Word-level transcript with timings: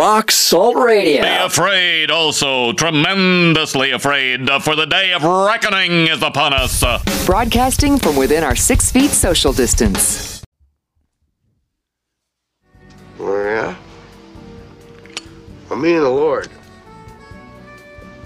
Rock 0.00 0.30
Salt 0.30 0.76
Radio. 0.76 1.20
Be 1.20 1.28
afraid, 1.28 2.10
also 2.10 2.72
tremendously 2.72 3.90
afraid, 3.90 4.48
for 4.62 4.74
the 4.74 4.86
day 4.86 5.12
of 5.12 5.22
reckoning 5.22 6.06
is 6.06 6.22
upon 6.22 6.54
us. 6.54 6.82
Broadcasting 7.26 7.98
from 7.98 8.16
within 8.16 8.42
our 8.42 8.56
six 8.56 8.90
feet 8.90 9.10
social 9.10 9.52
distance. 9.52 10.42
Yeah? 13.18 13.76
Well, 15.68 15.78
me 15.78 15.92
and 15.92 16.06
the 16.06 16.08
Lord, 16.08 16.48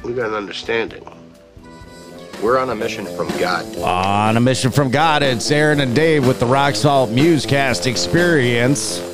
we 0.04 0.12
got 0.12 0.28
an 0.28 0.34
understanding. 0.34 1.04
We're 2.40 2.56
on 2.56 2.70
a 2.70 2.76
mission 2.76 3.04
from 3.16 3.26
God. 3.40 3.76
On 3.78 4.36
a 4.36 4.40
mission 4.40 4.70
from 4.70 4.92
God, 4.92 5.24
it's 5.24 5.50
Aaron 5.50 5.80
and 5.80 5.92
Dave 5.92 6.24
with 6.24 6.38
the 6.38 6.46
Rock 6.46 6.76
Salt 6.76 7.10
Musecast 7.10 7.88
Experience. 7.88 9.13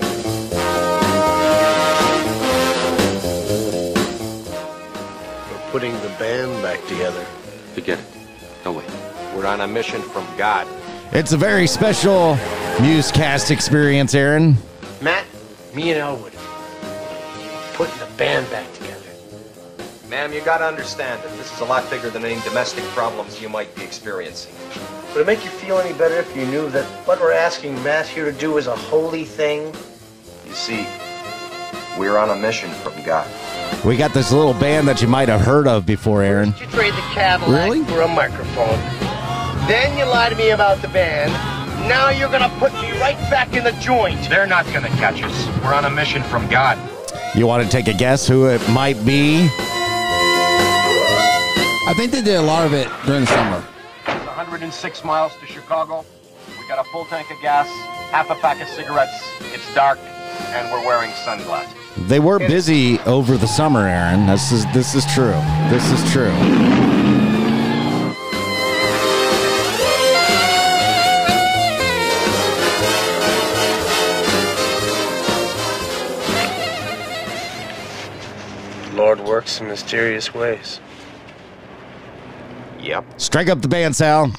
Together. 7.10 7.26
Forget 7.74 7.98
it. 7.98 8.04
No 8.64 8.72
way. 8.72 8.84
We're 9.34 9.46
on 9.46 9.60
a 9.60 9.66
mission 9.66 10.02
from 10.02 10.26
God. 10.36 10.66
It's 11.12 11.32
a 11.32 11.36
very 11.36 11.66
special 11.66 12.34
Musecast 12.76 13.50
experience, 13.50 14.14
Aaron. 14.14 14.56
Matt, 15.00 15.24
me 15.74 15.90
and 15.90 16.00
Elwood, 16.00 16.32
putting 17.74 17.98
the 17.98 18.08
band 18.16 18.48
back 18.50 18.70
together. 18.74 18.96
Ma'am, 20.08 20.32
you 20.32 20.40
gotta 20.40 20.64
understand 20.64 21.22
that 21.22 21.30
this 21.36 21.52
is 21.52 21.60
a 21.60 21.64
lot 21.64 21.88
bigger 21.88 22.10
than 22.10 22.24
any 22.24 22.40
domestic 22.42 22.84
problems 22.86 23.40
you 23.40 23.48
might 23.48 23.74
be 23.76 23.82
experiencing. 23.82 24.52
Would 25.14 25.22
it 25.22 25.26
make 25.26 25.44
you 25.44 25.50
feel 25.50 25.78
any 25.78 25.96
better 25.96 26.16
if 26.16 26.36
you 26.36 26.46
knew 26.46 26.68
that 26.70 26.84
what 27.06 27.20
we're 27.20 27.32
asking 27.32 27.80
Matt 27.82 28.06
here 28.06 28.24
to 28.24 28.36
do 28.36 28.58
is 28.58 28.66
a 28.66 28.76
holy 28.76 29.24
thing? 29.24 29.72
You 30.46 30.52
see, 30.52 30.86
we're 31.98 32.18
on 32.18 32.30
a 32.30 32.36
mission 32.36 32.70
from 32.70 33.00
God. 33.04 33.28
We 33.84 33.96
got 33.96 34.12
this 34.12 34.30
little 34.30 34.52
band 34.54 34.86
that 34.88 35.00
you 35.00 35.08
might 35.08 35.28
have 35.28 35.40
heard 35.40 35.66
of 35.66 35.86
before, 35.86 36.22
Aaron. 36.22 36.54
You 36.60 36.66
trade 36.66 36.92
the 36.92 37.00
Cadillac 37.14 37.48
Really? 37.70 37.84
for 37.84 38.02
a 38.02 38.08
microphone. 38.08 38.78
Then 39.66 39.96
you 39.96 40.04
lie 40.04 40.28
to 40.28 40.34
me 40.36 40.50
about 40.50 40.82
the 40.82 40.88
band. 40.88 41.32
Now 41.88 42.10
you're 42.10 42.28
gonna 42.30 42.52
put 42.58 42.72
me 42.74 42.90
right 43.00 43.16
back 43.30 43.54
in 43.54 43.64
the 43.64 43.72
joint. 43.72 44.28
They're 44.28 44.46
not 44.46 44.66
gonna 44.72 44.88
catch 44.90 45.22
us. 45.22 45.46
We're 45.64 45.72
on 45.72 45.86
a 45.86 45.90
mission 45.90 46.22
from 46.24 46.46
God. 46.48 46.76
You 47.34 47.46
want 47.46 47.64
to 47.64 47.70
take 47.70 47.88
a 47.88 47.94
guess 47.94 48.26
who 48.28 48.46
it 48.48 48.60
might 48.68 49.02
be? 49.06 49.48
I 51.88 51.94
think 51.96 52.12
they 52.12 52.22
did 52.22 52.36
a 52.36 52.42
lot 52.42 52.66
of 52.66 52.74
it 52.74 52.88
during 53.06 53.22
the 53.22 53.26
summer. 53.28 53.64
It's 54.06 54.26
106 54.26 55.04
miles 55.04 55.32
to 55.40 55.46
Chicago. 55.46 56.04
We 56.60 56.68
got 56.68 56.78
a 56.78 56.84
full 56.90 57.04
tank 57.06 57.30
of 57.30 57.40
gas, 57.40 57.66
half 58.10 58.30
a 58.30 58.34
pack 58.36 58.60
of 58.60 58.68
cigarettes. 58.68 59.12
It's 59.54 59.74
dark, 59.74 59.98
and 60.52 60.70
we're 60.70 60.84
wearing 60.86 61.10
sunglasses. 61.24 61.79
They 61.96 62.20
were 62.20 62.38
busy 62.38 62.98
over 63.00 63.36
the 63.36 63.46
summer, 63.46 63.86
Aaron. 63.86 64.26
This 64.26 64.52
is 64.52 64.64
this 64.72 64.94
is 64.94 65.04
true. 65.12 65.40
This 65.70 65.90
is 65.90 66.12
true. 66.12 66.30
Lord 78.94 79.20
works 79.20 79.60
in 79.60 79.66
mysterious 79.66 80.32
ways. 80.32 80.80
Yep. 82.80 83.04
Strike 83.20 83.48
up 83.48 83.62
the 83.62 83.68
band, 83.68 83.96
Sal. 83.96 84.32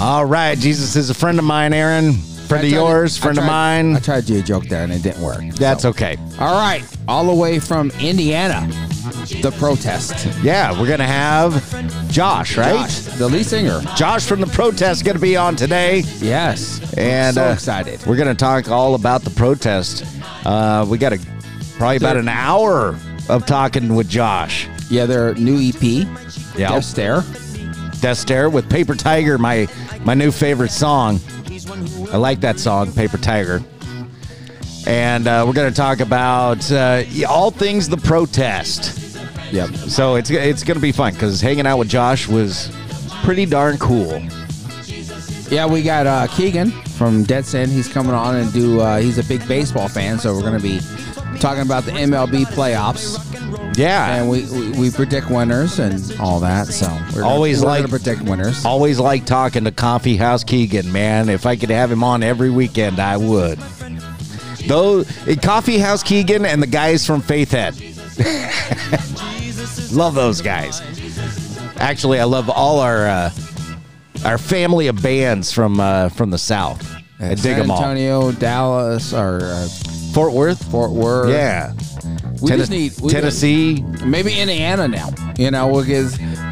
All 0.00 0.24
right, 0.24 0.58
Jesus 0.58 0.96
is 0.96 1.10
a 1.10 1.14
friend 1.14 1.38
of 1.38 1.44
mine, 1.44 1.72
Aaron. 1.72 2.14
Friend 2.54 2.64
of 2.66 2.70
tried 2.70 2.78
to- 2.78 2.84
yours, 2.86 3.18
I 3.18 3.20
friend 3.20 3.38
of 3.38 3.44
tried- 3.44 3.50
mine. 3.82 3.96
I 3.96 4.00
tried 4.00 4.20
to 4.22 4.26
do 4.32 4.38
a 4.38 4.42
joke 4.42 4.68
there 4.68 4.82
and 4.84 4.92
it 4.92 5.02
didn't 5.02 5.22
work. 5.22 5.42
That's 5.56 5.84
okay. 5.84 6.16
All 6.38 6.54
right, 6.60 6.84
all 7.08 7.24
the 7.26 7.34
way 7.34 7.58
from 7.58 7.90
Indiana, 8.00 8.66
the 9.42 9.52
protest. 9.58 10.26
Yeah, 10.42 10.78
we're 10.78 10.88
gonna 10.88 11.06
have 11.06 11.62
Josh, 12.10 12.56
right? 12.56 12.74
Josh, 12.88 12.98
the 13.18 13.28
lead 13.28 13.46
singer. 13.46 13.80
Josh 13.96 14.24
from 14.26 14.40
the 14.40 14.46
protest 14.46 15.04
going 15.04 15.16
to 15.16 15.20
be 15.20 15.36
on 15.36 15.56
today, 15.56 16.04
Yes, 16.20 16.80
and 16.96 17.34
so 17.34 17.48
uh, 17.48 17.52
excited. 17.52 18.04
We're 18.06 18.16
going 18.16 18.28
to 18.28 18.34
talk 18.36 18.70
all 18.70 18.94
about 18.94 19.22
the 19.22 19.30
protest. 19.30 20.04
Uh, 20.46 20.86
we 20.88 20.96
got 20.98 21.12
a 21.12 21.18
probably 21.76 21.96
about 21.96 22.16
an 22.16 22.28
hour 22.28 22.96
of 23.28 23.46
talking 23.46 23.94
with 23.96 24.08
Josh. 24.08 24.68
Yeah, 24.90 25.06
their 25.06 25.34
new 25.34 25.58
EP. 25.60 26.06
Yeah. 26.56 26.68
Death 26.68 26.84
Stare. 26.84 27.24
Death 28.00 28.18
Stare 28.18 28.48
with 28.50 28.68
Paper 28.70 28.94
Tiger, 28.94 29.38
my 29.38 29.66
my 30.04 30.14
new 30.14 30.30
favorite 30.30 30.70
song. 30.70 31.18
I 31.66 32.16
like 32.16 32.40
that 32.40 32.58
song, 32.58 32.92
Paper 32.92 33.18
Tiger. 33.18 33.62
And 34.86 35.26
uh, 35.26 35.44
we're 35.46 35.54
going 35.54 35.70
to 35.70 35.76
talk 35.76 36.00
about 36.00 36.70
uh, 36.70 37.04
all 37.28 37.50
things 37.50 37.88
the 37.88 37.96
protest. 37.96 39.18
Yep. 39.50 39.70
So 39.70 40.16
it's 40.16 40.30
it's 40.30 40.62
going 40.62 40.76
to 40.76 40.82
be 40.82 40.92
fun 40.92 41.14
because 41.14 41.40
hanging 41.40 41.66
out 41.66 41.78
with 41.78 41.88
Josh 41.88 42.28
was 42.28 42.74
pretty 43.22 43.46
darn 43.46 43.78
cool. 43.78 44.20
Yeah, 45.48 45.66
we 45.66 45.82
got 45.82 46.06
uh, 46.06 46.26
Keegan 46.26 46.70
from 46.70 47.22
Dead 47.22 47.46
Sin. 47.46 47.70
He's 47.70 47.88
coming 47.88 48.12
on 48.12 48.36
and 48.36 48.52
do. 48.52 48.80
Uh, 48.80 48.98
he's 48.98 49.18
a 49.18 49.24
big 49.24 49.46
baseball 49.46 49.88
fan, 49.88 50.18
so 50.18 50.34
we're 50.34 50.40
going 50.40 50.60
to 50.60 50.62
be 50.62 50.80
talking 51.38 51.62
about 51.62 51.84
the 51.84 51.92
MLB 51.92 52.44
playoffs, 52.46 53.18
Yeah, 53.76 54.14
and 54.16 54.30
we, 54.30 54.44
we, 54.50 54.70
we 54.78 54.90
predict 54.90 55.30
winners 55.30 55.78
and 55.78 56.00
all 56.20 56.40
that. 56.40 56.66
So 56.68 56.86
we're 57.14 57.22
gonna, 57.22 57.26
Always 57.26 57.60
we're 57.60 57.68
like- 57.68 57.78
gonna 57.80 57.88
predict 57.88 58.22
winners. 58.22 58.64
always 58.64 58.98
like 59.00 59.24
talking 59.26 59.64
to 59.64 59.72
Coffee 59.72 60.16
House 60.16 60.44
Keegan, 60.44 60.92
man. 60.92 61.28
If 61.28 61.44
I 61.46 61.56
could 61.56 61.70
have 61.70 61.90
him 61.90 62.04
on 62.04 62.22
every 62.22 62.50
weekend, 62.50 63.00
I 63.00 63.16
would. 63.16 63.58
Though 64.66 65.00
eh, 65.26 65.34
Coffee 65.42 65.78
House 65.78 66.02
Keegan 66.02 66.46
and 66.46 66.62
the 66.62 66.66
guys 66.66 67.04
from 67.04 67.20
Faithhead, 67.20 67.74
love 69.92 70.14
those 70.14 70.40
guys. 70.40 70.80
Actually, 71.78 72.20
I 72.20 72.24
love 72.24 72.48
all 72.48 72.80
our 72.80 73.06
uh, 73.06 73.30
our 74.24 74.38
family 74.38 74.86
of 74.86 75.02
bands 75.02 75.52
from 75.52 75.80
uh, 75.80 76.08
from 76.10 76.30
the 76.30 76.38
South. 76.38 76.82
I 77.20 77.28
dig 77.30 77.38
San 77.38 77.58
them 77.58 77.70
all. 77.70 77.78
Antonio, 77.78 78.32
Dallas, 78.32 79.12
or 79.12 79.40
uh, 79.42 79.68
Fort 80.12 80.32
Worth, 80.32 80.64
Fort 80.70 80.92
Worth. 80.92 81.30
yeah. 81.30 81.72
We 82.44 82.50
Tennes- 82.50 82.58
just 82.58 82.70
need 82.70 82.92
we 83.00 83.10
Tennessee, 83.10 83.80
just- 83.80 84.04
maybe 84.04 84.38
Indiana 84.38 84.86
now. 84.86 85.10
You 85.38 85.50
know, 85.50 85.66
we'll 85.68 85.84
get 85.84 86.04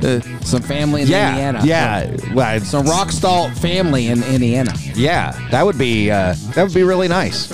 uh, 0.04 0.20
some 0.41 0.62
family 0.62 1.03
in 1.03 1.08
yeah, 1.08 1.28
Indiana. 1.30 1.60
yeah. 1.64 2.34
Well, 2.34 2.60
Some 2.60 2.86
rock 2.86 3.12
salt 3.12 3.53
family 3.53 4.08
in 4.08 4.22
Indiana. 4.25 4.72
yeah. 4.94 5.38
That 5.50 5.64
would 5.64 5.78
be 5.78 6.10
uh, 6.10 6.34
that 6.54 6.62
would 6.64 6.75
be 6.75 6.82
really 6.82 7.08
nice. 7.08 7.52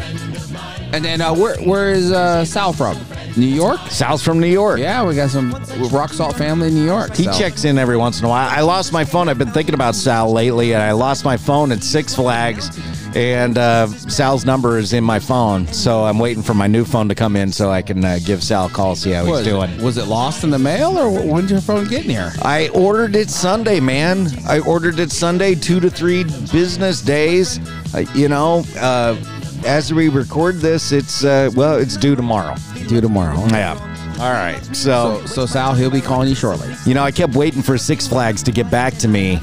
And 0.92 1.04
then 1.04 1.20
uh, 1.20 1.34
where 1.34 1.56
where 1.58 1.90
is 1.90 2.10
uh, 2.12 2.44
Sal 2.44 2.72
from? 2.72 2.96
New 3.36 3.46
York. 3.46 3.78
Sal's 3.88 4.22
from 4.22 4.40
New 4.40 4.48
York. 4.48 4.80
Yeah, 4.80 5.04
we 5.06 5.14
got 5.14 5.30
some 5.30 5.52
rock 5.92 6.12
salt 6.12 6.36
family 6.36 6.68
in 6.68 6.74
New 6.74 6.84
York. 6.84 7.14
He 7.14 7.24
so. 7.24 7.32
checks 7.32 7.64
in 7.64 7.78
every 7.78 7.96
once 7.96 8.18
in 8.18 8.24
a 8.24 8.28
while. 8.28 8.48
I 8.50 8.62
lost 8.62 8.92
my 8.92 9.04
phone. 9.04 9.28
I've 9.28 9.38
been 9.38 9.52
thinking 9.52 9.74
about 9.74 9.94
Sal 9.94 10.32
lately, 10.32 10.72
and 10.72 10.82
I 10.82 10.92
lost 10.92 11.24
my 11.24 11.36
phone 11.36 11.70
at 11.70 11.84
Six 11.84 12.14
Flags, 12.16 12.70
and 13.18 13.58
uh, 13.58 13.88
Sal's 13.88 14.44
number 14.44 14.78
is 14.78 14.92
in 14.92 15.02
my 15.02 15.18
phone. 15.18 15.66
So 15.72 16.04
I'm 16.04 16.20
waiting 16.20 16.42
for 16.42 16.54
my 16.54 16.68
new 16.68 16.84
phone 16.84 17.08
to 17.08 17.16
come 17.16 17.34
in 17.34 17.50
so 17.50 17.68
I 17.68 17.82
can 17.82 18.04
uh, 18.04 18.20
give 18.24 18.44
Sal 18.44 18.66
a 18.66 18.70
call, 18.70 18.94
see 18.94 19.10
how 19.10 19.24
he's 19.24 19.40
is 19.40 19.46
it? 19.46 19.50
doing. 19.50 19.82
Was 19.82 19.96
it 19.98 20.06
lost 20.06 20.44
in 20.44 20.50
the 20.50 20.58
mail, 20.58 20.96
or 20.96 21.10
when 21.10 21.42
did 21.42 21.50
your 21.50 21.60
phone 21.60 21.88
get 21.88 22.04
in 22.04 22.10
here? 22.10 22.32
I 22.42 22.68
ordered 22.68 23.16
it 23.16 23.28
Sunday, 23.28 23.80
man. 23.80 24.28
I 24.46 24.60
ordered 24.60 25.00
it 25.00 25.10
Sunday, 25.10 25.56
two 25.56 25.80
to 25.80 25.90
three 25.90 26.22
business 26.52 27.02
days. 27.02 27.58
Uh, 27.92 28.04
you 28.14 28.28
know, 28.28 28.64
uh, 28.76 29.16
as 29.66 29.92
we 29.92 30.08
record 30.08 30.56
this, 30.60 30.92
it's 30.92 31.24
uh, 31.24 31.50
well, 31.56 31.76
it's 31.76 31.96
due 31.96 32.14
tomorrow. 32.14 32.54
Due 32.86 33.00
tomorrow. 33.00 33.44
Yeah. 33.48 33.74
All 34.20 34.32
right. 34.32 34.60
So, 34.66 35.20
So, 35.22 35.26
so 35.26 35.46
Sal, 35.46 35.74
he'll 35.74 35.90
be 35.90 36.00
calling 36.00 36.28
you 36.28 36.34
shortly. 36.36 36.72
You 36.86 36.94
know, 36.94 37.02
I 37.02 37.10
kept 37.10 37.34
waiting 37.34 37.62
for 37.62 37.76
Six 37.78 38.06
Flags 38.06 38.42
to 38.44 38.52
get 38.52 38.70
back 38.70 38.94
to 38.98 39.08
me, 39.08 39.40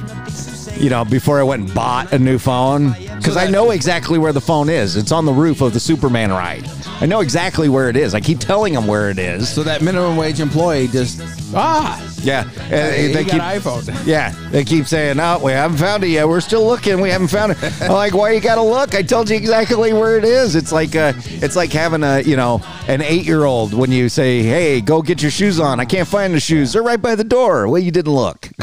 you 0.78 0.90
know, 0.90 1.06
before 1.06 1.40
I 1.40 1.44
went 1.44 1.63
and 1.63 1.74
bought 1.74 2.12
a 2.13 2.19
new 2.19 2.38
phone. 2.38 2.91
Because 2.91 3.38
I 3.38 3.47
know 3.47 3.72
exactly 3.72 4.18
where 4.18 4.34
the 4.34 4.41
phone 4.41 4.69
is. 4.69 4.96
It's 4.96 5.12
on 5.12 5.25
the 5.25 5.34
roof 5.34 5.62
of 5.62 5.74
the 5.74 5.80
Superman 5.80 6.31
ride. 6.31 6.69
I 7.02 7.06
know 7.06 7.22
exactly 7.22 7.69
where 7.69 7.90
it 7.90 7.96
is. 7.96 8.13
I 8.13 8.19
keep 8.19 8.40
telling 8.40 8.74
them 8.74 8.88
where 8.88 9.09
it 9.09 9.19
is. 9.19 9.49
So 9.49 9.64
that 9.64 9.82
minimum 9.82 10.17
wage 10.17 10.40
employee 10.40 10.88
just 10.88 11.22
ah, 11.53 11.99
Yeah. 12.25 12.49
And 12.72 13.13
they 13.13 13.23
keep, 13.23 13.41
iPhone. 13.41 14.05
yeah. 14.05 14.31
They 14.49 14.63
keep 14.63 14.87
saying, 14.87 15.17
no, 15.17 15.39
we 15.43 15.51
haven't 15.51 15.77
found 15.77 16.03
it 16.03 16.07
yet. 16.09 16.27
We're 16.27 16.41
still 16.41 16.66
looking. 16.66 16.99
We 16.99 17.09
haven't 17.09 17.27
found 17.27 17.51
it. 17.53 17.81
I'm 17.81 17.91
like, 17.91 18.13
why 18.13 18.31
you 18.31 18.41
got 18.41 18.55
to 18.55 18.61
look? 18.63 18.95
I 18.95 19.01
told 19.03 19.29
you 19.29 19.35
exactly 19.37 19.93
where 19.93 20.17
it 20.17 20.23
is. 20.23 20.55
It's 20.55 20.72
like, 20.72 20.95
uh, 20.95 21.13
it's 21.16 21.55
like 21.55 21.72
having 21.72 22.03
a, 22.03 22.22
you 22.22 22.35
know, 22.35 22.61
an 22.87 23.01
eight 23.01 23.25
year 23.25 23.43
old 23.45 23.73
when 23.73 23.91
you 23.91 24.09
say, 24.09 24.41
hey, 24.41 24.81
go 24.81 25.01
get 25.01 25.22
your 25.22 25.31
shoes 25.31 25.59
on. 25.59 25.79
I 25.79 25.85
can't 25.85 26.07
find 26.07 26.33
the 26.33 26.39
shoes. 26.39 26.73
They're 26.73 26.83
right 26.83 27.01
by 27.01 27.16
the 27.16 27.23
door. 27.23 27.67
Well, 27.67 27.81
you 27.81 27.91
didn't 27.91 28.13
look. 28.13 28.49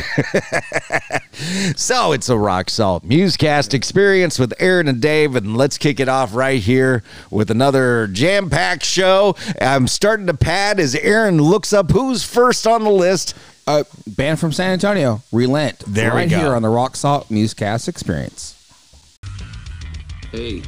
So 1.76 2.12
it's 2.12 2.28
a 2.28 2.36
rock 2.36 2.68
salt 2.70 3.04
musecast 3.08 3.74
experience 3.74 4.38
with 4.38 4.52
Aaron 4.60 4.86
and 4.86 5.00
Dave, 5.00 5.34
and 5.34 5.56
let's 5.56 5.78
kick 5.78 5.98
it 5.98 6.08
off 6.08 6.34
right 6.34 6.60
here 6.60 7.02
with 7.30 7.50
another 7.50 8.06
jam 8.08 8.50
packed 8.50 8.84
show. 8.84 9.34
I'm 9.60 9.88
starting 9.88 10.26
to 10.26 10.34
pad 10.34 10.78
as 10.78 10.94
Aaron 10.94 11.38
looks 11.38 11.72
up 11.72 11.90
who's 11.90 12.22
first 12.22 12.66
on 12.66 12.84
the 12.84 12.90
list. 12.90 13.34
Uh, 13.66 13.84
band 14.06 14.38
from 14.38 14.52
San 14.52 14.72
Antonio, 14.72 15.22
Relent. 15.32 15.78
There 15.80 16.10
we 16.10 16.16
right 16.16 16.30
go. 16.30 16.38
here 16.38 16.54
on 16.54 16.62
the 16.62 16.68
Rock 16.68 16.96
Salt 16.96 17.28
Musecast 17.28 17.88
Experience. 17.88 18.58
Hey, 20.30 20.62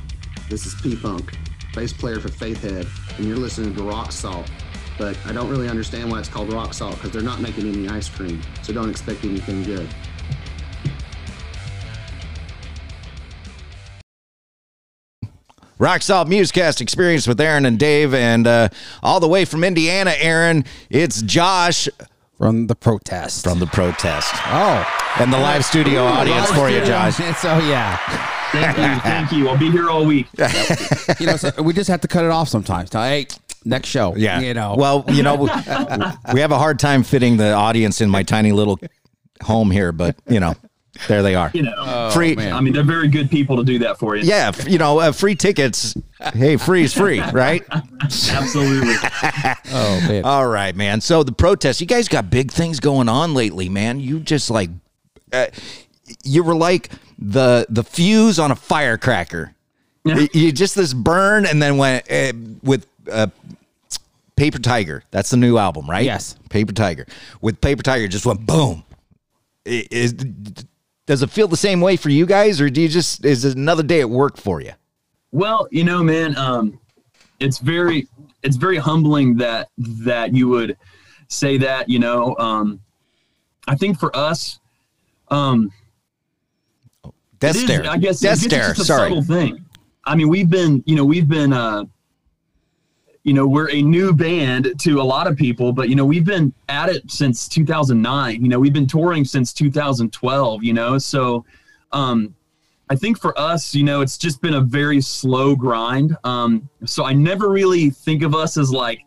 this 0.48 0.66
is 0.66 0.74
P 0.82 0.94
Funk. 0.94 1.36
bass 1.74 1.92
player 1.92 2.20
for 2.20 2.28
Faithhead, 2.28 2.86
and 3.18 3.26
you're 3.26 3.36
listening 3.36 3.74
to 3.76 3.82
Rock 3.82 4.12
Salt. 4.12 4.50
But 4.96 5.18
I 5.26 5.32
don't 5.32 5.50
really 5.50 5.68
understand 5.68 6.10
why 6.10 6.20
it's 6.20 6.28
called 6.28 6.52
Rock 6.52 6.72
Salt 6.72 6.94
because 6.96 7.10
they're 7.10 7.22
not 7.22 7.40
making 7.40 7.66
any 7.66 7.88
ice 7.88 8.08
cream, 8.08 8.40
so 8.62 8.72
don't 8.72 8.90
expect 8.90 9.24
anything 9.24 9.64
good. 9.64 9.88
Rock 15.78 16.02
Salt 16.02 16.28
Musecast 16.28 16.80
experience 16.80 17.26
with 17.26 17.40
Aaron 17.40 17.66
and 17.66 17.78
Dave, 17.78 18.14
and 18.14 18.46
uh, 18.46 18.68
all 19.02 19.18
the 19.18 19.28
way 19.28 19.44
from 19.44 19.64
Indiana, 19.64 20.14
Aaron, 20.16 20.64
it's 20.88 21.20
Josh 21.22 21.88
From 22.38 22.66
the 22.66 22.74
protest. 22.74 23.44
from 23.44 23.60
the 23.60 23.66
protest. 23.66 24.32
oh, 24.46 24.84
And 25.20 25.32
the 25.32 25.38
live 25.38 25.64
studio 25.64 26.04
audience 26.04 26.50
for 26.50 26.68
you, 26.68 26.84
Josh. 26.84 27.16
so 27.40 27.58
yeah, 27.58 27.96
Thank 28.52 28.76
you. 28.78 29.00
Thank 29.00 29.32
you. 29.32 29.48
I'll 29.48 29.56
be 29.58 29.70
here 29.70 29.88
all 29.90 30.04
week. 30.04 30.26
you 31.20 31.26
know, 31.26 31.36
so 31.36 31.50
we 31.62 31.72
just 31.72 31.88
have 31.88 32.00
to 32.02 32.08
cut 32.08 32.24
it 32.24 32.30
off 32.30 32.48
sometimes. 32.48 32.92
Hey, 32.92 33.26
next 33.64 33.88
show. 33.88 34.14
Yeah. 34.16 34.40
you 34.40 34.54
know. 34.54 34.74
Well, 34.76 35.04
you 35.08 35.22
know, 35.22 35.34
we, 35.36 35.48
we 36.32 36.40
have 36.40 36.52
a 36.52 36.58
hard 36.58 36.78
time 36.78 37.02
fitting 37.02 37.36
the 37.36 37.52
audience 37.52 38.00
in 38.00 38.10
my 38.10 38.22
tiny 38.22 38.52
little 38.52 38.78
home 39.42 39.70
here, 39.70 39.90
but 39.92 40.16
you 40.28 40.38
know, 40.40 40.54
there 41.08 41.22
they 41.22 41.34
are. 41.34 41.50
You 41.54 41.62
know, 41.62 42.10
free. 42.12 42.34
man. 42.36 42.52
I 42.52 42.60
mean, 42.60 42.72
they're 42.72 42.82
very 42.84 43.08
good 43.08 43.30
people 43.30 43.56
to 43.56 43.64
do 43.64 43.78
that 43.80 43.98
for 43.98 44.16
you. 44.16 44.24
Yeah, 44.24 44.52
you 44.66 44.78
know, 44.78 44.98
uh, 45.00 45.12
free 45.12 45.34
tickets. 45.34 45.94
Hey, 46.32 46.56
free 46.56 46.84
is 46.84 46.94
free, 46.94 47.20
right? 47.32 47.62
Absolutely. 48.02 48.94
oh 49.72 50.00
man. 50.08 50.24
All 50.24 50.46
right, 50.46 50.74
man. 50.74 51.00
So 51.00 51.22
the 51.22 51.32
protest, 51.32 51.80
you 51.80 51.86
guys 51.86 52.08
got 52.08 52.30
big 52.30 52.50
things 52.50 52.80
going 52.80 53.08
on 53.08 53.34
lately, 53.34 53.68
man. 53.68 54.00
You 54.00 54.20
just 54.20 54.50
like, 54.50 54.70
uh, 55.32 55.46
you 56.22 56.42
were 56.42 56.54
like 56.54 56.90
the 57.18 57.66
the 57.68 57.82
fuse 57.84 58.38
on 58.38 58.50
a 58.50 58.56
firecracker. 58.56 59.54
you, 60.04 60.28
you 60.32 60.52
just 60.52 60.74
this 60.74 60.92
burn 60.92 61.46
and 61.46 61.62
then 61.62 61.76
went 61.76 62.10
uh, 62.10 62.32
with 62.62 62.86
uh, 63.10 63.26
Paper 64.36 64.58
Tiger. 64.58 65.02
That's 65.10 65.30
the 65.30 65.36
new 65.36 65.56
album, 65.58 65.88
right? 65.88 66.04
Yes. 66.04 66.36
Paper 66.50 66.72
Tiger. 66.72 67.06
With 67.40 67.60
Paper 67.60 67.82
Tiger, 67.82 68.06
just 68.08 68.26
went 68.26 68.44
boom. 68.44 68.84
I- 69.66 69.86
Is 69.90 70.14
does 71.06 71.22
it 71.22 71.30
feel 71.30 71.48
the 71.48 71.56
same 71.56 71.80
way 71.80 71.96
for 71.96 72.08
you 72.10 72.26
guys, 72.26 72.60
or 72.60 72.70
do 72.70 72.80
you 72.80 72.88
just 72.88 73.24
is 73.24 73.44
it 73.44 73.56
another 73.56 73.82
day 73.82 74.00
at 74.00 74.10
work 74.10 74.36
for 74.36 74.60
you? 74.60 74.72
Well, 75.32 75.68
you 75.70 75.84
know, 75.84 76.02
man, 76.02 76.36
um, 76.36 76.78
it's 77.40 77.58
very 77.58 78.08
it's 78.42 78.56
very 78.56 78.76
humbling 78.76 79.36
that 79.36 79.68
that 79.78 80.34
you 80.34 80.48
would 80.48 80.76
say 81.28 81.58
that. 81.58 81.88
You 81.88 81.98
know, 81.98 82.36
um, 82.38 82.80
I 83.66 83.74
think 83.74 83.98
for 83.98 84.14
us, 84.16 84.60
um, 85.28 85.72
Death 87.38 87.56
is. 87.56 87.70
I 87.70 87.96
guess, 87.98 88.20
Death 88.20 88.38
I 88.38 88.40
guess 88.40 88.44
stare. 88.44 88.70
It's 88.70 88.78
just 88.78 88.80
a 88.80 88.84
Sorry. 88.84 89.10
subtle 89.10 89.22
thing. 89.22 89.64
I 90.04 90.14
mean, 90.14 90.28
we've 90.28 90.48
been, 90.50 90.82
you 90.86 90.96
know, 90.96 91.04
we've 91.04 91.28
been, 91.28 91.52
uh, 91.52 91.84
you 93.24 93.32
know, 93.32 93.46
we're 93.46 93.70
a 93.70 93.82
new 93.82 94.12
band 94.12 94.78
to 94.80 95.00
a 95.00 95.02
lot 95.02 95.26
of 95.26 95.36
people, 95.36 95.72
but 95.72 95.88
you 95.88 95.96
know, 95.96 96.04
we've 96.04 96.26
been 96.26 96.52
at 96.68 96.90
it 96.90 97.10
since 97.10 97.48
2009. 97.48 98.42
You 98.42 98.48
know, 98.48 98.60
we've 98.60 98.72
been 98.72 98.86
touring 98.86 99.24
since 99.24 99.52
2012. 99.52 100.62
You 100.62 100.74
know, 100.74 100.98
so 100.98 101.44
um, 101.92 102.34
I 102.90 102.96
think 102.96 103.18
for 103.18 103.36
us, 103.38 103.74
you 103.74 103.82
know, 103.82 104.02
it's 104.02 104.18
just 104.18 104.42
been 104.42 104.54
a 104.54 104.60
very 104.60 105.00
slow 105.00 105.56
grind. 105.56 106.16
Um, 106.22 106.68
so 106.84 107.04
I 107.04 107.14
never 107.14 107.48
really 107.48 107.88
think 107.88 108.22
of 108.22 108.34
us 108.34 108.58
as 108.58 108.70
like 108.70 109.00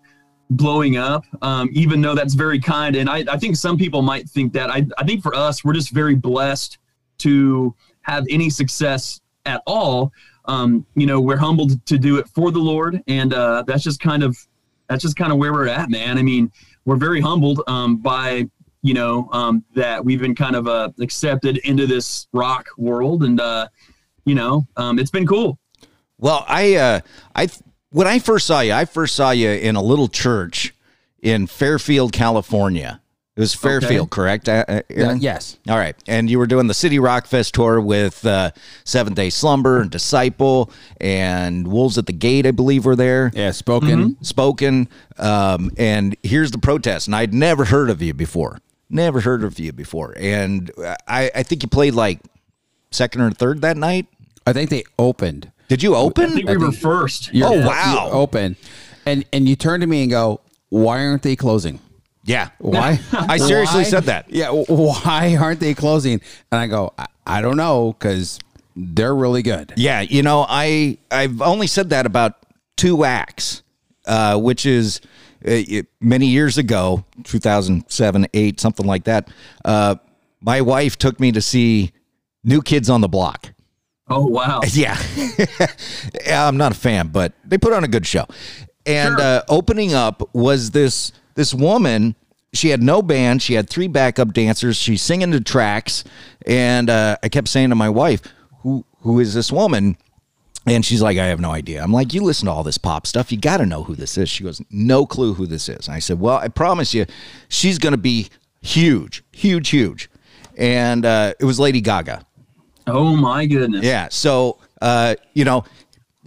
blowing 0.50 0.98
up, 0.98 1.24
um, 1.44 1.70
even 1.74 2.02
though 2.02 2.16
that's 2.16 2.34
very 2.34 2.60
kind. 2.60 2.96
And 2.96 3.10
I, 3.10 3.24
I 3.30 3.38
think 3.38 3.56
some 3.56 3.78
people 3.78 4.02
might 4.02 4.28
think 4.28 4.52
that. 4.54 4.72
I, 4.72 4.88
I 4.98 5.04
think 5.04 5.22
for 5.22 5.36
us, 5.36 5.64
we're 5.64 5.74
just 5.74 5.92
very 5.92 6.16
blessed 6.16 6.80
to 7.20 7.76
have 8.02 8.26
any 8.32 8.50
success 8.50 9.22
at 9.46 9.62
all. 9.68 10.12
Um, 10.48 10.86
you 10.96 11.06
know, 11.06 11.20
we're 11.20 11.38
humbled 11.38 11.86
to 11.86 11.98
do 11.98 12.18
it 12.18 12.28
for 12.30 12.52
the 12.52 12.60
Lord, 12.60 13.02
and 13.08 13.34
uh, 13.34 13.64
that's 13.68 13.84
just 13.84 14.00
kind 14.00 14.24
of 14.24 14.38
that's 14.88 15.02
just 15.02 15.18
kind 15.18 15.32
of 15.32 15.38
where 15.38 15.52
we're 15.52 15.68
at, 15.68 15.90
man. 15.90 16.18
I 16.18 16.24
mean, 16.24 16.52
we're 16.86 16.96
very 16.96 17.20
humbled 17.20 17.62
um, 17.68 17.98
by 17.98 18.50
you 18.82 18.94
know 18.94 19.30
um, 19.32 19.64
that 19.76 20.04
we've 20.04 20.22
been 20.22 20.36
kind 20.36 20.56
of 20.56 20.68
uh, 20.68 20.90
accepted 21.00 21.58
into 21.60 21.88
this 21.88 22.28
rock 22.34 22.68
world, 22.78 23.24
and 23.24 23.40
uh, 23.42 23.68
you 24.26 24.36
know, 24.36 24.68
um, 24.78 25.00
it's 25.00 25.12
been 25.12 25.28
cool. 25.28 25.60
Well, 26.18 26.46
I 26.48 26.76
uh 26.76 27.00
I 27.36 27.50
when 27.90 28.08
I 28.08 28.20
first 28.20 28.48
saw 28.48 28.62
you, 28.62 28.74
I 28.74 28.86
first 28.86 29.16
saw 29.16 29.32
you 29.32 29.50
in 29.50 29.76
a 29.76 29.82
little 29.82 30.08
church 30.08 30.74
in 31.22 31.48
Fairfield, 31.48 32.12
California. 32.12 33.02
It 33.38 33.42
was 33.42 33.54
Fairfield, 33.54 34.10
correct? 34.10 34.50
uh, 34.50 34.66
uh, 34.68 34.82
Yeah, 34.90 35.14
yes. 35.14 35.60
All 35.70 35.78
right. 35.78 35.96
And 36.08 36.28
you 36.28 36.40
were 36.40 36.48
doing 36.48 36.66
the 36.66 36.74
City 36.74 36.98
Rock 36.98 37.28
Fest 37.28 37.54
tour 37.54 37.80
with 37.80 38.26
uh, 38.26 38.50
Seventh 38.84 39.16
Day 39.16 39.30
Slumber 39.30 39.80
and 39.80 39.92
Disciple 39.92 40.72
and 41.00 41.68
Wolves 41.68 42.00
at 42.00 42.08
the 42.08 42.14
Gate, 42.14 42.48
I 42.48 42.52
believe, 42.52 42.84
were 42.84 42.96
there. 42.96 43.32
Yeah, 43.36 43.52
spoken. 43.52 44.18
Spoken. 44.24 44.90
Um, 45.20 45.70
and 45.78 46.16
here's 46.24 46.50
the 46.50 46.58
protest. 46.58 47.08
And 47.08 47.16
I'd 47.16 47.32
never 47.34 47.66
heard 47.66 47.92
of 47.92 48.02
you 48.02 48.16
before. 48.16 48.60
Never 48.90 49.22
heard 49.22 49.44
of 49.44 49.60
you 49.60 49.72
before. 49.72 50.16
And 50.18 50.72
I, 51.08 51.30
I 51.36 51.44
think 51.44 51.62
you 51.62 51.70
played 51.70 51.94
like 51.94 52.20
second 52.90 53.22
or 53.22 53.30
third 53.32 53.62
that 53.62 53.78
night. 53.78 54.08
I 54.48 54.54
think 54.54 54.70
they 54.72 54.84
opened. 54.98 55.52
Did 55.68 55.84
you 55.84 55.94
I 55.94 56.00
open? 56.00 56.32
think 56.32 56.50
we 56.50 56.58
were 56.58 56.72
first. 56.72 57.32
You're- 57.34 57.50
Oh, 57.52 57.54
you're 57.60 57.68
wow. 57.68 58.10
open, 58.14 58.56
and 59.06 59.26
and 59.34 59.48
you 59.48 59.56
turn 59.58 59.82
to 59.82 59.86
me 59.88 60.04
and 60.04 60.10
go, 60.10 60.40
"Why 60.70 61.06
aren't 61.06 61.22
they 61.24 61.36
closing? 61.36 61.82
Yeah. 62.28 62.50
Why?" 62.60 63.00
I 63.12 63.38
seriously 63.38 63.80
Why? 63.80 63.84
said 63.90 64.04
that. 64.04 64.26
Yeah. 64.30 64.50
Why 64.52 65.36
aren't 65.36 65.60
they 65.60 65.74
closing? 65.74 66.22
And 66.52 66.60
I 66.62 66.68
go, 66.68 66.94
I, 67.00 67.08
I 67.26 67.42
don't 67.42 67.58
know, 67.58 67.94
because 67.94 68.40
they're 68.76 69.16
really 69.16 69.42
good. 69.42 69.74
Yeah, 69.76 70.02
you 70.02 70.22
know, 70.22 70.46
I 70.48 70.98
I've 71.10 71.42
only 71.42 71.66
said 71.68 71.90
that 71.90 72.06
about 72.06 72.34
two 72.76 73.04
acts, 73.06 73.64
uh, 74.06 74.38
which 74.40 74.66
is 74.68 75.02
uh, 75.46 75.50
it- 75.52 75.88
many 76.00 76.28
years 76.28 76.58
ago, 76.60 77.04
2007, 77.24 78.28
8, 78.34 78.60
something 78.60 78.86
like 78.86 79.06
that. 79.06 79.30
Uh, 79.66 79.96
my 80.42 80.62
wife 80.62 80.98
took 80.98 81.20
me 81.20 81.32
to 81.32 81.42
see 81.42 81.92
New 82.44 82.62
Kids 82.62 82.90
on 82.90 83.02
the 83.02 83.08
Block. 83.10 83.52
Oh 84.10 84.26
wow. 84.28 84.62
Yeah. 84.72 84.98
Yeah, 86.26 86.48
I'm 86.48 86.58
not 86.58 86.72
a 86.72 86.76
fan, 86.76 87.08
but 87.08 87.34
they 87.44 87.58
put 87.58 87.74
on 87.74 87.84
a 87.84 87.88
good 87.88 88.06
show. 88.06 88.26
And 88.86 89.18
Sure. 89.18 89.22
uh, 89.22 89.42
opening 89.50 89.94
up 89.94 90.30
was 90.34 90.72
this 90.72 91.12
this 91.38 91.54
woman. 91.54 92.16
She 92.54 92.70
had 92.70 92.82
no 92.82 93.02
band. 93.02 93.42
She 93.42 93.54
had 93.54 93.70
three 93.70 93.88
backup 93.88 94.34
dancers. 94.34 94.76
She's 94.76 95.02
singing 95.02 95.30
the 95.30 95.40
tracks, 95.40 96.04
and 96.46 96.90
uh, 96.90 97.18
I 97.22 97.30
kept 97.30 97.48
saying 97.48 97.70
to 97.70 97.76
my 97.76 97.90
wife, 97.90 98.22
"Who 98.62 98.84
who 99.02 99.20
is 99.20 99.34
this 99.34 99.52
woman?" 99.52 99.98
And 100.66 100.84
she's 100.84 101.02
like, 101.02 101.18
"I 101.18 101.28
have 101.28 101.40
no 101.40 101.52
idea." 101.52 101.84
I'm 101.84 101.94
like, 101.94 102.14
"You 102.14 102.24
listen 102.24 102.48
to 102.48 102.52
all 102.52 102.64
this 102.64 102.78
pop 102.78 103.06
stuff. 103.06 103.32
You 103.32 103.38
got 103.38 103.58
to 103.58 103.66
know 103.66 103.84
who 103.84 103.96
this 103.96 104.18
is." 104.18 104.30
She 104.30 104.44
goes, 104.44 104.62
"No 104.72 105.06
clue 105.06 105.34
who 105.36 105.46
this 105.46 105.70
is." 105.70 105.88
And 105.88 105.96
I 105.96 106.00
said, 106.00 106.20
"Well, 106.20 106.38
I 106.38 106.48
promise 106.48 106.94
you, 106.94 107.06
she's 107.48 107.78
going 107.78 107.92
to 107.92 107.98
be 107.98 108.30
huge, 108.62 109.24
huge, 109.32 109.70
huge." 109.70 110.10
And 110.58 111.06
uh, 111.06 111.34
it 111.40 111.46
was 111.46 111.60
Lady 111.60 111.82
Gaga. 111.82 112.26
Oh 112.88 113.16
my 113.16 113.46
goodness. 113.46 113.86
Yeah. 113.86 114.08
So, 114.10 114.58
uh, 114.82 115.16
you 115.34 115.46
know, 115.46 115.66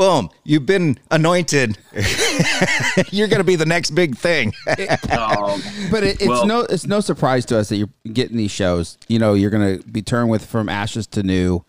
boom, 0.00 0.30
you've 0.44 0.64
been 0.64 0.98
anointed. 1.10 1.76
You're 3.10 3.28
going 3.28 3.38
to 3.40 3.44
be 3.44 3.56
the 3.56 3.66
next 3.66 3.90
big 3.90 4.16
thing. 4.16 4.54
Um, 5.10 5.60
But 5.90 6.04
it, 6.04 6.16
it's 6.20 6.26
Well- 6.26 6.46
no 6.46 6.60
it's 6.60 6.86
no 6.86 7.00
surprise 7.00 7.44
to 7.46 7.58
us 7.58 7.68
that 7.68 7.76
you're 7.76 7.90
getting 8.10 8.36
these 8.38 8.50
shows. 8.50 8.96
You 9.08 9.18
know, 9.18 9.34
you're 9.34 9.50
going 9.50 9.78
to 9.78 9.86
be 9.86 10.00
turned 10.00 10.30
with 10.30 10.46
from 10.46 10.68
ashes 10.70 11.06
to 11.08 11.22
new, 11.22 11.64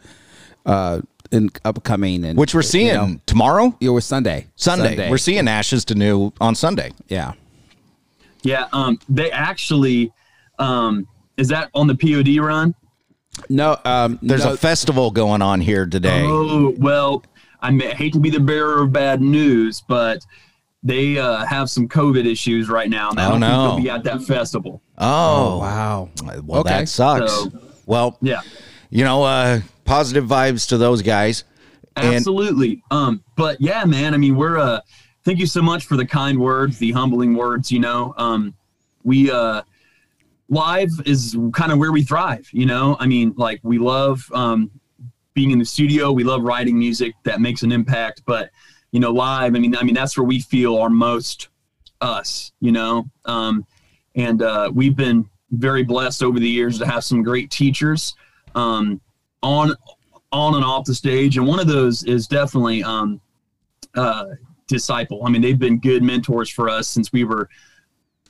uh, 0.65 1.01
in 1.31 1.50
upcoming 1.65 2.23
and 2.23 2.38
Which 2.38 2.55
we're 2.55 2.61
seeing 2.61 2.88
You 2.88 2.93
know, 2.93 3.19
tomorrow, 3.25 3.75
it 3.81 3.89
was 3.89 4.05
Sunday. 4.05 4.47
Sunday. 4.55 5.09
We're 5.09 5.17
seeing 5.17 5.47
Ashes 5.50 5.83
to 5.85 5.95
New 5.95 6.31
on 6.39 6.55
Sunday. 6.55 6.91
yeah. 7.09 7.33
yeah. 8.43 8.67
Um, 8.71 8.97
they 9.09 9.29
actually, 9.31 10.13
um, 10.57 11.05
is 11.35 11.50
that 11.50 11.69
on 11.73 11.88
the 11.88 11.95
POD 11.95 12.38
run? 12.43 12.75
No, 13.50 13.77
um, 13.85 14.19
There's 14.21 14.45
no, 14.45 14.53
a 14.53 14.57
festival 14.57 15.11
going 15.11 15.41
on 15.41 15.61
here 15.61 15.85
today. 15.85 16.23
Oh 16.25 16.73
well, 16.77 17.23
I 17.62 17.70
may, 17.72 17.94
hate 17.94 18.13
to 18.13 18.20
be 18.20 18.30
the 18.30 18.39
bearer 18.39 18.82
of 18.84 18.91
bad 18.91 19.22
news, 19.22 19.82
but 19.88 20.25
they 20.84 21.18
uh, 21.18 21.46
have 21.46 21.70
some 21.70 21.88
COVID 21.88 22.25
issues 22.25 22.70
right 22.70 22.89
now. 22.89 23.10
And 23.12 23.20
I 23.20 23.25
Oh, 23.27 23.30
don't 23.32 23.39
no. 23.41 23.48
think 23.48 23.62
they'll 23.63 23.84
be 23.84 23.89
at 23.89 24.03
that 24.06 24.24
festival. 24.24 24.82
Oh, 24.98 25.60
wow. 25.60 26.10
Well, 26.44 26.62
Okay. 26.62 26.70
that 26.70 26.89
sucks. 26.89 27.32
So- 27.32 27.51
well, 27.86 28.18
Yeah, 28.22 28.41
you 28.89 29.03
know, 29.03 29.24
uh, 29.24 29.62
positive 29.86 30.25
vibes 30.25 30.68
to 30.70 30.77
those 30.77 31.01
guys. 31.01 31.44
And 31.96 32.15
absolutely. 32.15 32.82
um, 32.89 33.22
but 33.36 33.60
yeah, 33.60 33.84
man. 33.86 34.13
I 34.13 34.18
mean, 34.18 34.36
we're. 34.38 34.58
Uh, 34.58 34.80
thank 35.25 35.39
you 35.39 35.46
so 35.46 35.62
much 35.62 35.86
for 35.86 35.98
the 35.98 36.06
kind 36.06 36.39
words, 36.39 36.77
the 36.80 36.91
humbling 36.94 37.36
words. 37.36 37.70
You 37.72 37.80
know, 37.80 38.13
um, 38.18 38.53
we 39.03 39.30
uh, 39.30 39.62
live 40.50 40.89
is 41.06 41.38
kind 41.53 41.72
of 41.72 41.80
where 41.80 41.91
we 41.91 42.03
thrive. 42.03 42.48
You 42.53 42.65
know, 42.65 42.96
I 43.00 43.08
mean, 43.08 43.34
like 43.36 43.60
we 43.63 43.77
love 43.77 44.25
um, 44.34 44.72
being 45.33 45.51
in 45.51 45.59
the 45.59 45.65
studio. 45.65 46.11
We 46.11 46.23
love 46.23 46.43
writing 46.43 46.77
music 46.77 47.13
that 47.23 47.41
makes 47.41 47.63
an 47.63 47.71
impact. 47.71 48.23
But 48.25 48.50
you 48.91 49.00
know, 49.00 49.11
live. 49.11 49.55
I 49.55 49.59
mean, 49.59 49.75
I 49.75 49.83
mean 49.83 49.95
that's 49.95 50.17
where 50.17 50.25
we 50.25 50.39
feel 50.39 50.77
our 50.77 50.89
most 50.89 51.50
us. 52.01 52.51
You 52.59 52.71
know, 52.71 53.05
um, 53.25 53.65
and 54.15 54.41
uh, 54.41 54.71
we've 54.73 54.95
been 54.95 55.29
very 55.51 55.83
blessed 55.83 56.23
over 56.23 56.39
the 56.39 56.50
years 56.50 56.79
to 56.79 56.85
have 56.85 57.03
some 57.03 57.23
great 57.23 57.51
teachers 57.51 58.15
um, 58.55 59.01
on 59.43 59.75
on 60.31 60.55
and 60.55 60.63
off 60.63 60.85
the 60.85 60.95
stage. 60.95 61.38
And 61.38 61.45
one 61.45 61.59
of 61.59 61.67
those 61.67 62.03
is 62.03 62.27
definitely 62.27 62.83
um, 62.83 63.19
uh, 63.95 64.25
disciple. 64.67 65.25
I 65.25 65.29
mean, 65.29 65.41
they've 65.41 65.59
been 65.59 65.79
good 65.79 66.03
mentors 66.03 66.50
for 66.50 66.69
us 66.69 66.88
since 66.88 67.11
we 67.11 67.23
were, 67.23 67.50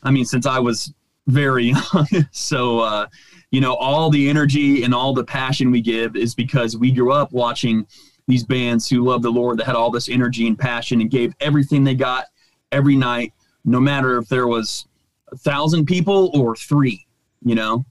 I 0.03 0.12
mean, 0.12 0.25
since 0.25 0.46
I 0.46 0.60
was 0.60 0.93
very 1.27 1.65
young. 1.93 2.08
so, 2.31 2.79
uh, 2.79 3.08
you 3.51 3.62
know, 3.62 3.75
all 3.75 4.10
the 4.10 4.29
energy 4.29 4.84
and 4.84 4.93
all 4.93 5.13
the 5.13 5.24
passion 5.24 5.72
we 5.72 5.81
give 5.81 6.15
is 6.15 6.34
because 6.34 6.77
we 6.77 6.91
grew 6.91 7.12
up 7.12 7.31
watching 7.31 7.86
these 8.27 8.43
bands 8.43 8.89
who 8.89 9.03
loved 9.03 9.24
the 9.24 9.29
Lord 9.29 9.60
that 9.60 9.65
had 9.65 9.75
all 9.75 9.91
this 9.91 10.08
energy 10.10 10.48
and 10.48 10.58
passion 10.58 11.01
and 11.01 11.10
gave 11.12 11.34
everything 11.41 11.84
they 11.84 11.96
got 11.96 12.25
every 12.72 12.96
night, 12.96 13.34
no 13.65 13.79
matter 13.79 14.17
if 14.17 14.29
there 14.29 14.48
was 14.48 14.86
a 15.31 15.38
thousand 15.38 15.86
people 15.86 16.31
or 16.34 16.55
three, 16.55 17.05
you 17.43 17.55
know? 17.55 17.84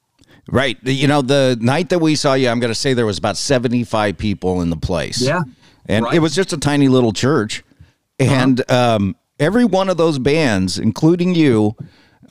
Right. 0.51 0.79
You 0.83 1.07
know, 1.07 1.21
the 1.21 1.59
night 1.61 1.91
that 1.91 1.99
we 1.99 2.15
saw 2.15 2.35
you, 2.35 2.49
I'm 2.49 2.59
going 2.59 2.71
to 2.73 2.79
say 2.79 2.95
there 2.95 3.07
was 3.07 3.19
about 3.19 3.37
75 3.37 4.17
people 4.17 4.63
in 4.63 4.71
the 4.71 4.77
place. 4.77 5.21
Yeah. 5.21 5.43
And 5.87 6.05
Right. 6.07 6.15
it 6.15 6.19
was 6.21 6.35
just 6.35 6.53
a 6.53 6.59
tiny 6.59 6.89
little 6.89 7.13
church. 7.13 7.63
And 8.19 8.69
um, 8.71 9.17
every 9.39 9.65
one 9.65 9.89
of 9.89 9.97
those 9.97 10.19
bands, 10.19 10.79
including 10.79 11.35
you, 11.35 11.77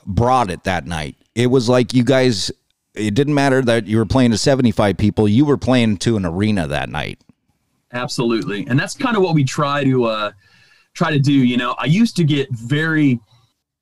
brought 0.06 0.50
it 0.50 0.64
that 0.64 0.86
night. 0.86 1.16
It 1.34 1.48
was 1.48 1.68
like 1.68 1.94
you 1.94 2.04
guys, 2.04 2.50
it 2.94 3.14
didn't 3.14 3.34
matter 3.34 3.62
that 3.62 3.86
you 3.86 3.98
were 3.98 4.06
playing 4.06 4.30
to 4.32 4.38
75 4.38 4.96
people, 4.96 5.28
you 5.28 5.44
were 5.44 5.56
playing 5.56 5.98
to 5.98 6.16
an 6.16 6.24
arena 6.24 6.66
that 6.66 6.88
night. 6.88 7.20
Absolutely. 7.92 8.66
And 8.68 8.78
that's 8.78 8.94
kind 8.94 9.16
of 9.16 9.22
what 9.22 9.34
we 9.34 9.44
try 9.44 9.84
to 9.84 10.04
uh 10.04 10.32
try 10.94 11.10
to 11.10 11.18
do, 11.18 11.32
you 11.32 11.56
know. 11.56 11.74
I 11.78 11.86
used 11.86 12.16
to 12.16 12.24
get 12.24 12.50
very 12.50 13.20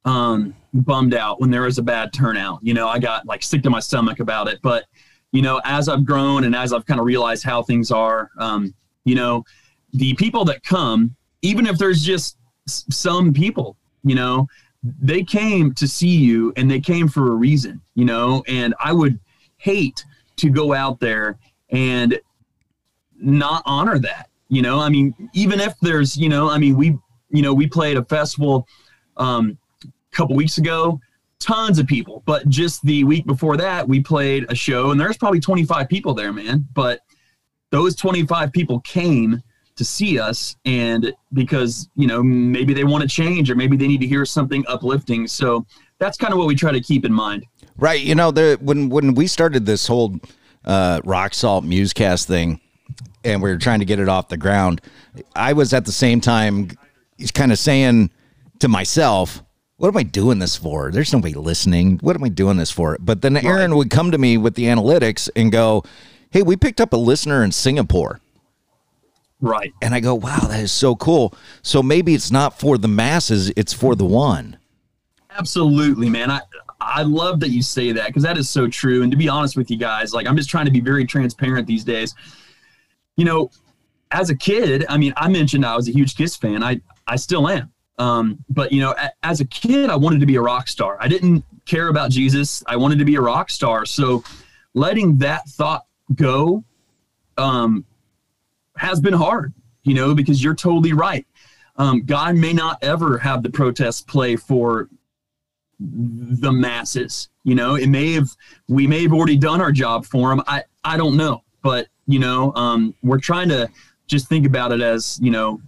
um 0.05 0.55
bummed 0.73 1.15
out 1.15 1.41
when 1.41 1.51
there 1.51 1.63
was 1.63 1.79
a 1.79 1.83
bad 1.83 2.13
turnout. 2.13 2.61
You 2.63 2.75
know, 2.75 2.89
I 2.89 2.99
got 2.99 3.27
like 3.27 3.43
sick 3.43 3.63
to 3.65 3.71
my 3.71 3.81
stomach 3.81 4.21
about 4.21 4.49
it, 4.49 4.61
but 4.63 4.85
you 5.33 5.43
know, 5.43 5.61
as 5.65 5.89
I've 5.89 6.07
grown 6.07 6.45
and 6.45 6.55
as 6.55 6.73
I've 6.73 6.87
kind 6.87 7.01
of 7.01 7.07
realized 7.07 7.45
how 7.45 7.63
things 7.63 7.91
are, 7.91 8.31
um, 8.39 8.75
you 9.05 9.15
know, 9.15 9.45
the 9.93 10.15
people 10.15 10.45
that 10.47 10.63
come, 10.63 11.15
even 11.43 11.67
if 11.67 11.79
there's 11.79 12.03
just 12.03 12.39
some 12.67 13.33
people, 13.33 13.77
you 14.05 14.15
know, 14.15 14.47
they 14.83 15.23
came 15.23 15.75
to 15.75 15.89
see 15.89 16.17
you 16.17 16.53
and 16.57 16.71
they 16.71 16.81
came 16.81 17.09
for 17.09 17.33
a 17.33 17.35
reason, 17.35 17.81
you 17.95 18.05
know, 18.05 18.45
and 18.47 18.75
I 18.79 18.93
would 18.93 19.19
hate 19.57 20.05
to 20.37 20.51
go 20.51 20.73
out 20.73 21.01
there 21.01 21.39
and 21.71 22.19
not 23.17 23.63
honor 23.67 23.99
that. 23.99 24.31
You 24.49 24.63
know, 24.63 24.79
I 24.81 24.89
mean, 24.89 25.15
even 25.35 25.61
if 25.61 25.79
there's, 25.81 26.17
you 26.17 26.29
know, 26.29 26.49
I 26.49 26.59
mean, 26.59 26.77
we, 26.77 26.97
you 27.29 27.43
know, 27.43 27.53
we 27.53 27.67
played 27.67 27.97
a 27.97 28.05
festival 28.05 28.67
um, 29.17 29.59
a 29.85 30.17
couple 30.17 30.37
weeks 30.37 30.59
ago, 30.59 31.01
tons 31.39 31.79
of 31.79 31.87
people, 31.87 32.23
but 32.25 32.49
just 32.49 32.83
the 32.83 33.05
week 33.05 33.27
before 33.27 33.57
that, 33.57 33.87
we 33.87 34.01
played 34.01 34.47
a 34.49 34.55
show 34.55 34.91
and 34.91 35.01
there's 35.01 35.19
probably 35.19 35.41
25 35.41 35.89
people 35.89 36.15
there, 36.15 36.33
man. 36.33 36.67
But 36.73 37.01
those 37.71 37.95
25 37.97 38.53
people 38.53 38.81
came 38.81 39.43
to 39.79 39.85
see 39.85 40.19
us 40.19 40.57
and 40.65 41.15
because, 41.33 41.89
you 41.97 42.07
know, 42.07 42.23
maybe 42.23 42.75
they 42.75 42.85
want 42.85 43.03
to 43.03 43.09
change 43.09 43.51
or 43.51 43.55
maybe 43.55 43.77
they 43.77 43.89
need 43.89 44.01
to 44.01 44.07
hear 44.07 44.25
something 44.25 44.65
uplifting. 44.69 45.27
So 45.27 45.65
that's 45.99 46.19
kind 46.19 46.33
of 46.33 46.39
what 46.39 46.47
we 46.47 46.55
try 46.55 46.73
to 46.73 46.81
keep 46.81 47.05
in 47.05 47.13
mind. 47.13 47.47
Right. 47.77 48.01
You 48.01 48.15
know, 48.15 48.31
the 48.31 48.59
when 48.61 48.89
when 48.89 49.15
we 49.15 49.27
started 49.27 49.65
this 49.65 49.87
whole 49.87 50.19
uh, 50.65 51.01
rock 51.05 51.33
salt 51.33 51.65
musecast 51.65 52.27
thing, 52.27 52.61
and 53.25 53.43
we 53.43 53.51
were 53.51 53.59
trying 53.59 53.79
to 53.79 53.85
get 53.85 54.01
it 54.01 54.09
off 54.09 54.29
the 54.29 54.37
ground, 54.37 54.81
I 55.35 55.53
was 55.53 55.73
at 55.73 55.85
the 55.85 55.93
same 55.93 56.21
time 56.21 56.71
kind 57.35 57.53
of 57.53 57.59
saying 57.59 58.11
to 58.59 58.69
myself, 58.69 59.43
"What 59.77 59.89
am 59.89 59.97
I 59.97 60.03
doing 60.03 60.41
this 60.41 60.57
for? 60.57 60.91
There's 60.91 61.13
nobody 61.13 61.35
listening. 61.35 61.99
What 61.99 62.17
am 62.17 62.25
I 62.25 62.29
doing 62.29 62.57
this 62.57 62.71
for?" 62.71 62.97
But 63.01 63.23
then 63.23 63.37
Aaron 63.37 63.77
would 63.77 63.91
come 63.91 64.11
to 64.11 64.19
me 64.19 64.37
with 64.37 64.55
the 64.55 64.65
analytics 64.65 65.29
and 65.37 65.53
go, 65.53 65.85
"Hey, 66.31 66.43
we 66.43 66.57
picked 66.57 66.81
up 66.81 66.93
a 66.93 66.97
listener 66.97 67.45
in 67.45 67.53
Singapore." 67.53 68.21
Right. 69.41 69.73
And 69.81 69.95
I 69.95 70.01
go, 70.01 70.15
"Wow, 70.15 70.39
that 70.49 70.61
is 70.61 70.73
so 70.73 70.97
cool." 70.97 71.35
So 71.63 71.83
maybe 71.83 72.15
it's 72.15 72.31
not 72.31 72.59
for 72.59 72.77
the 72.77 72.89
masses; 72.89 73.51
it's 73.51 73.73
for 73.73 73.95
the 73.95 74.05
one. 74.05 74.59
Absolutely, 75.31 76.09
man. 76.09 76.31
I 76.31 76.41
I 76.81 77.03
love 77.03 77.41
that 77.41 77.51
you 77.51 77.63
say 77.63 77.93
that 77.93 78.09
because 78.09 78.23
that 78.25 78.37
is 78.37 78.49
so 78.49 78.69
true. 78.69 79.03
And 79.03 79.11
to 79.13 79.17
be 79.17 79.29
honest 79.29 79.57
with 79.57 79.71
you 79.71 79.77
guys, 79.77 80.13
like 80.13 80.27
I'm 80.27 80.37
just 80.37 80.51
trying 80.51 80.65
to 80.65 80.71
be 80.71 80.81
very 80.81 81.05
transparent 81.05 81.67
these 81.67 81.85
days. 81.85 82.15
You 83.17 83.25
know, 83.25 83.51
as 84.11 84.31
a 84.31 84.37
kid, 84.37 84.85
I 84.89 84.97
mean, 84.97 85.13
I 85.17 85.29
mentioned 85.29 85.65
I 85.65 85.77
was 85.77 85.89
a 85.89 85.93
huge 85.93 86.17
Kiss 86.17 86.37
fan. 86.37 86.63
I 86.63 86.81
I 87.07 87.17
still 87.17 87.49
am. 87.49 87.73
Um, 87.99 88.45
but 88.49 88.73
you 88.73 88.81
know, 88.81 88.95
a, 88.99 89.11
as 89.23 89.41
a 89.41 89.45
kid, 89.45 89.91
I 89.91 89.97
wanted 89.97 90.21
to 90.21 90.27
be 90.27 90.37
a 90.37 90.41
rock 90.41 90.69
star. 90.69 90.99
I 91.01 91.09
didn't 91.09 91.45
care 91.65 91.89
about 91.89 92.11
Jesus. 92.11 92.63
I 92.67 92.77
wanted 92.77 92.99
to 92.99 93.05
be 93.05 93.17
a 93.17 93.21
rock 93.21 93.51
star. 93.51 93.85
So 93.85 94.25
letting 94.75 95.19
that 95.19 95.49
thought 95.49 95.85
go 96.15 96.65
um, 97.37 97.85
has 98.79 99.01
been 99.01 99.15
hard, 99.15 99.53
you 99.83 99.95
know, 99.95 100.15
because 100.15 100.43
you're 100.43 100.55
totally 100.55 100.93
right. 100.93 101.27
Um, 101.77 102.05
God 102.05 102.37
may 102.37 102.53
not 102.53 102.79
ever 102.83 103.19
have 103.19 103.43
the 103.43 103.51
protest 103.51 104.07
play 104.09 104.37
for 104.37 104.89
the 105.81 106.51
masses. 106.51 107.29
You 107.45 107.55
know, 107.55 107.77
it 107.77 107.89
may 107.89 108.13
have 108.13 108.31
we 108.69 108.87
may 108.87 109.03
have 109.03 109.13
already 109.13 109.37
done 109.37 109.61
our 109.61 109.73
job 109.73 110.05
for 110.05 110.31
them. 110.31 110.43
I 110.47 110.65
I 110.85 110.97
don't 110.97 111.17
know, 111.17 111.45
but 111.63 111.89
you 112.07 112.19
know, 112.19 112.53
um, 112.55 112.95
we're 113.03 113.21
trying 113.21 113.49
to 113.51 113.69
just 114.07 114.29
think 114.29 114.47
about 114.47 114.73
it 114.73 114.81
as 114.81 115.19
you 115.23 115.31
know, 115.31 115.61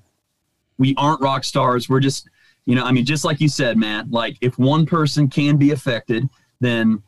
we 0.79 0.95
aren't 0.97 1.21
rock 1.21 1.45
stars. 1.45 1.88
We're 1.88 2.00
just 2.00 2.29
you 2.67 2.75
know, 2.75 2.85
I 2.85 2.93
mean, 2.93 3.05
just 3.05 3.25
like 3.25 3.40
you 3.40 3.49
said, 3.49 3.76
man. 3.76 4.11
Like 4.11 4.37
if 4.40 4.59
one 4.59 4.87
person 4.87 5.29
can 5.29 5.57
be 5.57 5.71
affected, 5.71 6.29
then 6.61 7.02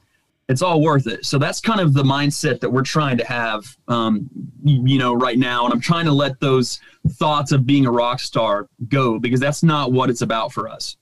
it's 0.48 0.62
all 0.62 0.80
worth 0.80 1.06
it. 1.06 1.24
So 1.24 1.38
that's 1.38 1.60
kind 1.60 1.80
of 1.80 1.94
the 1.94 2.02
mindset 2.02 2.60
that 2.60 2.70
we're 2.70 2.82
trying 2.82 3.16
to 3.18 3.24
have, 3.24 3.64
um, 3.88 4.28
you 4.64 4.98
know, 4.98 5.14
right 5.14 5.38
now. 5.38 5.64
And 5.64 5.72
I'm 5.72 5.80
trying 5.80 6.04
to 6.06 6.12
let 6.12 6.40
those 6.40 6.80
thoughts 7.12 7.52
of 7.52 7.66
being 7.66 7.86
a 7.86 7.90
rock 7.90 8.20
star 8.20 8.68
go 8.88 9.18
because 9.18 9.40
that's 9.40 9.62
not 9.62 9.92
what 9.92 10.10
it's 10.10 10.22
about 10.22 10.52
for 10.52 10.68
us. 10.68 10.96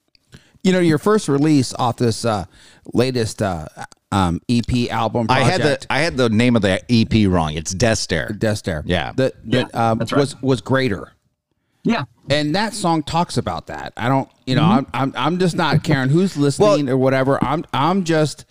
You 0.63 0.73
know, 0.73 0.81
your 0.81 0.99
first 0.99 1.29
release 1.29 1.73
off 1.75 1.97
this 1.97 2.25
uh, 2.25 2.45
latest 2.93 3.41
uh, 3.41 3.67
um, 4.13 4.41
EP 4.49 4.91
album 4.91 5.27
I 5.31 5.41
had 5.41 5.63
the 5.63 5.87
I 5.89 6.01
had 6.01 6.17
the 6.17 6.29
name 6.29 6.55
of 6.55 6.63
the 6.63 6.83
EP 6.91 7.31
wrong. 7.31 7.55
It's 7.55 7.73
Death 7.73 7.99
Stare. 7.99 8.29
Death 8.37 8.59
Stare. 8.59 8.83
Yeah. 8.85 9.13
That, 9.17 9.35
that 9.51 9.75
um, 9.75 9.99
right. 10.01 10.13
was 10.13 10.41
was 10.43 10.61
greater. 10.61 11.13
Yeah. 11.83 12.05
And 12.29 12.55
that 12.55 12.75
song 12.75 13.03
talks 13.03 13.37
about 13.37 13.67
that. 13.69 13.93
I 13.97 14.09
don't, 14.09 14.29
you 14.47 14.55
know, 14.55 14.63
I'm, 14.65 14.87
I'm, 14.93 15.13
I'm 15.17 15.39
just 15.39 15.57
not 15.57 15.83
caring 15.83 16.11
who's 16.11 16.37
listening 16.37 16.89
or 16.89 16.97
whatever. 16.97 17.43
I'm, 17.43 17.65
I'm 17.73 18.05
just, 18.05 18.45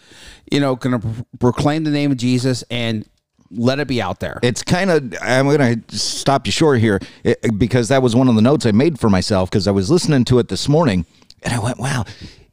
you 0.51 0.59
know, 0.59 0.75
going 0.75 0.99
to 0.99 1.07
proclaim 1.39 1.83
the 1.83 1.91
name 1.91 2.11
of 2.11 2.17
Jesus 2.17 2.63
and 2.71 3.07
let 3.51 3.79
it 3.79 3.87
be 3.87 3.99
out 4.01 4.19
there. 4.19 4.39
it's 4.43 4.61
kind 4.61 4.91
of 4.91 5.11
i'm 5.23 5.47
going 5.47 5.81
to 5.81 5.97
stop 5.97 6.45
you 6.45 6.51
short 6.51 6.79
here 6.79 6.99
it- 7.23 7.57
because 7.57 7.87
that 7.87 7.99
was 8.03 8.15
one 8.15 8.27
of 8.27 8.35
the 8.35 8.43
notes 8.43 8.63
i 8.63 8.71
made 8.71 8.99
for 8.99 9.09
myself 9.09 9.49
because 9.49 9.67
i 9.67 9.71
was 9.71 9.89
listening 9.89 10.23
to 10.23 10.37
it 10.37 10.49
this 10.49 10.69
morning 10.69 11.03
and 11.41 11.51
i 11.51 11.57
went 11.57 11.79
wow 11.79 12.05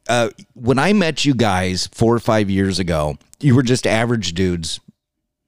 uh, 0.09 0.29
when 0.55 0.79
i 0.79 0.91
met 0.93 1.23
you 1.23 1.35
guys 1.35 1.85
four 1.93 2.15
or 2.15 2.19
five 2.19 2.49
years 2.49 2.79
ago 2.79 3.15
you 3.39 3.53
were 3.53 3.61
just 3.61 3.85
average 3.85 4.33
dudes 4.33 4.79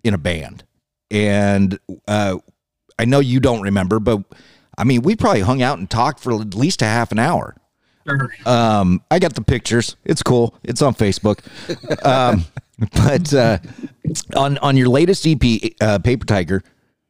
in 0.03 0.13
a 0.13 0.19
band 0.19 0.63
and 1.09 1.79
uh, 2.07 2.37
i 2.99 3.05
know 3.05 3.19
you 3.19 3.39
don't 3.39 3.61
remember 3.63 3.99
but 3.99 4.21
i 4.79 4.83
mean 4.83 5.01
we 5.03 5.15
probably 5.15 5.41
hung 5.41 5.61
out 5.61 5.77
and 5.77 5.87
talked 5.89 6.19
for 6.19 6.33
at 6.41 6.55
least 6.55 6.81
a 6.81 6.85
half 6.85 7.11
an 7.11 7.19
hour 7.19 7.55
Sure. 8.07 8.31
um, 8.47 9.03
I 9.11 9.19
got 9.19 9.35
the 9.35 9.41
pictures. 9.43 9.95
It's 10.03 10.23
cool. 10.23 10.55
It's 10.63 10.81
on 10.81 10.95
Facebook. 10.95 11.41
Um, 12.03 12.43
but 12.93 13.31
uh, 13.35 13.59
on 14.35 14.57
on 14.59 14.77
your 14.77 14.87
latest 14.87 15.27
EP, 15.27 15.43
uh, 15.79 15.99
Paper 15.99 16.25
Tiger, 16.25 16.63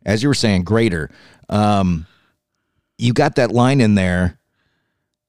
as 0.05 0.21
you 0.21 0.27
were 0.27 0.33
saying, 0.35 0.63
greater. 0.63 1.09
Um, 1.47 2.05
you 2.97 3.13
got 3.13 3.35
that 3.35 3.51
line 3.51 3.79
in 3.79 3.95
there 3.95 4.39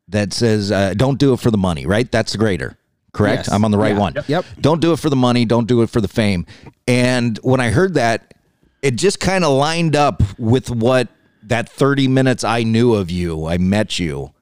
that 0.08 0.32
says, 0.32 0.72
uh, 0.72 0.94
"Don't 0.96 1.20
do 1.20 1.34
it 1.34 1.40
for 1.40 1.52
the 1.52 1.58
money." 1.58 1.86
Right? 1.86 2.10
That's 2.10 2.32
the 2.32 2.38
greater. 2.38 2.76
Correct. 3.12 3.46
Yes. 3.46 3.52
I'm 3.52 3.64
on 3.64 3.70
the 3.70 3.78
right 3.78 3.94
Yeah. 3.94 4.00
one. 4.00 4.14
Yep. 4.26 4.44
Don't 4.60 4.80
do 4.80 4.92
it 4.92 4.98
for 4.98 5.10
the 5.10 5.14
money. 5.16 5.44
Don't 5.44 5.68
do 5.68 5.82
it 5.82 5.90
for 5.90 6.00
the 6.00 6.08
fame. 6.08 6.46
And 6.88 7.38
when 7.44 7.60
I 7.60 7.70
heard 7.70 7.94
that, 7.94 8.34
it 8.82 8.96
just 8.96 9.20
kind 9.20 9.44
of 9.44 9.52
lined 9.52 9.94
up 9.94 10.20
with 10.36 10.68
what 10.70 11.06
that 11.50 11.68
30 11.68 12.08
minutes 12.08 12.42
I 12.42 12.62
knew 12.62 12.94
of 12.94 13.10
you. 13.10 13.46
I 13.46 13.58
met 13.58 13.98
you 13.98 14.32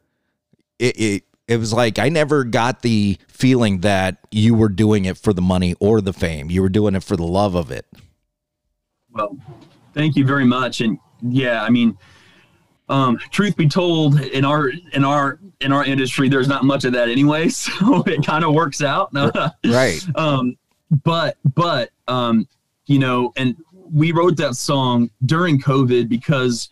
it, 0.78 1.00
it 1.00 1.24
it 1.46 1.56
was 1.56 1.72
like 1.72 1.98
I 1.98 2.08
never 2.08 2.44
got 2.44 2.82
the 2.82 3.18
feeling 3.28 3.80
that 3.80 4.18
you 4.30 4.54
were 4.54 4.68
doing 4.68 5.06
it 5.06 5.16
for 5.16 5.32
the 5.32 5.42
money 5.42 5.74
or 5.80 6.00
the 6.00 6.12
fame. 6.12 6.50
You 6.50 6.62
were 6.62 6.68
doing 6.68 6.94
it 6.94 7.02
for 7.02 7.16
the 7.16 7.24
love 7.24 7.54
of 7.54 7.70
it. 7.70 7.86
Well, 9.10 9.36
thank 9.94 10.14
you 10.16 10.26
very 10.26 10.44
much. 10.44 10.82
And 10.82 10.98
yeah, 11.22 11.62
I 11.62 11.70
mean, 11.70 11.96
um, 12.90 13.18
truth 13.30 13.56
be 13.56 13.68
told, 13.68 14.20
in 14.20 14.44
our 14.44 14.70
in 14.92 15.04
our 15.04 15.40
in 15.60 15.72
our 15.72 15.84
industry, 15.84 16.28
there's 16.28 16.48
not 16.48 16.64
much 16.64 16.84
of 16.84 16.92
that 16.92 17.08
anyway, 17.08 17.48
so 17.48 18.02
it 18.06 18.24
kind 18.24 18.44
of 18.44 18.54
works 18.54 18.82
out. 18.82 19.12
Right. 19.64 20.00
um, 20.14 20.56
but 21.04 21.38
but 21.54 21.90
um, 22.08 22.46
you 22.86 22.98
know, 22.98 23.32
and 23.36 23.56
we 23.72 24.12
wrote 24.12 24.36
that 24.36 24.54
song 24.54 25.10
during 25.24 25.58
COVID 25.60 26.08
because, 26.08 26.68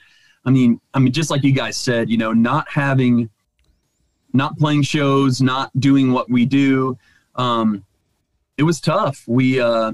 I 0.46 0.50
mean, 0.50 0.80
I 0.94 1.00
mean, 1.00 1.12
just 1.12 1.30
like 1.30 1.42
you 1.42 1.52
guys 1.52 1.76
said, 1.76 2.08
you 2.08 2.16
know, 2.16 2.32
not 2.32 2.68
having, 2.70 3.28
not 4.32 4.56
playing 4.56 4.82
shows, 4.82 5.42
not 5.42 5.70
doing 5.80 6.12
what 6.12 6.30
we 6.30 6.46
do, 6.46 6.96
um, 7.34 7.84
it 8.56 8.62
was 8.62 8.80
tough. 8.80 9.24
We, 9.26 9.60
uh, 9.60 9.92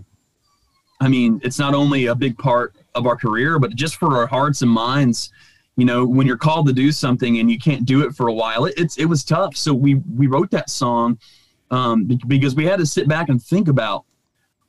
I 1.00 1.09
mean, 1.09 1.40
it's 1.42 1.59
not 1.59 1.75
only 1.75 2.06
a 2.06 2.14
big 2.14 2.38
part 2.38 2.76
of 2.94 3.06
our 3.06 3.16
career, 3.16 3.59
but 3.59 3.75
just 3.75 3.97
for 3.97 4.16
our 4.16 4.26
hearts 4.26 4.62
and 4.62 4.71
minds, 4.71 5.32
you 5.76 5.87
know, 5.87 6.04
when 6.06 6.26
you're 6.26 6.37
called 6.37 6.66
to 6.66 6.73
do 6.73 6.92
something 6.92 7.38
and 7.38 7.50
you 7.50 7.59
can't 7.59 7.87
do 7.87 8.06
it 8.06 8.14
for 8.14 8.28
a 8.28 8.32
while, 8.32 8.66
it, 8.66 8.75
it's 8.76 8.99
it 8.99 9.06
was 9.06 9.25
tough. 9.25 9.56
So 9.56 9.73
we 9.73 9.94
we 9.94 10.26
wrote 10.26 10.50
that 10.50 10.68
song 10.68 11.18
um, 11.71 12.04
because 12.04 12.54
we 12.54 12.66
had 12.66 12.78
to 12.78 12.87
sit 12.87 13.09
back 13.09 13.30
and 13.30 13.42
think 13.42 13.68
about 13.68 14.04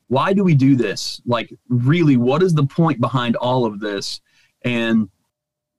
why 0.07 0.31
do 0.31 0.43
we 0.43 0.55
do 0.55 0.75
this? 0.75 1.21
Like, 1.25 1.53
really, 1.67 2.17
what 2.17 2.41
is 2.41 2.53
the 2.53 2.65
point 2.65 3.01
behind 3.01 3.35
all 3.35 3.65
of 3.65 3.79
this? 3.79 4.21
And 4.63 5.09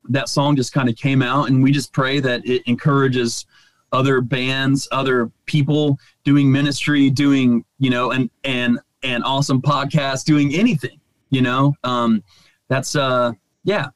that 0.08 0.28
song 0.28 0.56
just 0.56 0.72
kind 0.72 0.88
of 0.88 0.96
came 0.96 1.22
out, 1.22 1.48
and 1.48 1.62
we 1.62 1.72
just 1.72 1.92
pray 1.92 2.20
that 2.20 2.46
it 2.46 2.62
encourages 2.66 3.46
other 3.92 4.20
bands, 4.20 4.88
other 4.92 5.30
people 5.46 5.98
doing 6.24 6.50
ministry, 6.50 7.10
doing 7.10 7.64
you 7.78 7.90
know, 7.90 8.10
and 8.10 8.30
and 8.44 8.78
and 9.02 9.24
awesome 9.24 9.60
podcasts, 9.62 10.24
doing 10.24 10.54
anything. 10.54 11.00
You 11.30 11.42
know, 11.42 11.74
um, 11.84 12.22
that's 12.68 12.96
uh, 12.96 13.32
yeah, 13.64 13.88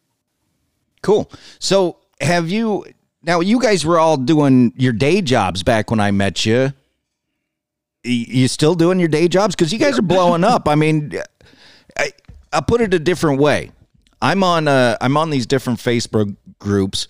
Cool. 1.02 1.30
So 1.58 1.98
have 2.20 2.48
you 2.48 2.84
now? 3.22 3.40
You 3.40 3.60
guys 3.60 3.84
were 3.84 3.98
all 3.98 4.16
doing 4.16 4.72
your 4.76 4.92
day 4.92 5.20
jobs 5.22 5.62
back 5.62 5.90
when 5.90 6.00
I 6.00 6.10
met 6.10 6.44
you. 6.44 6.72
You 8.04 8.48
still 8.48 8.74
doing 8.74 8.98
your 8.98 9.08
day 9.08 9.28
jobs 9.28 9.54
because 9.54 9.72
you 9.72 9.78
guys 9.78 9.98
are 9.98 10.02
blowing 10.02 10.44
up. 10.54 10.68
I 10.68 10.74
mean, 10.74 11.12
I 11.96 12.12
I'll 12.52 12.62
put 12.62 12.80
it 12.80 12.94
a 12.94 12.98
different 12.98 13.40
way. 13.40 13.70
I'm 14.20 14.42
on 14.42 14.68
uh 14.68 14.96
I'm 15.00 15.16
on 15.16 15.30
these 15.30 15.46
different 15.46 15.78
Facebook 15.78 16.36
groups. 16.58 17.08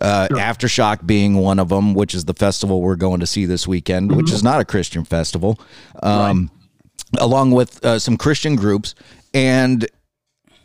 Uh, 0.00 0.28
Aftershock 0.30 1.06
being 1.06 1.34
one 1.34 1.58
of 1.58 1.68
them, 1.68 1.92
which 1.92 2.14
is 2.14 2.24
the 2.24 2.32
festival 2.32 2.80
we're 2.80 2.96
going 2.96 3.20
to 3.20 3.26
see 3.26 3.44
this 3.44 3.68
weekend, 3.68 4.16
which 4.16 4.32
is 4.32 4.42
not 4.42 4.58
a 4.58 4.64
Christian 4.64 5.04
festival, 5.04 5.60
um, 6.02 6.50
along 7.18 7.50
with 7.50 7.84
uh, 7.84 7.98
some 7.98 8.16
Christian 8.16 8.56
groups. 8.56 8.94
And 9.34 9.86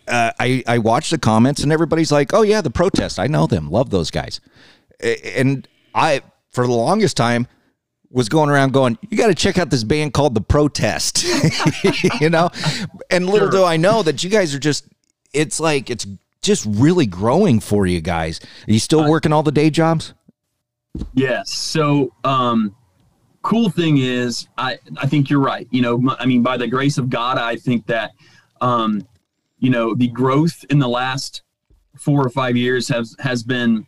uh, 0.08 0.32
I 0.40 0.64
I 0.68 0.78
watched 0.78 1.12
the 1.12 1.18
comments 1.18 1.64
and 1.64 1.72
everybody's 1.72 2.12
like, 2.12 2.34
"Oh 2.34 2.44
yeah, 2.44 2.62
the 2.62 2.70
protest. 2.70 3.20
I 3.20 3.28
know 3.28 3.46
them. 3.48 3.70
Love 3.70 3.90
those 3.90 4.10
guys." 4.12 4.40
And 5.02 5.68
I 5.94 6.22
for 6.52 6.66
the 6.66 6.74
longest 6.74 7.18
time 7.18 7.48
was 8.10 8.30
going 8.30 8.50
around 8.50 8.72
going, 8.72 8.98
"You 9.10 9.18
got 9.18 9.28
to 9.28 9.36
check 9.36 9.58
out 9.58 9.70
this 9.70 9.84
band 9.84 10.14
called 10.14 10.36
The 10.36 10.42
Protest." 10.42 11.24
you 12.22 12.30
know? 12.30 12.50
And 13.10 13.30
little 13.30 13.50
do 13.50 13.66
I 13.66 13.76
know 13.76 14.04
that 14.04 14.24
you 14.24 14.30
guys 14.30 14.56
are 14.56 14.60
just 14.60 14.88
it's 15.36 15.60
like 15.60 15.90
it's 15.90 16.08
just 16.42 16.66
really 16.68 17.06
growing 17.06 17.60
for 17.60 17.86
you 17.86 18.02
guys. 18.02 18.40
Are 18.68 18.72
you 18.72 18.80
still 18.80 19.10
working 19.10 19.34
all 19.34 19.44
the 19.44 19.52
day 19.52 19.70
jobs? 19.70 20.14
Yes. 21.14 21.52
So, 21.52 22.14
um, 22.24 22.76
cool 23.42 23.70
thing 23.70 23.98
is, 23.98 24.48
I 24.58 24.78
I 24.98 25.08
think 25.08 25.30
you're 25.30 25.40
right. 25.40 25.68
You 25.72 25.82
know, 25.82 26.16
I 26.20 26.26
mean, 26.26 26.42
by 26.42 26.58
the 26.58 26.68
grace 26.68 26.98
of 26.98 27.10
God, 27.10 27.38
I 27.38 27.56
think 27.56 27.86
that, 27.88 28.12
um, 28.62 29.06
you 29.60 29.70
know, 29.70 29.94
the 29.94 30.08
growth 30.08 30.64
in 30.70 30.80
the 30.80 30.88
last 30.88 31.42
four 31.98 32.26
or 32.26 32.30
five 32.30 32.56
years 32.56 32.88
has 32.90 33.16
has 33.20 33.44
been, 33.44 33.86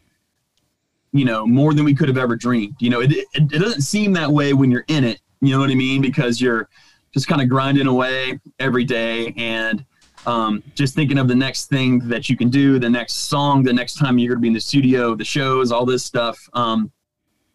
you 1.13 1.25
know, 1.25 1.46
more 1.46 1.74
than 1.74 1.86
we 1.86 1.94
could 1.94 2.08
have 2.08 2.18
ever 2.18 2.36
dreamed. 2.36 2.75
You 2.80 2.89
know, 2.89 3.01
it 3.01 3.12
it, 3.12 3.27
it 3.34 3.60
doesn't 3.60 3.82
seem 3.82 4.13
that 4.13 4.32
way 4.32 4.54
when 4.54 4.72
you're 4.72 4.86
in 4.88 5.04
it. 5.04 5.20
You 5.42 5.51
know 5.51 5.60
what 5.60 5.70
I 5.70 5.75
mean? 5.75 6.01
Because 6.01 6.42
you're 6.42 6.68
just 7.13 7.27
kind 7.27 7.42
of 7.42 7.50
grinding 7.50 7.88
away 7.88 8.39
every 8.60 8.84
day 8.84 9.34
and 9.38 9.86
um, 10.27 10.62
just 10.75 10.93
thinking 10.93 11.17
of 11.17 11.27
the 11.27 11.36
next 11.36 11.67
thing 11.67 12.00
that 12.10 12.29
you 12.29 12.36
can 12.36 12.50
do, 12.50 12.77
the 12.79 12.89
next 12.89 13.29
song, 13.29 13.63
the 13.63 13.72
next 13.72 13.96
time 13.96 14.19
you're 14.19 14.36
going 14.36 14.39
to 14.39 14.41
be 14.41 14.48
in 14.50 14.53
the 14.53 14.60
studio, 14.60 15.15
the 15.15 15.24
shows, 15.24 15.72
all 15.72 15.86
this 15.86 16.03
stuff. 16.03 16.38
Um, 16.53 16.91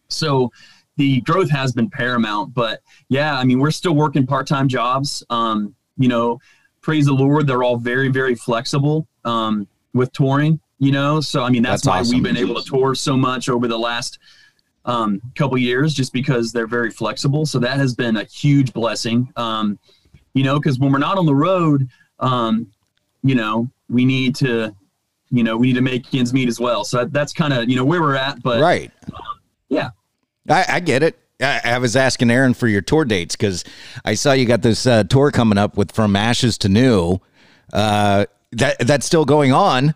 so 0.07 0.51
the 0.97 1.21
growth 1.21 1.51
has 1.51 1.71
been 1.71 1.89
paramount. 1.89 2.53
But 2.53 2.81
yeah, 3.09 3.37
I 3.37 3.43
mean, 3.43 3.59
we're 3.59 3.71
still 3.71 3.95
working 3.95 4.25
part 4.25 4.47
time 4.47 4.67
jobs. 4.67 5.23
Um, 5.29 5.75
you 5.97 6.07
know, 6.07 6.39
praise 6.81 7.05
the 7.05 7.13
Lord, 7.13 7.45
they're 7.45 7.63
all 7.63 7.77
very, 7.77 8.09
very 8.09 8.33
flexible 8.33 9.07
um, 9.23 9.67
with 9.93 10.11
touring. 10.11 10.59
You 10.79 10.91
know, 10.91 11.21
so 11.21 11.43
I 11.43 11.49
mean, 11.49 11.61
that's, 11.61 11.83
That's 11.83 11.87
why 11.87 11.99
awesome. 11.99 12.15
we've 12.15 12.23
been 12.23 12.37
able 12.37 12.55
to 12.61 12.67
tour 12.67 12.95
so 12.95 13.15
much 13.15 13.47
over 13.47 13.67
the 13.67 13.77
last 13.77 14.17
um, 14.85 15.21
couple 15.35 15.57
years, 15.57 15.93
just 15.93 16.11
because 16.11 16.51
they're 16.51 16.67
very 16.67 16.89
flexible. 16.91 17.45
So 17.45 17.59
that 17.59 17.77
has 17.77 17.95
been 17.95 18.17
a 18.17 18.25
huge 18.25 18.73
blessing. 18.73 19.31
Um, 19.37 19.79
you 20.33 20.43
know, 20.43 20.59
because 20.59 20.79
when 20.79 20.91
we're 20.91 20.97
not 20.99 21.17
on 21.17 21.25
the 21.25 21.35
road, 21.35 21.87
um, 22.19 22.67
you 23.23 23.35
know, 23.35 23.69
we 23.89 24.05
need 24.05 24.35
to, 24.37 24.73
you 25.31 25.43
know, 25.43 25.57
we 25.57 25.67
need 25.67 25.75
to 25.75 25.81
make 25.81 26.13
ends 26.13 26.33
meet 26.33 26.47
as 26.47 26.59
well. 26.59 26.83
So 26.83 27.05
that's 27.05 27.33
kind 27.33 27.53
of 27.53 27.69
you 27.69 27.75
know 27.75 27.85
where 27.85 28.01
we're 28.01 28.15
at. 28.15 28.41
But 28.43 28.61
right. 28.61 28.91
yeah, 29.69 29.89
I, 30.49 30.65
I 30.67 30.79
get 30.79 31.03
it. 31.03 31.17
I, 31.41 31.61
I 31.65 31.77
was 31.79 31.95
asking 31.95 32.31
Aaron 32.31 32.53
for 32.53 32.67
your 32.67 32.81
tour 32.81 33.05
dates 33.05 33.35
because 33.35 33.63
I 34.05 34.13
saw 34.13 34.33
you 34.33 34.45
got 34.45 34.61
this 34.61 34.85
uh, 34.85 35.03
tour 35.03 35.31
coming 35.31 35.57
up 35.57 35.77
with 35.77 35.91
From 35.91 36.15
Ashes 36.15 36.57
to 36.59 36.69
New. 36.69 37.19
Uh, 37.71 38.25
that 38.51 38.79
that's 38.79 39.05
still 39.05 39.25
going 39.25 39.51
on. 39.51 39.95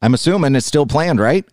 I'm 0.00 0.14
assuming 0.14 0.54
it's 0.54 0.66
still 0.66 0.86
planned, 0.86 1.18
right? 1.18 1.44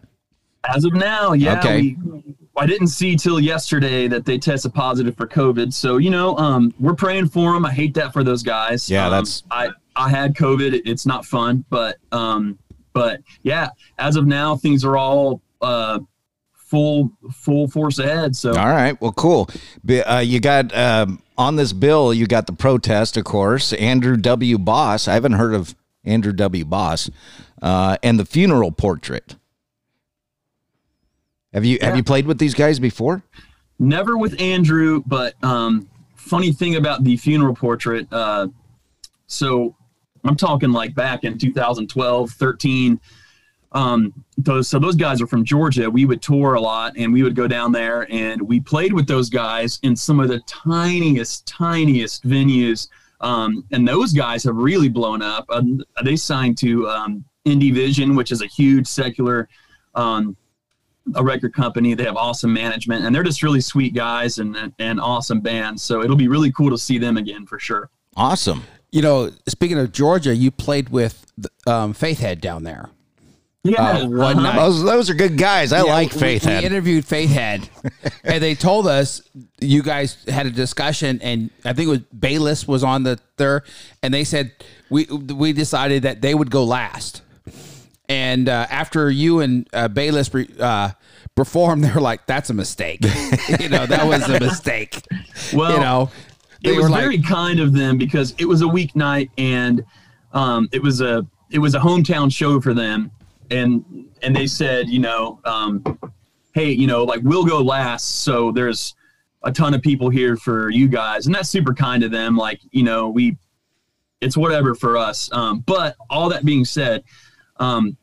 As 0.74 0.86
of 0.86 0.94
now, 0.94 1.34
yeah. 1.34 1.60
Okay. 1.60 1.96
We, 2.04 2.36
I 2.58 2.66
didn't 2.66 2.88
see 2.88 3.16
till 3.16 3.40
yesterday 3.40 4.08
that 4.08 4.26
they 4.26 4.38
tested 4.38 4.74
positive 4.74 5.18
for 5.18 5.28
COVID. 5.28 5.74
So 5.74 5.98
you 5.98 6.10
know, 6.10 6.38
um, 6.38 6.74
we're 6.80 6.94
praying 6.96 7.28
for 7.30 7.54
them. 7.54 7.66
I 7.66 7.72
hate 7.74 7.94
that 7.96 8.14
for 8.14 8.24
those 8.24 8.44
guys. 8.44 8.90
Yeah, 8.90 9.06
Um, 9.06 9.12
that's- 9.12 9.44
I 9.52 9.70
I 9.96 10.10
had 10.10 10.36
COVID. 10.36 10.82
It's 10.86 11.06
not 11.06 11.26
fun, 11.26 11.66
but 11.70 11.98
um, 12.12 12.60
but 12.94 13.22
yeah, 13.44 13.70
as 13.98 14.16
of 14.16 14.26
now, 14.26 14.56
things 14.56 14.84
are 14.84 14.98
all 14.98 15.42
uh, 15.62 16.00
full 16.54 17.12
full 17.34 17.68
force 17.68 18.00
ahead. 18.00 18.36
So 18.36 18.52
All 18.52 18.68
right. 18.68 19.00
Well, 19.02 19.14
cool. 19.14 19.50
Uh, 19.90 20.24
you 20.26 20.40
got 20.40 20.76
um, 20.76 21.22
on 21.38 21.56
this 21.56 21.74
bill. 21.74 22.14
You 22.14 22.28
got 22.28 22.48
the 22.48 22.54
protest, 22.54 23.18
of 23.18 23.26
course. 23.26 23.74
Andrew 23.74 24.18
W. 24.18 24.58
Boss. 24.58 25.08
I 25.08 25.14
haven't 25.14 25.34
heard 25.34 25.54
of 25.54 25.76
Andrew 26.04 26.34
W. 26.34 26.66
Boss, 26.66 27.10
uh, 27.62 27.98
and 28.04 28.20
the 28.20 28.26
funeral 28.26 28.72
portrait. 28.72 29.36
Have 31.54 31.64
you 31.64 31.80
have 31.82 31.96
you 31.96 32.04
played 32.04 32.28
with 32.28 32.38
these 32.38 32.54
guys 32.54 32.80
before? 32.80 33.24
never 33.80 34.18
with 34.18 34.40
Andrew, 34.40 35.04
but 35.06 35.42
um, 35.44 35.88
funny 36.16 36.52
thing 36.52 36.76
about 36.76 37.04
the 37.04 37.18
funeral 37.18 37.56
portrait. 37.56 38.08
Uh, 38.12 38.48
so 39.28 39.76
I'm 40.26 40.36
talking 40.36 40.72
like 40.72 40.96
back 40.96 41.24
in 41.24 41.38
2012, 41.38 42.32
13. 42.32 43.00
Um, 43.72 44.14
those 44.38 44.70
so 44.70 44.80
those 44.80 44.96
guys 44.96 45.22
are 45.22 45.28
from 45.28 45.44
Georgia. 45.44 45.90
We 45.90 46.06
would 46.06 46.22
tour 46.22 46.54
a 46.54 46.62
lot, 46.62 46.94
and 46.98 47.12
we 47.12 47.24
would 47.24 47.36
go 47.36 47.48
down 47.48 47.72
there, 47.72 48.08
and 48.10 48.42
we 48.42 48.60
played 48.60 48.94
with 48.94 49.08
those 49.08 49.30
guys 49.30 49.80
in 49.84 49.96
some 49.96 50.20
of 50.20 50.30
the 50.30 50.40
tiniest, 50.42 51.46
tiniest 51.46 52.26
venues. 52.26 52.88
Um, 53.22 53.66
and 53.72 53.88
those 53.88 54.14
guys 54.14 54.44
have 54.44 54.56
really 54.56 54.90
blown 54.90 55.22
up. 55.22 55.46
Uh, 55.50 55.62
they 56.04 56.16
signed 56.16 56.58
to 56.60 56.88
um, 56.90 57.26
Indie 57.46 57.74
Vision, 57.74 58.16
which 58.16 58.32
is 58.32 58.42
a 58.42 58.48
huge 58.48 58.88
secular 58.88 59.50
um, 59.96 60.36
a 61.16 61.24
record 61.24 61.54
company. 61.54 61.94
They 61.94 62.06
have 62.06 62.18
awesome 62.18 62.54
management, 62.54 63.06
and 63.06 63.14
they're 63.14 63.24
just 63.24 63.44
really 63.44 63.62
sweet 63.62 63.94
guys 63.94 64.38
and 64.38 64.56
and, 64.56 64.74
and 64.80 65.00
awesome 65.00 65.42
bands. 65.42 65.84
So 65.84 66.02
it'll 66.02 66.16
be 66.16 66.28
really 66.28 66.52
cool 66.52 66.70
to 66.70 66.78
see 66.78 66.98
them 66.98 67.18
again 67.18 67.46
for 67.46 67.60
sure. 67.60 67.90
Awesome. 68.16 68.64
You 68.92 69.02
know, 69.02 69.32
speaking 69.48 69.78
of 69.78 69.92
Georgia, 69.92 70.36
you 70.36 70.52
played 70.52 70.90
with 70.90 71.26
um, 71.68 71.94
Faithhead 71.94 72.40
down 72.42 72.64
there. 72.64 72.90
Yeah, 73.64 73.82
Uh, 73.82 74.08
one 74.08 74.38
night. 74.44 74.56
Those 74.58 74.84
those 74.84 75.10
are 75.10 75.16
good 75.16 75.38
guys. 75.40 75.74
I 75.74 75.78
Yeah, 75.78 75.94
like 75.94 76.14
we- 76.14 76.20
Faith 76.20 76.46
We, 76.46 76.52
Head. 76.52 76.64
interviewed 76.66 77.04
Faithhead, 77.04 77.68
and 78.24 78.42
they 78.44 78.54
told 78.54 78.86
us 78.88 79.24
you 79.60 79.82
guys 79.82 80.18
had 80.28 80.46
a 80.46 80.52
discussion, 80.52 81.20
and 81.24 81.50
I 81.66 81.74
think 81.74 81.88
it 81.88 81.90
was 81.90 82.00
Bayless 82.18 82.68
was 82.68 82.84
on 82.84 83.02
the 83.04 83.20
third, 83.38 83.64
and 84.04 84.14
they 84.14 84.24
said 84.24 84.52
we 84.92 85.06
we 85.06 85.52
decided 85.52 86.04
that 86.04 86.22
they 86.22 86.36
would 86.36 86.52
go 86.52 86.64
last. 86.64 87.24
And 88.08 88.48
uh, 88.48 88.68
after 88.70 89.10
you 89.10 89.40
and 89.40 89.68
uh, 89.74 89.88
Bayless 89.88 90.32
re- 90.32 90.48
uh, 90.60 90.92
performed, 91.36 91.84
they 91.86 91.92
were 91.92 92.00
like, 92.02 92.28
"That's 92.28 92.52
a 92.52 92.54
mistake." 92.54 93.00
you 93.60 93.68
know, 93.70 93.88
that 93.88 94.06
was 94.06 94.30
a 94.30 94.40
mistake. 94.40 95.02
Well, 95.52 95.74
you 95.74 95.80
know, 95.80 96.12
it 96.66 96.76
was 96.78 96.90
like- 96.90 97.02
very 97.02 97.22
kind 97.22 97.60
of 97.60 97.74
them 97.74 97.98
because 97.98 98.34
it 98.38 98.46
was 98.46 98.62
a 98.62 98.66
weeknight 98.66 99.30
and 99.38 99.84
um, 100.34 100.68
it 100.72 100.82
was 100.82 101.02
a 101.02 101.26
it 101.52 101.60
was 101.60 101.76
a 101.76 101.80
hometown 101.80 102.32
show 102.34 102.60
for 102.60 102.74
them, 102.74 103.12
and 103.52 103.84
and 104.22 104.36
they 104.36 104.48
said, 104.48 104.90
you 104.90 105.00
know, 105.00 105.40
um, 105.46 105.84
hey, 106.54 106.72
you 106.72 106.88
know, 106.88 107.04
like 107.04 107.22
we'll 107.24 107.46
go 107.46 107.62
last, 107.62 108.24
so 108.24 108.52
there's 108.52 108.96
a 109.44 109.52
ton 109.52 109.74
of 109.74 109.82
people 109.82 110.10
here 110.10 110.36
for 110.36 110.70
you 110.70 110.88
guys, 110.88 111.28
and 111.28 111.36
that's 111.36 111.50
super 111.50 111.74
kind 111.74 112.04
of 112.04 112.12
them. 112.12 112.36
Like, 112.36 112.60
you 112.72 112.84
know, 112.84 113.10
we 113.10 113.38
it's 114.22 114.36
whatever 114.36 114.74
for 114.76 114.98
us. 114.98 115.30
Um, 115.32 115.60
but 115.60 115.96
all 116.10 116.30
that 116.30 116.44
being 116.44 116.66
said, 116.66 117.04
um, 117.58 117.96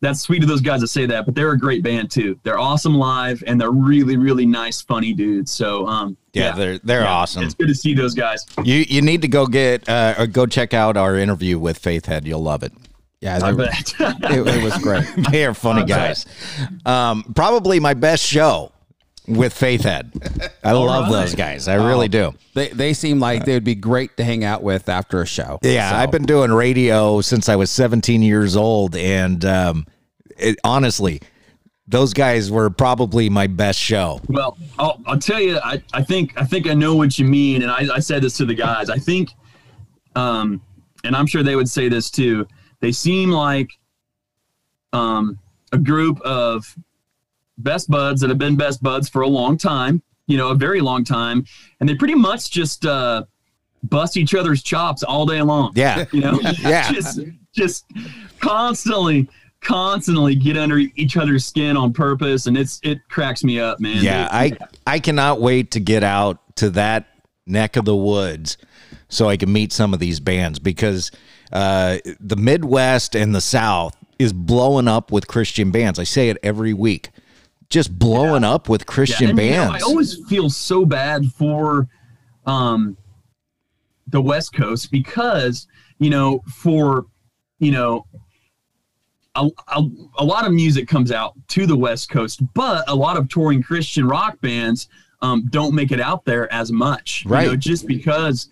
that's 0.00 0.20
sweet 0.20 0.42
of 0.42 0.48
those 0.48 0.60
guys 0.60 0.80
to 0.80 0.86
say 0.86 1.06
that, 1.06 1.26
but 1.26 1.34
they're 1.34 1.50
a 1.52 1.58
great 1.58 1.82
band 1.82 2.10
too. 2.10 2.38
They're 2.44 2.58
awesome 2.58 2.94
live 2.94 3.42
and 3.46 3.60
they're 3.60 3.72
really, 3.72 4.16
really 4.16 4.46
nice, 4.46 4.80
funny 4.80 5.12
dudes. 5.12 5.50
So, 5.50 5.86
um, 5.86 6.16
Yeah, 6.32 6.52
they're 6.52 6.78
they're 6.78 7.02
yeah, 7.02 7.12
awesome. 7.12 7.42
It's 7.44 7.54
good 7.54 7.68
to 7.68 7.74
see 7.74 7.94
those 7.94 8.14
guys. 8.14 8.46
You 8.62 8.84
you 8.88 9.02
need 9.02 9.22
to 9.22 9.28
go 9.28 9.46
get 9.46 9.88
uh, 9.88 10.14
or 10.18 10.26
go 10.26 10.46
check 10.46 10.72
out 10.72 10.96
our 10.96 11.16
interview 11.16 11.58
with 11.58 11.78
Faith 11.78 12.06
Head. 12.06 12.26
You'll 12.26 12.42
love 12.42 12.62
it. 12.62 12.72
yeah, 13.20 13.40
I 13.42 13.50
they 13.52 13.64
it, 14.00 14.46
it 14.46 14.62
was 14.64 14.78
great. 14.78 15.04
They 15.32 15.44
are 15.44 15.54
funny 15.66 15.84
guys. 15.84 16.26
Um, 16.86 17.24
probably 17.34 17.80
my 17.80 17.94
best 17.94 18.24
show 18.24 18.70
with 19.28 19.52
Faith 19.52 19.82
Head. 19.82 20.12
I 20.64 20.72
love 20.72 21.04
right. 21.04 21.12
those 21.12 21.34
guys. 21.34 21.68
I 21.68 21.74
really 21.74 22.08
do. 22.08 22.34
They 22.54 22.68
they 22.68 22.92
seem 22.94 23.20
like 23.20 23.44
they 23.44 23.54
would 23.54 23.64
be 23.64 23.74
great 23.74 24.16
to 24.16 24.24
hang 24.24 24.44
out 24.44 24.62
with 24.62 24.88
after 24.88 25.20
a 25.22 25.26
show. 25.26 25.58
Yeah, 25.62 25.90
So- 25.90 25.96
I've 25.96 26.10
been 26.10 26.24
doing 26.24 26.50
radio 26.50 27.20
since 27.20 27.48
I 27.48 27.56
was 27.56 27.70
17 27.70 28.22
years 28.22 28.56
old, 28.56 28.96
and 28.96 29.44
um, 29.44 29.86
it, 30.36 30.58
honestly, 30.64 31.20
those 31.86 32.12
guys 32.12 32.50
were 32.50 32.70
probably 32.70 33.30
my 33.30 33.46
best 33.46 33.78
show. 33.78 34.20
Well, 34.28 34.58
I'll, 34.78 35.00
I'll 35.06 35.18
tell 35.18 35.40
you, 35.40 35.58
I, 35.58 35.82
I 35.92 36.02
think 36.02 36.38
I 36.40 36.44
think 36.44 36.66
I 36.68 36.74
know 36.74 36.94
what 36.94 37.18
you 37.18 37.24
mean, 37.24 37.62
and 37.62 37.70
I, 37.70 37.94
I 37.94 37.98
said 38.00 38.22
this 38.22 38.36
to 38.38 38.44
the 38.44 38.54
guys. 38.54 38.90
I 38.90 38.98
think, 38.98 39.30
um, 40.14 40.60
and 41.04 41.16
I'm 41.16 41.26
sure 41.26 41.42
they 41.42 41.56
would 41.56 41.68
say 41.68 41.88
this 41.88 42.10
too. 42.10 42.46
They 42.80 42.92
seem 42.92 43.30
like 43.30 43.68
um, 44.92 45.38
a 45.72 45.78
group 45.78 46.20
of 46.22 46.76
best 47.58 47.90
buds 47.90 48.20
that 48.20 48.30
have 48.30 48.38
been 48.38 48.56
best 48.56 48.82
buds 48.82 49.08
for 49.08 49.22
a 49.22 49.28
long 49.28 49.58
time, 49.58 50.02
you 50.26 50.36
know, 50.36 50.48
a 50.48 50.54
very 50.54 50.80
long 50.80 51.04
time, 51.04 51.44
and 51.80 51.88
they 51.88 51.94
pretty 51.94 52.14
much 52.14 52.50
just 52.50 52.86
uh, 52.86 53.24
bust 53.84 54.16
each 54.16 54.34
other's 54.34 54.62
chops 54.62 55.02
all 55.02 55.26
day 55.26 55.42
long. 55.42 55.72
Yeah. 55.74 56.04
you 56.12 56.20
know, 56.20 56.38
Yeah. 56.60 56.90
just 56.92 57.20
just 57.54 57.84
constantly 58.40 59.28
constantly 59.60 60.36
get 60.36 60.56
under 60.56 60.78
each 60.78 61.16
other's 61.16 61.44
skin 61.44 61.76
on 61.76 61.92
purpose 61.92 62.46
and 62.46 62.56
it's 62.56 62.78
it 62.84 63.00
cracks 63.08 63.42
me 63.42 63.58
up 63.58 63.80
man 63.80 64.04
Yeah, 64.04 64.28
I 64.30 64.56
I 64.86 65.00
cannot 65.00 65.40
wait 65.40 65.72
to 65.72 65.80
get 65.80 66.04
out 66.04 66.38
to 66.56 66.70
that 66.70 67.08
neck 67.44 67.76
of 67.76 67.84
the 67.84 67.96
woods 67.96 68.56
so 69.08 69.28
I 69.28 69.36
can 69.36 69.52
meet 69.52 69.72
some 69.72 69.92
of 69.92 69.98
these 69.98 70.20
bands 70.20 70.60
because 70.60 71.10
uh, 71.52 71.98
the 72.20 72.36
Midwest 72.36 73.16
and 73.16 73.34
the 73.34 73.40
South 73.40 73.96
is 74.18 74.32
blowing 74.32 74.86
up 74.86 75.10
with 75.10 75.26
Christian 75.26 75.70
bands. 75.72 75.98
I 75.98 76.04
say 76.04 76.28
it 76.28 76.36
every 76.42 76.74
week, 76.74 77.08
just 77.70 77.98
blowing 77.98 78.44
up 78.44 78.68
with 78.68 78.86
Christian 78.86 79.30
and, 79.30 79.38
you 79.38 79.50
know, 79.50 79.56
bands. 79.68 79.82
I 79.82 79.86
always 79.86 80.24
feel 80.26 80.48
so 80.50 80.84
bad 80.84 81.26
for 81.32 81.88
um 82.46 82.96
the 84.06 84.20
West 84.20 84.54
Coast 84.54 84.90
because 84.90 85.66
you 85.98 86.10
know 86.10 86.40
for 86.48 87.06
you 87.58 87.72
know 87.72 88.06
a, 89.34 89.48
a, 89.68 89.82
a 90.18 90.24
lot 90.24 90.46
of 90.46 90.52
music 90.52 90.88
comes 90.88 91.12
out 91.12 91.34
to 91.48 91.66
the 91.66 91.76
West 91.76 92.08
Coast, 92.10 92.40
but 92.54 92.88
a 92.88 92.94
lot 92.94 93.16
of 93.16 93.28
touring 93.28 93.62
Christian 93.62 94.08
rock 94.08 94.40
bands 94.40 94.88
um, 95.20 95.46
don't 95.50 95.74
make 95.74 95.92
it 95.92 96.00
out 96.00 96.24
there 96.24 96.52
as 96.52 96.72
much. 96.72 97.24
You 97.24 97.30
know, 97.30 97.36
Right. 97.36 97.58
just 97.58 97.86
because 97.86 98.48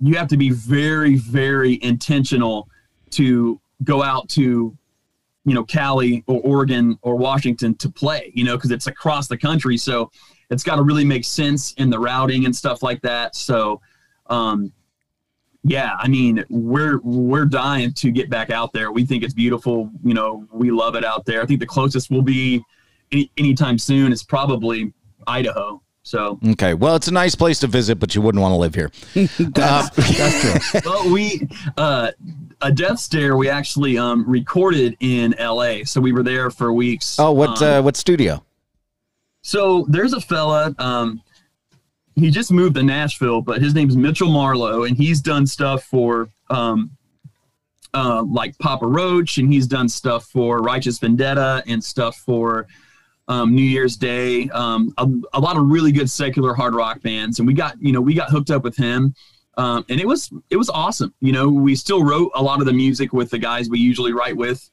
you 0.00 0.14
have 0.16 0.28
to 0.28 0.36
be 0.36 0.50
very, 0.50 1.16
very 1.16 1.78
intentional 1.82 2.68
to 3.10 3.58
go 3.84 4.02
out 4.02 4.28
to, 4.30 4.76
you 5.46 5.54
know, 5.54 5.64
Cali 5.64 6.24
or 6.26 6.40
Oregon 6.42 6.98
or 7.02 7.14
Washington 7.14 7.74
to 7.76 7.88
play, 7.88 8.32
you 8.34 8.44
know, 8.44 8.56
because 8.56 8.72
it's 8.72 8.88
across 8.88 9.28
the 9.28 9.38
country. 9.38 9.78
So 9.78 10.10
it's 10.50 10.64
got 10.64 10.76
to 10.76 10.82
really 10.82 11.04
make 11.04 11.24
sense 11.24 11.72
in 11.74 11.88
the 11.88 11.98
routing 11.98 12.44
and 12.44 12.54
stuff 12.54 12.82
like 12.82 13.00
that. 13.02 13.36
So, 13.36 13.80
um, 14.26 14.72
yeah, 15.62 15.96
I 15.98 16.08
mean, 16.08 16.44
we're 16.48 16.98
we're 16.98 17.44
dying 17.44 17.92
to 17.94 18.10
get 18.10 18.28
back 18.28 18.50
out 18.50 18.72
there. 18.72 18.92
We 18.92 19.04
think 19.04 19.22
it's 19.22 19.34
beautiful. 19.34 19.90
You 20.04 20.14
know, 20.14 20.46
we 20.52 20.70
love 20.70 20.96
it 20.96 21.04
out 21.04 21.24
there. 21.26 21.42
I 21.42 21.46
think 21.46 21.60
the 21.60 21.66
closest 21.66 22.10
we'll 22.10 22.22
be 22.22 22.62
any, 23.12 23.30
anytime 23.36 23.78
soon 23.78 24.12
is 24.12 24.22
probably 24.22 24.92
Idaho. 25.26 25.80
So, 26.02 26.38
okay, 26.50 26.74
well, 26.74 26.94
it's 26.94 27.08
a 27.08 27.12
nice 27.12 27.34
place 27.34 27.58
to 27.60 27.66
visit, 27.66 27.98
but 27.98 28.14
you 28.14 28.22
wouldn't 28.22 28.40
want 28.40 28.52
to 28.52 28.56
live 28.56 28.76
here. 28.76 28.92
That's, 29.40 29.90
that's 29.90 30.70
true. 30.70 30.80
well, 30.84 31.12
we 31.12 31.48
uh, 31.76 32.12
a 32.62 32.72
Death 32.72 32.98
Stare 32.98 33.36
we 33.36 33.48
actually 33.48 33.98
um, 33.98 34.24
recorded 34.28 34.96
in 35.00 35.34
L.A. 35.34 35.84
So 35.84 36.00
we 36.00 36.12
were 36.12 36.22
there 36.22 36.50
for 36.50 36.72
weeks. 36.72 37.18
Oh, 37.18 37.32
what 37.32 37.60
Um, 37.62 37.68
uh, 37.68 37.82
what 37.82 37.96
studio? 37.96 38.44
So 39.42 39.86
there's 39.88 40.12
a 40.12 40.20
fella. 40.20 40.74
Um, 40.78 41.22
he 42.14 42.30
just 42.30 42.50
moved 42.50 42.74
to 42.76 42.82
Nashville, 42.82 43.42
but 43.42 43.60
his 43.60 43.74
name's 43.74 43.96
Mitchell 43.96 44.30
Marlow, 44.30 44.84
and 44.84 44.96
he's 44.96 45.20
done 45.20 45.46
stuff 45.46 45.84
for 45.84 46.30
um, 46.50 46.90
uh, 47.94 48.22
like 48.24 48.58
Papa 48.58 48.86
Roach, 48.86 49.38
and 49.38 49.52
he's 49.52 49.66
done 49.66 49.88
stuff 49.88 50.24
for 50.26 50.60
Righteous 50.60 50.98
Vendetta 50.98 51.62
and 51.66 51.82
stuff 51.82 52.16
for 52.16 52.66
um, 53.28 53.54
New 53.54 53.62
Year's 53.62 53.96
Day. 53.96 54.48
Um, 54.50 54.94
a, 54.98 55.08
a 55.34 55.40
lot 55.40 55.56
of 55.56 55.66
really 55.66 55.92
good 55.92 56.10
secular 56.10 56.54
hard 56.54 56.74
rock 56.74 57.02
bands, 57.02 57.38
and 57.38 57.46
we 57.46 57.54
got 57.54 57.80
you 57.80 57.92
know 57.92 58.00
we 58.00 58.14
got 58.14 58.30
hooked 58.30 58.50
up 58.50 58.64
with 58.64 58.76
him. 58.76 59.14
Um, 59.56 59.84
and 59.88 60.00
it 60.00 60.06
was 60.06 60.30
it 60.50 60.56
was 60.56 60.68
awesome. 60.68 61.14
You 61.20 61.32
know, 61.32 61.48
we 61.48 61.74
still 61.74 62.04
wrote 62.04 62.30
a 62.34 62.42
lot 62.42 62.60
of 62.60 62.66
the 62.66 62.72
music 62.72 63.12
with 63.12 63.30
the 63.30 63.38
guys 63.38 63.70
we 63.70 63.78
usually 63.78 64.12
write 64.12 64.36
with 64.36 64.68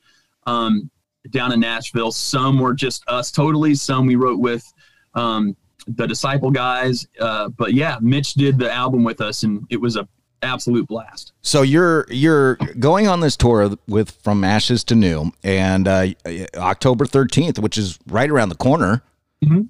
um, 0.46 0.89
down 1.30 1.54
in 1.54 1.60
Nashville. 1.60 2.12
Some 2.12 2.60
were 2.60 2.74
just 2.74 3.04
us 3.08 3.32
totally. 3.32 3.76
Some 3.76 4.06
we 4.06 4.15
wrote 4.15 4.39
with 4.39 4.65
um, 5.13 5.56
the 5.88 6.06
Disciple 6.06 6.52
guys. 6.52 7.08
Uh, 7.19 7.50
but 7.50 7.74
yeah, 7.74 7.98
Mitch 8.02 8.34
did 8.34 8.58
the 8.60 8.72
album 8.72 9.04
with 9.04 9.22
us, 9.22 9.43
and 9.43 9.65
it 9.69 9.80
was 9.80 9.96
a 9.96 10.08
absolute 10.41 10.88
blast. 10.88 11.32
So 11.41 11.62
you're 11.62 12.06
you're 12.10 12.56
going 12.80 13.08
on 13.08 13.22
this 13.22 13.38
tour 13.38 13.78
with 13.88 14.12
From 14.12 14.43
Ashes 14.43 14.84
to 14.86 14.96
New, 14.96 15.32
and 15.43 15.88
uh, 15.88 16.08
October 16.56 17.06
13th, 17.06 17.60
which 17.60 17.78
is 17.78 17.98
right 18.08 18.30
around 18.30 18.50
the 18.50 18.56
corner. 18.56 19.02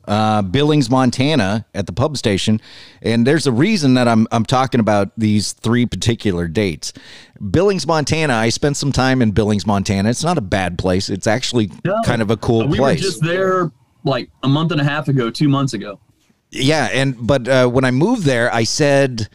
Uh, 0.07 0.41
Billings, 0.41 0.89
Montana, 0.89 1.65
at 1.73 1.85
the 1.85 1.93
pub 1.93 2.17
station, 2.17 2.61
and 3.01 3.25
there's 3.25 3.47
a 3.47 3.51
reason 3.51 3.93
that 3.95 4.07
I'm 4.07 4.27
I'm 4.31 4.45
talking 4.45 4.79
about 4.79 5.11
these 5.17 5.53
three 5.53 5.85
particular 5.85 6.47
dates. 6.47 6.93
Billings, 7.51 7.85
Montana. 7.87 8.33
I 8.33 8.49
spent 8.49 8.77
some 8.77 8.91
time 8.91 9.21
in 9.21 9.31
Billings, 9.31 9.65
Montana. 9.67 10.09
It's 10.09 10.23
not 10.23 10.37
a 10.37 10.41
bad 10.41 10.77
place. 10.77 11.09
It's 11.09 11.27
actually 11.27 11.71
No. 11.83 12.01
kind 12.05 12.21
of 12.21 12.29
a 12.31 12.37
cool 12.37 12.67
we 12.67 12.77
place. 12.77 12.99
were 13.01 13.05
just 13.07 13.21
there 13.23 13.71
like 14.03 14.29
a 14.43 14.47
month 14.47 14.71
and 14.71 14.81
a 14.81 14.83
half 14.83 15.07
ago, 15.07 15.29
two 15.29 15.49
months 15.49 15.73
ago. 15.73 15.99
Yeah, 16.51 16.89
and 16.91 17.15
but 17.25 17.47
uh, 17.47 17.67
when 17.67 17.83
I 17.85 17.91
moved 17.91 18.23
there, 18.23 18.53
I 18.53 18.63
said 18.63 19.27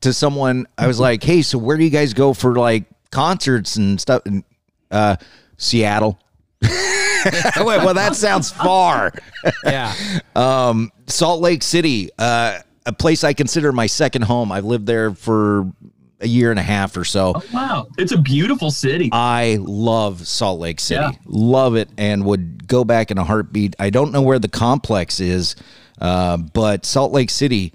to 0.00 0.12
someone, 0.12 0.66
I 0.76 0.86
was 0.86 0.98
like, 0.98 1.22
"Hey, 1.22 1.42
so 1.42 1.56
where 1.58 1.76
do 1.76 1.84
you 1.84 1.90
guys 1.90 2.14
go 2.14 2.34
for 2.34 2.56
like 2.56 2.84
concerts 3.10 3.76
and 3.76 4.00
stuff?" 4.00 4.22
And 4.26 4.42
uh, 4.90 5.16
Seattle. 5.56 6.18
Went, 6.64 7.84
well, 7.84 7.94
that 7.94 8.16
sounds 8.16 8.50
far. 8.50 9.12
Yeah. 9.64 9.94
Um, 10.36 10.90
Salt 11.06 11.40
Lake 11.40 11.62
City, 11.62 12.10
uh, 12.18 12.58
a 12.86 12.92
place 12.92 13.24
I 13.24 13.32
consider 13.32 13.72
my 13.72 13.86
second 13.86 14.22
home. 14.22 14.52
I've 14.52 14.64
lived 14.64 14.86
there 14.86 15.14
for 15.14 15.72
a 16.20 16.26
year 16.26 16.50
and 16.50 16.58
a 16.58 16.62
half 16.62 16.96
or 16.96 17.04
so. 17.04 17.34
Wow, 17.52 17.88
it's 17.98 18.12
a 18.12 18.18
beautiful 18.18 18.70
city. 18.70 19.10
I 19.12 19.58
love 19.60 20.26
Salt 20.26 20.60
Lake 20.60 20.80
City. 20.80 21.00
Yeah. 21.02 21.12
Love 21.26 21.76
it 21.76 21.88
and 21.98 22.24
would 22.24 22.66
go 22.66 22.84
back 22.84 23.10
in 23.10 23.18
a 23.18 23.24
heartbeat. 23.24 23.76
I 23.78 23.90
don't 23.90 24.12
know 24.12 24.22
where 24.22 24.38
the 24.38 24.48
complex 24.48 25.20
is, 25.20 25.56
uh, 26.00 26.36
but 26.36 26.84
Salt 26.84 27.12
Lake 27.12 27.30
City, 27.30 27.72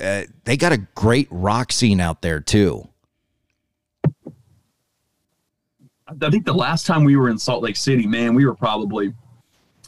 uh, 0.00 0.22
they 0.44 0.56
got 0.56 0.72
a 0.72 0.78
great 0.94 1.28
rock 1.30 1.72
scene 1.72 2.00
out 2.00 2.22
there 2.22 2.40
too. 2.40 2.88
I 6.08 6.30
think 6.30 6.44
the 6.44 6.52
last 6.54 6.86
time 6.86 7.04
we 7.04 7.16
were 7.16 7.28
in 7.30 7.38
Salt 7.38 7.62
Lake 7.62 7.76
City, 7.76 8.06
man, 8.06 8.34
we 8.34 8.46
were 8.46 8.54
probably 8.54 9.08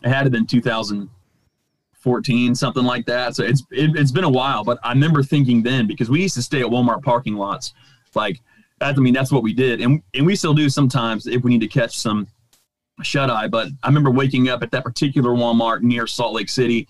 it 0.02 0.08
had 0.08 0.20
to 0.20 0.24
have 0.24 0.32
been 0.32 0.46
2014, 0.46 2.54
something 2.54 2.84
like 2.84 3.06
that. 3.06 3.36
So 3.36 3.44
it's 3.44 3.62
it, 3.70 3.96
it's 3.96 4.12
been 4.12 4.24
a 4.24 4.30
while, 4.30 4.64
but 4.64 4.78
I 4.82 4.92
remember 4.92 5.22
thinking 5.22 5.62
then 5.62 5.86
because 5.86 6.10
we 6.10 6.22
used 6.22 6.34
to 6.34 6.42
stay 6.42 6.60
at 6.60 6.66
Walmart 6.66 7.02
parking 7.02 7.34
lots, 7.34 7.74
like 8.14 8.40
I 8.80 8.92
mean 8.94 9.14
that's 9.14 9.32
what 9.32 9.42
we 9.42 9.52
did, 9.52 9.80
and 9.80 10.02
and 10.14 10.26
we 10.26 10.36
still 10.36 10.54
do 10.54 10.68
sometimes 10.68 11.26
if 11.26 11.42
we 11.42 11.50
need 11.50 11.60
to 11.60 11.68
catch 11.68 11.98
some 11.98 12.26
shut 13.02 13.30
eye. 13.30 13.48
But 13.48 13.68
I 13.82 13.88
remember 13.88 14.10
waking 14.10 14.48
up 14.48 14.62
at 14.62 14.70
that 14.72 14.84
particular 14.84 15.30
Walmart 15.30 15.82
near 15.82 16.06
Salt 16.06 16.34
Lake 16.34 16.48
City, 16.48 16.88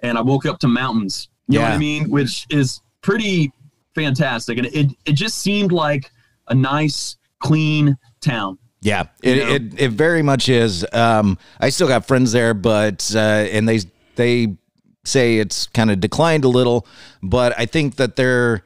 and 0.00 0.16
I 0.18 0.22
woke 0.22 0.46
up 0.46 0.58
to 0.60 0.68
mountains. 0.68 1.28
You 1.48 1.58
know 1.58 1.64
what 1.64 1.70
Yeah. 1.70 1.74
I 1.74 1.78
mean? 1.78 2.10
Which 2.10 2.46
is 2.50 2.80
pretty 3.02 3.52
fantastic, 3.94 4.58
and 4.58 4.66
it 4.68 4.90
it 5.06 5.12
just 5.12 5.38
seemed 5.38 5.72
like 5.72 6.10
a 6.48 6.54
nice, 6.54 7.16
clean 7.40 7.96
town. 8.20 8.58
Yeah, 8.80 9.04
it, 9.22 9.36
You 9.36 9.44
know? 9.44 9.54
it 9.54 9.80
it 9.80 9.90
very 9.90 10.22
much 10.22 10.48
is. 10.48 10.86
Um, 10.92 11.36
I 11.58 11.70
still 11.70 11.88
got 11.88 12.06
friends 12.06 12.32
there, 12.32 12.54
but 12.54 13.10
uh, 13.14 13.18
and 13.18 13.68
they 13.68 13.80
they 14.14 14.56
say 15.04 15.38
it's 15.38 15.66
kind 15.68 15.90
of 15.90 16.00
declined 16.00 16.44
a 16.44 16.48
little, 16.48 16.86
but 17.22 17.58
I 17.58 17.66
think 17.66 17.96
that 17.96 18.14
they're 18.16 18.62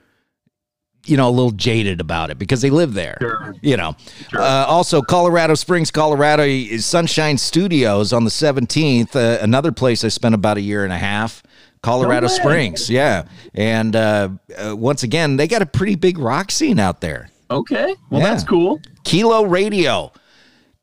you 1.07 1.17
know 1.17 1.29
a 1.29 1.31
little 1.31 1.51
jaded 1.51 2.01
about 2.01 2.31
it 2.31 2.39
because 2.39 2.61
they 2.61 2.69
live 2.71 2.93
there. 2.95 3.17
Sure. 3.21 3.55
You 3.63 3.77
know. 3.79 3.97
Uh, 4.35 4.67
also, 4.69 5.01
Colorado 5.01 5.55
Springs, 5.55 5.91
Colorado 5.91 6.47
Sunshine 6.77 7.39
Studios 7.39 8.13
on 8.13 8.25
the 8.25 8.31
seventeenth. 8.31 9.17
Uh, 9.17 9.39
another 9.41 9.73
place 9.73 10.05
I 10.05 10.09
spent 10.09 10.35
about 10.35 10.59
a 10.59 10.61
year 10.61 10.85
and 10.85 10.93
a 10.93 10.99
half. 10.99 11.43
Colorado 11.83 12.29
No. 12.29 12.33
Springs, 12.33 12.89
yeah, 12.89 13.25
and 13.55 13.97
uh, 13.97 14.29
uh, 14.57 14.77
once 14.77 15.03
again, 15.03 15.37
they 15.37 15.49
got 15.49 15.63
a 15.63 15.67
pretty 15.67 15.97
big 15.97 16.17
rock 16.17 16.53
scene 16.53 16.79
out 16.79 17.01
there. 17.01 17.29
Okay, 17.59 17.95
well 18.11 18.21
Yeah. 18.21 18.31
that's 18.31 18.45
cool. 18.45 18.81
Kilo 19.05 19.45
Radio. 19.45 20.13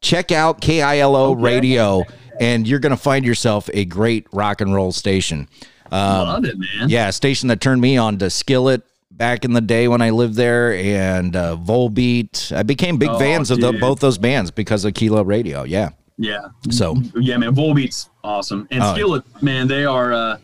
Check 0.01 0.32
out 0.32 0.62
KILO 0.62 1.32
Okay. 1.32 1.41
Radio, 1.41 2.03
and 2.39 2.65
you're 2.67 2.79
going 2.79 2.91
to 2.91 2.97
find 2.97 3.25
yourself 3.25 3.69
a 3.73 3.84
great 3.86 4.27
rock 4.32 4.62
and 4.62 4.73
roll 4.73 4.91
station. 4.91 5.47
Love 5.91 6.45
it, 6.45 6.58
man. 6.58 6.84
Um, 6.84 6.89
Yeah, 6.89 7.08
a 7.10 7.12
station 7.12 7.49
that 7.49 7.60
turned 7.60 7.82
me 7.82 7.97
on 7.97 8.17
to 8.19 8.29
Skillet 8.29 8.84
back 9.12 9.43
in 9.43 9.51
the 9.51 9.60
day 9.62 9.88
when 9.89 10.01
I 10.01 10.12
lived 10.12 10.36
there, 10.36 10.73
and 10.73 11.36
uh, 11.36 11.58
Volbeat. 11.58 12.55
I 12.55 12.63
became 12.63 12.97
big 12.97 13.10
Oh, 13.10 13.19
fans 13.19 13.51
of 13.51 13.60
the, 13.60 13.73
both 13.73 13.99
those 13.99 14.17
bands 14.17 14.51
because 14.51 14.86
of 14.86 14.93
Kilo 14.93 15.23
Radio. 15.23 15.63
Yeah. 15.63 15.89
Yeah. 16.17 16.47
So 16.69 16.95
Yeah, 17.19 17.38
man. 17.38 17.53
Volbeat's 17.55 18.10
awesome, 18.23 18.67
and 18.71 18.82
Oh. 18.84 18.93
Skillet, 18.93 19.23
man, 19.41 19.67
they 19.67 19.84
are, 19.84 20.13
uh, 20.13 20.38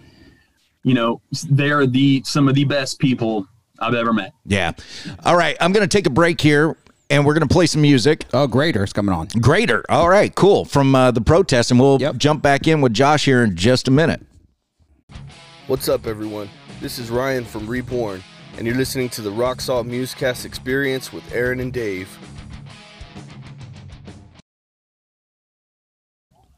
you 0.83 0.93
know, 0.93 1.21
they 1.49 1.69
are 1.71 1.85
the 1.85 2.21
some 2.25 2.47
of 2.49 2.55
the 2.55 2.65
best 2.65 2.99
people 2.99 3.47
I've 3.79 3.93
ever 3.93 4.13
met. 4.13 4.33
Yeah. 4.45 4.71
All 5.23 5.35
right. 5.35 5.57
I'm 5.59 5.71
going 5.73 5.88
to 5.88 5.97
take 5.97 6.05
a 6.05 6.09
break 6.11 6.39
here. 6.41 6.75
and 7.11 7.23
we're 7.23 7.35
gonna 7.35 7.45
play 7.45 7.67
some 7.67 7.83
music. 7.83 8.25
Oh, 8.33 8.47
Greater's 8.47 8.91
coming 8.91 9.13
on. 9.13 9.27
Greater. 9.39 9.85
All 9.89 10.09
right, 10.09 10.33
cool. 10.33 10.65
From 10.65 10.95
uh, 10.95 11.11
the 11.11 11.21
protest, 11.21 11.69
and 11.69 11.79
we'll 11.79 12.01
Yep. 12.01 12.17
jump 12.17 12.41
back 12.41 12.65
in 12.67 12.81
with 12.81 12.95
Josh 12.95 13.25
here 13.25 13.43
in 13.43 13.55
just 13.55 13.88
a 13.88 13.91
minute. 13.91 14.21
What's 15.67 15.88
up, 15.88 16.07
everyone? 16.07 16.49
This 16.81 16.97
is 16.97 17.11
Ryan 17.11 17.45
from 17.45 17.67
Reborn, 17.67 18.23
and 18.57 18.65
you're 18.65 18.75
listening 18.75 19.09
to 19.09 19.21
the 19.21 19.29
Rock 19.29 19.61
Salt 19.61 19.85
Musecast 19.85 20.45
Experience 20.45 21.13
with 21.13 21.23
Aaron 21.31 21.59
and 21.59 21.71
Dave. 21.71 22.09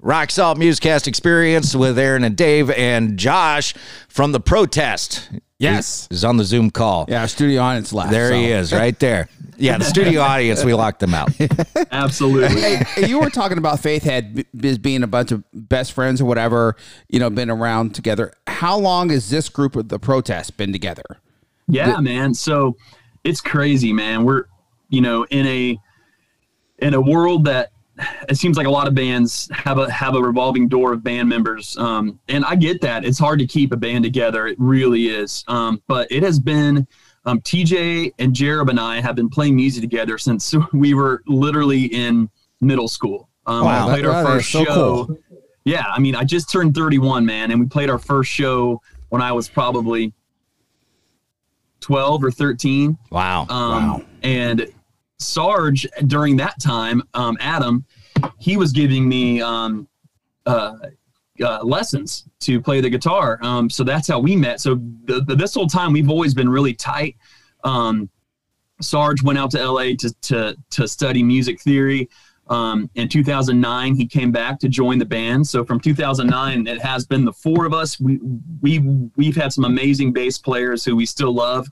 Rock 0.08 0.32
Salt 0.32 0.58
Musecast 0.58 1.06
Experience 1.06 1.76
with 1.76 2.00
Aaron 2.00 2.24
and 2.24 2.38
Dave 2.38 2.72
and 2.72 3.17
Josh 3.20 3.74
from 4.08 4.32
the 4.32 4.39
protest. 4.39 5.30
Yes. 5.58 6.08
is 6.10 6.24
on 6.24 6.38
the 6.38 6.46
Zoom 6.46 6.72
call. 6.72 7.08
Yeah, 7.10 7.20
our 7.20 7.28
studio 7.28 7.62
audience 7.62 7.91
left. 7.91 8.12
There 8.12 8.34
he 8.34 8.46
is, 8.46 8.72
right 8.72 8.98
there. 9.00 9.28
Yeah, 9.58 9.78
the 9.78 9.84
studio 9.84 10.22
audience, 10.22 10.63
we 10.63 10.74
locked 10.74 11.02
them 11.02 11.13
out. 11.13 11.32
Absolutely. 11.91 12.62
Hey, 12.62 13.06
you 13.06 13.20
were 13.20 13.30
talking 13.30 13.58
about 13.58 13.80
Faithhead 13.80 14.46
b- 14.54 14.70
as 14.70 14.78
being 14.78 15.04
a 15.04 15.08
bunch 15.08 15.34
of 15.34 15.43
best 15.52 15.91
friends 15.91 16.22
or 16.22 16.26
whatever, 16.26 16.78
you 17.10 17.20
know, 17.20 17.30
been 17.30 17.50
around 17.50 17.93
together. 17.93 18.32
How 18.48 18.78
long 18.78 19.10
has 19.10 19.30
this 19.30 19.50
group 19.50 19.76
of 19.76 19.89
the 19.89 20.00
protest 20.00 20.56
been 20.56 20.72
together? 20.72 21.04
Yeah, 21.67 22.00
man. 22.00 22.34
So 22.34 22.78
it's 23.26 23.41
crazy, 23.41 23.91
man. 23.91 24.24
We're 24.24 24.46
you 24.88 25.02
know 25.02 25.26
in 25.26 25.46
a 25.46 25.78
in 26.80 26.93
a 26.93 27.02
world 27.02 27.43
that 27.43 27.72
it 28.29 28.38
seems 28.38 28.57
like 28.57 28.67
a 28.67 28.69
lot 28.71 28.88
of 28.88 28.95
bands 28.95 29.49
have 29.53 29.77
a 29.77 29.89
have 29.91 30.15
a 30.15 30.21
revolving 30.21 30.67
door 30.67 30.93
of 30.93 31.03
band 31.03 31.27
members, 31.29 31.77
um, 31.77 32.19
and 32.27 32.45
I 32.45 32.55
get 32.55 32.81
that. 32.81 33.05
It's 33.05 33.19
hard 33.19 33.39
to 33.39 33.47
keep 33.47 33.71
a 33.73 33.77
band 33.77 34.03
together. 34.03 34.47
It 34.47 34.57
really 34.60 35.07
is. 35.07 35.43
Um, 35.47 35.81
but 35.88 36.12
it 36.12 36.23
has 36.23 36.39
been. 36.39 36.88
Um, 37.25 37.41
TJ 37.41 38.13
and 38.19 38.33
Jarob 38.33 38.69
and 38.69 38.79
I 38.79 39.01
have 39.01 39.17
been 39.17 39.27
playing 39.29 39.57
music 39.57 39.81
together 39.81 40.17
since 40.17 40.55
we 40.73 40.93
were 40.93 41.23
literally 41.27 41.86
in 41.88 42.29
middle 42.62 42.88
school. 42.88 43.27
Um, 43.45 43.65
Wow. 43.65 43.88
we 43.88 43.93
played 43.95 44.05
our 44.05 44.13
That- 44.13 44.23
that 44.23 44.29
first 44.38 44.49
so 44.49 44.63
show. 44.63 44.73
cool. 45.05 45.17
Yeah, 45.65 45.83
I 45.93 45.99
mean, 45.99 46.15
I 46.15 46.23
just 46.23 46.49
turned 46.49 46.73
31, 46.73 47.25
man, 47.25 47.51
and 47.51 47.60
we 47.60 47.65
played 47.65 47.89
our 47.89 47.99
first 47.99 48.31
show 48.31 48.81
when 49.10 49.21
I 49.21 49.33
was 49.33 49.49
probably 49.49 50.13
12 51.81 52.23
or 52.23 52.31
13. 52.31 52.97
Wow. 53.12 53.45
Um, 53.49 54.05
And 54.23 54.65
Sarge, 55.19 55.86
during 56.05 56.38
that 56.38 56.60
time, 56.62 57.03
um, 57.13 57.38
Adam, 57.41 57.83
he 58.39 58.58
was 58.58 58.71
giving 58.71 59.08
me 59.08 59.41
um, 59.41 59.88
uh, 60.45 60.73
uh, 61.43 61.63
lessons 61.63 62.25
to 62.41 62.62
play 62.62 62.82
the 62.82 62.89
guitar. 62.89 63.39
Um, 63.41 63.69
so 63.69 63.84
that's 63.84 64.08
how 64.08 64.19
we 64.19 64.36
met. 64.36 64.60
So 64.60 64.75
the, 65.06 65.21
the, 65.21 65.36
this 65.36 65.53
whole 65.53 65.67
time, 65.67 65.93
we've 65.93 66.10
always 66.10 66.34
been 66.34 66.49
really 66.49 66.73
tight. 66.73 67.15
Um, 67.63 68.10
Sarge 68.82 69.23
went 69.23 69.39
out 69.39 69.51
to 69.51 69.71
LA 69.71 69.95
to, 69.99 70.13
to, 70.21 70.58
to 70.71 70.88
study 70.88 71.23
music 71.23 71.62
theory. 71.62 72.10
Um, 72.49 72.89
in 72.95 73.10
2009, 73.10 73.95
he 73.95 74.08
came 74.08 74.32
back 74.32 74.60
to 74.60 74.69
join 74.69 74.99
the 74.99 75.06
band. 75.06 75.45
So 75.47 75.65
from 75.65 75.80
2009, 75.80 76.67
it 76.67 76.82
has 76.82 77.06
been 77.06 77.25
the 77.25 77.34
four 77.34 77.65
of 77.65 77.73
us. 77.73 77.99
We 77.99 78.19
we 78.62 78.80
we've 79.15 79.36
had 79.36 79.51
some 79.51 79.65
amazing 79.65 80.13
bass 80.13 80.38
players 80.38 80.86
who 80.86 80.95
we 80.95 81.06
still 81.06 81.34
love 81.34 81.67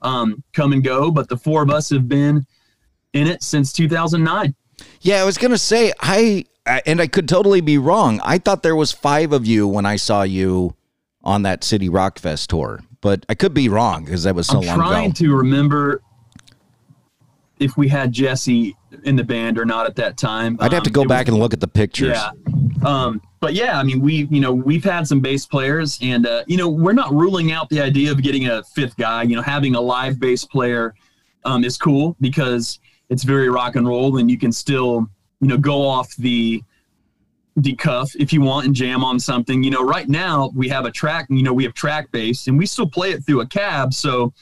um, 0.00 0.42
come 0.52 0.72
and 0.72 0.84
go, 0.84 1.10
but 1.10 1.28
the 1.28 1.36
four 1.36 1.62
of 1.62 1.70
us 1.70 1.90
have 1.90 2.08
been 2.08 2.46
in 3.12 3.26
it 3.26 3.42
since 3.42 3.72
2009. 3.72 4.54
Yeah, 5.00 5.20
I 5.20 5.24
was 5.24 5.38
gonna 5.38 5.58
say 5.58 5.92
I, 6.00 6.44
and 6.86 7.00
I 7.00 7.06
could 7.06 7.28
totally 7.28 7.60
be 7.60 7.78
wrong. 7.78 8.20
I 8.24 8.38
thought 8.38 8.62
there 8.62 8.76
was 8.76 8.92
five 8.92 9.32
of 9.32 9.46
you 9.46 9.66
when 9.68 9.84
I 9.86 9.96
saw 9.96 10.22
you 10.22 10.74
on 11.24 11.42
that 11.42 11.64
City 11.64 11.88
Rock 11.88 12.18
Fest 12.18 12.50
tour, 12.50 12.80
but 13.00 13.24
I 13.28 13.34
could 13.34 13.54
be 13.54 13.68
wrong 13.68 14.04
because 14.04 14.24
that 14.24 14.34
was 14.34 14.46
so 14.46 14.54
long. 14.60 14.64
ago. 14.64 14.72
I'm 14.72 14.78
trying 14.78 15.12
to 15.14 15.34
remember 15.34 16.02
if 17.58 17.76
we 17.76 17.88
had 17.88 18.12
Jesse 18.12 18.76
in 19.04 19.16
the 19.16 19.24
band 19.24 19.58
or 19.58 19.64
not 19.64 19.86
at 19.86 19.94
that 19.96 20.16
time. 20.16 20.56
I'd 20.60 20.72
have 20.72 20.82
to 20.84 20.90
Um, 20.90 20.92
go 20.92 21.04
back 21.04 21.26
was- 21.26 21.34
and 21.34 21.42
look 21.42 21.52
at 21.52 21.60
the 21.60 21.68
pictures. 21.68 22.16
Yeah. 22.16 22.30
Um, 22.84 23.20
but 23.40 23.54
yeah, 23.54 23.78
I 23.78 23.84
mean, 23.84 24.00
we, 24.00 24.26
you 24.30 24.40
know, 24.40 24.52
we've 24.52 24.82
had 24.84 25.06
some 25.06 25.20
bass 25.20 25.46
players 25.46 25.98
and, 26.02 26.26
uh, 26.26 26.42
you 26.48 26.56
know, 26.56 26.68
we're 26.68 26.92
not 26.92 27.12
ruling 27.14 27.52
out 27.52 27.68
the 27.70 27.80
idea 27.80 28.10
of 28.10 28.20
getting 28.22 28.48
a 28.48 28.62
fifth 28.64 28.96
guy, 28.96 29.22
you 29.22 29.36
know, 29.36 29.42
having 29.42 29.76
a 29.76 29.80
live 29.80 30.18
bass 30.18 30.44
player, 30.44 30.94
um, 31.44 31.62
is 31.64 31.76
cool 31.78 32.16
because 32.20 32.80
it's 33.12 33.24
very 33.24 33.48
rock 33.50 33.76
and 33.76 33.86
roll 33.86 34.16
and 34.18 34.30
you 34.30 34.38
can 34.38 34.50
still, 34.50 35.06
you 35.40 35.48
know, 35.48 35.58
go 35.58 35.86
off 35.86 36.14
the, 36.16 36.62
the 37.56 37.74
cuff 37.74 38.10
if 38.16 38.32
you 38.32 38.40
want 38.40 38.64
and 38.66 38.74
jam 38.74 39.04
on 39.04 39.20
something, 39.20 39.62
you 39.62 39.70
know, 39.70 39.84
right 39.84 40.08
now 40.08 40.50
we 40.54 40.66
have 40.68 40.86
a 40.86 40.90
track, 40.90 41.26
you 41.28 41.42
know, 41.42 41.52
we 41.52 41.62
have 41.64 41.74
track 41.74 42.10
bass 42.10 42.46
and 42.46 42.56
we 42.56 42.64
still 42.64 42.88
play 42.88 43.10
it 43.10 43.22
through 43.26 43.42
a 43.42 43.46
cab. 43.46 43.92
So, 43.92 44.32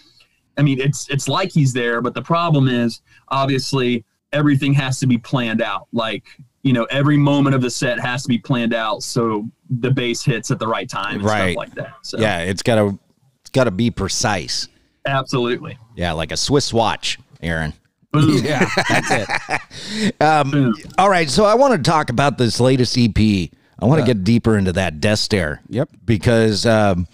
I 0.57 0.63
mean, 0.63 0.81
it's, 0.81 1.09
it's 1.11 1.27
like 1.27 1.51
he's 1.51 1.73
there, 1.73 2.01
but 2.01 2.15
the 2.15 2.23
problem 2.23 2.69
is 2.69 3.03
obviously 3.29 4.05
everything 4.33 4.73
has 4.75 5.01
to 5.01 5.07
be 5.09 5.19
planned 5.19 5.61
out. 5.61 5.89
Like, 5.93 6.23
you 6.63 6.73
know, 6.73 6.85
every 6.85 7.17
moment 7.17 7.57
of 7.57 7.63
the 7.63 7.71
set 7.71 7.99
has 7.99 8.23
to 8.23 8.29
be 8.29 8.39
planned 8.39 8.75
out 8.75 9.03
so 9.03 9.49
the 9.81 9.91
bass 9.91 10.23
hits 10.23 10.53
at 10.53 10.61
the 10.61 10.69
right 10.69 10.89
time 10.89 11.17
and 11.17 11.25
Right. 11.25 11.53
stuff 11.53 11.57
like 11.57 11.75
that. 11.75 11.95
So 12.03 12.19
Yeah, 12.19 12.39
it's 12.41 12.63
gotta 12.63 12.97
it's 13.41 13.51
gotta 13.51 13.73
be 13.73 13.91
precise. 13.91 14.69
absolutely. 15.07 15.77
Yeah, 15.97 16.13
like 16.13 16.31
a 16.31 16.37
Swiss 16.37 16.73
watch, 16.73 17.19
Aaron. 17.43 17.73
Boom. 18.13 18.39
Yeah, 18.45 18.69
that's 18.89 19.11
it. 19.11 20.19
Boom. 20.51 20.75
All 20.99 21.09
right, 21.09 21.31
so 21.31 21.45
I 21.45 21.55
want 21.55 21.75
to 21.75 21.91
talk 21.91 22.11
about 22.11 22.39
this 22.39 22.59
latest 22.61 22.97
EP. 22.99 23.19
I 23.19 23.87
want 23.87 24.01
to 24.01 24.07
get 24.07 24.25
deeper 24.25 24.59
into 24.59 24.73
that 24.73 25.01
Death 25.01 25.21
Stare. 25.21 25.63
Yep. 25.69 25.91
Because 26.05 26.67
um, 26.67 27.07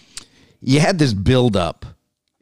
you 0.61 0.81
had 0.81 0.99
this 0.99 1.13
build 1.13 1.57
up. 1.57 1.87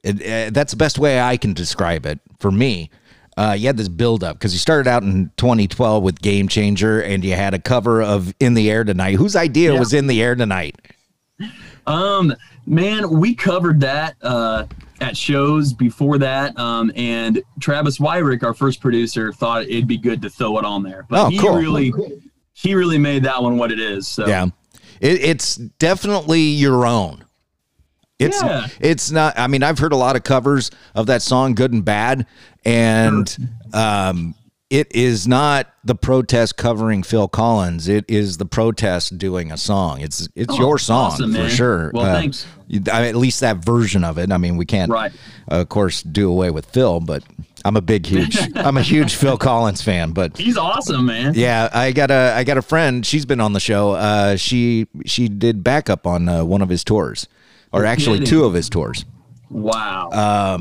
It, 0.02 0.22
uh, 0.22 0.50
that's 0.52 0.72
the 0.72 0.76
best 0.76 0.98
way 0.98 1.20
I 1.20 1.36
can 1.36 1.52
describe 1.52 2.06
it 2.06 2.20
for 2.38 2.50
me. 2.50 2.90
Uh, 3.36 3.56
you 3.58 3.66
had 3.66 3.76
this 3.76 3.88
build 3.88 4.22
up 4.22 4.36
because 4.38 4.52
you 4.52 4.58
started 4.60 4.88
out 4.88 5.02
in 5.02 5.30
2012 5.36 6.02
with 6.02 6.20
Game 6.22 6.46
Changer 6.46 7.00
and 7.02 7.24
you 7.24 7.34
had 7.34 7.52
a 7.52 7.58
cover 7.58 8.00
of 8.00 8.32
In 8.38 8.54
the 8.54 8.70
Air 8.70 8.84
Tonight. 8.84 9.14
Whose 9.16 9.34
idea 9.34 9.72
Yeah. 9.72 9.78
was 9.80 9.92
In 9.92 10.06
the 10.06 10.22
Air 10.22 10.36
Tonight? 10.36 10.76
Um, 11.86 12.34
man, 12.66 13.10
we 13.18 13.34
covered 13.34 13.80
that 13.80 14.16
uh, 14.22 14.66
at 15.00 15.16
shows 15.16 15.72
before 15.72 16.18
that. 16.18 16.58
Um, 16.58 16.92
and 16.96 17.42
Travis 17.60 17.98
Wyrick, 17.98 18.42
our 18.42 18.54
first 18.54 18.80
producer, 18.80 19.32
thought 19.32 19.62
it'd 19.64 19.86
be 19.88 19.98
good 19.98 20.22
to 20.22 20.30
throw 20.30 20.58
it 20.58 20.64
on 20.64 20.82
there. 20.82 21.06
But 21.08 21.26
Oh, 21.26 21.28
he 21.30 21.38
cool. 21.38 21.56
really, 21.56 21.92
he 22.52 22.74
really 22.74 22.98
made 22.98 23.22
that 23.24 23.42
one 23.42 23.58
what 23.58 23.72
it 23.72 23.80
is. 23.80 24.06
So 24.08 24.26
Yeah. 24.26 24.46
It, 25.00 25.20
it's 25.22 25.56
definitely 25.56 26.40
your 26.40 26.86
own. 26.86 27.24
It's 28.20 28.40
Yeah. 28.40 28.68
it's 28.78 29.10
not 29.10 29.36
I 29.36 29.48
mean 29.48 29.64
I've 29.64 29.80
heard 29.80 29.92
a 29.92 29.96
lot 29.96 30.14
of 30.14 30.22
covers 30.22 30.70
of 30.94 31.06
that 31.06 31.20
song 31.20 31.54
Good 31.56 31.72
and 31.72 31.84
Bad 31.84 32.26
and 32.64 33.50
um 33.72 34.36
it 34.70 34.94
is 34.94 35.28
not 35.28 35.68
the 35.84 35.94
protest 35.94 36.56
covering 36.56 37.02
Phil 37.02 37.28
Collins. 37.28 37.86
It 37.88 38.04
is 38.08 38.38
the 38.38 38.46
protest 38.46 39.18
doing 39.18 39.52
a 39.52 39.56
song. 39.56 40.00
It's 40.00 40.26
it's 40.34 40.52
Oh, 40.54 40.58
your 40.58 40.78
song 40.78 41.12
awesome, 41.12 41.32
for 41.32 41.38
man. 41.40 41.50
sure. 41.50 41.90
Well, 41.94 42.06
Uh, 42.06 42.12
thanks. 42.14 42.46
At 42.90 43.14
least 43.14 43.40
that 43.40 43.58
version 43.58 44.04
of 44.04 44.16
it. 44.18 44.32
I 44.32 44.38
mean, 44.38 44.56
we 44.56 44.64
can't, 44.64 44.90
Right. 44.90 45.12
of 45.48 45.68
course, 45.68 46.02
do 46.02 46.30
away 46.30 46.50
with 46.50 46.64
Phil, 46.66 46.98
but 47.00 47.22
I'm 47.64 47.76
a 47.76 47.82
big, 47.82 48.06
huge, 48.06 48.38
I'm 48.56 48.76
a 48.78 48.82
huge 48.82 49.14
Phil 49.14 49.36
Collins 49.36 49.82
fan. 49.82 50.12
But 50.12 50.38
he's 50.38 50.56
awesome, 50.56 51.06
man. 51.06 51.34
yeah, 51.36 51.68
I 51.72 51.92
got 51.92 52.10
a 52.10 52.32
I 52.34 52.42
got 52.44 52.56
a 52.56 52.62
friend. 52.62 53.04
She's 53.06 53.26
been 53.26 53.40
on 53.40 53.52
the 53.52 53.60
show. 53.60 53.92
Uh, 53.92 54.36
she 54.36 54.86
she 55.04 55.28
did 55.28 55.62
backup 55.62 56.06
on 56.06 56.28
uh, 56.28 56.42
one 56.44 56.62
of 56.62 56.70
his 56.70 56.82
tours, 56.84 57.28
or 57.70 57.84
actually 57.84 58.20
kidding. 58.20 58.30
two 58.30 58.44
of 58.44 58.54
his 58.54 58.68
tours. 58.70 59.04
Wow. 59.50 60.08
Uh, 60.10 60.58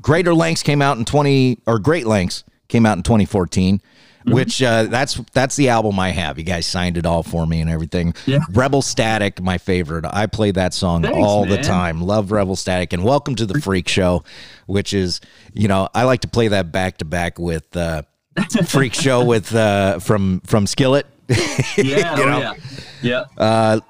Greater 0.00 0.34
Lengths 0.34 0.62
came 0.62 0.80
out 0.82 0.98
in 0.98 1.04
twenty 1.04 1.58
or 1.66 1.78
Great 1.78 2.06
Lengths 2.06 2.44
came 2.72 2.86
out 2.86 2.96
in 2.96 3.02
2014. 3.02 3.78
Mm-hmm. 3.78 4.34
Which 4.34 4.62
uh, 4.62 4.84
that's 4.84 5.14
that's 5.32 5.56
the 5.56 5.70
album 5.70 5.98
I 5.98 6.10
have. 6.10 6.38
You 6.38 6.44
guys 6.44 6.64
signed 6.64 6.96
it 6.96 7.04
all 7.04 7.24
for 7.24 7.44
me 7.44 7.60
and 7.60 7.68
everything. 7.68 8.14
Yeah. 8.24 8.38
Rebel 8.52 8.80
Static, 8.80 9.42
my 9.42 9.58
favorite. 9.58 10.04
I 10.08 10.26
play 10.26 10.52
that 10.52 10.72
song 10.74 11.02
Thanks, 11.02 11.18
all 11.18 11.44
the 11.44 11.56
time. 11.56 12.00
Love 12.00 12.30
Rebel 12.30 12.54
Static 12.54 12.92
and 12.92 13.02
Welcome 13.02 13.34
to 13.34 13.46
the 13.46 13.60
Freak 13.60 13.88
Show, 13.88 14.22
which 14.66 14.92
is 14.92 15.20
you 15.54 15.66
know 15.66 15.88
I 15.92 16.04
like 16.04 16.20
to 16.20 16.28
play 16.28 16.46
that 16.46 16.70
back 16.70 16.98
to 16.98 17.04
back 17.04 17.40
with 17.40 17.76
uh, 17.76 18.02
Freak 18.66 18.94
Show 18.94 19.24
with 19.24 19.52
uh, 19.56 19.98
from 19.98 20.40
from 20.46 20.68
Skillet. 20.68 21.06
yeah, 21.76 22.16
you 22.16 22.22
oh, 22.22 22.26
know? 22.26 22.54
yeah, 23.02 23.24
yeah. 23.36 23.80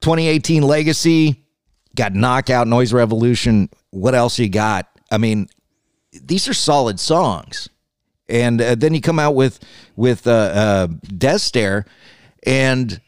2018 0.00 0.62
Legacy, 0.62 1.44
got 1.94 2.14
Knockout, 2.14 2.68
Noise 2.68 2.94
Revolution. 2.94 3.68
What 3.90 4.14
else 4.14 4.38
you 4.38 4.48
got? 4.48 4.88
I 5.10 5.18
mean, 5.18 5.48
these 6.10 6.48
are 6.48 6.54
solid 6.54 6.98
songs. 6.98 7.68
And 8.28 8.60
uh, 8.60 8.74
then 8.74 8.94
you 8.94 9.00
come 9.00 9.18
out 9.18 9.34
with 9.34 9.60
with 9.96 10.26
uh, 10.26 10.30
uh, 10.30 10.86
Death 11.18 11.42
Stare, 11.42 11.84
and 12.46 13.00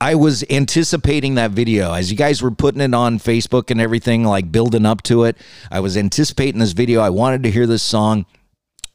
I 0.00 0.14
was 0.14 0.44
anticipating 0.50 1.34
that 1.36 1.50
video 1.50 1.92
as 1.92 2.10
you 2.10 2.16
guys 2.16 2.42
were 2.42 2.50
putting 2.50 2.80
it 2.80 2.94
on 2.94 3.18
Facebook 3.18 3.70
and 3.70 3.80
everything, 3.80 4.24
like 4.24 4.52
building 4.52 4.86
up 4.86 5.02
to 5.04 5.24
it. 5.24 5.36
I 5.70 5.80
was 5.80 5.96
anticipating 5.96 6.60
this 6.60 6.72
video. 6.72 7.00
I 7.00 7.10
wanted 7.10 7.42
to 7.44 7.50
hear 7.50 7.66
this 7.66 7.82
song. 7.82 8.26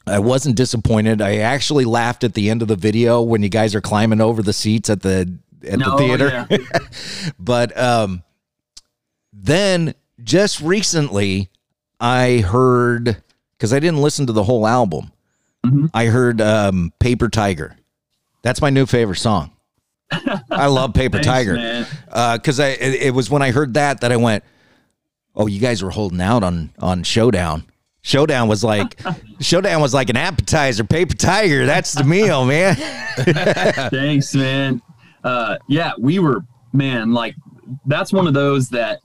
I 0.08 0.20
wasn't 0.20 0.56
disappointed. 0.56 1.22
I 1.22 1.38
actually 1.38 1.86
laughed 1.86 2.24
at 2.24 2.34
the 2.34 2.50
end 2.50 2.62
of 2.62 2.68
the 2.68 2.76
video 2.76 3.22
when 3.22 3.44
you 3.44 3.50
guys 3.50 3.76
are 3.76 3.82
climbing 3.82 4.22
over 4.22 4.42
the 4.42 4.54
seats 4.54 4.90
at 4.90 5.02
the 5.02 5.38
at 5.68 5.78
No, 5.78 5.92
the 5.92 5.98
theater. 5.98 6.48
yeah. 6.50 6.80
but 7.40 7.78
um, 7.78 8.24
then 9.34 9.94
just 10.24 10.62
recently, 10.62 11.50
I 12.00 12.38
heard 12.40 13.22
because 13.58 13.74
I 13.74 13.80
didn't 13.80 14.02
listen 14.02 14.26
to 14.28 14.34
the 14.34 14.44
whole 14.44 14.66
album. 14.66 15.12
I 15.94 16.06
heard 16.06 16.42
um, 16.42 16.94
Paper 17.00 17.30
Tiger. 17.30 17.76
That's 18.42 18.62
my 18.62 18.70
new 18.70 18.86
favorite 18.86 19.18
song. 19.18 19.52
I 20.12 20.68
love 20.68 20.94
Paper 20.94 21.18
Thanks, 21.22 21.28
Tiger 21.28 21.86
because 22.38 22.60
I 22.60 22.70
it, 22.70 23.02
it 23.02 23.14
was 23.14 23.30
when 23.30 23.42
I 23.42 23.52
heard 23.52 23.76
that 23.76 24.02
that 24.02 24.12
I 24.12 24.18
went, 24.18 24.44
"Oh, 25.36 25.48
you 25.48 25.60
guys 25.60 25.84
were 25.84 25.92
holding 25.92 26.22
out 26.22 26.44
on 26.44 26.72
on 26.80 27.04
Showdown." 27.04 27.66
Showdown 28.02 28.48
was 28.48 28.64
like 28.64 29.00
Showdown 29.40 29.82
was 29.82 29.94
like 29.94 30.10
an 30.10 30.18
appetizer. 30.18 30.84
Paper 30.84 31.16
Tiger, 31.16 31.66
that's 31.66 31.94
the 31.94 32.04
meal, 32.04 32.46
man. 32.46 32.76
Thanks, 33.92 34.34
man. 34.34 34.82
Uh, 35.24 35.58
yeah, 35.68 35.92
we 36.00 36.20
were, 36.20 36.46
man, 36.72 37.12
like, 37.12 37.36
that's 37.86 38.14
one 38.14 38.26
of 38.26 38.34
those 38.34 38.70
that, 38.70 39.00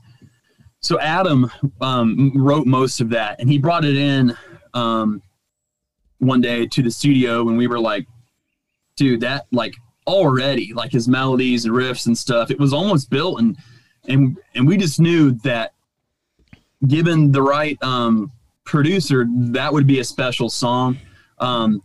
so 0.80 1.00
Adam 1.00 1.50
um, 1.80 2.32
wrote 2.36 2.66
most 2.66 3.00
of 3.00 3.10
that 3.10 3.40
and 3.40 3.50
he 3.50 3.58
brought 3.58 3.84
it 3.84 3.96
in 3.96 4.36
um, 4.74 5.20
one 6.18 6.40
day 6.40 6.66
to 6.66 6.82
the 6.82 6.90
studio 6.90 7.48
and 7.48 7.58
we 7.58 7.66
were 7.66 7.80
like, 7.80 8.06
dude, 8.96 9.20
that, 9.20 9.46
like, 9.52 9.74
already, 10.06 10.72
like 10.74 10.92
his 10.92 11.08
melodies 11.08 11.64
and 11.64 11.74
riffs 11.74 12.06
and 12.06 12.16
stuff, 12.16 12.50
it 12.50 12.58
was 12.58 12.72
almost 12.72 13.10
built 13.10 13.40
and, 13.40 13.56
and, 14.08 14.38
and 14.54 14.66
we 14.66 14.76
just 14.76 15.00
knew 15.00 15.32
that 15.32 15.72
given 16.86 17.32
the 17.32 17.42
right 17.42 17.82
um, 17.82 18.30
producer, 18.64 19.26
that 19.28 19.72
would 19.72 19.86
be 19.86 20.00
a 20.00 20.04
special 20.04 20.48
song. 20.48 20.98
Um, 21.38 21.82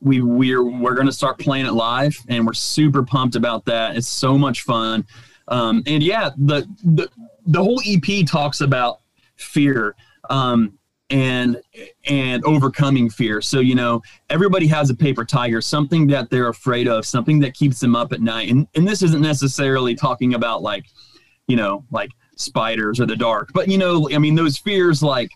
we 0.00 0.22
we're 0.22 0.62
we're 0.62 0.94
to 0.94 1.12
start 1.12 1.38
playing 1.38 1.66
it 1.66 1.72
live 1.72 2.16
and 2.28 2.46
we're 2.46 2.54
super 2.54 3.02
pumped 3.02 3.36
about 3.36 3.64
that. 3.66 3.96
It's 3.96 4.08
so 4.08 4.38
much 4.38 4.62
fun. 4.62 5.04
Um, 5.48 5.82
and 5.86 6.02
yeah 6.02 6.30
the, 6.38 6.66
the 6.84 7.08
the 7.46 7.62
whole 7.62 7.80
ep 7.86 8.26
talks 8.26 8.60
about 8.60 9.00
fear. 9.36 9.94
Um, 10.30 10.78
and 11.14 11.62
and 12.06 12.44
overcoming 12.44 13.08
fear. 13.08 13.40
So 13.40 13.60
you 13.60 13.74
know 13.74 14.02
everybody 14.28 14.66
has 14.66 14.90
a 14.90 14.94
paper 14.94 15.24
tiger 15.24 15.60
something 15.60 16.06
that 16.08 16.28
they're 16.28 16.48
afraid 16.48 16.88
of 16.88 17.06
something 17.06 17.38
that 17.40 17.54
keeps 17.54 17.78
them 17.80 17.94
up 17.94 18.12
at 18.12 18.20
night. 18.20 18.50
And 18.50 18.66
and 18.74 18.86
this 18.86 19.02
isn't 19.02 19.22
necessarily 19.22 19.94
talking 19.94 20.34
about 20.34 20.62
like 20.62 20.86
you 21.46 21.56
know 21.56 21.84
like 21.92 22.10
spiders 22.36 22.98
or 22.98 23.06
the 23.06 23.14
dark 23.14 23.48
but 23.54 23.68
you 23.68 23.78
know 23.78 24.10
i 24.12 24.18
mean 24.18 24.34
those 24.34 24.58
fears 24.58 25.04
like 25.04 25.30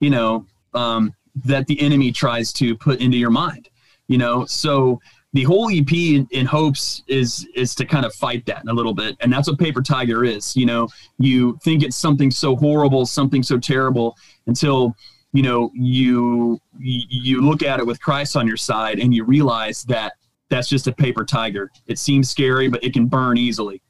you 0.00 0.10
know 0.10 0.44
um, 0.74 1.14
that 1.46 1.66
the 1.66 1.80
enemy 1.80 2.12
tries 2.12 2.52
to 2.52 2.76
put 2.76 3.00
into 3.00 3.16
your 3.16 3.30
mind 3.30 3.70
you 4.12 4.18
know? 4.18 4.44
So 4.44 5.00
the 5.32 5.44
whole 5.44 5.70
ep 5.70 5.92
in, 5.92 6.28
in 6.30 6.44
hopes 6.44 7.02
is 7.06 7.48
is 7.54 7.74
to 7.76 7.86
kind 7.86 8.04
of 8.04 8.14
fight 8.14 8.44
that 8.46 8.62
a 8.68 8.72
little 8.72 8.92
bit. 8.92 9.16
And 9.20 9.32
that's 9.32 9.48
what 9.48 9.58
paper 9.58 9.80
tiger 9.80 10.24
is 10.24 10.54
you 10.54 10.66
know? 10.66 10.88
You 11.18 11.58
think 11.64 11.82
it's 11.82 11.96
something 11.96 12.30
so 12.30 12.54
horrible 12.54 13.06
something 13.06 13.42
so 13.42 13.58
terrible 13.58 14.16
until 14.46 14.94
you 15.32 15.42
know 15.42 15.70
you 15.74 16.60
you 16.78 17.40
look 17.40 17.62
at 17.62 17.80
it 17.80 17.86
with 17.86 18.00
christ 18.00 18.36
on 18.36 18.46
your 18.46 18.56
side 18.56 18.98
and 18.98 19.14
you 19.14 19.24
realize 19.24 19.82
that 19.84 20.12
that's 20.50 20.68
just 20.68 20.86
a 20.86 20.92
paper 20.92 21.24
tiger 21.24 21.70
it 21.86 21.98
seems 21.98 22.28
scary 22.28 22.68
but 22.68 22.82
it 22.84 22.92
can 22.92 23.06
burn 23.06 23.36
easily 23.38 23.80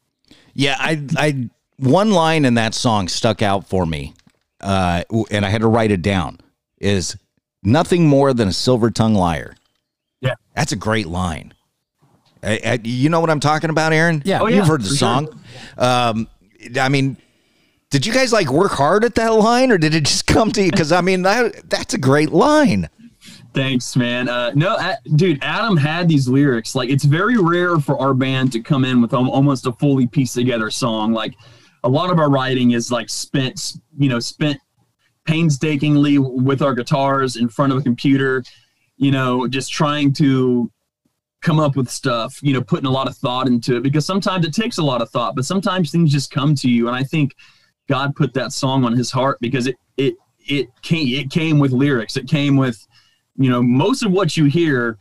Yeah, 0.54 0.76
I, 0.78 1.04
I, 1.16 1.48
one 1.78 2.10
line 2.12 2.44
in 2.44 2.54
that 2.54 2.74
song 2.74 3.08
stuck 3.08 3.40
out 3.42 3.66
for 3.66 3.84
me, 3.86 4.14
uh, 4.60 5.02
and 5.30 5.44
I 5.44 5.48
had 5.48 5.62
to 5.62 5.66
write 5.66 5.90
it 5.90 6.02
down. 6.02 6.38
Is 6.78 7.16
nothing 7.62 8.06
more 8.06 8.32
than 8.34 8.48
a 8.48 8.52
silver 8.52 8.90
tongue 8.90 9.14
liar. 9.14 9.54
Yeah. 10.20 10.34
that's 10.54 10.72
a 10.72 10.76
great 10.76 11.06
line. 11.08 11.54
I, 12.42 12.60
I- 12.64 12.80
you 12.84 13.08
know 13.08 13.18
what 13.20 13.30
I'm 13.30 13.40
talking 13.40 13.70
about, 13.70 13.92
Aaron? 13.92 14.22
Yeah. 14.24 14.40
Oh, 14.42 14.46
you've 14.46 14.58
yeah, 14.58 14.66
heard 14.66 14.82
the 14.82 14.88
for 14.90 14.94
song. 14.94 15.40
Um, 15.78 16.28
I 16.78 16.88
mean, 16.90 17.16
did 17.92 18.06
you 18.06 18.12
guys 18.12 18.32
like 18.32 18.50
work 18.50 18.72
hard 18.72 19.04
at 19.04 19.14
that 19.16 19.34
line, 19.34 19.70
or 19.70 19.76
did 19.76 19.94
it 19.94 20.04
just 20.04 20.26
come 20.26 20.50
to 20.52 20.62
you? 20.62 20.70
Because 20.70 20.92
I 20.92 21.02
mean, 21.02 21.22
that 21.22 21.68
that's 21.68 21.92
a 21.92 21.98
great 21.98 22.30
line. 22.30 22.88
Thanks, 23.52 23.94
man. 23.96 24.30
Uh, 24.30 24.50
no, 24.54 24.76
a- 24.76 24.96
dude, 25.14 25.38
Adam 25.42 25.76
had 25.76 26.08
these 26.08 26.26
lyrics. 26.26 26.74
Like, 26.74 26.88
it's 26.88 27.04
very 27.04 27.36
rare 27.36 27.78
for 27.78 28.00
our 28.00 28.14
band 28.14 28.50
to 28.52 28.60
come 28.60 28.86
in 28.86 29.02
with 29.02 29.12
almost 29.12 29.66
a 29.66 29.72
fully 29.72 30.06
pieced 30.06 30.34
together 30.34 30.70
song. 30.70 31.12
Like, 31.12 31.34
a 31.84 31.88
lot 31.88 32.10
of 32.10 32.18
our 32.18 32.30
writing 32.30 32.70
is 32.70 32.90
like 32.90 33.10
spent, 33.10 33.74
you 33.98 34.08
know, 34.08 34.20
spent 34.20 34.58
painstakingly 35.26 36.18
with 36.18 36.62
our 36.62 36.74
guitars 36.74 37.36
in 37.36 37.46
front 37.46 37.72
of 37.72 37.78
a 37.78 37.82
computer, 37.82 38.42
you 38.96 39.10
know, 39.10 39.46
just 39.46 39.70
trying 39.70 40.14
to 40.14 40.72
come 41.42 41.60
up 41.60 41.76
with 41.76 41.90
stuff, 41.90 42.38
you 42.40 42.54
know, 42.54 42.62
putting 42.62 42.86
a 42.86 42.90
lot 42.90 43.06
of 43.06 43.16
thought 43.16 43.48
into 43.48 43.76
it 43.76 43.82
because 43.82 44.06
sometimes 44.06 44.46
it 44.46 44.54
takes 44.54 44.78
a 44.78 44.82
lot 44.82 45.02
of 45.02 45.10
thought, 45.10 45.36
but 45.36 45.44
sometimes 45.44 45.90
things 45.90 46.10
just 46.10 46.30
come 46.30 46.54
to 46.54 46.70
you. 46.70 46.86
And 46.86 46.96
I 46.96 47.02
think 47.02 47.34
God 47.92 48.16
put 48.16 48.32
that 48.32 48.52
song 48.54 48.86
on 48.86 48.96
his 48.96 49.10
heart 49.10 49.36
because 49.42 49.66
it, 49.66 49.76
it, 49.98 50.14
it 50.38 50.68
came, 50.80 51.08
it 51.08 51.30
came 51.30 51.58
with 51.58 51.72
lyrics. 51.72 52.16
It 52.16 52.26
came 52.26 52.56
with, 52.56 52.78
you 53.36 53.50
know, 53.50 53.62
most 53.62 54.02
of 54.02 54.10
what 54.10 54.34
you 54.34 54.46
hear 54.46 54.96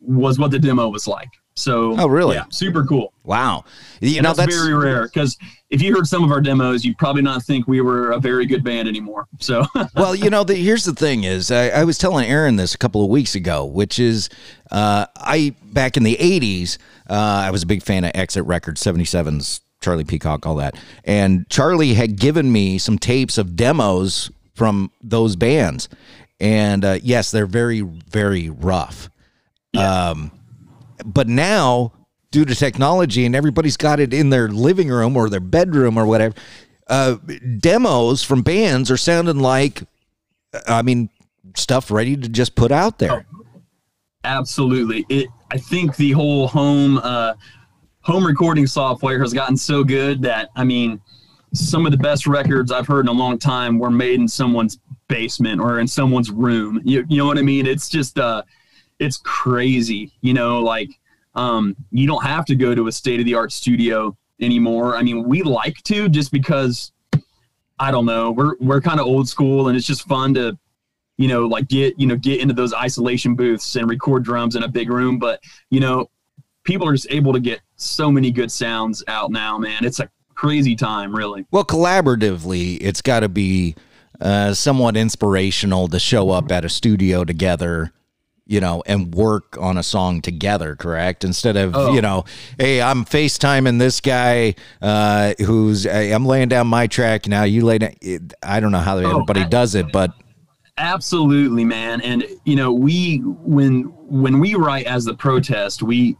was 0.00 0.38
what 0.38 0.52
the 0.52 0.58
demo 0.60 0.88
was 0.88 1.08
like. 1.08 1.30
So, 1.54 1.98
Oh, 1.98 2.06
really? 2.06 2.36
Yeah, 2.36 2.44
super 2.50 2.84
cool. 2.84 3.12
Wow, 3.24 3.64
you 4.00 4.18
And 4.18 4.22
know 4.22 4.28
that's, 4.28 4.38
that's 4.38 4.54
very 4.54 4.72
rare 4.72 5.08
because 5.08 5.36
if 5.70 5.82
you 5.82 5.92
heard 5.92 6.06
some 6.06 6.22
of 6.22 6.30
our 6.30 6.40
demos, 6.40 6.84
you'd 6.84 6.96
probably 6.96 7.22
not 7.22 7.42
think 7.42 7.66
we 7.66 7.80
were 7.80 8.12
a 8.12 8.20
very 8.20 8.46
good 8.46 8.62
band 8.62 8.86
anymore. 8.86 9.26
So, 9.40 9.66
well, 9.96 10.14
you 10.14 10.30
know, 10.30 10.44
the, 10.44 10.54
here's 10.54 10.84
the 10.84 10.94
thing: 10.94 11.24
is 11.24 11.50
I, 11.50 11.70
I 11.70 11.82
was 11.82 11.98
telling 11.98 12.24
Aaron 12.30 12.54
this 12.54 12.72
a 12.72 12.78
couple 12.78 13.02
of 13.02 13.10
weeks 13.10 13.34
ago, 13.34 13.64
which 13.64 13.98
is 13.98 14.28
uh, 14.70 15.06
I 15.16 15.56
back 15.64 15.96
in 15.96 16.04
the 16.04 16.14
'80s, 16.14 16.78
uh, 17.10 17.14
I 17.14 17.50
was 17.50 17.64
a 17.64 17.66
big 17.66 17.82
fan 17.82 18.04
of 18.04 18.12
Exit 18.14 18.44
Records, 18.44 18.80
'77's 18.80 19.60
Charlie 19.80 20.04
Peacock, 20.04 20.46
all 20.46 20.56
that, 20.56 20.76
and 21.04 21.48
Charlie 21.48 21.94
had 21.94 22.16
given 22.16 22.50
me 22.50 22.78
some 22.78 22.98
tapes 22.98 23.38
of 23.38 23.56
demos 23.56 24.30
from 24.54 24.90
those 25.02 25.36
bands, 25.36 25.88
and 26.40 26.84
uh, 26.84 26.98
yes, 27.02 27.30
they're 27.30 27.46
very, 27.46 27.80
very 27.80 28.50
rough. 28.50 29.10
Um, 29.76 30.32
but 31.04 31.28
now 31.28 31.92
due 32.30 32.44
to 32.44 32.54
technology 32.54 33.24
and 33.24 33.36
everybody's 33.36 33.76
got 33.76 34.00
it 34.00 34.12
in 34.12 34.30
their 34.30 34.48
living 34.48 34.88
room 34.88 35.16
or 35.16 35.30
their 35.30 35.40
bedroom 35.40 35.96
or 35.96 36.04
whatever 36.04 36.34
uh, 36.88 37.16
demos 37.58 38.22
from 38.22 38.42
bands 38.42 38.90
are 38.90 38.96
sounding 38.96 39.38
like 39.38 39.82
i 40.66 40.82
mean 40.82 41.08
stuff 41.54 41.90
ready 41.90 42.16
to 42.16 42.28
just 42.28 42.54
put 42.54 42.72
out 42.72 42.98
there 42.98 43.24
absolutely, 44.24 45.06
it. 45.08 45.28
I 45.50 45.58
think 45.58 45.96
the 45.96 46.12
whole 46.12 46.48
home 46.48 46.98
uh, 46.98 47.34
home 48.08 48.24
recording 48.24 48.66
software 48.66 49.20
has 49.20 49.34
gotten 49.34 49.54
so 49.54 49.84
good 49.84 50.22
that 50.22 50.48
I 50.56 50.64
mean, 50.64 50.98
some 51.52 51.84
of 51.84 51.92
the 51.92 51.98
best 51.98 52.26
records 52.26 52.72
I've 52.72 52.86
heard 52.86 53.04
in 53.04 53.08
a 53.08 53.12
long 53.12 53.38
time 53.38 53.78
were 53.78 53.90
made 53.90 54.18
in 54.18 54.26
someone's 54.26 54.78
basement 55.08 55.60
or 55.60 55.78
in 55.78 55.86
someone's 55.86 56.30
room. 56.30 56.80
You, 56.84 57.04
you 57.06 57.18
know 57.18 57.26
what 57.26 57.36
I 57.36 57.42
mean? 57.42 57.66
It's 57.66 57.90
just 57.90 58.18
uh, 58.18 58.44
it's 58.98 59.18
crazy. 59.18 60.10
You 60.22 60.32
know, 60.32 60.60
like 60.60 60.88
um, 61.34 61.76
you 61.90 62.06
don't 62.06 62.24
have 62.24 62.46
to 62.46 62.56
go 62.56 62.74
to 62.74 62.86
a 62.86 62.92
state 62.92 63.20
of 63.20 63.26
the 63.26 63.34
art 63.34 63.52
studio 63.52 64.16
anymore. 64.40 64.96
I 64.96 65.02
mean, 65.02 65.28
we 65.28 65.42
like 65.42 65.76
to 65.84 66.08
just 66.08 66.32
because 66.32 66.92
I 67.78 67.90
don't 67.90 68.06
know. 68.06 68.30
We're 68.30 68.56
we're 68.58 68.80
kind 68.80 69.00
of 69.00 69.06
old 69.06 69.28
school, 69.28 69.68
and 69.68 69.76
it's 69.76 69.86
just 69.86 70.08
fun 70.08 70.32
to, 70.32 70.58
you 71.18 71.28
know, 71.28 71.46
like 71.46 71.68
get 71.68 72.00
you 72.00 72.06
know 72.06 72.16
get 72.16 72.40
into 72.40 72.54
those 72.54 72.72
isolation 72.72 73.34
booths 73.34 73.76
and 73.76 73.86
record 73.86 74.24
drums 74.24 74.56
in 74.56 74.62
a 74.62 74.68
big 74.68 74.88
room. 74.88 75.18
But 75.18 75.42
you 75.68 75.80
know, 75.80 76.08
people 76.68 76.86
are 76.86 76.92
just 76.92 77.08
able 77.10 77.32
to 77.32 77.40
get 77.40 77.60
so 77.76 78.12
many 78.12 78.30
good 78.30 78.52
sounds 78.52 79.02
out 79.08 79.30
now, 79.32 79.56
man. 79.58 79.84
It's 79.84 79.98
a 80.00 80.08
crazy 80.34 80.76
time, 80.76 81.12
really. 81.16 81.44
well 81.50 81.64
collaboratively 81.64 82.78
it's 82.80 83.02
got 83.02 83.20
to 83.20 83.28
be 83.28 83.74
uh, 84.20 84.54
somewhat 84.54 84.96
inspirational 84.96 85.88
to 85.88 85.98
show 85.98 86.30
up 86.30 86.52
at 86.52 86.64
a 86.64 86.68
studio 86.68 87.24
together 87.24 87.92
you 88.46 88.60
know 88.60 88.82
and 88.86 89.14
work 89.14 89.56
on 89.60 89.76
a 89.76 89.82
song 89.82 90.20
together 90.22 90.74
correct 90.76 91.24
instead 91.24 91.56
of 91.56 91.74
Oh. 91.76 91.92
you 91.92 92.00
know 92.00 92.24
hey 92.58 92.80
i'm 92.80 93.04
facetiming 93.04 93.78
this 93.78 94.00
guy 94.00 94.54
uh, 94.80 95.34
who's 95.44 95.84
hey, 95.84 96.12
i'm 96.12 96.24
laying 96.24 96.48
down 96.48 96.66
my 96.68 96.86
track 96.86 97.26
now 97.28 97.42
you 97.44 97.64
lay 97.64 97.78
down 97.78 97.92
it, 98.00 98.32
i 98.42 98.58
don't 98.60 98.72
know 98.72 98.78
how 98.78 98.96
everybody 98.98 99.40
I- 99.42 99.48
does 99.48 99.74
it 99.74 99.90
but 99.92 100.12
Absolutely, 100.80 101.64
man. 101.64 102.00
And 102.02 102.24
you 102.44 102.54
know, 102.54 102.72
we 102.72 103.16
when 103.42 103.82
when 104.08 104.38
we 104.38 104.54
write 104.54 104.86
as 104.86 105.04
the 105.04 105.14
protest, 105.14 105.82
we 105.82 106.16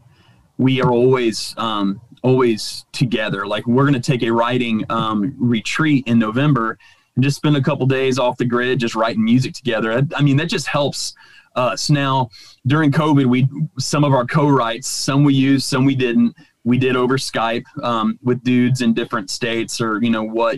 we 0.59 0.81
are 0.81 0.91
always 0.91 1.55
um 1.57 1.99
always 2.21 2.85
together. 2.91 3.47
Like 3.47 3.65
we're 3.65 3.85
gonna 3.85 3.99
take 3.99 4.21
a 4.21 4.29
writing 4.29 4.85
um 4.89 5.33
retreat 5.39 6.03
in 6.05 6.19
November 6.19 6.77
and 7.15 7.23
just 7.23 7.37
spend 7.37 7.57
a 7.57 7.61
couple 7.61 7.87
days 7.87 8.19
off 8.19 8.37
the 8.37 8.45
grid 8.45 8.79
just 8.79 8.93
writing 8.93 9.23
music 9.23 9.53
together. 9.53 10.05
I, 10.15 10.21
mean, 10.21 10.37
that 10.37 10.49
just 10.49 10.67
helps 10.67 11.15
us. 11.55 11.89
Now, 11.89 12.29
during 12.67 12.91
COVID, 12.91 13.25
we 13.25 13.47
some 13.79 14.03
of 14.03 14.13
our 14.13 14.25
co-writes, 14.25 14.87
some 14.87 15.23
we 15.23 15.33
used, 15.33 15.65
some 15.65 15.85
we 15.85 15.95
didn't. 15.95 16.35
We 16.65 16.77
did 16.77 16.95
over 16.97 17.17
Skype 17.17 17.63
um, 17.81 18.19
with 18.21 18.43
dudes 18.43 18.81
in 18.81 18.93
different 18.93 19.29
states 19.29 19.79
or 19.81 20.03
you 20.03 20.09
know 20.09 20.23
what 20.23 20.57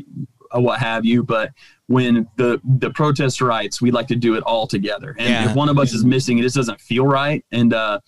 uh, 0.54 0.60
what 0.60 0.80
have 0.80 1.06
you. 1.06 1.24
But 1.24 1.52
when 1.86 2.28
the 2.38 2.60
the 2.80 2.90
protest 2.90 3.40
writes, 3.40 3.82
we 3.82 3.92
like 3.92 4.08
to 4.08 4.16
do 4.16 4.34
it 4.34 4.42
all 4.44 4.66
together. 4.66 5.16
And 5.20 5.30
Yeah. 5.30 5.50
if 5.52 5.56
one 5.56 5.70
of 5.70 5.78
us 5.78 5.94
is 5.94 6.04
missing, 6.04 6.40
it 6.40 6.42
just 6.42 6.56
doesn't 6.56 6.82
feel 6.82 7.06
right. 7.06 7.46
And 7.52 7.72
uh, 7.74 8.00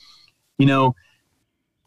you 0.57 0.65
know, 0.65 0.95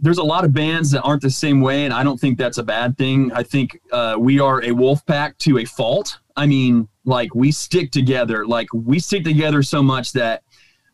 there's 0.01 0.19
a 0.19 0.23
lot 0.25 0.45
of 0.45 0.53
bands 0.53 0.91
that 0.91 1.03
aren't 1.03 1.23
the 1.23 1.31
same 1.31 1.61
way, 1.61 1.85
and 1.85 1.95
I 1.95 2.03
don't 2.05 2.19
think 2.21 2.37
that's 2.39 2.59
a 2.59 2.63
bad 2.63 2.99
thing. 2.99 3.33
I 3.33 3.43
think 3.43 3.81
uh, 3.93 4.17
we 4.19 4.39
are 4.41 4.63
a 4.63 4.73
wolf 4.73 5.05
pack 5.07 5.39
to 5.39 5.59
a 5.59 5.65
fault. 5.65 6.19
I 6.37 6.47
mean, 6.47 6.87
like 7.05 7.35
we 7.35 7.51
stick 7.51 7.91
together. 7.93 8.47
Like 8.47 8.69
we 8.75 8.99
stick 8.99 9.25
together 9.25 9.63
so 9.63 9.83
much 9.83 10.13
that 10.13 10.43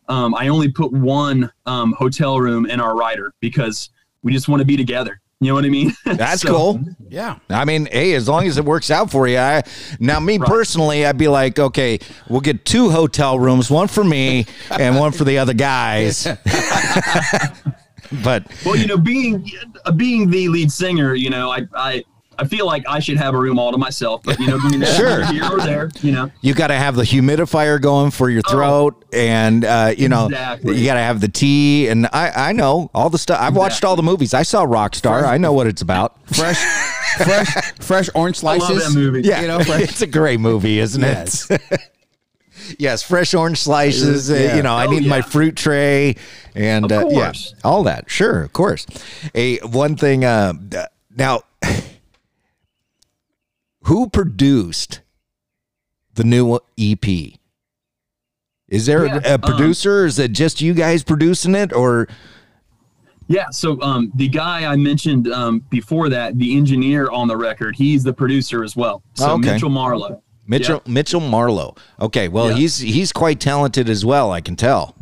um, 0.07 0.33
I 0.35 0.47
only 0.47 0.69
put 0.69 0.91
one 0.93 1.51
um, 1.65 1.93
hotel 1.97 2.39
room 2.39 2.65
in 2.65 2.79
our 2.79 2.95
rider 2.95 3.33
because 3.41 3.89
we 4.21 4.31
just 4.31 4.47
want 4.47 4.59
to 4.61 4.65
be 4.65 4.77
together. 4.77 5.19
You 5.41 5.49
know 5.49 5.55
what 5.55 5.65
I 5.65 5.69
mean? 5.69 5.91
That's 6.05 6.41
So- 6.41 6.49
cool. 6.55 6.79
Yeah. 7.09 7.39
I 7.49 7.65
mean, 7.65 7.87
hey, 7.87 8.13
as 8.13 8.29
long 8.29 8.47
as 8.47 8.57
it 8.57 8.63
works 8.63 8.89
out 8.89 9.11
for 9.11 9.27
you. 9.27 9.37
I, 9.37 9.63
now, 9.99 10.21
me 10.21 10.39
personally, 10.39 11.05
I'd 11.05 11.17
be 11.17 11.27
like, 11.27 11.59
okay, 11.59 11.99
we'll 12.29 12.39
get 12.39 12.63
two 12.63 12.89
hotel 12.89 13.37
rooms, 13.37 13.69
one 13.69 13.89
for 13.89 14.05
me 14.05 14.45
and 14.71 14.95
one 14.97 15.11
for 15.11 15.25
the 15.25 15.39
other 15.39 15.53
guys. 15.53 16.25
but 18.23 18.45
Well, 18.65 18.75
you 18.75 18.87
know, 18.87 18.97
being 18.97 19.49
uh, 19.85 19.91
being 19.91 20.29
the 20.29 20.47
lead 20.49 20.71
singer, 20.71 21.13
you 21.15 21.29
know, 21.29 21.51
I 21.51 21.67
I 21.75 22.03
I 22.39 22.45
feel 22.47 22.65
like 22.65 22.83
I 22.89 22.99
should 22.99 23.17
have 23.17 23.35
a 23.35 23.37
room 23.37 23.59
all 23.59 23.71
to 23.71 23.77
myself. 23.77 24.23
But 24.23 24.39
you 24.39 24.47
know, 24.47 24.57
I 24.59 24.69
mean, 24.69 24.83
Sure. 24.97 25.23
here 25.25 25.45
or 25.45 25.59
there. 25.59 25.91
You 26.01 26.11
know, 26.13 26.31
you 26.41 26.55
got 26.55 26.67
to 26.67 26.73
have 26.73 26.95
the 26.95 27.03
humidifier 27.03 27.79
going 27.79 28.09
for 28.09 28.27
your 28.29 28.41
throat, 28.49 29.05
and 29.13 29.63
uh, 29.63 29.93
you 29.95 30.09
know, 30.09 30.25
Exactly. 30.25 30.77
you 30.79 30.85
got 30.85 30.95
to 30.95 30.99
have 31.01 31.21
the 31.21 31.27
tea. 31.27 31.89
And 31.89 32.07
I, 32.07 32.49
I 32.49 32.51
know 32.51 32.89
all 32.93 33.11
the 33.11 33.19
stuff. 33.19 33.39
I've 33.39 33.55
watched 33.55 33.85
all 33.85 33.95
the 33.95 34.01
movies. 34.03 34.33
I 34.33 34.41
saw 34.41 34.65
Rockstar. 34.65 35.23
I 35.25 35.37
know 35.37 35.53
what 35.53 35.67
it's 35.67 35.83
about. 35.83 36.17
Fresh, 36.35 36.57
fresh, 37.17 37.53
fresh 37.79 38.09
orange 38.15 38.37
I 38.37 38.39
slices. 38.57 38.69
love 38.69 38.79
that 38.93 38.99
movie. 38.99 39.21
Yeah, 39.21 39.41
You 39.41 39.47
know, 39.47 39.63
fresh. 39.63 39.81
it's 39.89 40.01
a 40.01 40.07
great 40.07 40.39
movie, 40.39 40.79
isn't 40.79 41.01
Yes. 41.01 41.49
it? 41.51 41.61
yes, 42.79 43.03
fresh 43.03 43.33
orange 43.33 43.59
slices. 43.59 44.29
uh, 44.31 44.35
Yeah. 44.35 44.55
you 44.55 44.63
know, 44.63 44.73
I 44.75 44.85
Oh, 44.87 44.91
need 44.91 45.05
my 45.07 45.21
fruit 45.21 45.55
tray, 45.55 46.15
and 46.55 46.91
uh, 46.91 47.05
yeah, 47.09 47.33
all 47.63 47.83
that. 47.83 48.09
Sure, 48.09 48.41
of 48.43 48.53
course. 48.53 48.85
A 49.35 49.57
one 49.59 49.95
thing. 49.95 50.23
Uh, 50.25 50.53
uh, 50.75 50.85
now, 51.15 51.41
who 53.83 54.09
produced 54.09 55.01
the 56.15 56.23
new 56.23 56.59
EP? 56.79 57.05
Is 58.69 58.85
there 58.85 59.05
Yeah, 59.05 59.19
a 59.23 59.33
um, 59.35 59.41
producer? 59.41 60.05
is 60.05 60.17
it 60.19 60.31
just 60.31 60.61
you 60.61 60.73
guys 60.73 61.03
producing 61.03 61.53
it, 61.55 61.73
or 61.73 62.07
yeah. 63.27 63.49
So 63.51 63.79
um, 63.81 64.11
the 64.15 64.27
guy 64.27 64.65
I 64.71 64.75
mentioned 64.75 65.27
um, 65.31 65.59
before 65.69 66.09
that, 66.09 66.37
the 66.37 66.57
engineer 66.57 67.09
on 67.11 67.27
the 67.27 67.37
record, 67.37 67.75
he's 67.75 68.03
the 68.03 68.13
producer 68.13 68.63
as 68.63 68.75
well. 68.75 69.03
So 69.15 69.31
Okay. 69.33 69.53
Mitchell 69.53 69.69
Marlow. 69.69 70.21
Mitchell 70.47 70.81
Mitchell 70.87 71.21
Marlow? 71.21 71.75
Okay, 71.99 72.27
well 72.27 72.49
Yeah. 72.49 72.57
he's 72.57 72.77
he's 72.79 73.11
quite 73.11 73.39
talented 73.39 73.89
as 73.89 74.05
well. 74.05 74.31
I 74.31 74.41
can 74.41 74.55
tell. 74.55 74.95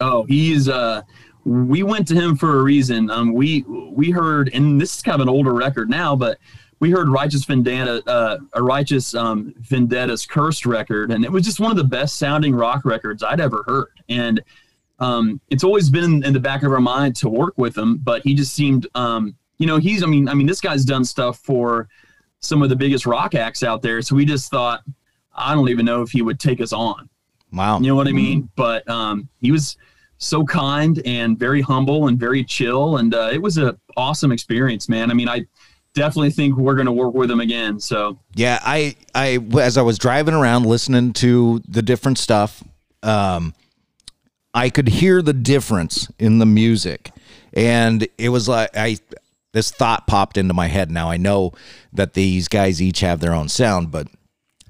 Oh, 0.00 0.24
he's 0.24 0.68
uh 0.68 1.02
we 1.44 1.82
went 1.82 2.06
to 2.08 2.14
him 2.14 2.36
for 2.36 2.58
a 2.58 2.62
reason. 2.62 3.10
Um 3.10 3.32
we 3.32 3.62
we 3.92 4.10
heard 4.10 4.50
and 4.54 4.80
this 4.80 4.96
is 4.96 5.02
kind 5.02 5.14
of 5.16 5.20
an 5.20 5.28
older 5.28 5.52
record 5.52 5.90
now, 5.90 6.14
but 6.14 6.38
we 6.80 6.90
heard 6.92 7.08
Righteous 7.08 7.44
Vendetta 7.44 8.02
uh 8.08 8.38
a 8.52 8.62
Righteous 8.62 9.14
um 9.14 9.52
Vendetta's 9.60 10.26
Cursed 10.26 10.64
record 10.66 11.10
and 11.10 11.24
it 11.24 11.32
was 11.32 11.44
just 11.44 11.58
one 11.58 11.70
of 11.72 11.76
the 11.76 11.84
best 11.84 12.16
sounding 12.16 12.54
rock 12.54 12.84
records 12.84 13.22
I'd 13.24 13.40
ever 13.40 13.64
heard. 13.66 13.88
And 14.08 14.40
um 15.00 15.40
it's 15.50 15.64
always 15.64 15.90
been 15.90 16.04
in, 16.04 16.24
in 16.24 16.32
the 16.32 16.40
back 16.40 16.62
of 16.62 16.72
our 16.72 16.80
mind 16.80 17.16
to 17.16 17.28
work 17.28 17.54
with 17.56 17.76
him, 17.76 17.98
but 17.98 18.22
he 18.22 18.34
just 18.34 18.54
seemed 18.54 18.86
um 18.94 19.34
you 19.58 19.66
know, 19.66 19.78
he's 19.78 20.04
I 20.04 20.06
mean 20.06 20.28
I 20.28 20.34
mean 20.34 20.46
this 20.46 20.60
guy's 20.60 20.84
done 20.84 21.04
stuff 21.04 21.38
for 21.40 21.88
some 22.40 22.62
of 22.62 22.68
the 22.68 22.76
biggest 22.76 23.06
rock 23.06 23.34
acts 23.34 23.62
out 23.62 23.82
there, 23.82 24.02
so 24.02 24.14
we 24.14 24.24
just 24.24 24.50
thought 24.50 24.82
I 25.34 25.54
don't 25.54 25.68
even 25.68 25.86
know 25.86 26.02
if 26.02 26.10
he 26.10 26.22
would 26.22 26.40
take 26.40 26.60
us 26.60 26.72
on. 26.72 27.08
Wow. 27.52 27.78
You 27.78 27.86
know 27.86 27.94
what 27.94 28.08
I 28.08 28.12
mean? 28.12 28.48
But 28.56 28.88
um, 28.88 29.28
he 29.40 29.52
was 29.52 29.76
so 30.18 30.44
kind 30.44 31.00
and 31.06 31.38
very 31.38 31.60
humble 31.60 32.08
and 32.08 32.18
very 32.18 32.44
chill, 32.44 32.98
and 32.98 33.14
uh, 33.14 33.30
it 33.32 33.40
was 33.40 33.56
an 33.56 33.78
awesome 33.96 34.32
experience, 34.32 34.88
man. 34.88 35.10
I 35.10 35.14
mean, 35.14 35.28
I 35.28 35.46
definitely 35.94 36.30
think 36.30 36.56
we're 36.56 36.74
going 36.74 36.86
to 36.86 36.92
work 36.92 37.14
with 37.14 37.30
him 37.30 37.40
again. 37.40 37.80
So 37.80 38.18
Yeah, 38.34 38.58
I, 38.62 38.96
I, 39.14 39.38
as 39.60 39.78
I 39.78 39.82
was 39.82 39.98
driving 39.98 40.34
around 40.34 40.66
listening 40.66 41.12
to 41.14 41.62
the 41.68 41.82
different 41.82 42.18
stuff, 42.18 42.62
um, 43.02 43.54
I 44.52 44.70
could 44.70 44.88
hear 44.88 45.22
the 45.22 45.32
difference 45.32 46.08
in 46.18 46.38
the 46.38 46.46
music, 46.46 47.12
and 47.52 48.06
it 48.18 48.30
was 48.30 48.48
like 48.48 48.70
I, 48.76 48.98
this 49.52 49.70
thought 49.70 50.06
popped 50.06 50.36
into 50.36 50.54
my 50.54 50.66
head. 50.66 50.90
Now 50.90 51.10
I 51.10 51.16
know 51.16 51.52
that 51.92 52.14
these 52.14 52.48
guys 52.48 52.82
each 52.82 53.00
have 53.00 53.20
their 53.20 53.32
own 53.32 53.48
sound, 53.48 53.90
but 53.90 54.08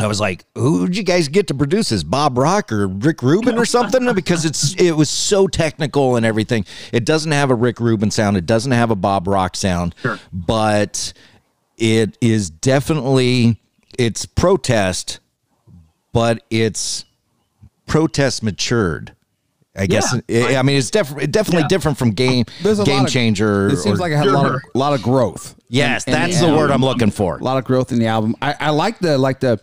I 0.01 0.07
was 0.07 0.21
like, 0.21 0.45
"Who'd 0.55 0.97
you 0.97 1.03
guys 1.03 1.29
get 1.29 1.49
to 1.49 1.55
produce 1.55 1.89
this? 1.89 2.05
Bob 2.05 2.39
Rock 2.39 2.71
or 2.71 2.87
Rick 2.87 3.23
Rubin 3.23 3.59
or 3.59 3.65
something?" 3.65 4.13
because 4.15 4.45
it's 4.45 4.75
it 4.81 4.97
was 4.97 5.11
so 5.11 5.49
technical 5.49 6.17
and 6.17 6.25
everything. 6.25 6.65
It 6.93 7.05
doesn't 7.05 7.33
have 7.33 7.51
a 7.51 7.55
Rick 7.55 7.81
Rubin 7.81 8.11
sound. 8.11 8.37
It 8.37 8.47
doesn't 8.47 8.73
have 8.73 8.91
a 8.91 8.97
Bob 8.97 9.27
Rock 9.27 9.57
sound. 9.57 9.95
Sure. 10.01 10.19
But 10.33 11.13
it 11.77 12.17
is 12.21 12.49
definitely 12.49 13.61
it's 13.99 14.25
protest, 14.27 15.19
but 16.13 16.45
it's 16.51 17.05
protest 17.87 18.43
matured. 18.45 19.17
I 19.79 19.87
guess. 19.87 20.15
Yeah. 20.29 20.45
I 20.47 20.57
I 20.57 20.63
mean, 20.63 20.77
it's 20.79 20.91
def- 20.91 21.15
definitely 21.31 21.63
Yeah. 21.63 21.69
different 21.69 21.99
from 21.99 22.11
game 22.11 22.45
There's 22.63 22.81
game 22.81 22.97
lot 22.99 23.07
of- 23.07 23.13
changer. 23.13 23.69
It 23.69 23.77
seems 23.79 23.99
or- 23.99 24.03
like 24.03 24.13
it 24.13 24.17
had 24.17 24.27
a 24.27 24.33
lot 24.33 24.47
of 24.55 24.61
lot 24.75 24.93
of 24.95 25.03
growth. 25.03 25.55
yes, 25.69 26.05
in- 26.07 26.15
in 26.15 26.21
that's 26.21 26.41
the 26.41 26.49
word 26.53 26.71
I'm 26.71 26.83
looking 26.83 27.11
for. 27.11 27.39
A 27.39 27.43
lot 27.45 27.59
of 27.59 27.65
growth 27.65 27.93
in 27.93 27.99
the 27.99 28.07
album. 28.07 28.35
I, 28.43 28.55
I 28.59 28.71
like 28.71 28.99
the 28.99 29.17
like 29.19 29.41
the 29.41 29.61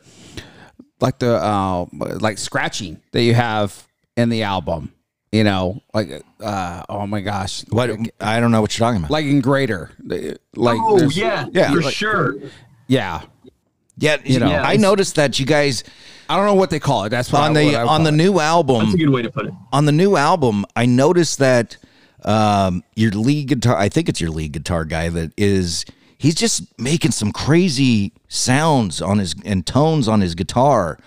like 1.01 1.19
the 1.19 1.35
uh 1.35 1.85
like 2.19 2.37
scratching 2.37 3.01
that 3.11 3.21
you 3.21 3.33
have 3.33 3.85
in 4.15 4.29
the 4.29 4.43
album. 4.43 4.91
You 5.31 5.43
know, 5.43 5.81
like 5.93 6.23
uh 6.41 6.83
oh 6.87 7.05
my 7.07 7.19
gosh, 7.19 7.65
What 7.69 7.89
I 8.21 8.39
don't 8.39 8.51
know 8.51 8.61
what 8.61 8.77
you're 8.77 8.87
talking 8.87 8.99
about. 9.01 9.11
like 9.11 9.25
in 9.25 9.41
greater, 9.41 9.91
like 10.55 10.77
oh 10.81 11.09
yeah, 11.09 11.47
yeah, 11.51 11.71
for 11.71 11.81
like- 11.81 11.93
sure. 11.93 12.35
yeah. 12.87 13.21
Yeah, 13.97 14.17
you 14.25 14.39
know, 14.39 14.49
Yeah, 14.49 14.61
I 14.61 14.75
noticed 14.75 15.15
that 15.15 15.39
you 15.39 15.45
guys 15.45 15.83
I 16.29 16.35
don't 16.35 16.45
know 16.45 16.53
what 16.55 16.69
they 16.69 16.79
call 16.79 17.03
it. 17.05 17.09
That's 17.09 17.31
what 17.31 17.41
on 17.43 17.55
I, 17.55 17.59
the 17.61 17.65
what 17.67 17.75
I 17.75 17.83
on 17.85 18.03
the 18.03 18.09
it. 18.09 18.13
new 18.13 18.39
album 18.39 18.79
That's 18.79 18.93
a 18.95 18.97
good 18.97 19.09
way 19.09 19.21
to 19.21 19.29
put 19.31 19.45
it. 19.47 19.53
on 19.71 19.85
the 19.85 19.91
new 19.91 20.15
album. 20.15 20.65
I 20.75 20.85
noticed 20.85 21.39
that 21.39 21.77
um, 22.23 22.83
your 22.95 23.11
lead 23.11 23.47
guitar, 23.49 23.77
I 23.77 23.89
think 23.89 24.09
it's 24.09 24.19
your 24.19 24.31
lead 24.31 24.51
guitar 24.53 24.85
guy 24.85 25.09
that 25.09 25.31
is 25.37 25.85
he's 26.17 26.35
just 26.35 26.63
making 26.79 27.11
some 27.11 27.31
crazy 27.31 28.11
sounds 28.27 29.01
on 29.01 29.19
his 29.19 29.35
and 29.45 29.65
tones 29.65 30.07
on 30.07 30.21
his 30.21 30.33
guitar 30.35 30.97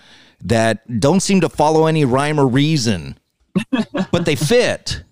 that 0.41 0.99
don't 1.01 1.19
seem 1.19 1.41
to 1.41 1.49
follow 1.49 1.85
any 1.87 2.05
rhyme 2.05 2.39
or 2.39 2.47
reason, 2.47 3.19
but 4.11 4.25
they 4.25 4.35
fit. 4.35 5.03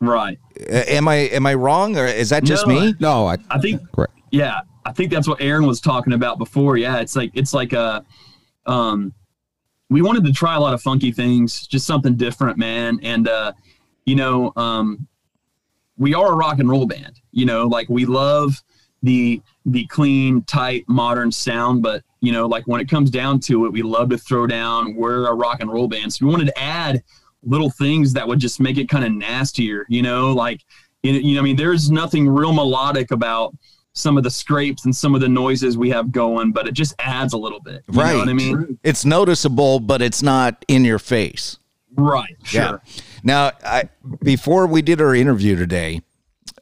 Right. 0.00 0.38
Am 0.68 1.08
I 1.08 1.14
am 1.16 1.44
I 1.46 1.54
wrong 1.54 1.96
or 1.98 2.06
is 2.06 2.30
that 2.30 2.44
just 2.44 2.66
No, 2.66 2.80
me? 2.80 2.94
No, 3.00 3.26
I, 3.26 3.36
I 3.50 3.58
think 3.58 3.82
correct. 3.92 4.14
yeah, 4.30 4.60
I 4.86 4.92
think 4.92 5.10
that's 5.10 5.26
what 5.26 5.40
Aaron 5.40 5.66
was 5.66 5.80
talking 5.80 6.12
about 6.12 6.38
before. 6.38 6.76
Yeah, 6.76 6.98
it's 7.00 7.16
like 7.16 7.32
it's 7.34 7.52
like 7.52 7.72
a 7.72 8.04
um 8.66 9.12
we 9.90 10.00
wanted 10.00 10.24
to 10.24 10.32
try 10.32 10.54
a 10.54 10.60
lot 10.60 10.72
of 10.72 10.80
funky 10.80 11.12
things, 11.12 11.66
just 11.66 11.86
something 11.86 12.16
different, 12.16 12.56
man. 12.56 12.98
And 13.02 13.28
uh, 13.28 13.52
you 14.06 14.16
know, 14.16 14.52
um 14.56 15.06
we 15.98 16.14
are 16.14 16.32
a 16.32 16.36
rock 16.36 16.58
and 16.58 16.68
roll 16.68 16.86
band. 16.86 17.20
You 17.30 17.44
know, 17.44 17.66
like 17.66 17.88
we 17.88 18.06
love 18.06 18.62
the 19.02 19.42
the 19.66 19.86
clean, 19.86 20.42
tight, 20.42 20.84
modern 20.88 21.30
sound, 21.30 21.82
but 21.82 22.02
you 22.20 22.32
know, 22.32 22.46
like 22.46 22.66
when 22.66 22.80
it 22.80 22.88
comes 22.88 23.10
down 23.10 23.40
to 23.40 23.66
it, 23.66 23.72
we 23.72 23.82
love 23.82 24.08
to 24.10 24.18
throw 24.18 24.46
down. 24.46 24.94
We're 24.94 25.26
a 25.26 25.34
rock 25.34 25.60
and 25.60 25.70
roll 25.70 25.88
band, 25.88 26.12
so 26.12 26.26
we 26.26 26.32
wanted 26.32 26.46
to 26.46 26.58
add 26.58 27.02
little 27.42 27.70
things 27.70 28.12
that 28.12 28.26
would 28.26 28.38
just 28.38 28.60
make 28.60 28.78
it 28.78 28.88
kind 28.88 29.04
of 29.04 29.12
nastier. 29.12 29.86
You 29.88 30.02
know, 30.02 30.32
like 30.32 30.62
you 31.02 31.12
know, 31.12 31.18
you 31.18 31.34
know, 31.34 31.40
I 31.40 31.44
mean, 31.44 31.56
there's 31.56 31.90
nothing 31.90 32.28
real 32.28 32.52
melodic 32.52 33.10
about 33.10 33.54
some 33.92 34.16
of 34.16 34.22
the 34.22 34.30
scrapes 34.30 34.84
and 34.84 34.94
some 34.94 35.14
of 35.14 35.20
the 35.20 35.28
noises 35.28 35.76
we 35.76 35.90
have 35.90 36.12
going, 36.12 36.52
but 36.52 36.68
it 36.68 36.72
just 36.72 36.94
adds 36.98 37.32
a 37.32 37.38
little 37.38 37.60
bit. 37.60 37.82
You 37.90 38.00
right. 38.00 38.12
know 38.12 38.18
what 38.18 38.28
I 38.28 38.32
mean? 38.32 38.78
It's 38.82 39.04
noticeable, 39.04 39.80
but 39.80 40.00
it's 40.00 40.22
not 40.22 40.64
in 40.68 40.84
your 40.84 40.98
face. 40.98 41.58
Right. 41.96 42.36
Sure. 42.44 42.82
Now, 43.24 43.52
I, 43.64 43.88
before 44.22 44.66
we 44.66 44.82
did 44.82 45.00
our 45.00 45.14
interview 45.14 45.56
today, 45.56 46.02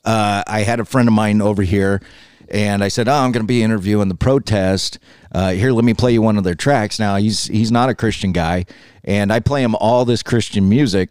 uh, 0.05 0.43
I 0.47 0.63
had 0.63 0.81
a 0.81 0.85
friend 0.85 1.07
of 1.07 1.15
mine 1.15 1.43
over 1.43 1.63
here, 1.63 2.01
and 2.49 2.83
I 2.83 2.89
said, 2.89 3.09
"Oh, 3.09 3.15
I'm 3.15 3.33
going 3.33 3.43
to 3.43 3.47
be 3.47 3.63
interviewing 3.63 4.09
the 4.09 4.15
protest. 4.15 4.99
Uh, 5.31 5.53
here, 5.53 5.71
let 5.71 5.85
me 5.85 5.93
play 5.93 6.13
you 6.13 6.23
one 6.23 6.39
of 6.39 6.45
their 6.45 6.55
tracks." 6.55 6.99
Now, 6.99 7.17
he's 7.17 7.47
he's 7.47 7.71
not 7.71 7.91
a 7.91 7.95
Christian 7.95 8.33
guy, 8.33 8.65
and 9.05 9.33
I 9.33 9.41
play 9.41 9.63
him 9.63 9.75
all 9.75 10.05
this 10.05 10.23
Christian 10.23 10.69
music. 10.69 11.11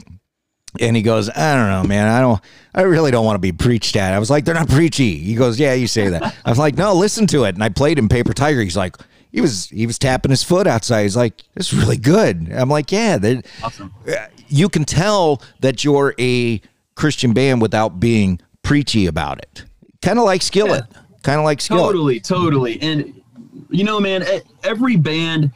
And 0.79 0.95
he 0.95 1.01
goes, 1.01 1.29
I 1.29 1.55
don't 1.55 1.69
know, 1.69 1.83
man. 1.87 2.07
I 2.07 2.19
don't, 2.21 2.41
I 2.75 2.81
really 2.81 3.09
don't 3.09 3.25
want 3.25 3.35
to 3.35 3.39
be 3.39 3.51
preached 3.51 3.95
at. 3.95 4.13
I 4.13 4.19
was 4.19 4.29
like, 4.29 4.45
they're 4.45 4.53
not 4.53 4.69
preachy. 4.69 5.17
He 5.17 5.33
goes, 5.35 5.59
yeah, 5.59 5.73
you 5.73 5.87
say 5.87 6.09
that. 6.09 6.35
I 6.45 6.49
was 6.49 6.59
like, 6.59 6.75
no, 6.75 6.93
listen 6.93 7.25
to 7.27 7.45
it. 7.45 7.55
And 7.55 7.63
I 7.63 7.69
played 7.69 7.97
him 7.97 8.09
Paper 8.09 8.33
Tiger. 8.33 8.61
He's 8.61 8.77
like, 8.77 8.95
he 9.31 9.41
was, 9.41 9.69
he 9.69 9.87
was 9.87 9.97
tapping 9.97 10.29
his 10.29 10.43
foot 10.43 10.67
outside. 10.67 11.03
He's 11.03 11.15
like, 11.15 11.41
it's 11.55 11.73
really 11.73 11.97
good. 11.97 12.51
I'm 12.51 12.69
like, 12.69 12.91
yeah, 12.91 13.17
they- 13.17 13.41
Awesome. 13.63 13.93
you 14.49 14.69
can 14.69 14.83
tell 14.85 15.41
that 15.61 15.83
you're 15.83 16.13
a 16.19 16.61
Christian 16.95 17.33
band 17.33 17.61
without 17.61 17.99
being 17.99 18.39
preachy 18.61 19.07
about 19.07 19.39
it. 19.39 19.63
Kind 20.01 20.19
of 20.19 20.25
like 20.25 20.41
Skillet. 20.41 20.83
Kind 21.23 21.39
of 21.39 21.45
like 21.45 21.59
Skillet. 21.61 21.83
Totally, 21.85 22.19
totally. 22.19 22.81
And 22.81 23.21
you 23.69 23.83
know, 23.83 23.99
man, 23.99 24.23
every 24.63 24.95
band 24.95 25.51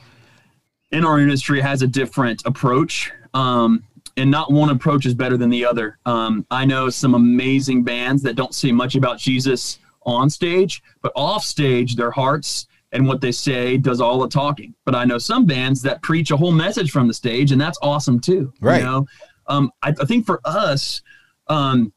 in 0.92 1.06
our 1.06 1.20
industry 1.20 1.62
has 1.62 1.82
a 1.82 1.88
different 1.88 2.42
approach. 2.46 3.12
Um, 3.34 3.84
and 4.18 4.30
not 4.30 4.52
one 4.52 4.70
approach 4.70 5.06
is 5.06 5.14
better 5.14 5.38
than 5.38 5.50
the 5.50 5.66
other. 5.66 5.98
Um, 6.06 6.46
I 6.52 6.66
know 6.66 6.90
some 6.90 7.16
amazing 7.16 7.84
bands 7.84 8.22
that 8.24 8.36
don't 8.36 8.54
say 8.54 8.72
much 8.72 8.96
about 8.96 9.18
Jesus 9.18 9.80
on 10.04 10.30
stage, 10.30 10.82
but 11.02 11.12
off 11.16 11.44
stage, 11.44 11.96
their 11.96 12.12
hearts 12.12 12.68
and 12.92 13.08
what 13.08 13.22
they 13.22 13.32
say 13.32 13.78
does 13.78 14.02
all 14.02 14.20
the 14.20 14.28
talking. 14.28 14.74
But 14.86 14.96
I 14.96 15.06
know 15.06 15.18
some 15.18 15.46
bands 15.46 15.82
that 15.84 16.02
preach 16.02 16.32
a 16.32 16.38
whole 16.38 16.52
message 16.52 16.92
from 16.92 17.08
the 17.08 17.14
stage, 17.14 17.52
and 17.52 17.62
that's 17.62 17.80
awesome 17.82 18.20
too. 18.20 18.52
Right. 18.60 18.80
You 18.80 18.84
know, 18.84 19.08
um, 19.48 19.72
I, 19.82 19.90
I 19.90 20.06
think 20.06 20.26
for 20.26 20.42
us, 20.44 21.02
um, 21.48 21.94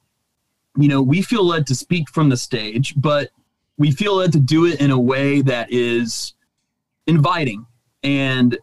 you 0.76 0.88
know, 0.88 1.02
we 1.02 1.22
feel 1.22 1.44
led 1.44 1.66
to 1.68 1.74
speak 1.74 2.08
from 2.10 2.28
the 2.28 2.36
stage, 2.36 2.94
but 2.96 3.30
we 3.76 3.90
feel 3.90 4.16
led 4.16 4.32
to 4.32 4.40
do 4.40 4.66
it 4.66 4.80
in 4.80 4.90
a 4.90 4.98
way 4.98 5.40
that 5.42 5.72
is 5.72 6.34
inviting 7.06 7.66
and 8.02 8.58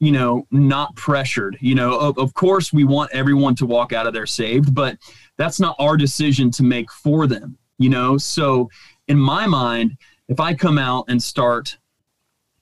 you 0.00 0.12
know 0.12 0.46
not 0.50 0.94
pressured 0.96 1.56
you 1.60 1.74
know 1.74 1.98
of, 1.98 2.18
of 2.18 2.34
course 2.34 2.72
we 2.72 2.84
want 2.84 3.10
everyone 3.12 3.54
to 3.54 3.66
walk 3.66 3.92
out 3.92 4.06
of 4.06 4.12
there 4.12 4.26
saved 4.26 4.74
but 4.74 4.98
that's 5.36 5.60
not 5.60 5.76
our 5.78 5.96
decision 5.96 6.50
to 6.50 6.62
make 6.62 6.90
for 6.90 7.26
them 7.26 7.56
you 7.78 7.88
know 7.88 8.18
so 8.18 8.68
in 9.08 9.18
my 9.18 9.46
mind 9.46 9.96
if 10.28 10.40
i 10.40 10.52
come 10.52 10.78
out 10.78 11.04
and 11.08 11.22
start 11.22 11.78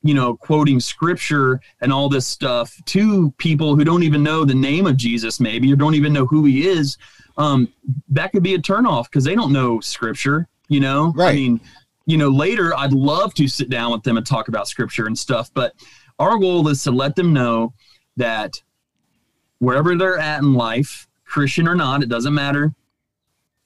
you 0.03 0.15
know 0.15 0.37
quoting 0.37 0.79
scripture 0.81 1.61
and 1.81 1.93
all 1.93 2.09
this 2.09 2.27
stuff 2.27 2.75
to 2.87 3.31
people 3.39 3.75
who 3.77 3.85
don't 3.85 4.03
even 4.03 4.23
know 4.23 4.45
the 4.45 4.55
name 4.55 4.87
of 4.87 4.97
jesus 4.97 5.41
maybe 5.41 5.73
or 5.73 5.77
don't 5.77 5.95
even 5.95 6.13
know 6.13 6.27
who 6.27 6.45
he 6.45 6.69
is 6.69 6.99
um, 7.39 7.73
that 8.11 8.31
could 8.31 8.43
be 8.43 8.55
a 8.55 8.59
turnoff 8.59 9.05
because 9.05 9.25
they 9.25 9.35
don't 9.35 9.53
know 9.53 9.81
scripture 9.81 10.47
you 10.69 10.81
know 10.81 11.13
Right. 11.17 11.31
i 11.31 11.35
mean 11.35 11.61
you 12.05 12.19
know 12.19 12.29
later 12.29 12.77
i'd 12.79 12.93
love 12.93 13.33
to 13.35 13.49
sit 13.49 13.71
down 13.71 13.91
with 13.93 14.03
them 14.03 14.17
and 14.17 14.27
talk 14.27 14.49
about 14.49 14.69
scripture 14.69 15.07
and 15.07 15.17
stuff 15.19 15.51
but 15.55 15.73
our 16.19 16.39
goal 16.39 16.69
is 16.69 16.83
to 16.85 16.91
let 16.91 17.17
them 17.17 17.33
know 17.33 17.73
that 18.17 18.63
wherever 19.59 19.97
they're 19.97 20.19
at 20.19 20.41
in 20.41 20.55
life 20.55 21.09
christian 21.25 21.67
or 21.67 21.75
not 21.75 22.03
it 22.03 22.09
doesn't 22.09 22.35
matter 22.35 22.75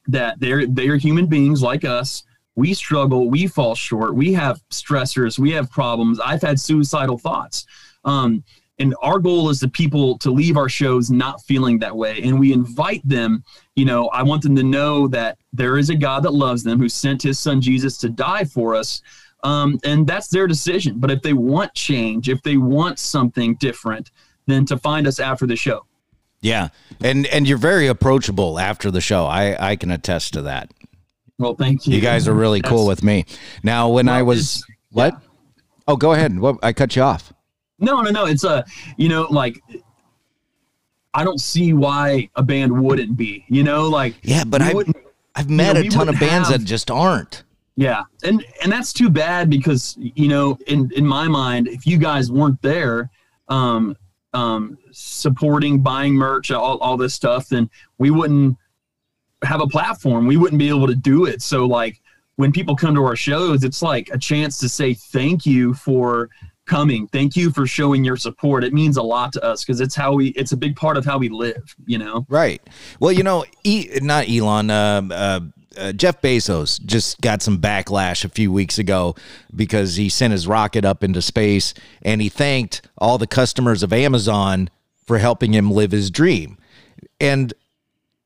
that 0.09 0.39
they're 0.41 0.67
they're 0.67 0.97
human 0.97 1.27
beings 1.27 1.63
like 1.63 1.85
us. 1.85 2.23
We 2.55 2.75
struggle 2.75 3.29
we 3.29 3.47
fall 3.47 3.75
short 3.75 4.15
we 4.15 4.33
have 4.33 4.63
stressors 4.71 5.39
we 5.39 5.53
have 5.53 5.71
problems. 5.71 6.21
I've 6.21 6.43
had 6.43 6.59
suicidal 6.59 7.19
thoughts. 7.19 7.67
Um, 8.05 8.45
and 8.79 8.95
our 9.03 9.19
goal 9.19 9.49
is 9.49 9.61
the 9.61 9.69
people 9.69 10.19
to 10.19 10.31
leave 10.31 10.59
our 10.59 10.69
shows 10.69 11.11
not 11.11 11.43
feeling 11.43 11.79
that 11.79 11.97
way. 11.97 12.21
And 12.23 12.39
we 12.39 12.53
invite 12.53 13.07
them 13.09 13.43
you 13.77 13.85
know 13.85 14.09
i 14.09 14.23
want 14.23 14.43
them 14.43 14.57
to 14.57 14.63
know 14.63 15.07
that 15.07 15.39
there 15.53 15.79
is 15.79 15.91
a 15.91 15.95
god 15.95 16.23
that 16.23 16.33
loves 16.33 16.65
them 16.65 16.79
who 16.79 16.89
sent 16.89 17.23
his 17.23 17.39
son 17.39 17.61
jesus 17.61 17.99
to 17.99 18.09
die 18.09 18.45
for 18.45 18.75
us 18.75 19.03
um, 19.47 19.79
and 19.85 20.07
that's 20.07 20.29
their 20.29 20.47
decision 20.47 20.99
but 20.99 21.11
if 21.11 21.21
they 21.23 21.33
want 21.33 21.73
change 21.75 22.29
if 22.29 22.43
they 22.43 22.57
want 22.57 22.99
something 22.99 23.55
different 23.57 24.11
then 24.47 24.65
to 24.67 24.77
find 24.79 25.07
us 25.07 25.19
after 25.21 25.47
the 25.47 25.57
show 25.57 25.81
Yeah, 26.41 26.69
and 27.03 27.27
and 27.35 27.49
you're 27.49 27.59
very 27.73 27.87
approachable 27.89 28.59
after 28.59 28.91
the 28.91 29.01
show. 29.01 29.23
I 29.27 29.45
I 29.71 29.77
can 29.77 29.91
attest 29.91 30.33
to 30.35 30.43
that. 30.43 30.67
well 31.39 31.55
thank 31.57 31.87
you 31.87 31.95
You 31.97 32.01
guys 32.01 32.29
are 32.29 32.35
really 32.45 32.61
cool 32.61 32.87
with 32.87 33.03
me. 33.03 33.25
Now, 33.63 33.89
when 33.97 34.09
I 34.09 34.23
was 34.23 34.65
what? 34.93 35.13
Oh, 35.89 35.97
go 35.97 36.13
ahead. 36.13 36.39
What 36.39 36.57
I 36.63 36.73
cut 36.73 36.95
you 36.97 37.03
off. 37.03 37.33
No, 37.79 38.03
no, 38.03 38.11
no. 38.11 38.27
It's 38.27 38.45
a, 38.45 38.65
you 38.97 39.09
know, 39.09 39.23
like 39.31 39.57
I 41.15 41.25
don't 41.25 41.41
see 41.41 41.73
why 41.73 42.29
a 42.37 42.43
band 42.43 42.71
wouldn't 42.85 43.17
be. 43.17 43.45
You 43.49 43.63
know, 43.65 43.89
like 43.89 44.15
Yeah, 44.23 44.45
but 44.45 44.63
I 44.63 44.75
I've 45.35 45.51
met 45.51 45.75
know, 45.75 45.81
a 45.81 45.89
ton 45.89 46.09
of 46.09 46.19
bands 46.21 46.49
have- 46.49 46.61
that 46.61 46.67
just 46.67 46.91
aren't. 46.91 47.43
Yeah, 47.77 48.05
and 48.25 48.45
and 48.63 48.73
that's 48.73 48.93
too 48.93 49.11
bad 49.11 49.51
because 49.51 49.97
you 49.99 50.29
know, 50.29 50.59
in 50.67 50.91
in 50.97 51.07
my 51.07 51.29
mind, 51.29 51.69
if 51.69 51.87
you 51.87 51.99
guys 51.99 52.31
weren't 52.31 52.61
there, 52.63 53.11
um, 53.49 53.97
um, 54.33 54.79
supporting, 54.93 55.83
buying 55.83 56.15
merch, 56.15 56.51
all 56.51 56.79
all 56.79 56.97
this 56.97 57.15
stuff, 57.15 57.49
then 57.49 57.69
we 57.99 58.11
wouldn't 58.11 58.57
have 59.45 59.61
a 59.61 59.67
platform. 59.67 60.27
We 60.27 60.39
wouldn't 60.39 60.59
be 60.59 60.71
able 60.71 60.87
to 60.87 60.95
do 60.95 61.27
it. 61.27 61.43
So 61.43 61.67
like 61.67 62.01
when 62.37 62.51
people 62.51 62.75
come 62.75 62.95
to 62.95 63.05
our 63.05 63.17
shows, 63.17 63.63
it's 63.63 63.83
like 63.83 64.09
a 64.11 64.19
chance 64.19 64.59
to 64.61 64.69
say 64.69 64.95
thank 64.95 65.45
you 65.45 65.75
for 65.75 66.31
coming. 66.67 67.07
Thank 67.09 67.37
you 67.37 67.51
for 67.51 67.67
showing 67.67 68.05
your 68.05 68.17
support. 68.17 68.65
It 68.65 68.75
means 68.75 68.97
a 68.97 69.03
lot 69.03 69.33
to 69.35 69.45
us 69.45 69.65
because 69.65 69.81
it's 69.81 69.95
how 69.95 70.13
we 70.13 70.29
it's 70.29 70.53
a 70.53 70.57
big 70.57 70.77
part 70.77 70.97
of 70.97 71.05
how 71.05 71.19
we 71.19 71.29
live, 71.29 71.75
you 71.87 71.99
know. 71.99 72.27
Right. 72.29 72.61
Well, 73.01 73.13
you 73.13 73.23
know, 73.23 73.45
e- 73.65 73.89
not 74.03 74.29
Elon. 74.29 74.71
Uh, 74.71 75.03
uh, 75.11 75.41
uh, 75.79 75.93
Jeff 75.93 76.21
Bezos 76.21 76.83
just 76.85 77.21
got 77.21 77.43
some 77.43 77.59
backlash 77.59 78.25
a 78.25 78.29
few 78.29 78.53
weeks 78.53 78.79
ago 78.79 79.15
because 79.55 79.97
he 79.97 80.09
sent 80.09 80.33
his 80.33 80.47
rocket 80.47 80.85
up 80.85 81.05
into 81.05 81.23
space 81.23 81.75
and 82.03 82.21
he 82.21 82.29
thanked 82.29 82.83
all 82.99 83.19
the 83.19 83.27
customers 83.27 83.83
of 83.83 83.93
Amazon 83.93 84.71
for 85.07 85.19
helping 85.19 85.53
him 85.53 85.71
live 85.71 85.93
his 85.93 86.11
dream. 86.11 86.59
And 87.21 87.53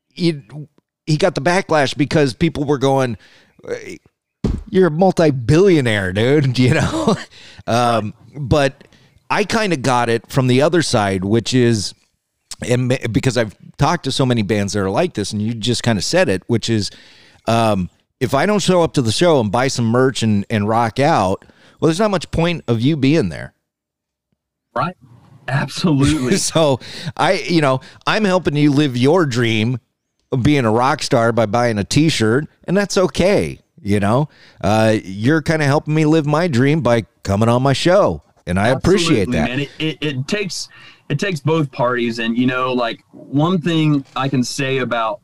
he, 0.09 0.43
he 1.07 1.17
got 1.17 1.35
the 1.35 1.41
backlash 1.41 1.97
because 1.97 2.35
people 2.35 2.65
were 2.65 2.79
going, 2.79 3.17
you're 4.69 4.89
a 4.89 4.91
multi-billionaire, 4.91 6.13
dude, 6.13 6.59
you 6.59 6.75
know? 6.75 7.17
um, 7.67 8.15
but 8.37 8.89
I 9.29 9.45
kind 9.45 9.73
of 9.73 9.83
got 9.83 10.09
it 10.09 10.31
from 10.31 10.47
the 10.47 10.63
other 10.63 10.83
side, 10.83 11.25
which 11.25 11.55
is, 11.55 11.95
and 12.69 12.99
because 13.11 13.39
I've 13.39 13.57
talked 13.79 14.05
to 14.05 14.13
so 14.13 14.27
many 14.27 14.43
bands 14.43 14.75
that 14.75 14.81
are 14.81 14.91
like 14.91 15.15
this, 15.15 15.33
and 15.33 15.41
you 15.41 15.55
just 15.55 15.83
kind 15.83 15.99
of 15.99 16.05
said 16.05 16.29
it, 16.29 16.43
which 16.47 16.69
is, 16.69 16.91
um, 17.51 17.91
if 18.21 18.33
I 18.33 18.47
don't 18.47 18.61
show 18.61 18.83
up 18.83 18.93
to 18.95 19.03
the 19.03 19.11
show 19.11 19.41
and 19.41 19.51
buy 19.51 19.69
some 19.69 19.87
merch 19.87 20.23
and, 20.23 20.47
and 20.49 20.69
rock 20.69 21.01
out, 21.01 21.45
well, 21.81 21.89
there's 21.89 21.99
not 21.99 22.11
much 22.11 22.31
point 22.31 22.63
of 22.69 22.81
you 22.81 22.97
being 22.97 23.29
there. 23.29 23.55
Right? 24.75 24.97
Absolutely. 25.49 26.37
so 26.37 26.79
I, 27.17 27.33
you 27.33 27.61
know, 27.61 27.81
I'm 28.07 28.25
helping 28.25 28.55
you 28.55 28.71
live 28.71 28.97
your 28.97 29.27
dream 29.27 29.81
of 30.31 30.45
being 30.45 30.65
a 30.65 30.71
rock 30.71 31.03
star 31.03 31.33
by 31.33 31.47
buying 31.47 31.79
a 31.79 31.85
T-shirt, 31.85 32.47
and 32.65 32.77
that's 32.77 32.97
okay. 32.97 33.59
You 33.83 33.99
know, 33.99 34.29
uh, 34.61 34.99
you're 35.03 35.43
kind 35.43 35.63
of 35.63 35.67
helping 35.67 35.95
me 35.95 36.05
live 36.05 36.27
my 36.27 36.47
dream 36.47 36.83
by 36.83 37.07
coming 37.23 37.49
on 37.49 37.63
my 37.63 37.73
show, 37.73 38.23
and 38.47 38.61
I 38.61 38.69
appreciate 38.69 39.31
that. 39.31 39.51
And 39.51 39.63
It, 39.63 39.71
it, 39.79 39.99
it 40.03 40.29
takes 40.29 40.69
it 41.09 41.19
takes 41.19 41.41
both 41.41 41.73
parties, 41.73 42.19
and 42.19 42.37
you 42.37 42.47
know, 42.47 42.75
like 42.75 43.03
one 43.11 43.59
thing 43.59 44.05
I 44.15 44.29
can 44.29 44.45
say 44.45 44.79
about 44.79 45.23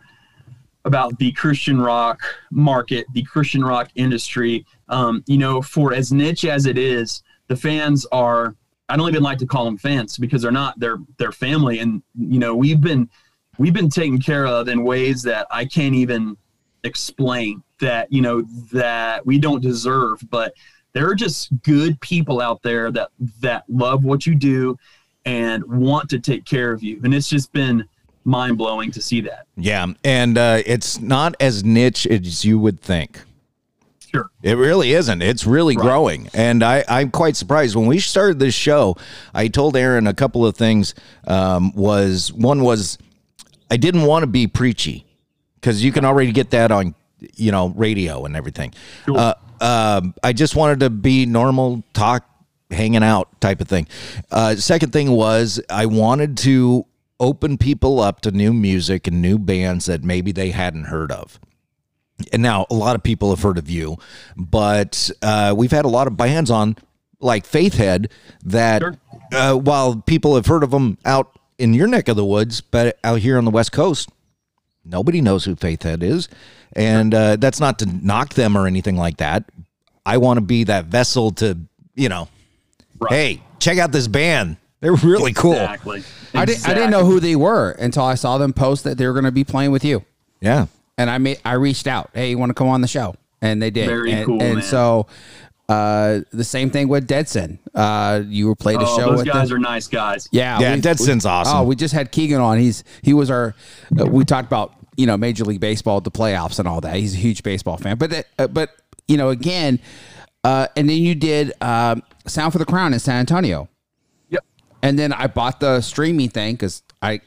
about 0.87 1.19
the 1.19 1.33
Christian 1.33 1.81
rock 1.81 2.23
market, 2.51 3.07
the 3.13 3.23
Christian 3.25 3.63
rock 3.63 3.91
industry, 3.97 4.65
um, 4.89 5.23
you 5.27 5.37
know, 5.37 5.61
for 5.61 5.93
as 5.93 6.13
niche 6.13 6.45
as 6.45 6.67
it 6.67 6.79
is, 6.79 7.23
the 7.49 7.57
fans 7.57 8.07
are. 8.13 8.57
I 8.89 8.97
don't 8.97 9.09
even 9.09 9.25
like 9.25 9.39
to 9.39 9.47
call 9.47 9.65
them 9.65 9.77
fans 9.77 10.17
because 10.17 10.43
they're 10.43 10.53
not. 10.53 10.79
They're 10.79 10.99
they're 11.19 11.33
family, 11.33 11.81
and 11.81 12.03
you 12.17 12.39
know, 12.39 12.55
we've 12.55 12.81
been 12.81 13.11
we've 13.59 13.75
been 13.75 13.91
taken 13.91 14.21
care 14.21 14.47
of 14.47 14.69
in 14.69 14.85
ways 14.85 15.23
that 15.25 15.47
I 15.51 15.65
can't 15.65 15.95
even 15.95 16.37
explain 16.85 17.63
that 17.81 18.11
you 18.13 18.23
know 18.23 18.43
that 18.73 19.25
we 19.27 19.39
don't 19.39 19.61
deserve 19.61 20.23
but 20.31 20.55
there 20.93 21.09
are 21.09 21.15
just 21.15 21.51
good 21.63 22.01
people 22.01 22.41
out 22.41 22.63
there 22.63 22.91
that 22.91 23.11
that 23.41 23.65
love 23.69 24.05
what 24.05 24.27
you 24.27 24.35
do 24.35 24.77
and 25.25 25.65
want 25.65 26.09
to 26.09 26.19
take 26.19 26.45
care 26.45 26.73
of 26.73 26.83
you 26.83 27.01
and 27.05 27.15
it's 27.15 27.29
just 27.29 27.53
been 27.53 27.85
mind-blowing 28.27 28.91
to 28.91 29.01
see 29.01 29.21
that 29.23 29.47
Yeah, 29.57 29.87
and 30.05 30.37
uh, 30.37 30.63
it's 30.67 31.01
not 31.01 31.35
as 31.41 31.65
niche 31.65 32.07
as 32.07 32.45
you 32.45 32.59
would 32.59 32.81
think. 32.81 33.21
Sure. 34.11 34.31
It 34.43 34.55
really 34.55 34.93
isn't. 34.93 35.21
It's 35.21 35.47
really 35.47 35.75
growing. 35.75 36.29
And 36.33 36.63
I, 36.63 36.85
I'm 36.89 37.11
quite 37.11 37.37
surprised. 37.37 37.75
When 37.77 37.87
we 37.87 37.99
started 37.99 38.39
this 38.39 38.55
show, 38.55 38.97
I 39.35 39.49
told 39.49 39.77
Aaron 39.77 40.07
a 40.07 40.15
couple 40.15 40.47
of 40.47 40.57
things. 40.57 40.95
Um, 41.27 41.73
was 41.75 42.33
one 42.33 42.63
was 42.63 42.99
I 43.71 43.77
didn't 43.77 44.03
want 44.03 44.23
to 44.23 44.27
be 44.27 44.47
preachy 44.47 45.05
because 45.57 45.85
you 45.85 45.93
can 45.93 46.05
already 46.05 46.33
get 46.33 46.51
that 46.51 46.71
on 46.71 46.95
you 47.35 47.51
know 47.51 47.69
radio 47.71 48.25
and 48.25 48.37
everything. 48.37 48.75
Uh, 49.09 49.35
um, 49.61 50.15
I 50.23 50.33
just 50.33 50.55
wanted 50.55 50.81
to 50.81 50.91
be 50.91 51.27
normal, 51.27 51.83
talk, 51.93 52.25
hanging 52.71 53.03
out 53.03 53.41
type 53.41 53.61
of 53.61 53.69
thing. 53.69 53.89
Uh, 54.31 54.57
second 54.57 54.93
thing 54.93 55.11
was 55.11 55.61
I 55.69 55.87
wanted 55.87 56.39
to 56.39 56.87
open 57.19 57.59
people 57.59 58.01
up 58.01 58.21
to 58.23 58.31
new 58.31 58.53
music 58.53 59.07
and 59.07 59.23
new 59.23 59.39
bands 59.39 59.87
that 59.87 60.05
maybe 60.05 60.33
they 60.33 60.51
hadn't 60.51 60.85
heard 60.85 61.11
of. 61.11 61.41
And 62.33 62.43
now 62.43 62.67
a 62.71 62.75
lot 62.75 62.97
of 62.97 63.03
people 63.03 63.31
have 63.31 63.43
heard 63.43 63.59
of 63.59 63.69
you, 63.69 63.99
but 64.37 65.11
uh, 65.23 65.55
we've 65.57 65.71
had 65.71 65.85
a 65.85 65.89
lot 65.89 66.07
of 66.07 66.17
bands 66.17 66.51
on 66.51 66.77
like 67.21 67.47
Faithhead 67.47 68.11
that 68.45 68.83
uh, 69.33 69.55
while 69.55 69.97
people 69.97 70.35
have 70.35 70.47
heard 70.47 70.63
of 70.63 70.71
them 70.71 70.99
out 71.05 71.39
in 71.59 71.75
your 71.75 71.87
neck 71.87 72.09
of 72.09 72.17
the 72.17 72.25
woods, 72.25 72.61
but 72.61 72.99
out 73.05 73.21
here 73.21 73.39
on 73.39 73.45
the 73.45 73.51
West 73.51 73.73
Coast, 73.73 74.11
nobody 74.85 75.21
knows 75.21 75.45
who 75.45 75.55
Faithhead 75.57 76.03
is. 76.03 76.29
And 76.75 77.15
uh, 77.15 77.37
that's 77.37 77.61
not 77.61 77.79
to 77.81 77.87
knock 77.87 78.35
them 78.35 78.57
or 78.57 78.67
anything 78.67 78.97
like 78.97 79.19
that. 79.19 79.45
I 80.05 80.19
want 80.19 80.37
to 80.37 80.43
be 80.43 80.65
that 80.65 80.87
vessel 80.87 81.33
to, 81.33 81.59
you 81.95 82.09
know, 82.09 82.29
hey, 83.09 83.43
check 83.59 83.79
out 83.79 83.93
this 83.93 84.09
band. 84.09 84.57
They're 84.81 84.95
really 84.95 85.33
cool. 85.33 85.53
exactly 85.53 86.03
I 86.35 86.45
didn't 86.45 86.69
I 86.69 86.75
didn't 86.75 86.91
know 86.91 87.05
who 87.05 87.19
they 87.21 87.35
were 87.37 87.71
until 87.73 88.05
I 88.05 88.15
saw 88.15 88.37
them 88.39 88.53
post 88.53 88.85
that 88.85 88.99
they 88.99 89.07
were 89.07 89.13
going 89.15 89.25
to 89.25 89.33
be 89.33 89.45
playing 89.45 89.71
with 89.73 89.85
you. 89.85 90.05
Yeah. 90.41 90.67
And 90.99 91.09
I 91.11 91.19
made 91.19 91.41
I 91.45 91.55
reached 91.55 91.87
out. 91.87 92.11
Hey, 92.15 92.31
you 92.31 92.39
want 92.39 92.51
to 92.51 92.55
come 92.55 92.69
on 92.69 92.81
the 92.83 92.89
show? 92.89 93.15
And 93.41 93.61
they 93.63 93.71
did. 93.71 93.87
Very 93.89 94.13
and, 94.13 94.27
cool, 94.27 94.43
And 94.43 94.57
man. 94.57 94.63
so 94.65 95.07
uh, 95.69 96.21
the 96.33 96.45
same 96.45 96.71
thing 96.71 96.89
with 96.89 97.09
Deadson. 97.09 97.59
Uh, 97.75 98.23
you 98.27 98.47
were 98.47 98.55
played 98.55 98.77
a 98.81 98.85
oh, 98.87 98.97
show 98.97 99.11
those 99.11 99.19
with 99.19 99.27
guys 99.27 99.49
them. 99.49 99.57
are 99.57 99.61
nice 99.61 99.89
guys 99.89 100.29
Yeah, 100.31 100.59
Yeah, 100.61 100.75
we- 100.75 100.81
Deadson's 100.81 101.25
we- 101.25 101.31
awesome. 101.31 101.59
Oh, 101.59 101.65
we 101.65 101.75
just 101.75 101.93
had 101.95 102.13
Keegan 102.13 102.41
on. 102.41 102.59
He's 102.59 102.85
he 103.03 103.13
was 103.15 103.31
our. 103.31 103.55
Uh, 103.99 104.07
we 104.07 104.25
talked 104.25 104.47
about 104.47 104.75
you 104.97 105.07
know 105.07 105.17
Major 105.17 105.45
League 105.45 105.61
Baseball, 105.61 106.01
the 106.01 106.11
playoffs, 106.11 106.59
and 106.59 106.69
all 106.69 106.81
that. 106.83 106.97
He's 106.97 107.15
a 107.15 107.19
huge 107.19 107.43
baseball 107.43 107.77
fan. 107.79 107.97
But 107.97 108.11
that- 108.11 108.27
uh, 108.39 108.47
but 108.47 108.71
you 109.09 109.17
know 109.17 109.31
again, 109.31 109.81
uh, 110.45 110.69
and 110.77 110.89
then 110.89 110.99
you 110.99 111.15
did 111.15 111.53
um, 111.63 112.03
Sound 112.27 112.53
for 112.53 112.59
the 112.59 112.65
Crown 112.67 112.93
in 112.95 112.99
San 113.01 113.17
Antonio. 113.21 113.69
And 114.83 114.99
then 114.99 115.13
I 115.13 115.27
bought 115.27 115.61
the 115.61 115.81
streaming 115.81 116.29
thing 116.29 116.55
because 116.55 116.83
I 117.03 117.21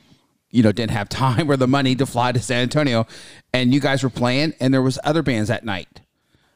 you 0.51 0.63
know 0.63 0.71
didn't 0.71 0.91
have 0.91 1.09
time 1.25 1.49
or 1.49 1.57
the 1.57 1.67
money 1.67 1.95
to 1.95 2.05
fly 2.05 2.31
to 2.31 2.39
San 2.39 2.61
Antonio, 2.61 3.05
and 3.53 3.73
you 3.73 3.79
guys 3.79 4.03
were 4.03 4.09
playing, 4.09 4.53
and 4.59 4.73
there 4.73 4.81
was 4.81 4.97
other 5.03 5.21
bands 5.21 5.49
that 5.49 5.63
night 5.65 6.01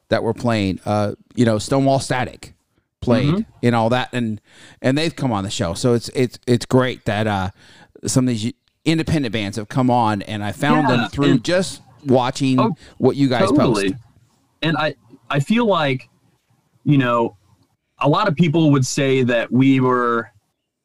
that 0.10 0.24
were 0.24 0.34
playing. 0.34 0.80
Uh, 0.86 1.14
you 1.36 1.46
know, 1.46 1.58
Stonewall 1.60 2.00
Static 2.00 2.54
played 3.02 3.34
Mhm. 3.34 3.46
and 3.62 3.76
all 3.76 3.90
that, 3.90 4.10
and 4.14 4.40
and 4.82 4.98
they've 4.98 5.16
come 5.16 5.32
on 5.32 5.44
the 5.44 5.50
show. 5.50 5.74
So 5.74 5.94
it's 5.94 6.10
it's 6.10 6.40
it's 6.48 6.66
great 6.66 7.06
that 7.06 7.28
uh, 7.28 7.50
some 8.06 8.28
of 8.28 8.34
these 8.36 8.54
independent 8.86 9.32
bands 9.34 9.58
have 9.58 9.70
come 9.70 9.90
on, 9.90 10.22
and 10.24 10.44
I 10.44 10.52
found 10.52 10.90
Yeah, 10.90 10.98
them 10.98 11.10
through 11.10 11.40
just 11.40 11.82
watching 12.06 12.60
Oh, 12.60 12.76
what 12.98 13.16
you 13.16 13.28
guys 13.30 13.50
totally. 13.50 13.92
post. 13.92 14.04
And 14.62 14.78
I 14.78 14.96
I 15.30 15.40
feel 15.40 15.66
like, 15.66 16.10
you 16.84 16.98
know, 16.98 17.36
a 18.00 18.08
lot 18.10 18.28
of 18.28 18.36
people 18.36 18.72
would 18.72 18.86
say 18.86 19.24
that 19.24 19.52
we 19.52 19.80
were 19.80 20.30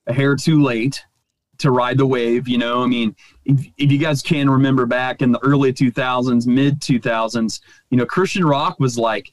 a 0.08 0.12
hair 0.12 0.34
too 0.34 0.62
late 0.62 1.04
to 1.58 1.70
ride 1.70 1.98
the 1.98 2.06
wave. 2.06 2.48
You 2.48 2.58
know, 2.58 2.82
I 2.82 2.86
mean, 2.86 3.14
if, 3.44 3.66
if 3.76 3.92
you 3.92 3.98
guys 3.98 4.22
can 4.22 4.48
remember 4.48 4.86
back 4.86 5.22
in 5.22 5.32
the 5.32 5.40
early 5.40 5.72
2000s, 5.72 6.46
mid 6.46 6.80
2000s, 6.80 7.60
you 7.90 7.96
know, 7.96 8.06
Christian 8.06 8.44
rock 8.44 8.80
was 8.80 8.98
like 8.98 9.32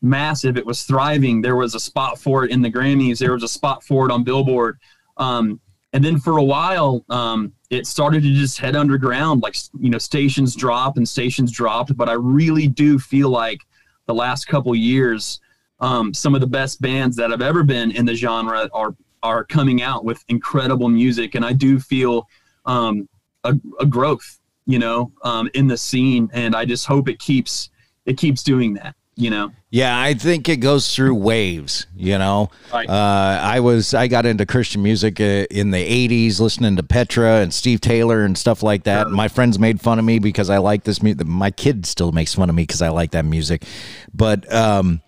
massive. 0.00 0.56
It 0.56 0.66
was 0.66 0.82
thriving. 0.82 1.40
There 1.40 1.56
was 1.56 1.74
a 1.74 1.80
spot 1.80 2.18
for 2.18 2.44
it 2.44 2.50
in 2.50 2.60
the 2.60 2.70
Grammys. 2.70 3.18
There 3.18 3.32
was 3.32 3.44
a 3.44 3.48
spot 3.48 3.82
for 3.84 4.06
it 4.06 4.12
on 4.12 4.24
Billboard. 4.24 4.78
Um, 5.16 5.60
and 5.92 6.02
then 6.02 6.18
for 6.18 6.38
a 6.38 6.42
while, 6.42 7.04
um, 7.10 7.52
it 7.70 7.86
started 7.86 8.22
to 8.22 8.32
just 8.32 8.58
head 8.58 8.74
underground. 8.74 9.42
Like 9.42 9.56
you 9.78 9.90
know, 9.90 9.98
stations 9.98 10.56
drop 10.56 10.96
and 10.96 11.08
stations 11.08 11.52
dropped. 11.52 11.96
But 11.96 12.08
I 12.08 12.14
really 12.14 12.66
do 12.66 12.98
feel 12.98 13.28
like 13.28 13.60
the 14.06 14.14
last 14.14 14.46
couple 14.46 14.74
years, 14.74 15.40
um, 15.80 16.14
some 16.14 16.34
of 16.34 16.40
the 16.40 16.46
best 16.46 16.80
bands 16.80 17.16
that 17.16 17.30
have 17.30 17.42
ever 17.42 17.62
been 17.62 17.90
in 17.90 18.06
the 18.06 18.14
genre 18.14 18.68
are 18.72 18.94
are 19.22 19.44
coming 19.44 19.82
out 19.82 20.04
with 20.04 20.24
incredible 20.28 20.88
music, 20.88 21.34
and 21.34 21.44
I 21.44 21.52
do 21.52 21.78
feel 21.80 22.28
um, 22.66 23.08
a, 23.44 23.54
a 23.80 23.86
growth, 23.86 24.38
you 24.66 24.78
know, 24.78 25.12
um, 25.22 25.48
in 25.54 25.66
the 25.66 25.76
scene, 25.76 26.30
and 26.32 26.54
I 26.56 26.64
just 26.64 26.86
hope 26.86 27.08
it 27.08 27.18
keeps 27.18 27.70
it 28.06 28.16
keeps 28.18 28.42
doing 28.42 28.74
that, 28.74 28.96
you 29.16 29.30
know. 29.30 29.52
Yeah, 29.70 29.98
I 29.98 30.14
think 30.14 30.48
it 30.48 30.56
goes 30.58 30.94
through 30.94 31.14
waves. 31.14 31.86
You 31.96 32.18
know, 32.18 32.50
Right. 32.72 32.88
uh, 32.88 33.40
I 33.42 33.60
was 33.60 33.94
I 33.94 34.06
got 34.08 34.26
into 34.26 34.44
Christian 34.44 34.82
music 34.82 35.20
uh, 35.20 35.46
in 35.50 35.70
the 35.70 35.78
'80s, 36.08 36.40
listening 36.40 36.76
to 36.76 36.82
Petra 36.82 37.36
and 37.40 37.54
Steve 37.54 37.80
Taylor 37.80 38.24
and 38.24 38.36
stuff 38.36 38.62
like 38.62 38.84
that. 38.84 39.08
My 39.10 39.28
friends 39.28 39.58
made 39.58 39.80
fun 39.80 39.98
of 39.98 40.04
me 40.04 40.18
because 40.18 40.50
I 40.50 40.58
like 40.58 40.84
this 40.84 41.02
music. 41.02 41.26
My 41.26 41.50
kid 41.50 41.86
still 41.86 42.12
makes 42.12 42.34
fun 42.34 42.48
of 42.50 42.54
me 42.56 42.64
because 42.64 42.82
I 42.82 42.88
like 42.88 43.12
that 43.12 43.24
music, 43.24 43.64
but 44.12 44.52
um, 44.52 45.00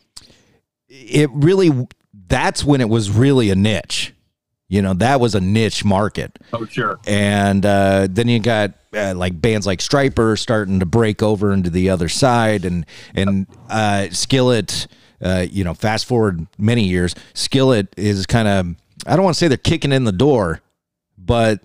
it 0.89 1.31
really 1.33 1.87
that's 2.29 2.65
when 2.65 2.81
it 2.81 2.89
was 2.89 3.11
really 3.11 3.51
a 3.51 3.55
niche. 3.55 4.13
You 4.69 4.83
know, 4.83 4.95
that 4.95 5.21
was 5.21 5.35
a 5.35 5.41
niche 5.41 5.85
market. 5.85 6.39
Oh, 6.53 6.65
sure. 6.67 6.99
And 7.07 7.65
uh, 7.65 8.09
then 8.11 8.29
you 8.29 8.41
got 8.41 8.73
uh, 8.95 9.15
like 9.15 9.41
bands 9.41 9.67
like 9.67 9.81
Stryper 9.81 10.39
starting 10.39 10.81
to 10.81 10.87
break 10.87 11.23
over 11.23 11.53
into 11.53 11.71
the 11.71 11.91
other 11.91 12.09
side, 12.09 12.65
and 12.65 12.87
and 13.15 13.47
uh, 13.69 14.09
Skillet. 14.11 14.87
Uh, 15.23 15.47
you 15.49 15.65
know, 15.65 15.73
fast 15.73 16.05
forward 16.05 16.47
many 16.59 16.85
years, 16.85 17.15
Skillet 17.33 17.95
is 17.97 18.27
kind 18.27 18.49
of 18.49 18.77
I 19.07 19.17
don't 19.17 19.25
want 19.25 19.35
to 19.35 19.39
say 19.39 19.49
they're 19.49 19.57
kicking 19.57 19.93
in 19.93 20.05
the 20.05 20.13
door, 20.13 20.61
but 21.17 21.61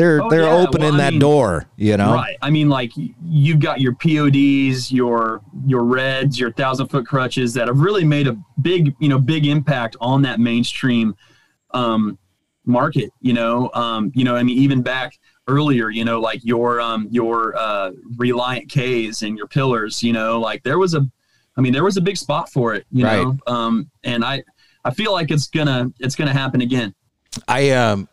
they're 0.00 0.22
Oh, 0.22 0.30
they're 0.30 0.42
yeah. 0.44 0.54
opening 0.66 0.88
Well, 0.90 0.98
that 0.98 1.12
mean, 1.12 1.20
door. 1.20 1.66
You 1.76 1.96
know, 1.98 2.14
Right. 2.14 2.36
I 2.40 2.48
mean, 2.50 2.68
like 2.68 2.90
you've 3.22 3.60
got 3.60 3.80
your 3.80 3.94
PODs, 3.94 4.90
your 4.90 5.40
your 5.66 5.84
Reds, 5.84 6.40
your 6.40 6.52
Thousand 6.52 6.88
Foot 6.88 7.04
Krutches 7.04 7.54
that 7.54 7.68
have 7.68 7.78
really 7.80 8.04
made 8.04 8.26
a 8.26 8.36
big, 8.62 8.94
you 8.98 9.08
know, 9.08 9.18
big 9.18 9.46
impact 9.46 9.96
on 10.00 10.22
that 10.22 10.40
mainstream 10.40 11.14
um, 11.72 12.18
market. 12.64 13.10
You 13.20 13.34
know, 13.34 13.70
um, 13.74 14.10
you 14.14 14.24
know, 14.24 14.36
I 14.36 14.42
mean, 14.42 14.58
even 14.58 14.82
back 14.82 15.18
earlier, 15.48 15.90
you 15.90 16.04
know, 16.04 16.20
like 16.20 16.40
your 16.44 16.80
um, 16.80 17.06
your 17.10 17.54
uh, 17.56 17.90
Relient 18.16 18.68
K's 18.70 19.22
and 19.22 19.36
your 19.36 19.46
Pillars. 19.48 20.02
You 20.02 20.12
know, 20.12 20.40
like 20.40 20.62
there 20.62 20.78
was 20.78 20.94
a, 20.94 21.06
I 21.56 21.60
mean, 21.60 21.72
there 21.72 21.84
was 21.84 21.96
a 21.96 22.00
big 22.00 22.16
spot 22.16 22.50
for 22.50 22.74
it. 22.74 22.86
You 22.90 23.04
Right. 23.04 23.22
know, 23.22 23.36
um, 23.46 23.90
and 24.04 24.24
I 24.24 24.42
I 24.84 24.92
feel 24.92 25.12
like 25.12 25.30
it's 25.30 25.48
gonna 25.48 25.92
it's 26.00 26.16
gonna 26.16 26.32
happen 26.32 26.60
again. 26.62 26.94
I 27.46 27.70
um 27.70 28.08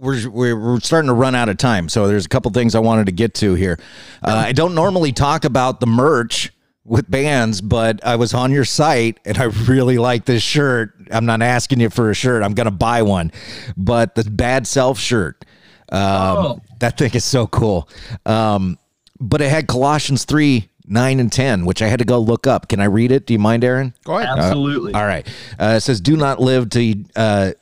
we're, 0.00 0.28
we're 0.30 0.56
we're 0.58 0.80
starting 0.80 1.08
to 1.08 1.14
run 1.14 1.34
out 1.34 1.48
of 1.48 1.58
time, 1.58 1.88
so 1.88 2.08
there's 2.08 2.24
a 2.26 2.28
couple 2.28 2.50
things 2.52 2.74
I 2.74 2.78
wanted 2.80 3.06
to 3.06 3.12
get 3.12 3.34
to 3.34 3.54
here. 3.54 3.78
Uh, 4.22 4.44
I 4.46 4.52
don't 4.52 4.74
normally 4.74 5.12
talk 5.12 5.44
about 5.44 5.80
the 5.80 5.86
merch 5.86 6.50
with 6.84 7.10
bands, 7.10 7.60
but 7.60 8.04
I 8.04 8.16
was 8.16 8.32
on 8.34 8.50
your 8.50 8.64
site 8.64 9.20
and 9.24 9.36
I 9.38 9.44
really 9.44 9.98
like 9.98 10.24
this 10.24 10.42
shirt. 10.42 10.94
I'm 11.10 11.26
not 11.26 11.42
asking 11.42 11.80
you 11.80 11.90
for 11.90 12.10
a 12.10 12.14
shirt; 12.14 12.42
I'm 12.42 12.54
gonna 12.54 12.70
buy 12.70 13.02
one. 13.02 13.30
But 13.76 14.14
the 14.14 14.24
Bad 14.24 14.66
Self 14.66 14.98
shirt, 14.98 15.44
um, 15.92 16.00
Oh. 16.00 16.60
that 16.80 16.96
thing 16.96 17.10
is 17.12 17.24
so 17.24 17.46
cool. 17.46 17.88
Um, 18.24 18.78
but 19.20 19.40
it 19.42 19.50
had 19.50 19.66
Colossians 19.68 20.24
three. 20.24 20.66
9 20.92 21.20
and 21.20 21.30
10, 21.30 21.66
which 21.66 21.82
I 21.82 21.86
had 21.86 22.00
to 22.00 22.04
go 22.04 22.18
look 22.18 22.48
up. 22.48 22.66
Can 22.68 22.80
I 22.80 22.86
read 22.86 23.12
it? 23.12 23.24
Do 23.24 23.32
you 23.32 23.38
mind, 23.38 23.62
Aaron? 23.62 23.94
Go 24.02 24.18
ahead. 24.18 24.36
Absolutely. 24.36 24.92
All 24.92 25.06
right. 25.06 25.24
Uh, 25.56 25.74
it 25.76 25.82
says, 25.82 26.00
"Do 26.00 26.16
not 26.16 26.40
live 26.40 26.68
to." 26.70 27.04
Uh, 27.14 27.52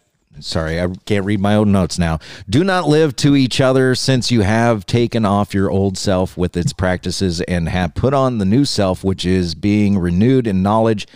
sorry, 0.40 0.80
I 0.80 0.88
can't 1.06 1.24
read 1.24 1.40
my 1.40 1.54
own 1.54 1.72
notes 1.72 1.98
now. 1.98 2.18
Do 2.48 2.64
not 2.64 2.88
live 2.88 3.16
to 3.16 3.36
each 3.36 3.60
other, 3.60 3.94
since 3.94 4.30
you 4.30 4.42
have 4.42 4.86
taken 4.86 5.24
off 5.24 5.54
your 5.54 5.70
old 5.70 5.98
self 5.98 6.36
with 6.36 6.56
its 6.56 6.72
practices 6.72 7.40
and 7.42 7.68
have 7.68 7.94
put 7.94 8.14
on 8.14 8.38
the 8.38 8.44
new 8.44 8.64
self, 8.64 9.04
which 9.04 9.24
is 9.24 9.54
being 9.54 9.98
renewed 9.98 10.46
in 10.46 10.62
knowledge, 10.62 11.06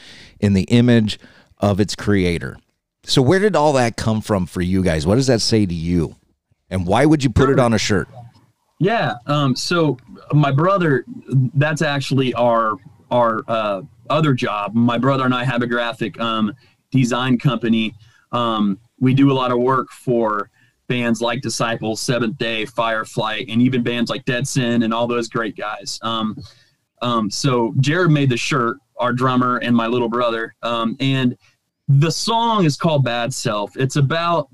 in 0.41 0.53
the 0.53 0.65
image 0.65 1.19
of 1.59 1.81
its 1.81 1.95
Creator. 1.95 2.59
So, 3.05 3.23
where 3.23 3.39
did 3.39 3.57
all 3.57 3.73
that 3.75 3.97
come 3.97 4.21
from 4.21 4.47
for 4.47 4.61
you 4.61 4.83
guys? 4.83 5.07
What 5.07 5.17
does 5.17 5.27
that 5.27 5.41
say 5.41 5.67
to 5.67 5.75
you? 5.75 6.17
And 6.71 6.87
why 6.87 7.05
would 7.05 7.23
you 7.23 7.31
put 7.31 7.51
it 7.51 7.59
on 7.59 7.75
a 7.75 7.79
shirt? 7.79 8.09
Yeah. 8.79 9.15
Um, 9.27 9.55
so 9.55 9.97
my 10.33 10.51
brother, 10.51 11.05
that's 11.55 11.83
actually 11.83 12.35
our 12.35 12.77
our 13.13 13.43
uh, 13.47 13.83
other 14.11 14.33
job. 14.33 14.75
My 14.75 14.99
brother 14.99 15.25
and 15.25 15.35
I 15.35 15.45
have 15.45 15.63
a 15.63 15.67
graphic 15.67 16.19
um, 16.19 16.53
design 16.91 17.39
company. 17.39 17.95
Um, 18.33 18.79
we 19.03 19.13
do 19.13 19.33
a 19.33 19.35
lot 19.35 19.51
of 19.51 19.59
work 19.59 19.91
for 19.91 20.49
bands 20.87 21.21
like 21.21 21.43
Disciples, 21.43 22.01
Seventh 22.01 22.39
Day, 22.39 22.65
Firefly, 22.65 23.43
and 23.49 23.61
even 23.61 23.83
bands 23.83 24.09
like 24.09 24.25
Dead 24.25 24.47
Sin 24.47 24.85
and 24.85 24.95
all 24.95 25.09
those 25.09 25.29
great 25.29 25.57
guys. 25.57 25.99
Um, 26.03 26.41
um, 27.03 27.29
so 27.29 27.75
Jared 27.81 28.13
made 28.13 28.31
the 28.31 28.37
shirt, 28.37 28.77
our 28.99 29.13
drummer 29.13 29.57
and 29.59 29.75
my 29.75 29.89
little 29.89 30.09
brother. 30.09 30.55
Um, 30.63 30.97
and 31.01 31.37
the 31.89 32.13
song 32.13 32.65
is 32.65 32.77
called 32.77 33.05
Bad 33.05 33.35
Self. 33.35 33.77
It's 33.77 33.97
about 33.97 34.49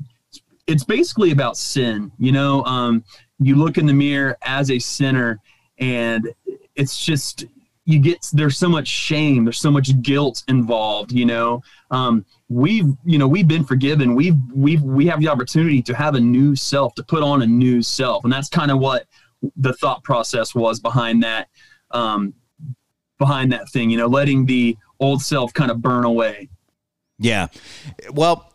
it's 0.66 0.84
basically 0.84 1.30
about 1.30 1.58
sin. 1.58 2.10
You 2.18 2.32
know, 2.32 2.64
um, 2.64 3.04
you 3.38 3.54
look 3.54 3.76
in 3.76 3.84
the 3.84 3.92
mirror 3.92 4.38
as 4.42 4.70
a 4.70 4.78
sinner, 4.78 5.40
and 5.78 6.32
it's 6.74 7.04
just 7.04 7.44
you 7.84 7.98
get 7.98 8.26
there's 8.32 8.56
so 8.56 8.70
much 8.70 8.88
shame, 8.88 9.44
there's 9.44 9.60
so 9.60 9.70
much 9.70 10.00
guilt 10.00 10.42
involved. 10.48 11.12
You 11.12 11.26
know, 11.26 11.62
um, 11.90 12.24
we've 12.48 12.96
you 13.04 13.18
know 13.18 13.28
we've 13.28 13.48
been 13.48 13.64
forgiven. 13.64 14.14
We've 14.14 14.36
we've 14.54 14.82
we 14.82 15.06
have 15.06 15.20
the 15.20 15.28
opportunity 15.28 15.82
to 15.82 15.94
have 15.94 16.14
a 16.14 16.20
new 16.20 16.56
self, 16.56 16.94
to 16.94 17.02
put 17.02 17.22
on 17.22 17.42
a 17.42 17.46
new 17.46 17.82
self, 17.82 18.24
and 18.24 18.32
that's 18.32 18.48
kind 18.48 18.70
of 18.70 18.78
what 18.78 19.06
the 19.56 19.72
thought 19.74 20.02
process 20.02 20.54
was 20.54 20.80
behind 20.80 21.22
that. 21.22 21.48
Um, 21.90 22.34
behind 23.18 23.52
that 23.52 23.68
thing, 23.68 23.90
you 23.90 23.98
know, 23.98 24.06
letting 24.06 24.46
the 24.46 24.76
old 25.00 25.22
self 25.22 25.52
kind 25.52 25.70
of 25.70 25.82
burn 25.82 26.04
away. 26.04 26.48
Yeah. 27.18 27.48
Well, 28.12 28.52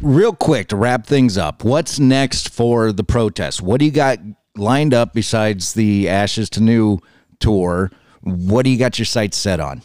real 0.00 0.34
quick 0.34 0.68
to 0.68 0.76
wrap 0.76 1.06
things 1.06 1.38
up, 1.38 1.64
what's 1.64 1.98
next 1.98 2.50
for 2.50 2.92
the 2.92 3.04
protest? 3.04 3.62
What 3.62 3.80
do 3.80 3.86
you 3.86 3.90
got 3.90 4.18
lined 4.56 4.94
up 4.94 5.14
besides 5.14 5.74
the 5.74 6.08
Ashes 6.08 6.50
to 6.50 6.60
New 6.60 6.98
tour? 7.38 7.90
What 8.20 8.64
do 8.64 8.70
you 8.70 8.78
got 8.78 8.98
your 8.98 9.06
sights 9.06 9.38
set 9.38 9.60
on? 9.60 9.82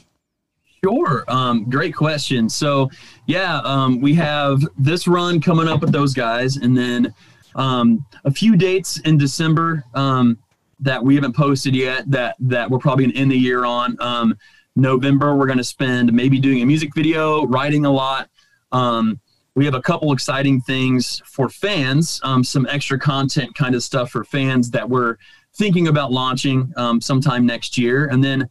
Sure. 0.85 1.23
Um, 1.27 1.67
great 1.67 1.95
question. 1.95 2.47
So, 2.47 2.91
yeah, 3.25 3.59
um, 3.63 4.01
we 4.01 4.13
have 4.13 4.61
this 4.77 5.07
run 5.07 5.41
coming 5.41 5.67
up 5.67 5.81
with 5.81 5.91
those 5.91 6.13
guys, 6.13 6.57
and 6.57 6.77
then 6.77 7.11
um, 7.55 8.05
a 8.23 8.29
few 8.29 8.55
dates 8.55 8.99
in 8.99 9.17
December 9.17 9.83
um, 9.95 10.37
that 10.79 11.03
we 11.03 11.15
haven't 11.15 11.35
posted 11.35 11.75
yet. 11.75 12.03
That 12.11 12.35
that 12.39 12.69
we're 12.69 12.77
probably 12.77 13.07
gonna 13.07 13.17
end 13.17 13.31
the 13.31 13.35
year 13.35 13.65
on. 13.65 13.97
Um, 13.99 14.37
November, 14.75 15.35
we're 15.35 15.47
going 15.47 15.57
to 15.57 15.63
spend 15.63 16.13
maybe 16.13 16.39
doing 16.39 16.61
a 16.61 16.65
music 16.67 16.93
video, 16.93 17.47
writing 17.47 17.87
a 17.87 17.91
lot. 17.91 18.29
Um, 18.71 19.19
we 19.55 19.65
have 19.65 19.73
a 19.73 19.81
couple 19.81 20.13
exciting 20.13 20.61
things 20.61 21.19
for 21.25 21.49
fans, 21.49 22.21
some 22.43 22.67
extra 22.69 22.99
content 22.99 23.55
kind 23.55 23.73
of 23.73 23.81
stuff 23.81 24.11
for 24.11 24.23
fans 24.23 24.69
that 24.69 24.87
we're 24.87 25.17
thinking 25.55 25.87
about 25.87 26.11
launching 26.11 26.71
sometime 26.99 27.43
next 27.47 27.75
year, 27.75 28.05
and 28.05 28.23
then. 28.23 28.47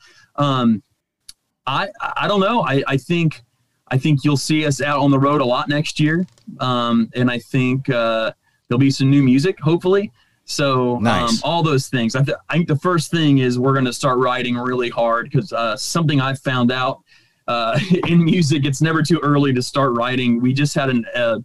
Um, 1.67 1.89
I 2.01 2.13
I 2.17 2.29
don't 2.29 2.41
know. 2.41 2.63
I, 2.63 2.83
I 2.87 2.97
think 2.97 3.43
I 3.89 3.99
think 3.99 4.25
you'll 4.25 4.37
see 4.37 4.67
us 4.67 4.81
out 4.81 5.01
on 5.01 5.11
the 5.11 5.19
road 5.19 5.41
a 5.41 5.45
lot 5.45 5.69
next 5.69 6.01
year, 6.01 6.27
um, 6.61 7.11
and 7.15 7.31
I 7.31 7.39
think 7.39 7.89
uh, 7.89 8.33
there'll 8.69 8.79
be 8.79 8.91
some 8.91 9.11
new 9.11 9.23
music, 9.23 9.59
hopefully. 9.61 10.13
So 10.47 11.01
um, 11.33 11.39
all 11.43 11.63
those 11.63 11.89
things. 11.89 12.15
I, 12.15 12.23
th- 12.23 12.37
I 12.49 12.55
think 12.55 12.69
the 12.69 12.77
first 12.77 13.11
thing 13.11 13.39
is 13.39 13.59
we're 13.59 13.73
going 13.73 13.87
to 13.87 13.93
start 13.93 14.19
writing 14.19 14.57
really 14.57 14.91
hard 14.91 15.31
because 15.31 15.53
uh, 15.53 15.77
something 15.77 16.21
I 16.21 16.35
found 16.35 16.71
out 16.71 17.01
uh, 17.49 17.79
in 18.09 18.25
music, 18.25 18.65
it's 18.65 18.83
never 18.83 19.03
too 19.03 19.19
early 19.23 19.53
to 19.55 19.63
start 19.63 19.97
writing. 19.97 20.41
We 20.41 20.53
just 20.53 20.75
had 20.75 20.91
an, 20.91 21.07
uh, 21.15 21.39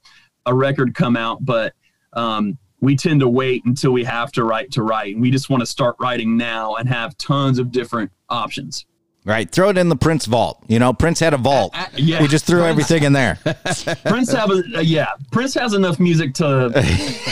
a 0.45 0.53
record 0.53 0.95
come 0.95 1.15
out, 1.15 1.45
but 1.45 1.73
um, 2.13 2.57
we 2.81 2.95
tend 2.95 3.21
to 3.21 3.29
wait 3.29 3.63
until 3.65 3.91
we 3.91 4.03
have 4.03 4.31
to 4.33 4.43
write 4.43 4.71
to 4.71 4.83
write. 4.83 5.13
And 5.13 5.21
we 5.21 5.31
just 5.31 5.49
want 5.49 5.61
to 5.61 5.67
start 5.67 5.95
writing 5.99 6.35
now 6.35 6.75
and 6.75 6.87
have 6.89 7.17
tons 7.17 7.59
of 7.59 7.71
different 7.71 8.11
options. 8.29 8.85
Right. 9.25 9.51
Throw 9.51 9.69
it 9.69 9.77
in 9.77 9.89
the 9.89 9.95
Prince 9.95 10.25
vault. 10.25 10.63
You 10.67 10.79
know, 10.79 10.93
Prince 10.93 11.19
had 11.19 11.33
a 11.33 11.37
vault. 11.37 11.73
Uh, 11.75 11.85
yeah. 11.97 12.21
We 12.21 12.27
just 12.27 12.45
threw 12.45 12.63
everything 12.63 13.03
in 13.03 13.13
there. 13.13 13.37
Prince 14.05 14.31
have 14.31 14.49
a, 14.49 14.63
uh, 14.75 14.79
yeah. 14.79 15.09
Prince 15.31 15.53
has 15.55 15.73
enough 15.73 15.99
music 15.99 16.33
to 16.35 16.47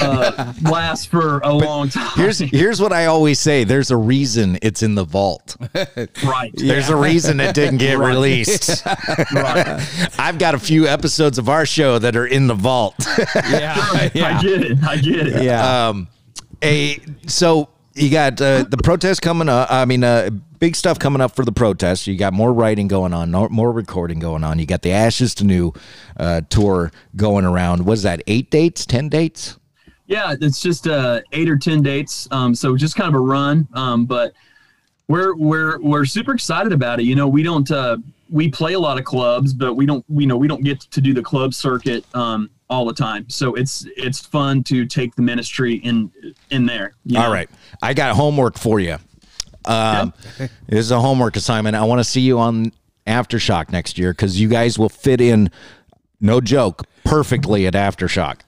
uh, 0.01 0.53
last 0.63 1.07
for 1.09 1.39
a 1.39 1.51
long 1.51 1.89
time. 1.89 2.11
Here's 2.15 2.39
here's 2.39 2.81
what 2.81 2.91
I 2.93 3.05
always 3.05 3.39
say. 3.39 3.63
There's 3.63 3.89
a 3.89 3.97
reason 3.97 4.59
it's 4.61 4.83
in 4.83 4.95
the 4.95 5.05
vault. 5.05 5.55
right. 6.23 6.51
There's 6.53 6.89
a 6.89 6.95
reason 6.95 7.39
it 7.39 7.55
didn't 7.55 7.77
get 7.77 7.97
Right. 7.97 8.09
released. 8.09 8.85
right. 9.33 10.11
I've 10.19 10.37
got 10.37 10.53
a 10.55 10.59
few 10.59 10.87
episodes 10.87 11.37
of 11.37 11.47
our 11.49 11.65
show 11.65 11.97
that 11.99 12.15
are 12.15 12.27
in 12.27 12.47
the 12.47 12.53
vault. 12.53 12.95
Yeah. 13.49 13.75
I 13.77 14.09
get 14.43 14.61
it. 14.63 14.83
I 14.83 14.97
get 14.97 15.27
it. 15.27 15.41
Yeah. 15.41 15.87
Um, 15.89 16.09
a 16.63 16.99
so 17.27 17.69
you 17.97 18.09
got 18.09 18.39
uh, 18.41 18.63
the 18.63 18.77
protest 18.77 19.21
coming 19.21 19.49
up. 19.49 19.71
I 19.71 19.85
mean, 19.85 20.03
uh, 20.03 20.29
big 20.59 20.75
stuff 20.75 20.99
coming 20.99 21.21
up 21.21 21.35
for 21.35 21.43
the 21.43 21.51
protest. 21.51 22.07
You 22.07 22.15
got 22.15 22.33
more 22.33 22.53
writing 22.53 22.87
going 22.87 23.13
on, 23.13 23.31
more 23.31 23.71
recording 23.71 24.19
going 24.19 24.43
on. 24.43 24.59
You 24.59 24.65
got 24.65 24.81
the 24.81 24.91
Ashes 24.91 25.33
to 25.35 25.43
New 25.43 25.73
uh, 26.17 26.41
tour 26.49 26.91
going 27.15 27.45
around. 27.45 27.85
Was 27.85 28.03
that 28.03 28.21
eight 28.27 28.49
dates, 28.49 28.85
ten 28.85 29.09
dates? 29.09 29.57
Yeah, 30.05 30.35
it's 30.39 30.61
just 30.61 30.87
uh, 30.87 31.21
eight 31.33 31.49
or 31.49 31.57
ten 31.57 31.81
dates. 31.81 32.27
Um, 32.31 32.55
so 32.55 32.77
just 32.77 32.95
kind 32.95 33.09
of 33.09 33.15
a 33.15 33.23
run. 33.23 33.67
Um, 33.73 34.05
but 34.05 34.33
we're 35.07 35.35
we're 35.35 35.79
we're 35.79 36.05
super 36.05 36.33
excited 36.33 36.71
about 36.71 36.99
it. 36.99 37.03
You 37.03 37.15
know, 37.15 37.27
we 37.27 37.43
don't 37.43 37.69
uh, 37.69 37.97
we 38.29 38.49
play 38.49 38.73
a 38.73 38.79
lot 38.79 38.97
of 38.97 39.05
clubs, 39.05 39.53
but 39.53 39.73
we 39.73 39.85
don't 39.85 40.05
you 40.09 40.27
know 40.27 40.37
we 40.37 40.47
don't 40.47 40.63
get 40.63 40.81
to 40.81 41.01
do 41.01 41.13
the 41.13 41.23
club 41.23 41.53
circuit 41.53 42.05
um, 42.15 42.49
all 42.69 42.85
the 42.85 42.93
time. 42.93 43.29
So 43.29 43.53
it's 43.55 43.85
it's 43.95 44.19
fun 44.19 44.63
to 44.63 44.85
take 44.85 45.15
the 45.15 45.21
ministry 45.21 45.75
in 45.75 46.11
in 46.49 46.65
there. 46.65 46.95
you 47.05 47.19
know? 47.19 47.31
right, 47.31 47.49
I 47.81 47.93
got 47.93 48.15
homework 48.15 48.57
for 48.57 48.79
you. 48.79 48.97
Um, 49.65 50.13
this 50.37 50.49
is 50.69 50.91
a 50.91 50.99
homework 50.99 51.35
assignment. 51.35 51.75
I 51.75 51.83
want 51.83 51.99
to 51.99 52.03
see 52.03 52.21
you 52.21 52.39
on 52.39 52.71
Aftershock 53.05 53.71
next 53.71 53.97
year 53.97 54.11
because 54.13 54.39
you 54.39 54.47
guys 54.47 54.77
will 54.77 54.89
fit 54.89 55.21
in, 55.21 55.49
no 56.19 56.41
joke, 56.41 56.83
perfectly 57.03 57.67
at 57.67 57.73
Aftershock. 57.73 58.39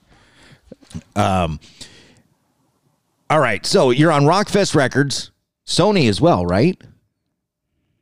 Um, 1.16 1.60
all 3.28 3.40
right, 3.40 3.64
so 3.64 3.90
you're 3.90 4.12
on 4.12 4.24
Rockfest 4.24 4.74
Records, 4.74 5.30
Sony 5.66 6.08
as 6.08 6.20
well, 6.20 6.44
right? 6.44 6.80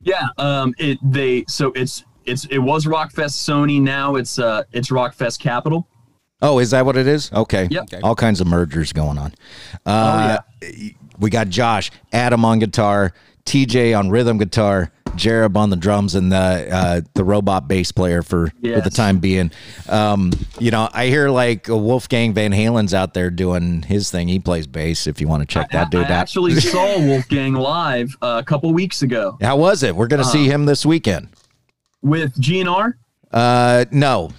Yeah. 0.00 0.28
Um. 0.38 0.74
It 0.78 0.98
they 1.02 1.44
so 1.48 1.72
it's 1.72 2.04
it's 2.24 2.44
it 2.46 2.58
was 2.58 2.86
Rockfest 2.86 3.36
Sony. 3.46 3.80
Now 3.80 4.14
it's 4.14 4.38
uh 4.38 4.62
it's 4.72 4.90
Rockfest 4.90 5.40
Capitol. 5.40 5.86
Oh, 6.40 6.58
is 6.60 6.70
that 6.70 6.86
what 6.86 6.96
it 6.96 7.06
is? 7.06 7.32
Okay. 7.32 7.66
Yep. 7.70 7.82
Okay. 7.84 8.00
All 8.02 8.14
kinds 8.14 8.40
of 8.40 8.46
mergers 8.46 8.92
going 8.92 9.18
on. 9.18 9.34
Uh, 9.84 10.38
We 11.18 11.30
got 11.30 11.48
Josh, 11.48 11.90
Adam 12.12 12.44
on 12.44 12.60
guitar, 12.60 13.12
TJ 13.44 13.98
on 13.98 14.08
rhythm 14.10 14.38
guitar, 14.38 14.92
Jareb 15.16 15.56
on 15.56 15.70
the 15.70 15.74
drums, 15.76 16.14
and 16.14 16.30
the 16.30 16.68
uh, 16.72 17.00
the 17.14 17.24
robot 17.24 17.66
bass 17.66 17.90
player 17.90 18.22
for, 18.22 18.50
for 18.62 18.80
the 18.80 18.90
time 18.90 19.18
being. 19.18 19.50
Um, 19.88 20.30
you 20.60 20.70
know, 20.70 20.88
I 20.92 21.06
hear 21.06 21.28
like 21.28 21.66
Wolfgang 21.66 22.34
Van 22.34 22.52
Halen's 22.52 22.94
out 22.94 23.14
there 23.14 23.30
doing 23.30 23.82
his 23.82 24.12
thing. 24.12 24.28
He 24.28 24.38
plays 24.38 24.68
bass. 24.68 25.08
If 25.08 25.20
you 25.20 25.26
want 25.26 25.42
to 25.42 25.46
check 25.52 25.70
that 25.70 25.90
dude 25.90 26.02
I 26.02 26.04
out. 26.04 26.10
actually 26.12 26.54
saw 26.60 26.98
Wolfgang 27.00 27.54
live 27.54 28.16
uh, 28.22 28.36
a 28.40 28.44
couple 28.44 28.72
weeks 28.72 29.02
ago 29.02 29.38
How 29.40 29.56
was 29.56 29.82
it? 29.82 29.96
We're 29.96 30.06
gonna 30.06 30.22
see 30.22 30.46
Uh, 30.48 30.52
him 30.52 30.66
this 30.66 30.86
weekend. 30.86 31.30
with 32.00 32.32
GNR. 32.40 32.94
Uh, 33.32 33.86
no, 33.90 34.30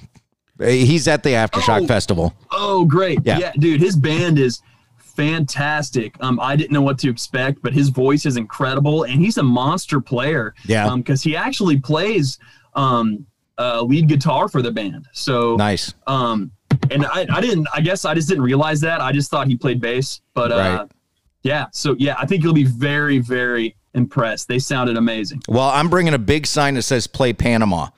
he's 0.60 1.07
at 1.07 1.24
the 1.24 1.30
Aftershock 1.32 1.82
Oh. 1.84 1.88
Festival. 1.88 2.34
Oh, 2.51 2.86
great. 2.86 3.20
Yeah. 3.24 3.38
Yeah. 3.39 3.51
dude, 3.57 3.80
his 3.82 3.95
band 3.95 4.38
is 4.39 4.62
fantastic. 4.97 6.16
Um, 6.22 6.39
I 6.41 6.55
didn't 6.55 6.72
know 6.72 6.82
what 6.82 6.97
to 6.99 7.10
expect, 7.10 7.62
but 7.62 7.74
his 7.74 7.89
voice 7.89 8.26
is 8.26 8.38
incredible, 8.38 9.03
and 9.03 9.22
he's 9.22 9.38
a 9.38 9.43
monster 9.43 9.99
player. 9.99 10.53
Yeah. 10.66 10.88
Um, 10.88 11.01
because 11.01 11.22
he 11.22 11.36
actually 11.36 11.78
plays 11.80 12.39
um 12.76 13.26
uh, 13.57 13.82
lead 13.82 14.07
guitar 14.07 14.47
for 14.47 14.62
the 14.62 14.72
band. 14.72 15.05
So 15.12 15.57
Nice. 15.57 15.93
Um, 16.07 16.51
and 16.91 17.05
I, 17.05 17.26
I 17.30 17.41
didn't. 17.41 17.68
I 17.74 17.82
guess 17.82 18.05
I 18.05 18.14
just 18.14 18.30
didn't 18.30 18.43
realize 18.43 18.80
that. 18.82 19.01
I 19.01 19.12
just 19.12 19.30
thought 19.30 19.47
he 19.47 19.57
played 19.57 19.82
bass, 19.82 20.22
but 20.34 20.51
uh, 20.51 20.55
Right. 20.55 20.88
yeah. 21.43 21.66
So 21.74 21.95
yeah, 21.99 22.16
I 22.18 22.26
think 22.26 22.41
you'll 22.43 22.53
be 22.53 22.64
very, 22.64 23.20
very 23.20 23.76
impressed. 23.95 24.47
They 24.47 24.60
sounded 24.60 24.95
amazing. 24.95 25.41
Well, 25.49 25.68
I'm 25.70 25.89
bringing 25.89 26.14
a 26.14 26.18
big 26.20 26.47
sign 26.47 26.76
that 26.76 26.84
says 26.84 27.05
"Play 27.07 27.34
Panama." 27.34 27.89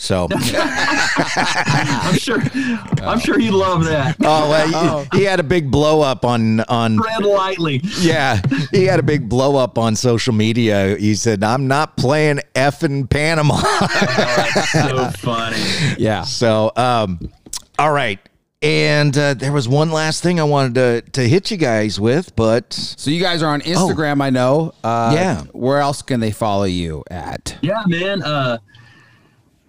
So. 0.00 0.28
I'm 0.34 2.16
sure. 2.16 2.40
I'm 3.02 3.20
sure 3.20 3.38
he'd 3.38 3.50
love 3.50 3.84
that. 3.84 4.16
Oh, 4.22 4.48
well, 4.48 5.04
he, 5.12 5.18
he 5.18 5.24
had 5.24 5.40
a 5.40 5.42
big 5.42 5.70
blow 5.70 6.00
up 6.00 6.24
on 6.24 6.60
on. 6.60 6.96
Tread 6.96 7.22
lightly. 7.22 7.82
Yeah, 7.98 8.40
he 8.70 8.84
had 8.84 8.98
a 8.98 9.02
big 9.02 9.28
blow 9.28 9.56
up 9.56 9.76
on 9.76 9.94
social 9.96 10.32
media. 10.32 10.96
He 10.96 11.14
said, 11.14 11.44
"I'm 11.44 11.68
not 11.68 11.98
playing 11.98 12.40
effing 12.54 13.10
Panama." 13.10 13.60
so 14.72 15.10
funny. 15.18 15.58
Yeah. 15.98 16.22
so, 16.22 16.72
um, 16.76 17.30
all 17.78 17.92
right. 17.92 18.18
And 18.62 19.16
uh, 19.16 19.34
there 19.34 19.52
was 19.52 19.68
one 19.68 19.90
last 19.90 20.22
thing 20.22 20.40
I 20.40 20.44
wanted 20.44 20.74
to 20.76 21.10
to 21.12 21.28
hit 21.28 21.50
you 21.50 21.56
guys 21.58 22.00
with, 22.00 22.34
but 22.36 22.72
So 22.72 23.10
you 23.10 23.20
guys 23.20 23.42
are 23.42 23.52
on 23.52 23.60
Instagram, 23.62 24.22
I 24.22 24.30
know. 24.30 24.72
Uh, 24.82 25.12
Yeah. 25.14 25.42
Where 25.52 25.78
else 25.78 26.00
can 26.02 26.20
they 26.20 26.30
follow 26.30 26.64
you 26.64 27.04
at? 27.10 27.58
Yeah, 27.62 27.82
man. 27.86 28.22
Uh, 28.22 28.58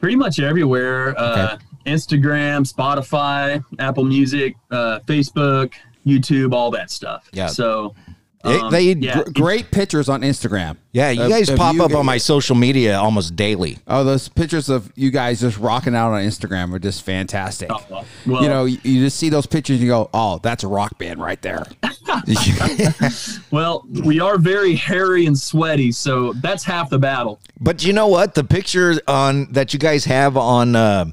pretty 0.02 0.16
much 0.18 0.40
everywhere. 0.40 1.14
Uh, 1.18 1.58
Instagram, 1.86 2.70
Spotify, 2.72 3.64
Apple 3.80 4.04
Music, 4.04 4.56
uh, 4.72 5.00
Facebook, 5.08 5.74
YouTube, 6.06 6.54
all 6.54 6.72
that 6.72 6.92
stuff. 6.92 7.28
Yeah. 7.32 7.48
So 7.48 7.96
They- 8.44 8.60
um, 8.60 8.72
they- 8.72 8.94
yeah, 8.96 9.22
Gr- 9.24 9.32
great 9.34 9.70
pictures 9.72 10.10
on 10.10 10.22
Instagram. 10.22 10.78
yeah, 10.94 11.12
you 11.12 11.22
Of- 11.24 11.30
guys 11.30 11.48
of 11.50 11.58
pop 11.60 11.76
you 11.76 11.84
up 11.84 11.92
g- 11.92 11.96
on 11.96 12.06
my 12.08 12.18
social 12.18 12.56
media 12.56 12.98
almost 12.98 13.36
daily. 13.36 13.78
Oh, 13.88 14.04
those 14.04 14.30
pictures 14.30 14.68
of 14.68 14.92
you 14.96 15.12
guys 15.12 15.42
just 15.42 15.60
rocking 15.60 15.94
out 15.96 16.12
on 16.12 16.24
Instagram 16.24 16.74
are 16.74 16.80
just 16.80 17.04
fantastic. 17.04 17.70
Oh, 17.72 18.04
well- 18.26 18.42
you 18.42 18.50
know, 18.50 18.66
you, 18.66 18.80
you 18.84 19.04
just 19.04 19.18
see 19.18 19.30
those 19.30 19.46
pictures 19.46 19.76
and 19.76 19.84
you 19.86 19.92
go, 19.92 20.10
"Oh, 20.12 20.40
that's 20.42 20.64
a 20.64 20.68
rock 20.68 20.98
band 20.98 21.22
right 21.22 21.40
there." 21.44 21.66
well, 23.52 23.86
we 24.04 24.20
are 24.20 24.38
very 24.38 24.76
hairy 24.76 25.26
and 25.26 25.38
sweaty, 25.38 25.92
so 25.92 26.34
that's 26.34 26.64
half 26.64 26.90
the 26.90 27.00
battle. 27.00 27.40
But 27.60 27.84
you 27.84 27.94
know 27.94 28.08
what? 28.08 28.34
The 28.34 28.44
picture 28.44 29.00
on 29.08 29.52
that 29.54 29.74
you 29.74 29.80
guys 29.80 30.06
have 30.06 30.38
on 30.38 30.76
uh, 30.76 31.06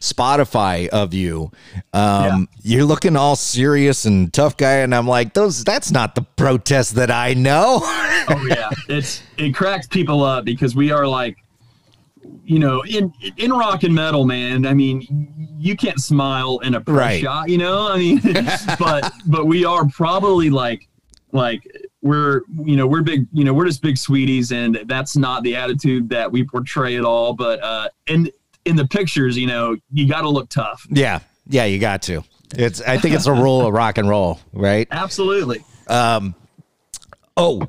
Spotify 0.00 0.88
of 0.88 1.14
you, 1.14 1.50
um, 1.92 2.48
you're 2.62 2.84
looking 2.84 3.16
all 3.16 3.36
serious 3.36 4.04
and 4.04 4.32
tough 4.32 4.56
guy, 4.56 4.76
and 4.76 4.94
I'm 4.94 5.06
like, 5.06 5.34
those. 5.34 5.64
That's 5.64 5.90
not 5.90 6.14
the 6.14 6.22
protest 6.22 6.94
that 6.94 7.10
I 7.10 7.34
know. 7.34 7.80
Oh 7.82 8.46
yeah, 8.48 8.70
it's 8.88 9.22
it 9.36 9.54
cracks 9.54 9.86
people 9.86 10.22
up 10.22 10.44
because 10.44 10.76
we 10.76 10.90
are 10.92 11.06
like, 11.06 11.36
you 12.44 12.58
know, 12.58 12.82
in 12.82 13.12
in 13.36 13.52
rock 13.52 13.82
and 13.82 13.94
metal, 13.94 14.24
man. 14.24 14.66
I 14.66 14.74
mean, 14.74 15.56
you 15.58 15.76
can't 15.76 16.00
smile 16.00 16.58
in 16.60 16.74
a 16.74 16.80
press 16.80 16.96
Right. 16.96 17.22
shot, 17.22 17.48
you 17.48 17.58
know. 17.58 17.88
I 17.92 17.98
mean, 17.98 18.20
but 18.78 19.12
but 19.26 19.46
we 19.46 19.64
are 19.64 19.86
probably 19.88 20.50
like 20.50 20.88
like 21.32 21.62
we're 22.02 22.42
you 22.64 22.76
know 22.76 22.86
we're 22.86 23.02
big 23.02 23.26
you 23.32 23.44
know 23.44 23.52
we're 23.52 23.66
just 23.66 23.82
big 23.82 23.98
sweeties, 23.98 24.52
and 24.52 24.78
that's 24.86 25.16
not 25.16 25.42
the 25.42 25.56
attitude 25.56 26.08
that 26.10 26.30
we 26.30 26.44
portray 26.44 26.96
at 26.96 27.04
all. 27.04 27.32
But 27.34 27.62
uh, 27.62 27.88
in 28.06 28.30
in 28.64 28.76
the 28.76 28.86
pictures, 28.86 29.36
you 29.36 29.46
know, 29.46 29.76
you 29.92 30.08
got 30.08 30.22
to 30.22 30.28
look 30.28 30.48
tough. 30.48 30.86
yeah, 30.90 31.20
yeah, 31.48 31.64
you 31.64 31.78
got 31.78 32.02
to. 32.02 32.22
It's. 32.56 32.80
I 32.80 32.96
think 32.98 33.14
it's 33.14 33.26
a 33.26 33.32
rule 33.32 33.66
of 33.66 33.72
rock 33.72 33.98
and 33.98 34.08
roll, 34.08 34.38
right? 34.52 34.86
Absolutely. 34.92 35.64
Um. 35.88 36.34
Oh, 37.36 37.68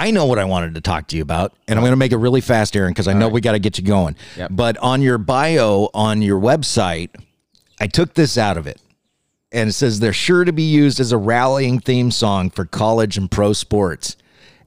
I 0.00 0.12
know 0.12 0.24
what 0.24 0.38
I 0.38 0.44
wanted 0.44 0.76
to 0.76 0.80
talk 0.80 1.08
to 1.08 1.16
you 1.16 1.20
about, 1.22 1.52
and 1.68 1.78
I'm 1.78 1.82
going 1.82 1.92
to 1.92 1.96
make 1.96 2.12
it 2.12 2.16
really 2.16 2.40
fast, 2.40 2.74
Aaron, 2.74 2.90
because 2.90 3.06
I 3.06 3.12
know 3.12 3.28
we 3.28 3.42
got 3.42 3.52
to 3.52 3.58
get 3.58 3.76
you 3.76 3.84
going. 3.84 4.16
Yep. 4.38 4.48
But 4.54 4.78
on 4.78 5.02
your 5.02 5.18
bio 5.18 5.90
on 5.92 6.22
your 6.22 6.40
website, 6.40 7.10
I 7.78 7.86
took 7.86 8.14
this 8.14 8.38
out 8.38 8.56
of 8.56 8.66
it, 8.66 8.80
and 9.52 9.68
it 9.68 9.74
says 9.74 10.00
they're 10.00 10.14
sure 10.14 10.44
to 10.44 10.52
be 10.52 10.62
used 10.62 11.00
as 11.00 11.12
a 11.12 11.18
rallying 11.18 11.80
theme 11.80 12.10
song 12.10 12.48
for 12.48 12.64
college 12.64 13.18
and 13.18 13.30
pro 13.30 13.52
sports. 13.52 14.16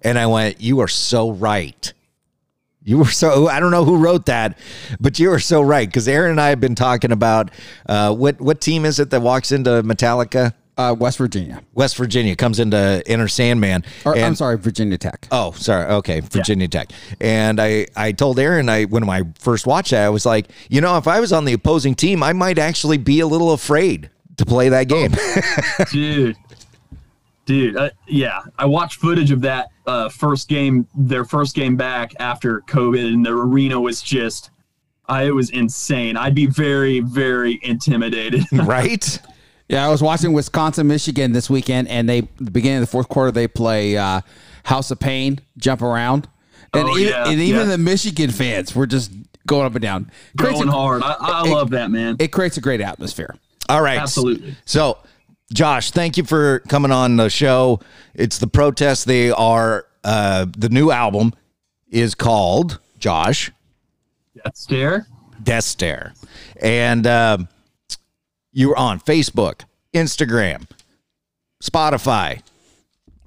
And 0.04 0.20
I 0.20 0.28
went, 0.28 0.62
"You 0.62 0.82
are 0.82 0.88
so 0.88 1.32
right." 1.32 1.92
You 2.86 3.00
were 3.00 3.06
so 3.06 3.48
I 3.48 3.60
don't 3.60 3.72
know 3.72 3.86
who 3.86 3.98
wrote 3.98 4.28
that, 4.28 4.60
but 5.00 5.18
you 5.18 5.30
were 5.30 5.40
so 5.40 5.62
right 5.62 5.88
because 5.88 6.08
Aaron 6.08 6.32
and 6.32 6.42
I 6.42 6.50
have 6.50 6.60
been 6.60 6.76
talking 6.76 7.12
about 7.12 7.50
uh, 7.88 8.14
what 8.14 8.40
what 8.40 8.62
team 8.62 8.86
is 8.86 9.00
it 9.00 9.10
that 9.10 9.22
walks 9.22 9.52
into 9.52 9.82
Metallica? 9.82 10.54
Uh, 10.76 10.96
West 10.98 11.20
Virginia, 11.20 11.62
West 11.74 11.96
Virginia 11.98 12.36
comes 12.36 12.60
into 12.60 13.04
Enter 13.06 13.28
Sandman. 13.28 13.84
or 14.06 14.18
I'm 14.18 14.34
sorry, 14.36 14.58
Virginia 14.58 14.98
Tech. 14.98 15.28
Oh, 15.32 15.52
sorry. 15.52 15.86
Okay, 15.86 16.20
Virginia 16.22 16.68
Tech. 16.68 16.90
And 17.22 17.62
I, 17.62 17.86
I 17.96 18.12
told 18.12 18.40
Aaron, 18.40 18.70
I 18.70 18.86
when 18.86 19.08
I 19.08 19.22
first 19.38 19.68
watched 19.68 19.92
that, 19.92 20.04
I 20.04 20.10
was 20.10 20.26
like, 20.26 20.48
you 20.70 20.82
know, 20.82 20.98
if 20.98 21.08
I 21.08 21.20
was 21.20 21.32
on 21.32 21.46
the 21.46 21.54
opposing 21.54 21.94
team, 21.94 22.24
I 22.24 22.34
might 22.34 22.58
actually 22.58 22.98
be 22.98 23.20
a 23.20 23.28
little 23.28 23.52
afraid 23.52 24.10
to 24.38 24.46
play 24.46 24.70
that 24.70 24.88
game. 24.88 25.12
dude 25.92 26.36
dude 27.46 27.76
uh, 27.76 27.90
yeah 28.08 28.40
i 28.58 28.66
watched 28.66 29.00
footage 29.00 29.32
of 29.32 29.42
that 29.42 29.68
uh, 29.86 30.08
first 30.08 30.48
game 30.48 30.88
their 30.96 31.26
first 31.26 31.56
game 31.56 31.76
back 31.76 32.14
after 32.20 32.62
covid 32.62 33.14
and 33.14 33.26
the 33.26 33.32
arena 33.32 33.80
was 33.80 34.02
just 34.02 34.50
I, 35.08 35.24
it 35.24 35.36
was 35.36 35.50
insane 35.50 36.16
i'd 36.16 36.36
be 36.36 36.46
very 36.46 37.02
very 37.02 37.60
intimidated 37.64 38.46
right? 38.54 39.20
Yeah, 39.74 39.86
I 39.86 39.90
was 39.90 40.02
watching 40.04 40.34
Wisconsin, 40.34 40.88
Michigan 40.88 41.32
this 41.32 41.50
weekend, 41.50 41.88
and 41.88 42.08
they 42.08 42.22
the 42.38 42.52
beginning 42.52 42.78
of 42.78 42.82
the 42.84 42.88
fourth 42.92 43.10
quarter 43.10 43.32
they 43.32 43.48
play 43.48 43.98
uh, 43.98 44.22
House 44.64 44.92
of 44.92 45.00
Pain, 45.00 45.40
jump 45.58 45.82
around, 45.82 46.28
and, 46.74 46.88
Oh, 46.88 46.98
even, 46.98 47.12
yeah, 47.14 47.28
and 47.30 47.42
even 47.42 47.62
yeah. 47.62 47.66
the 47.66 47.78
Michigan 47.78 48.30
fans 48.30 48.76
were 48.76 48.86
just 48.88 49.12
going 49.48 49.66
up 49.66 49.74
and 49.74 49.82
down. 49.82 50.12
Going 50.38 50.68
a- 50.68 50.72
hard. 50.72 51.02
I, 51.04 51.14
I 51.20 51.44
it- 51.48 51.50
love 51.52 51.72
that, 51.72 51.90
man. 51.92 52.18
It 52.20 52.28
creates 52.32 52.58
a 52.58 52.62
great 52.62 52.82
atmosphere. 52.82 53.36
All 53.70 53.82
right. 53.82 53.98
Absolutely. 54.00 54.56
So, 54.66 54.98
Josh, 55.54 55.92
thank 55.92 56.18
you 56.18 56.24
for 56.24 56.60
coming 56.68 56.92
on 56.92 57.16
the 57.18 57.30
show. 57.30 57.80
It's 58.14 58.38
the 58.38 58.48
protest. 58.48 59.06
They 59.08 59.32
are 59.32 59.86
uh, 60.04 60.46
the 60.58 60.70
new 60.70 60.92
album 60.92 61.34
is 61.90 62.14
called 62.16 62.80
Josh 63.00 63.52
Death 64.44 64.56
Stare. 64.56 65.08
Death 65.42 65.64
Stare, 65.64 66.14
and 66.62 67.06
um 67.08 67.48
you're 68.54 68.78
on 68.78 69.00
Facebook, 69.00 69.64
Instagram, 69.94 70.68
Spotify. 71.62 72.42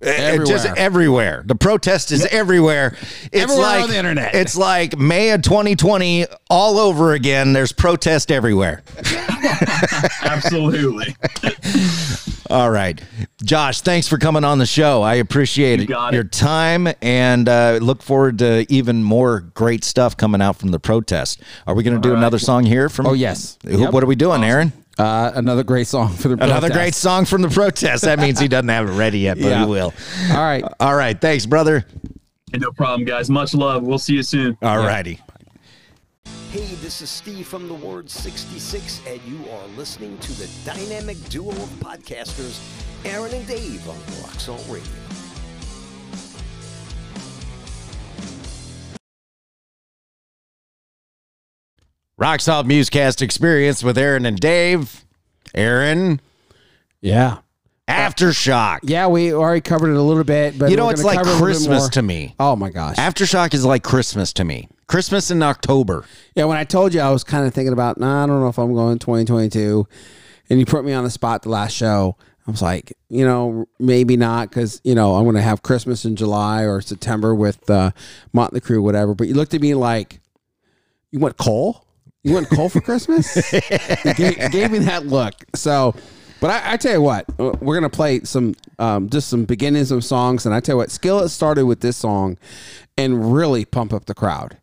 Everywhere. 0.03 0.47
Just 0.47 0.67
everywhere. 0.77 1.43
The 1.47 1.55
protest 1.55 2.13
is 2.13 2.27
everywhere. 2.27 2.95
It's 3.33 3.43
Everywhere 3.45 3.63
like 3.67 3.83
on 3.85 3.89
the 3.91 3.97
internet. 3.97 4.35
It's 4.35 4.55
like 4.55 4.97
May 4.99 5.31
of 5.31 5.41
2020 5.41 6.27
all 6.51 6.79
over 6.79 7.15
again. 7.15 7.55
There's 7.55 7.73
protest 7.73 8.31
everywhere. 8.31 8.83
Absolutely. 10.23 11.17
All 12.51 12.71
right. 12.71 13.01
Josh, 13.43 13.81
thanks 13.81 14.07
for 14.07 14.19
coming 14.19 14.45
on 14.45 14.59
the 14.59 14.67
show. 14.67 15.03
I 15.03 15.15
appreciate 15.15 15.81
You 15.81 15.87
got 15.87 16.13
your 16.13 16.23
it. 16.23 16.33
time 16.33 16.89
and 17.03 17.49
uh, 17.49 17.79
look 17.81 18.03
forward 18.03 18.39
to 18.41 18.67
even 18.69 19.03
more 19.03 19.41
great 19.41 19.83
stuff 19.83 20.17
coming 20.17 20.41
out 20.43 20.57
from 20.57 20.71
the 20.71 20.79
protest. 20.79 21.41
Are 21.67 21.75
we 21.75 21.83
going 21.83 21.97
to 21.97 22.03
do 22.03 22.11
right. 22.13 22.19
another 22.19 22.39
song 22.39 22.65
here 22.65 22.89
from 22.89 23.07
Oh, 23.07 23.13
yes. 23.15 23.59
Who- 23.67 23.81
Yep. 23.81 23.93
What 23.93 24.03
are 24.03 24.07
we 24.07 24.15
doing, 24.17 24.45
Aaron? 24.45 24.73
Uh, 24.99 25.31
another 25.35 25.63
great 25.63 25.87
song 25.87 26.13
for 26.15 26.29
the 26.29 26.35
Another 26.35 26.69
protest. 26.69 26.73
great 26.73 26.95
song 26.95 27.25
from 27.27 27.43
the 27.43 27.49
protest. 27.51 28.05
That 28.05 28.19
means 28.19 28.41
he 28.41 28.49
doesn't 28.49 28.69
have 28.69 28.89
it 28.89 28.93
ready 28.93 29.19
yet, 29.21 29.37
but 29.39 29.49
Yeah. 29.49 29.65
he 29.65 29.71
will. 29.71 29.93
All 30.31 30.37
right. 30.43 30.65
All 30.81 30.95
right. 30.95 31.21
Thanks, 31.21 31.45
brother. 31.45 31.85
Hey, 32.53 32.59
no 32.59 32.71
problem, 32.73 33.05
guys. 33.05 33.29
Much 33.29 33.53
love. 33.55 33.83
We'll 33.83 33.99
see 33.99 34.15
you 34.15 34.23
soon. 34.23 34.57
All 34.63 34.79
righty. 34.79 35.21
Hey, 36.51 36.65
this 36.83 37.03
is 37.03 37.11
Steve 37.11 37.47
from 37.47 37.69
the 37.69 37.75
Word 37.75 38.09
66, 38.09 39.03
and 39.07 39.21
you 39.27 39.39
are 39.51 39.67
listening 39.77 40.17
to 40.19 40.33
the 40.33 40.49
dynamic 40.65 41.23
duo 41.29 41.51
of 41.51 41.69
podcasters, 41.81 42.59
Aaron 43.05 43.35
and 43.35 43.47
Dave 43.47 43.87
on 43.89 43.97
Rock 44.23 44.41
Salt 44.41 44.65
Radio. 44.71 44.87
Rock 52.19 52.41
Salt 52.41 52.67
Musecast 52.67 53.21
Experience 53.21 53.83
with 53.83 53.99
Aaron 53.99 54.25
and 54.25 54.39
Dave. 54.41 55.05
Aaron, 55.55 56.21
Yeah. 57.01 57.39
Aftershock. 57.89 58.81
Yeah, 58.83 59.07
we 59.07 59.33
already 59.33 59.61
covered 59.61 59.91
it 59.91 59.97
a 59.97 60.03
little 60.03 60.25
bit, 60.25 60.59
but 60.59 60.71
You 60.71 60.77
know, 60.77 60.87
we're 60.87 60.93
it's 60.93 61.03
gonna 61.03 61.17
like 61.19 61.25
cover 61.25 61.31
a 61.31 61.33
little 61.35 61.47
bit 61.47 61.53
Christmas 61.55 61.79
more. 61.83 61.89
to 61.91 62.03
me. 62.03 62.35
Oh 62.41 62.57
my 62.57 62.71
gosh. 62.71 62.97
Aftershock 62.97 63.55
is 63.55 63.65
like 63.65 63.85
Christmas 63.85 64.33
to 64.35 64.45
me. 64.45 64.69
Christmas 64.89 65.31
in 65.31 65.41
October. 65.43 66.05
Yeah, 66.35 66.45
when 66.47 66.57
I 66.57 66.65
told 66.65 66.95
you 66.95 67.01
I 67.01 67.11
was 67.11 67.23
kind 67.23 67.47
of 67.47 67.55
thinking 67.55 67.73
about, 67.73 67.99
nah, 68.01 68.25
I 68.25 68.27
don't 68.27 68.41
know 68.41 68.49
if 68.49 68.59
I'm 68.59 68.75
going 68.75 68.99
2022, 68.99 69.87
and 70.51 70.59
you 70.59 70.67
put 70.67 70.85
me 70.85 70.93
on 70.95 71.05
the 71.05 71.11
spot 71.11 71.43
the 71.43 71.49
last 71.51 71.77
show. 71.77 72.17
I 72.47 72.51
was 72.51 72.63
like, 72.63 72.93
you 73.09 73.25
know, 73.25 73.67
maybe 73.79 74.17
not 74.17 74.49
because 74.49 74.81
you 74.83 74.95
know 74.95 75.15
I'm 75.15 75.23
going 75.25 75.35
to 75.37 75.43
have 75.43 75.63
Christmas 75.63 76.05
in 76.05 76.17
July 76.17 76.63
or 76.65 76.81
September 76.81 77.35
with 77.37 77.69
uh, 77.71 77.91
Motley 78.33 78.61
Crue, 78.61 78.83
whatever. 78.83 79.15
But 79.15 79.29
you 79.29 79.35
looked 79.35 79.55
at 79.55 79.61
me 79.61 79.75
like, 79.75 80.21
you 81.13 81.19
want 81.21 81.37
coal? 81.37 81.85
You 82.27 82.35
want 82.35 82.51
coal 82.51 82.69
for 82.69 82.81
Christmas? 82.81 83.37
you 83.53 84.15
gave, 84.15 84.51
gave 84.51 84.71
me 84.73 84.81
that 84.81 85.07
look. 85.07 85.35
So, 85.55 85.95
but 86.41 86.51
I, 86.51 86.73
I 86.73 86.77
tell 86.77 86.95
you 86.95 87.01
what, 87.01 87.25
uh, 87.39 87.53
we're 87.61 87.77
gonna 87.77 87.89
play 87.89 88.21
some, 88.25 88.57
um, 88.81 89.09
just 89.09 89.29
some 89.29 89.45
beginnings 89.45 89.93
of 89.93 90.05
songs, 90.05 90.45
and 90.45 90.53
I 90.53 90.59
tell 90.59 90.75
you 90.75 90.79
what, 90.79 90.91
Skillet 90.91 91.31
started 91.31 91.67
with 91.67 91.83
this 91.83 91.97
song, 91.97 92.37
and 92.99 93.33
really 93.33 93.65
pump 93.65 93.93
up 93.93 94.07
the 94.07 94.15
crowd. 94.15 94.59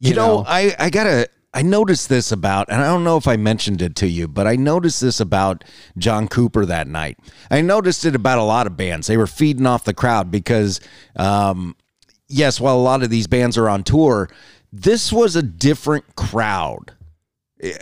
You, 0.00 0.14
know, 0.14 0.44
I, 0.44 0.74
I 0.76 0.90
gotta 0.90 1.28
I 1.54 1.62
noticed 1.62 2.08
this 2.08 2.32
about 2.32 2.68
and 2.68 2.82
I 2.82 2.86
don't 2.86 3.04
know 3.04 3.16
if 3.16 3.28
I 3.28 3.36
mentioned 3.36 3.80
it 3.80 3.94
to 3.96 4.08
you, 4.08 4.26
but 4.26 4.48
I 4.48 4.56
noticed 4.56 5.00
this 5.00 5.20
about 5.20 5.62
John 5.96 6.26
Cooper 6.26 6.66
that 6.66 6.88
night. 6.88 7.16
I 7.48 7.60
noticed 7.60 8.04
it 8.04 8.16
about 8.16 8.38
a 8.38 8.42
lot 8.42 8.66
of 8.66 8.76
bands. 8.76 9.06
They 9.06 9.16
were 9.16 9.28
feeding 9.28 9.66
off 9.66 9.84
the 9.84 9.94
crowd 9.94 10.32
because 10.32 10.80
um 11.14 11.76
yes, 12.28 12.60
while 12.60 12.76
a 12.76 12.82
lot 12.82 13.04
of 13.04 13.08
these 13.08 13.28
bands 13.28 13.56
are 13.56 13.68
on 13.68 13.84
tour, 13.84 14.28
this 14.72 15.12
was 15.12 15.36
a 15.36 15.42
different 15.42 16.16
crowd. 16.16 16.92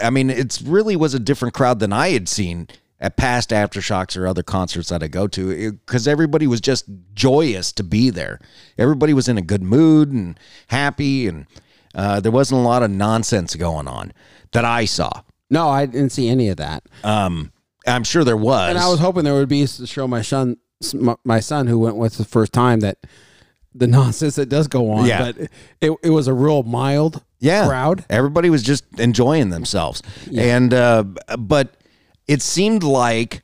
I 0.03 0.11
mean, 0.11 0.31
it's 0.31 0.63
really 0.63 0.97
was 0.97 1.15
a 1.15 1.19
different 1.19 1.55
crowd 1.55 1.81
than 1.81 1.93
I 1.93 2.11
had 2.11 2.29
seen 2.29 2.69
at 3.01 3.17
past 3.17 3.51
aftershocks 3.51 4.17
or 4.17 4.27
other 4.27 4.45
concerts 4.45 4.89
that 4.91 5.03
I 5.03 5.09
go 5.09 5.27
to 5.27 5.73
because 5.73 6.07
everybody 6.07 6.47
was 6.47 6.61
just 6.61 6.85
joyous 7.15 7.73
to 7.73 7.83
be 7.83 8.11
there. 8.11 8.39
Everybody 8.79 9.13
was 9.13 9.29
in 9.29 9.37
a 9.37 9.43
good 9.43 9.63
mood 9.63 10.13
and 10.13 10.39
happy, 10.69 11.27
and 11.27 11.47
uh, 11.95 12.21
there 12.21 12.33
wasn't 12.33 12.61
a 12.61 12.65
lot 12.65 12.83
of 12.83 12.91
nonsense 12.91 13.57
going 13.57 13.89
on 13.89 14.13
that 14.53 14.65
I 14.65 14.85
saw. 14.85 15.23
No, 15.51 15.69
I 15.69 15.87
didn't 15.87 16.11
see 16.11 16.29
any 16.29 16.49
of 16.49 16.59
that. 16.59 16.85
Um, 17.03 17.53
I'm 17.87 18.05
sure 18.05 18.25
there 18.25 18.37
was. 18.37 18.71
And 18.71 18.79
I 18.79 18.89
was 18.89 19.01
hoping 19.01 19.25
there 19.25 19.35
would 19.35 19.49
be 19.49 19.67
to 19.67 19.87
show 19.87 20.07
my 20.07 20.23
son, 20.23 20.57
my 21.25 21.41
son 21.41 21.67
who 21.67 21.81
went 21.81 21.97
with 21.97 22.17
the 22.17 22.25
first 22.25 22.53
time 22.53 22.81
that 22.81 22.99
the 23.75 23.87
nonsense 23.89 24.37
that 24.37 24.49
does 24.49 24.69
go 24.69 24.93
on. 24.93 25.07
Yeah. 25.07 25.33
But 25.33 25.51
it, 25.81 25.93
it 26.03 26.11
was 26.11 26.29
a 26.29 26.33
real 26.33 26.63
mild 26.63 27.23
yeah, 27.43 27.67
crowd. 27.67 28.05
Everybody 28.09 28.49
was 28.49 28.63
just 28.63 28.85
enjoying 28.99 29.51
themselves, 29.51 30.03
and 30.35 30.73
uh, 30.73 31.05
but 31.39 31.75
it 32.27 32.41
seemed 32.41 32.83
like 32.83 33.43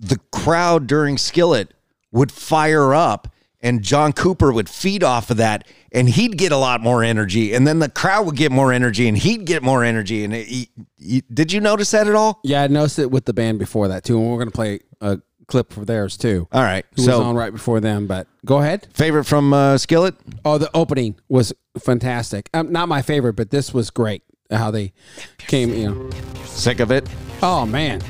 the 0.00 0.18
crowd 0.32 0.86
during 0.86 1.16
Skillet 1.16 1.72
would 2.12 2.30
fire 2.32 2.92
up, 2.94 3.28
and 3.60 3.82
John 3.82 4.12
Cooper 4.12 4.52
would 4.52 4.68
feed 4.68 5.02
off 5.02 5.30
of 5.30 5.36
that, 5.38 5.66
and 5.92 6.08
he'd 6.08 6.36
get 6.36 6.52
a 6.52 6.56
lot 6.56 6.80
more 6.80 7.02
energy, 7.02 7.54
and 7.54 7.66
then 7.66 7.78
the 7.78 7.88
crowd 7.88 8.26
would 8.26 8.36
get 8.36 8.52
more 8.52 8.72
energy, 8.72 9.08
and 9.08 9.16
he'd 9.16 9.46
get 9.46 9.62
more 9.62 9.82
energy. 9.84 10.24
And 10.24 10.34
it, 10.34 10.46
he- 10.46 10.70
he- 10.98 11.22
did 11.32 11.52
you 11.52 11.60
notice 11.60 11.90
that 11.92 12.06
at 12.06 12.14
all? 12.14 12.40
Yeah, 12.44 12.62
I 12.62 12.66
noticed 12.66 12.98
it 12.98 13.10
with 13.10 13.24
the 13.24 13.32
band 13.32 13.58
before 13.58 13.88
that 13.88 14.04
too. 14.04 14.18
And 14.20 14.28
we're 14.30 14.36
going 14.38 14.50
to 14.50 14.54
play 14.54 14.80
a 15.00 15.18
clip 15.46 15.72
for 15.72 15.84
theirs 15.84 16.16
too. 16.16 16.48
All 16.52 16.62
right, 16.62 16.84
Who 16.96 17.02
so 17.02 17.18
was 17.18 17.26
on 17.26 17.36
right 17.36 17.52
before 17.52 17.80
them. 17.80 18.06
But 18.06 18.26
go 18.44 18.58
ahead. 18.58 18.86
favorite 18.92 19.24
from 19.24 19.52
uh, 19.52 19.78
Skillet? 19.78 20.14
Oh, 20.44 20.58
the 20.58 20.70
opening 20.74 21.16
was 21.28 21.52
fantastic. 21.78 22.48
Um, 22.54 22.72
not 22.72 22.88
my 22.88 23.02
favorite, 23.02 23.34
but 23.34 23.50
this 23.50 23.72
was 23.74 23.90
great. 23.90 24.22
How 24.50 24.70
they 24.70 24.92
came, 25.38 25.72
you 25.74 25.90
know. 25.90 26.10
Sick 26.44 26.80
of 26.80 26.90
it? 26.90 27.08
Oh 27.42 27.66
man, 27.66 28.00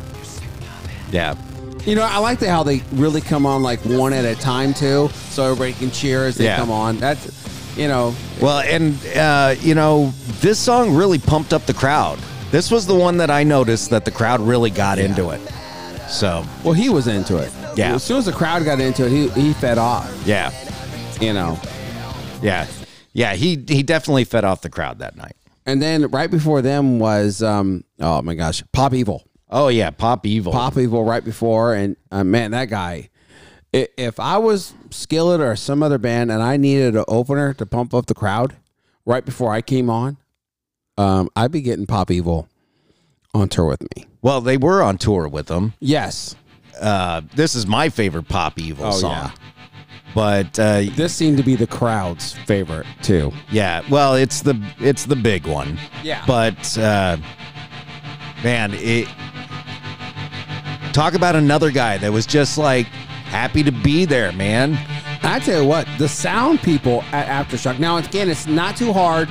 Yeah. 1.10 1.36
you 1.84 1.94
know 1.94 2.02
I 2.02 2.18
like 2.18 2.38
the, 2.40 2.48
how 2.50 2.62
they 2.62 2.82
really 2.92 3.20
come 3.20 3.46
on 3.46 3.62
like 3.62 3.80
one 3.80 4.12
at 4.12 4.24
a 4.24 4.34
time 4.40 4.74
too, 4.74 5.08
so 5.30 5.44
everybody 5.44 5.72
can 5.74 5.90
cheer 5.90 6.26
as 6.26 6.36
they 6.36 6.44
Yeah. 6.44 6.56
come 6.56 6.70
on. 6.70 6.98
That's, 6.98 7.76
you 7.76 7.88
know, 7.88 8.14
Well, 8.40 8.60
and 8.60 8.98
uh, 9.16 9.54
you 9.60 9.74
know, 9.74 10.12
this 10.40 10.58
song 10.58 10.94
really 10.94 11.18
pumped 11.18 11.52
up 11.52 11.66
the 11.66 11.74
crowd. 11.74 12.18
This 12.50 12.70
was 12.70 12.86
the 12.86 12.94
one 12.94 13.16
that 13.18 13.30
I 13.30 13.42
noticed 13.44 13.90
that 13.90 14.04
the 14.04 14.10
crowd 14.10 14.40
really 14.40 14.70
got 14.70 14.98
into 14.98 15.30
it. 15.30 15.40
So, 16.08 16.44
well 16.62 16.74
he 16.74 16.88
was 16.88 17.06
into 17.06 17.38
it. 17.38 17.52
Yeah. 17.76 17.94
As 17.94 18.02
soon 18.04 18.18
as 18.18 18.26
the 18.26 18.32
crowd 18.32 18.64
got 18.64 18.80
into 18.80 19.06
it, 19.06 19.10
he 19.10 19.28
he 19.30 19.52
fed 19.54 19.78
off. 19.78 20.10
yeah, 20.26 20.52
You 21.20 21.32
know. 21.32 21.58
yeah, 22.42 22.66
yeah. 23.12 23.34
He 23.34 23.64
he 23.68 23.82
definitely 23.82 24.24
fed 24.24 24.44
off 24.44 24.60
the 24.62 24.70
crowd 24.70 24.98
that 25.00 25.16
night. 25.16 25.36
And 25.66 25.80
then 25.80 26.08
right 26.08 26.30
before 26.30 26.60
them 26.62 26.98
was 26.98 27.42
um 27.42 27.84
oh 28.00 28.22
my 28.22 28.34
gosh, 28.34 28.62
Pop 28.72 28.94
Evil. 28.94 29.24
Oh 29.50 29.68
yeah, 29.68 29.90
Pop 29.90 30.26
Evil. 30.26 30.52
Pop 30.52 30.76
Evil 30.78 31.04
right 31.04 31.24
before, 31.24 31.74
and 31.74 31.96
uh, 32.10 32.22
man, 32.24 32.50
that 32.52 32.68
guy. 32.68 33.10
If 33.72 34.20
I 34.20 34.38
was 34.38 34.72
Skillet 34.90 35.40
or 35.40 35.56
some 35.56 35.82
other 35.82 35.98
band, 35.98 36.30
and 36.30 36.40
I 36.40 36.56
needed 36.56 36.94
an 36.94 37.04
opener 37.08 37.54
to 37.54 37.66
pump 37.66 37.92
up 37.92 38.06
the 38.06 38.14
crowd 38.14 38.54
right 39.04 39.24
before 39.24 39.52
I 39.52 39.62
came 39.62 39.90
on, 39.90 40.16
um, 40.96 41.28
I'd 41.34 41.50
be 41.50 41.60
getting 41.60 41.84
Pop 41.86 42.10
Evil 42.12 42.48
on 43.34 43.48
tour 43.48 43.66
with 43.66 43.82
me. 43.96 44.06
Well, 44.22 44.40
they 44.40 44.56
were 44.56 44.82
on 44.82 44.96
tour 44.98 45.28
with 45.28 45.46
them. 45.46 45.74
Yes, 45.80 46.36
Uh, 46.80 47.20
this 47.36 47.54
is 47.54 47.66
my 47.66 47.88
favorite 47.88 48.28
Pop 48.28 48.58
Evil 48.58 48.86
Oh, 48.86 48.90
song. 48.90 49.10
yeah. 49.12 49.30
But 50.14 50.58
uh, 50.58 50.82
this 50.94 51.12
seemed 51.14 51.36
to 51.38 51.42
be 51.42 51.54
the 51.56 51.66
crowd's 51.66 52.32
favorite 52.46 52.86
too. 53.02 53.32
yeah, 53.50 53.82
well, 53.90 54.14
it's 54.14 54.42
the 54.42 54.54
it's 54.78 55.04
the 55.06 55.16
big 55.16 55.46
one. 55.46 55.76
Yeah. 56.04 56.22
But 56.26 56.78
uh, 56.78 57.16
man, 58.44 58.74
it 58.74 59.08
talk 60.92 61.14
about 61.14 61.34
another 61.36 61.70
guy 61.70 61.98
that 61.98 62.12
was 62.12 62.26
just 62.26 62.58
like 62.58 62.86
happy 63.26 63.62
to 63.64 63.72
be 63.72 64.04
there, 64.04 64.30
man. 64.32 64.78
I 65.24 65.40
tell 65.40 65.62
you 65.62 65.68
what, 65.68 65.88
the 65.98 66.08
sound 66.08 66.60
people 66.62 67.02
at 67.12 67.26
Aftershock. 67.26 67.78
Now, 67.80 67.96
again, 67.96 68.28
it's 68.30 68.46
not 68.46 68.76
too 68.76 68.92
hard 68.92 69.28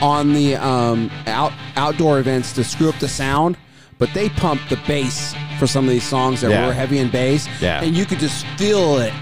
on 0.00 0.32
the 0.32 0.56
um, 0.56 1.10
out 1.26 1.52
outdoor 1.76 2.18
events 2.18 2.52
to 2.54 2.64
screw 2.64 2.88
up 2.88 2.98
the 2.98 3.08
sound, 3.08 3.56
but 3.98 4.12
they 4.14 4.28
pumped 4.30 4.68
the 4.70 4.78
bass 4.86 5.34
for 5.58 5.66
some 5.66 5.84
of 5.84 5.90
these 5.90 6.04
songs 6.04 6.40
that 6.40 6.50
Yeah. 6.50 6.66
were 6.66 6.72
heavy 6.72 6.98
in 6.98 7.10
bass, 7.10 7.48
Yeah. 7.60 7.82
and 7.82 7.94
you 7.96 8.04
could 8.06 8.18
just 8.18 8.46
feel 8.56 8.98
it 8.98 9.12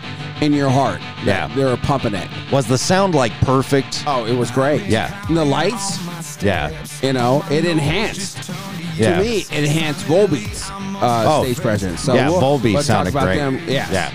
in 0.40 0.52
your 0.52 0.70
heart. 0.70 1.00
Yeah. 1.24 1.48
they 1.48 1.64
were 1.64 1.76
pumping 1.78 2.14
it. 2.14 2.28
Was 2.52 2.66
the 2.68 2.78
sound 2.78 3.12
like 3.14 3.32
perfect? 3.40 4.04
Oh, 4.06 4.24
it 4.24 4.34
was 4.36 4.50
great. 4.52 4.84
Yeah. 4.86 5.12
and 5.28 5.36
the 5.36 5.44
lights, 5.44 5.98
Yeah. 6.42 6.70
you 7.02 7.12
know, 7.12 7.44
it 7.50 7.64
enhanced. 7.64 8.50
Yeah. 8.96 9.16
To 9.18 9.22
me, 9.24 9.38
it 9.50 9.64
enhanced 9.64 10.06
Volbeat's. 10.06 10.70
uh, 10.70 11.24
Oh. 11.28 11.44
stage 11.44 11.58
presence. 11.60 12.00
So 12.00 12.14
yeah, 12.14 12.28
we'll, 12.28 12.40
Volbeat 12.40 12.74
talk 12.74 12.82
sounded 12.82 13.10
about 13.14 13.24
great. 13.24 13.36
Them. 13.38 13.60
Yeah, 13.68 13.86
yeah. 13.90 14.10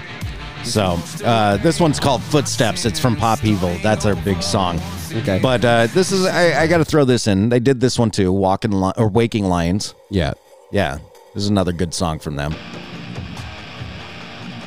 So 0.64 0.98
uh, 1.26 1.58
this 1.58 1.80
one's 1.80 2.00
called 2.00 2.22
Footsteps. 2.24 2.86
It's 2.86 3.00
from 3.00 3.16
Pop 3.16 3.44
Evil. 3.44 3.76
That's 3.84 4.06
our 4.06 4.16
big 4.16 4.42
song. 4.42 4.80
Okay. 5.14 5.40
But 5.42 5.64
uh, 5.66 5.88
this 5.88 6.12
is 6.12 6.26
I, 6.26 6.64
I 6.64 6.68
got 6.68 6.78
to 6.78 6.86
throw 6.86 7.06
this 7.06 7.28
in. 7.28 7.50
They 7.50 7.60
did 7.60 7.80
this 7.80 8.00
one 8.00 8.10
too. 8.12 8.32
Walking 8.32 8.72
Li- 8.72 8.94
or 8.98 9.08
Waking 9.10 9.46
Lions. 9.46 9.94
yeah. 10.10 10.34
Yeah, 10.72 10.98
this 11.36 11.44
is 11.44 11.50
another 11.50 11.72
good 11.72 11.94
song 11.94 12.18
from 12.18 12.36
them. 12.36 12.56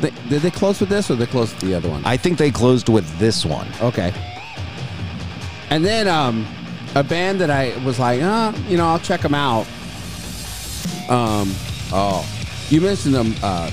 They, 0.00 0.10
did 0.28 0.42
they 0.42 0.52
close 0.52 0.78
with 0.78 0.88
this 0.88 1.10
or 1.10 1.16
they 1.16 1.26
close 1.26 1.52
with 1.52 1.62
the 1.62 1.74
other 1.74 1.88
one? 1.88 2.04
I 2.04 2.16
think 2.16 2.38
they 2.38 2.52
closed 2.52 2.88
with 2.88 3.04
this 3.18 3.44
one. 3.44 3.66
Okay. 3.80 4.14
And 5.70 5.84
then 5.84 6.06
um, 6.06 6.46
a 6.94 7.02
band 7.02 7.40
that 7.40 7.50
I 7.50 7.76
was 7.84 7.98
like, 7.98 8.22
uh, 8.22 8.52
you 8.68 8.76
know, 8.76 8.86
I'll 8.86 9.00
check 9.00 9.20
them 9.22 9.34
out. 9.34 9.66
Um, 11.08 11.52
oh, 11.92 12.24
you 12.68 12.80
mentioned 12.80 13.14
them. 13.14 13.34
Uh, 13.42 13.68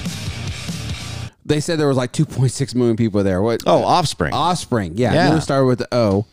they 1.45 1.59
said 1.59 1.79
there 1.79 1.87
was 1.87 1.97
like 1.97 2.13
2.6 2.13 2.75
million 2.75 2.95
people 2.95 3.23
there. 3.23 3.41
What? 3.41 3.63
Oh, 3.65 3.83
Offspring. 3.83 4.33
Offspring. 4.33 4.93
Yeah, 4.95 5.13
Yeah. 5.13 5.33
yeah. 5.33 5.39
started 5.39 5.65
with 5.65 5.79
the 5.79 5.87
O. 5.93 6.25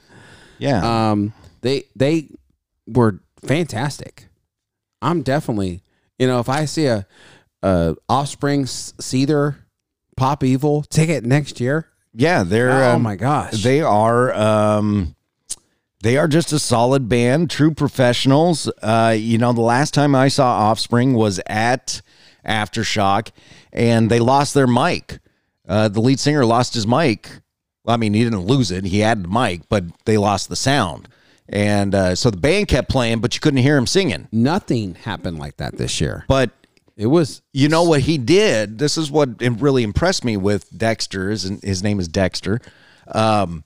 yeah. 0.59 1.11
Um, 1.11 1.33
they 1.63 1.85
they 1.97 2.29
were 2.87 3.21
fantastic. 3.45 4.27
I'm 5.03 5.23
definitely, 5.23 5.83
you 6.19 6.27
know, 6.27 6.41
if 6.41 6.49
I 6.49 6.65
see 6.67 6.87
a, 6.87 7.07
a 7.63 7.97
Offspring 8.09 8.65
Seether 8.65 9.57
Pop 10.17 10.45
Evil 10.45 10.83
ticket 10.83 11.25
next 11.25 11.61
year, 11.61 11.89
yeah, 12.15 12.43
they're 12.43 12.71
oh 12.71 12.95
um, 12.97 13.03
my 13.03 13.17
gosh, 13.17 13.63
They 13.63 13.81
are 13.81 14.33
um 14.35 15.15
they 16.03 16.17
are 16.17 16.29
just 16.29 16.53
a 16.53 16.59
solid 16.59 17.09
band, 17.09 17.51
true 17.51 17.73
professionals. 17.73 18.71
Uh 18.83 19.15
you 19.19 19.39
know, 19.39 19.53
the 19.53 19.61
last 19.61 19.95
time 19.95 20.15
I 20.15 20.29
saw 20.29 20.47
Offspring 20.71 21.15
was 21.15 21.41
at 21.47 22.03
Aftershock 22.47 23.31
and 23.73 24.11
they 24.11 24.21
lost 24.21 24.55
their 24.55 24.67
mic. 24.67 25.19
Uh 25.69 25.89
the 25.89 26.01
lead 26.01 26.21
singer 26.21 26.45
lost 26.45 26.75
his 26.75 26.87
mic. 26.87 27.31
Well, 27.85 27.95
I 27.95 27.97
mean, 27.97 28.13
he 28.15 28.25
didn't 28.25 28.47
lose 28.47 28.71
it. 28.71 28.85
He 28.85 29.01
had 29.01 29.25
the 29.25 29.29
mic, 29.29 29.63
but 29.69 29.85
they 30.05 30.19
lost 30.19 30.49
the 30.49 30.57
sound. 30.57 31.09
And 31.49 31.95
uh, 31.95 32.15
so 32.15 32.31
the 32.31 32.37
band 32.37 32.69
kept 32.69 32.89
playing, 32.89 33.21
but 33.21 33.35
you 33.35 33.41
couldn't 33.41 33.63
hear 33.63 33.77
him 33.77 33.87
singing. 33.87 34.29
nothing 34.31 34.95
happened 34.95 35.39
like 35.39 35.57
that 35.57 35.77
this 35.77 36.01
year. 36.01 36.25
But 36.29 36.51
It 36.97 37.07
was 37.07 37.43
you 37.53 37.69
know 37.69 37.83
what 37.83 38.03
he 38.03 38.19
did? 38.19 38.79
This 38.79 38.97
is 38.99 39.11
what 39.11 39.41
really 39.41 39.83
impressed 39.83 40.25
me 40.25 40.37
with 40.37 40.69
Dexter. 40.77 41.31
His, 41.31 41.45
his 41.63 41.83
name 41.83 41.99
is 41.99 42.07
Dexter. 42.07 42.61
Um, 43.09 43.65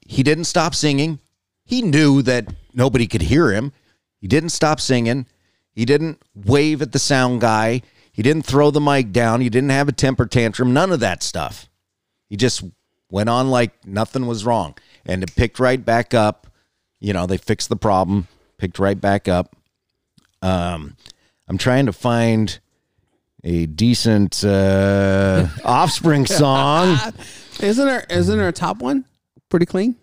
he 0.00 0.22
didn't 0.22 0.44
stop 0.44 0.74
singing. 0.74 1.18
He 1.64 1.82
knew 1.82 2.22
that 2.22 2.46
nobody 2.72 3.06
could 3.06 3.22
hear 3.22 3.52
him. 3.52 3.72
He 4.20 4.26
didn't 4.26 4.50
stop 4.50 4.80
singing. 4.80 5.26
He 5.72 5.84
didn't 5.84 6.20
wave 6.34 6.80
at 6.80 6.92
the 6.92 6.98
sound 6.98 7.42
guy. 7.42 7.82
He 8.18 8.22
didn't 8.24 8.46
throw 8.46 8.72
the 8.72 8.80
mic 8.80 9.12
down. 9.12 9.42
He 9.42 9.48
didn't 9.48 9.70
have 9.70 9.86
a 9.88 9.92
temper 9.92 10.26
tantrum. 10.26 10.72
None 10.72 10.90
of 10.90 10.98
that 10.98 11.22
stuff. 11.22 11.70
He 12.28 12.36
just 12.36 12.64
went 13.12 13.28
on 13.28 13.48
like 13.48 13.86
nothing 13.86 14.26
was 14.26 14.44
wrong. 14.44 14.74
And 15.06 15.22
it 15.22 15.36
picked 15.36 15.60
right 15.60 15.82
back 15.84 16.14
up. 16.14 16.48
You 16.98 17.12
know, 17.12 17.26
they 17.26 17.36
fixed 17.36 17.68
the 17.68 17.76
problem, 17.76 18.26
picked 18.56 18.80
right 18.80 19.00
back 19.00 19.28
up. 19.28 19.54
Um, 20.42 20.96
I'm 21.46 21.58
trying 21.58 21.86
to 21.86 21.92
find 21.92 22.58
a 23.44 23.66
decent 23.66 24.42
uh, 24.42 25.46
Offspring 25.64 26.26
song. 26.26 26.98
isn't 27.60 27.86
there 27.86 28.04
isn't 28.10 28.36
there 28.36 28.48
a 28.48 28.52
top 28.52 28.78
one 28.78 29.04
pretty 29.48 29.66
clean? 29.66 29.94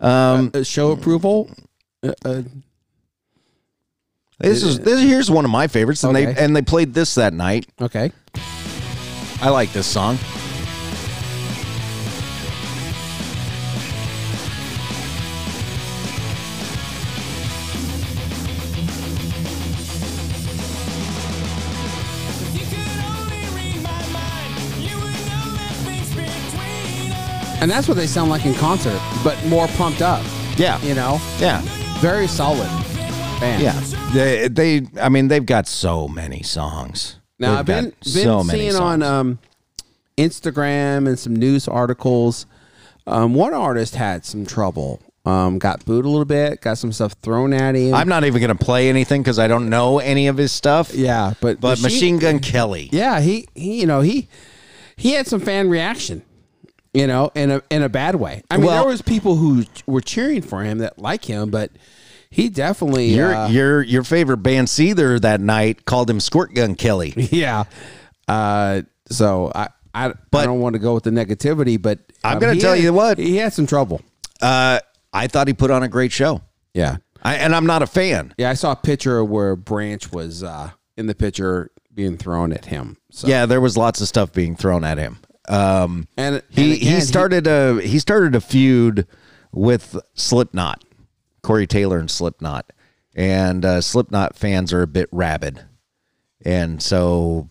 Um, 0.00 0.50
Uh, 0.54 0.62
show 0.62 0.92
approval. 0.92 1.50
Uh, 2.02 2.12
uh, 2.24 2.42
this 4.42 4.62
is 4.62 4.80
this 4.80 5.00
here's 5.00 5.30
one 5.30 5.44
of 5.44 5.50
my 5.50 5.66
favorites, 5.68 6.04
and 6.04 6.14
they 6.14 6.26
and 6.34 6.54
they 6.54 6.62
played 6.62 6.94
this 6.94 7.14
that 7.14 7.32
night. 7.32 7.66
okay. 7.80 8.12
I 9.40 9.48
like 9.48 9.72
this 9.72 9.86
song. 9.86 10.18
And 27.60 27.70
that's 27.70 27.86
what 27.86 27.96
they 27.96 28.08
sound 28.08 28.28
like 28.30 28.44
in 28.44 28.54
concert, 28.54 29.00
but 29.22 29.40
more 29.46 29.68
pumped 29.68 30.02
up. 30.02 30.24
Yeah, 30.56 30.80
You 30.82 30.94
know, 30.94 31.20
yeah, 31.38 31.62
very 32.00 32.26
solid 32.26 32.68
band. 33.42 33.62
yeah. 33.62 34.10
They, 34.14 34.48
they, 34.48 35.00
I 35.00 35.08
mean, 35.08 35.28
they've 35.28 35.44
got 35.44 35.66
so 35.66 36.08
many 36.08 36.42
songs. 36.42 37.16
Now 37.38 37.50
They've 37.50 37.58
I've 37.60 37.66
been 37.66 37.84
got 37.86 38.00
been 38.00 38.12
so 38.24 38.44
many 38.44 38.58
seeing 38.58 38.74
on 38.76 39.00
songs. 39.00 39.04
um, 39.04 39.38
Instagram 40.16 41.08
and 41.08 41.18
some 41.18 41.34
news 41.36 41.68
articles. 41.68 42.46
Um, 43.06 43.34
one 43.34 43.54
artist 43.54 43.94
had 43.96 44.24
some 44.24 44.46
trouble. 44.46 45.00
Um, 45.24 45.58
got 45.58 45.84
booed 45.84 46.04
a 46.04 46.08
little 46.08 46.24
bit. 46.24 46.60
Got 46.60 46.78
some 46.78 46.92
stuff 46.92 47.14
thrown 47.22 47.52
at 47.52 47.74
him. 47.76 47.94
I'm 47.94 48.08
not 48.08 48.24
even 48.24 48.40
going 48.40 48.56
to 48.56 48.64
play 48.64 48.88
anything 48.88 49.22
because 49.22 49.38
I 49.38 49.46
don't 49.48 49.68
know 49.70 49.98
any 50.00 50.26
of 50.26 50.36
his 50.36 50.50
stuff. 50.52 50.92
yeah, 50.94 51.34
but 51.40 51.60
But 51.60 51.80
Machine 51.80 52.18
Gun 52.18 52.40
Kelly. 52.40 52.88
Yeah, 52.92 53.20
he, 53.20 53.46
he 53.54 53.80
you 53.80 53.86
know 53.86 54.00
he 54.00 54.28
he 54.96 55.12
had 55.12 55.26
some 55.28 55.40
fan 55.40 55.68
reaction. 55.68 56.22
You 56.92 57.06
know, 57.06 57.30
in 57.34 57.50
a 57.50 57.62
in 57.70 57.82
a 57.82 57.88
bad 57.88 58.16
way. 58.16 58.42
I 58.50 58.56
mean, 58.56 58.66
Well- 58.66 58.82
there 58.82 58.90
was 58.90 59.00
people 59.00 59.36
who 59.36 59.64
were 59.86 60.00
cheering 60.00 60.42
for 60.42 60.62
him 60.62 60.78
that 60.78 60.98
like 60.98 61.24
him, 61.24 61.50
but 61.50 61.70
he 62.32 62.48
definitely 62.48 63.14
Your 63.14 63.34
uh, 63.34 63.48
your 63.48 63.82
your 63.82 64.02
favorite 64.02 64.38
band 64.38 64.66
Seether 64.68 65.20
that 65.20 65.40
night 65.40 65.84
called 65.84 66.10
him 66.10 66.18
Squirt 66.18 66.54
Gun 66.54 66.74
Kelly. 66.74 67.12
yeah. 67.30 67.64
Uh, 68.26 68.82
so 69.10 69.52
I 69.54 69.68
I, 69.94 70.14
But- 70.30 70.38
I 70.40 70.44
don't 70.46 70.60
want 70.60 70.72
to 70.74 70.78
go 70.78 70.94
with 70.94 71.04
the 71.04 71.10
negativity, 71.10 71.80
but 71.80 71.98
I'm 72.24 72.34
um, 72.34 72.40
gonna 72.40 72.58
tell 72.60 72.74
had- 72.74 72.82
you 72.82 72.92
what. 72.92 73.18
he 73.18 73.36
had 73.36 73.52
some 73.52 73.66
trouble. 73.66 74.00
Uh, 74.40 74.80
I 75.12 75.26
thought 75.26 75.46
he 75.46 75.52
put 75.54 75.70
on 75.70 75.82
a 75.82 75.88
great 75.88 76.10
show. 76.12 76.40
Yeah, 76.74 76.96
I, 77.22 77.34
and 77.36 77.54
I'm 77.54 77.66
not 77.66 77.82
a 77.82 77.86
fan. 77.86 78.34
yeah. 78.38 78.48
I 78.50 78.54
saw 78.54 78.72
a 78.72 78.76
picture 78.76 79.22
where 79.22 79.54
Branch 79.54 80.10
was 80.10 80.42
uh, 80.42 80.70
in 80.96 81.06
the 81.06 81.14
picture 81.14 81.70
being 81.92 82.16
thrown 82.16 82.52
at 82.52 82.64
him. 82.64 82.96
So 83.10 83.28
Yeah, 83.28 83.44
there 83.44 83.60
was 83.60 83.76
lots 83.76 84.00
of 84.00 84.08
stuff 84.08 84.32
being 84.32 84.56
thrown 84.56 84.82
at 84.84 84.96
him. 84.96 85.18
Um, 85.48 86.08
and 86.16 86.42
he 86.48 86.62
and 86.72 86.72
he 86.80 86.88
again, 86.88 87.00
started 87.02 87.46
a 87.46 87.82
he 87.82 87.98
started 87.98 88.34
a 88.34 88.40
feud 88.40 89.06
with 89.52 89.98
Slipknot, 90.14 90.82
Corey 91.42 91.66
Taylor 91.66 91.98
and 91.98 92.10
Slipknot, 92.10 92.72
and 93.14 93.64
uh, 93.64 93.80
Slipknot 93.80 94.36
fans 94.36 94.72
are 94.72 94.82
a 94.82 94.86
bit 94.86 95.08
rabid, 95.12 95.60
and 96.44 96.82
so 96.82 97.48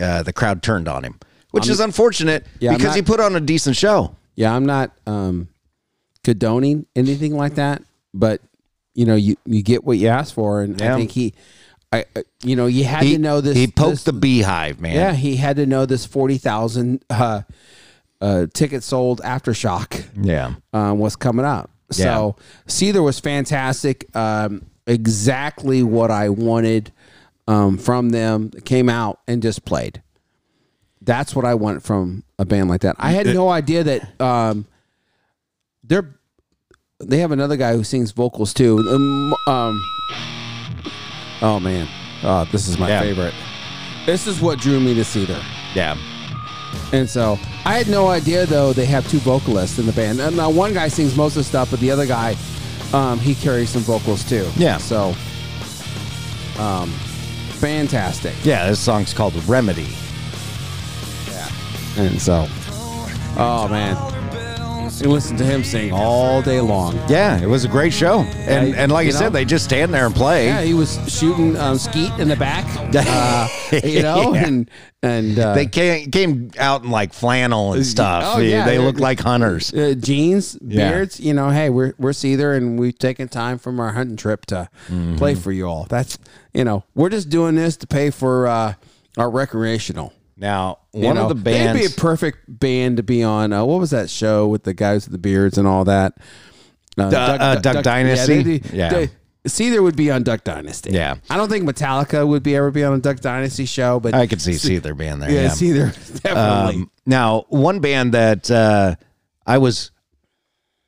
uh, 0.00 0.22
the 0.22 0.32
crowd 0.32 0.62
turned 0.62 0.88
on 0.88 1.04
him, 1.04 1.18
which 1.50 1.68
is 1.68 1.80
unfortunate 1.80 2.46
Yeah, 2.60 2.72
because 2.72 2.88
not- 2.88 2.96
he 2.96 3.02
put 3.02 3.20
on 3.20 3.34
a 3.36 3.40
decent 3.40 3.76
show. 3.76 4.16
Yeah, 4.34 4.54
I'm 4.54 4.64
not 4.66 4.92
um, 5.06 5.48
condoning 6.24 6.86
anything 6.96 7.36
like 7.36 7.56
that, 7.56 7.82
but 8.14 8.40
you 8.94 9.04
know, 9.06 9.14
you 9.16 9.36
you 9.46 9.62
get 9.62 9.84
what 9.84 9.98
you 9.98 10.08
ask 10.08 10.34
for, 10.34 10.62
and 10.62 10.80
Yeah. 10.80 10.94
I 10.94 10.98
think 10.98 11.10
he, 11.10 11.34
I, 11.92 12.04
uh, 12.16 12.22
you 12.42 12.56
know, 12.56 12.66
you 12.66 12.84
had 12.84 13.02
He 13.02 13.14
to 13.14 13.18
know 13.18 13.40
this. 13.40 13.56
he 13.56 13.66
poked 13.66 13.90
this- 13.90 14.04
the 14.04 14.12
beehive, 14.12 14.80
man. 14.80 14.94
Yeah, 14.94 15.12
he 15.14 15.36
had 15.36 15.56
to 15.56 15.66
know 15.66 15.84
this 15.86 16.04
forty 16.06 16.38
thousand 16.38 17.04
uh, 17.10 17.42
uh, 18.20 18.46
tickets 18.54 18.86
sold 18.86 19.20
aftershock 19.22 20.04
yeah. 20.22 20.54
um, 20.72 20.98
was 20.98 21.16
coming 21.16 21.44
up. 21.44 21.70
So 21.92 22.36
Seether 22.66 23.02
was 23.02 23.20
fantastic. 23.20 24.14
Um, 24.16 24.66
exactly 24.86 25.82
what 25.82 26.10
I 26.10 26.28
wanted 26.28 26.92
um, 27.48 27.78
from 27.78 28.10
them. 28.10 28.50
Came 28.64 28.88
out 28.88 29.20
and 29.28 29.42
just 29.42 29.64
played. 29.64 30.02
That's 31.00 31.34
what 31.34 31.44
I 31.44 31.54
want 31.54 31.82
from 31.82 32.22
a 32.38 32.44
band 32.44 32.68
like 32.68 32.82
that. 32.82 32.96
I 32.98 33.10
had 33.10 33.26
no 33.26 33.48
idea 33.48 33.82
that 33.84 34.20
um, 34.20 34.66
they're 35.82 36.14
they 37.00 37.18
have 37.18 37.32
another 37.32 37.56
guy 37.56 37.74
who 37.74 37.82
sings 37.82 38.12
vocals 38.12 38.54
too. 38.54 38.78
Um, 38.78 39.34
um, 39.48 39.82
oh 41.42 41.58
man, 41.60 41.88
oh, 42.22 42.48
this 42.52 42.68
is 42.68 42.78
my 42.78 42.88
Yeah. 42.88 43.00
favorite. 43.00 43.34
This 44.06 44.26
is 44.26 44.40
what 44.40 44.58
drew 44.58 44.78
me 44.80 44.94
to 44.94 45.00
Seether. 45.02 45.42
Yeah. 45.74 45.96
And 46.92 47.08
so 47.08 47.38
I 47.64 47.78
had 47.78 47.88
no 47.88 48.08
idea 48.08 48.44
though 48.46 48.72
they 48.72 48.86
have 48.86 49.08
two 49.08 49.18
vocalists 49.18 49.78
in 49.78 49.86
the 49.86 49.92
band. 49.92 50.20
And 50.20 50.36
now 50.36 50.50
one 50.50 50.74
guy 50.74 50.88
sings 50.88 51.16
most 51.16 51.32
of 51.32 51.40
the 51.40 51.44
stuff, 51.44 51.70
but 51.70 51.80
the 51.80 51.90
other 51.90 52.06
guy, 52.06 52.36
um, 52.92 53.18
he 53.18 53.34
carries 53.34 53.70
some 53.70 53.82
vocals 53.82 54.24
too. 54.24 54.48
Yeah. 54.56 54.76
So, 54.78 55.14
um, 56.58 56.90
fantastic. 57.58 58.34
Yeah, 58.44 58.68
this 58.68 58.80
song's 58.80 59.14
called 59.14 59.34
Remedy. 59.48 59.88
Yeah. 61.28 61.48
And 61.96 62.20
so, 62.20 62.46
oh 63.38 63.68
man, 63.70 63.96
and 65.00 65.10
listen 65.12 65.36
to 65.38 65.44
him 65.44 65.64
sing 65.64 65.92
all 65.92 66.42
day 66.42 66.60
long. 66.60 66.94
Yeah, 67.08 67.40
it 67.40 67.46
was 67.48 67.64
a 67.64 67.68
great 67.68 67.92
show, 67.92 68.20
and 68.20 68.68
Yeah, 68.68 68.82
and 68.82 68.92
like 68.92 69.04
I 69.04 69.06
you 69.06 69.12
said, 69.12 69.32
they 69.32 69.44
just 69.44 69.64
stand 69.64 69.94
there 69.94 70.06
and 70.06 70.14
play. 70.14 70.46
Yeah, 70.46 70.60
he 70.62 70.74
was 70.74 70.98
shooting 71.08 71.56
um, 71.56 71.78
skeet 71.78 72.10
in 72.18 72.28
the 72.28 72.36
back, 72.36 72.64
uh, 72.94 73.48
you 73.84 74.02
know, 74.02 74.34
Yeah. 74.34 74.46
and 74.46 74.70
and 75.02 75.38
uh, 75.38 75.54
they 75.54 75.66
came 75.66 76.10
came 76.10 76.50
out 76.58 76.84
in 76.84 76.90
like 76.90 77.12
flannel 77.12 77.72
and 77.72 77.84
stuff. 77.86 78.24
Oh, 78.26 78.38
they, 78.38 78.50
yeah, 78.50 78.64
they 78.64 78.76
they're- 78.76 78.84
look 78.84 79.00
like 79.00 79.18
hunters. 79.20 79.72
uh, 79.72 79.94
jeans, 79.98 80.58
Yeah. 80.60 80.90
beards. 80.90 81.18
You 81.20 81.34
know, 81.34 81.50
hey, 81.50 81.70
we're 81.70 81.94
we're 81.98 82.10
Seether, 82.12 82.56
and 82.56 82.78
we've 82.78 82.98
taken 82.98 83.28
time 83.28 83.58
from 83.58 83.80
our 83.80 83.92
hunting 83.92 84.16
trip 84.16 84.46
to 84.46 84.68
Mm-hmm. 84.88 85.16
play 85.16 85.34
for 85.34 85.52
you 85.52 85.66
all. 85.66 85.86
That's 85.88 86.18
you 86.52 86.64
know, 86.64 86.84
we're 86.94 87.08
just 87.08 87.28
doing 87.30 87.54
this 87.54 87.76
to 87.78 87.86
pay 87.86 88.10
for 88.10 88.46
uh, 88.46 88.74
our 89.16 89.30
recreational. 89.30 90.12
Now, 90.42 90.80
You 90.92 91.04
one 91.06 91.14
know, 91.14 91.22
of 91.22 91.28
the 91.28 91.34
bands. 91.36 91.80
they'd 91.80 91.88
be 91.88 91.94
a 91.94 91.96
perfect 91.96 92.40
band 92.48 92.96
to 92.98 93.02
be 93.04 93.22
on. 93.22 93.52
Uh, 93.52 93.64
what 93.64 93.78
was 93.78 93.90
that 93.92 94.10
show 94.10 94.48
with 94.48 94.64
the 94.64 94.74
guys 94.74 95.06
with 95.06 95.12
the 95.12 95.18
beards 95.18 95.56
and 95.56 95.68
all 95.68 95.84
that? 95.84 96.14
Uh, 96.98 97.04
uh, 97.04 97.54
Duck 97.60 97.84
Dynasty? 97.84 98.42
they'd 98.42 98.62
be- 98.62 98.76
Yeah. 98.76 98.88
they- 98.90 99.10
Seether 99.46 99.82
would 99.82 99.96
be 99.96 100.10
on 100.10 100.22
Duck 100.24 100.42
Dynasty. 100.44 100.90
Yeah. 100.90 101.14
I 101.30 101.36
don't 101.36 101.48
think 101.48 101.64
Metallica 101.64 102.26
would 102.26 102.42
be 102.42 102.54
ever 102.56 102.70
be 102.72 102.82
on 102.84 102.92
a 102.94 102.98
Duck 102.98 103.20
Dynasty 103.20 103.64
show, 103.66 103.98
but 104.00 104.14
I 104.14 104.26
could 104.26 104.40
see 104.42 104.52
Seether 104.52 104.96
being 104.96 105.18
there. 105.20 105.30
Yeah, 105.30 105.42
Yeah, 105.42 105.48
Seether 105.48 106.22
definitely. 106.22 106.82
Um, 106.82 106.90
now, 107.06 107.44
one 107.48 107.78
band 107.80 108.14
that 108.14 108.50
uh, 108.50 108.94
I 109.46 109.58
was 109.58 109.90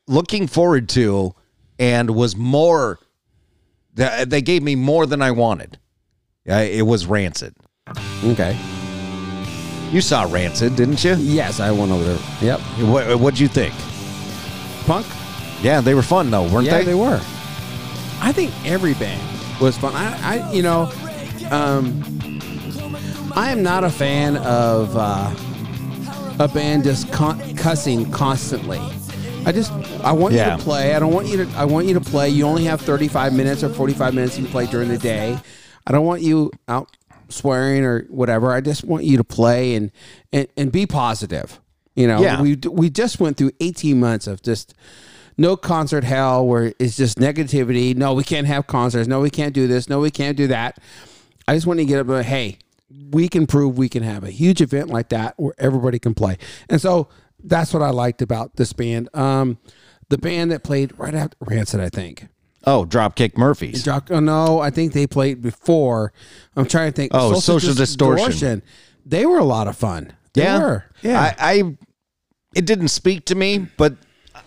looking 0.09 0.47
forward 0.49 0.89
to 0.91 1.33
and 1.79 2.11
was 2.11 2.37
more, 2.37 2.99
they 3.95 4.43
gave 4.43 4.63
me 4.65 4.75
more 4.77 5.07
than 5.07 5.23
I 5.23 5.31
wanted. 5.33 5.79
It 6.45 6.87
was 6.87 7.07
Rancid. 7.07 7.55
okay. 8.25 8.57
You 9.95 10.01
saw 10.01 10.25
Rancid, 10.25 10.75
didn't 10.75 11.05
you? 11.05 11.15
Yes, 11.15 11.61
I 11.61 11.71
went 11.71 11.93
over 11.93 12.03
there. 12.03 12.19
Yep. 12.41 12.61
What, 12.89 13.17
what'd 13.21 13.39
you 13.39 13.47
think? 13.47 13.73
Punk. 14.87 15.07
Yeah, 15.63 15.81
they 15.81 15.95
were 15.95 16.03
fun 16.03 16.33
though, 16.33 16.49
weren't 16.53 16.67
yeah, 16.67 16.79
they? 16.79 16.85
they 16.87 16.95
were. 16.95 17.21
I 18.21 18.33
think 18.33 18.53
every 18.67 18.95
band 18.95 19.23
was 19.61 19.79
fun. 19.79 19.95
I, 19.95 20.49
I 20.49 20.53
you 20.53 20.65
know, 20.65 20.91
um, 21.53 22.03
I 23.37 23.53
am 23.53 23.63
not 23.63 23.85
a 23.85 23.89
fan 23.89 24.37
of 24.39 24.97
uh, 24.97 25.33
a 26.41 26.49
band 26.49 26.83
just 26.83 27.13
con- 27.13 27.55
cussing 27.55 28.11
constantly. 28.11 28.81
I 29.47 29.53
just 29.53 29.71
I 30.03 30.11
want 30.11 30.35
Yeah. 30.35 30.55
you 30.55 30.59
to 30.59 30.65
play. 30.65 30.97
I 30.97 30.99
don't 30.99 31.13
want 31.13 31.29
you 31.29 31.45
to. 31.45 31.57
I 31.57 31.67
want 31.67 31.87
you 31.87 31.95
to 31.95 32.01
play. 32.01 32.31
You 32.31 32.47
only 32.47 32.65
have 32.65 32.81
35 32.81 33.33
minutes 33.33 33.63
or 33.63 33.69
45 33.69 34.13
minutes 34.13 34.37
you 34.37 34.43
can 34.43 34.51
play 34.51 34.67
during 34.67 34.89
the 34.89 34.99
day. 34.99 35.39
I 35.87 35.93
don't 35.93 36.05
want 36.05 36.21
you 36.21 36.51
out 36.67 36.89
swearing 37.35 37.85
or 37.85 38.03
whatever. 38.09 38.53
I 38.53 38.61
just 38.61 38.85
want 38.85 39.05
you 39.05 39.17
to 39.19 39.25
play 39.25 39.75
and 39.75 39.91
and, 40.33 40.47
and 40.57 40.73
be 40.73 40.87
positive. 40.87 41.61
You 41.95 42.07
know, 42.09 42.21
Yeah. 42.23 42.41
we 42.41 42.57
we 42.71 42.91
just 42.91 43.21
went 43.21 43.37
through 43.37 43.53
18 43.61 43.99
months 44.01 44.27
of 44.27 44.43
just 44.43 44.75
no 45.37 45.57
concert 45.57 46.05
hell 46.05 46.47
where 46.47 46.73
it's 46.79 46.97
just 46.97 47.19
negativity. 47.19 47.95
No, 47.97 48.15
we 48.15 48.25
can't 48.25 48.47
have 48.47 48.67
concerts. 48.67 49.09
No, 49.09 49.21
we 49.21 49.31
can't 49.31 49.55
do 49.55 49.67
this. 49.67 49.89
No, 49.89 50.01
we 50.01 50.11
can't 50.11 50.37
do 50.37 50.47
that. 50.49 50.79
I 51.47 51.55
just 51.55 51.67
want 51.67 51.79
to 51.81 51.85
get 51.85 52.01
up 52.01 52.09
and 52.09 52.25
hey, 52.25 52.59
we 53.11 53.29
can 53.29 53.47
prove 53.47 53.77
we 53.77 53.89
can 53.89 54.03
have 54.03 54.25
a 54.25 54.31
huge 54.31 54.61
event 54.61 54.89
like 54.91 55.09
that 55.11 55.35
where 55.37 55.55
everybody 55.59 55.99
can 55.99 56.15
play. 56.15 56.39
And 56.69 56.81
so 56.81 57.09
that's 57.43 57.75
what 57.75 57.83
I 57.83 57.91
liked 57.91 58.23
about 58.23 58.57
this 58.57 58.73
band. 58.73 59.09
Um, 59.15 59.59
the 60.09 60.19
band 60.19 60.51
that 60.53 60.63
played 60.63 60.97
right 60.99 61.15
after 61.15 61.37
Rancid, 61.41 61.81
I 61.81 61.89
think. 61.89 62.29
Oh, 62.67 62.85
Dropkick 62.85 63.37
Murphys. 63.37 63.85
Drop, 63.85 64.11
oh, 64.11 64.21
no, 64.21 64.61
I 64.61 64.71
think 64.71 64.93
they 64.93 65.07
played 65.07 65.43
before. 65.43 66.13
I'm 66.57 66.67
trying 66.67 66.93
to 66.93 66.97
think. 66.97 67.13
Oh, 67.15 67.39
Social 67.41 67.75
Distortion. 67.75 68.63
They 69.07 69.27
were 69.27 69.39
a 69.39 69.45
lot 69.45 69.69
of 69.69 69.77
fun. 69.77 70.13
They 70.33 70.43
yeah, 70.43 70.59
were. 70.59 70.85
Yeah. 71.03 71.21
I, 71.21 71.35
I, 71.39 71.77
it 72.55 72.67
didn't 72.67 72.89
speak 72.89 73.27
to 73.27 73.35
me, 73.35 73.67
but 73.77 73.95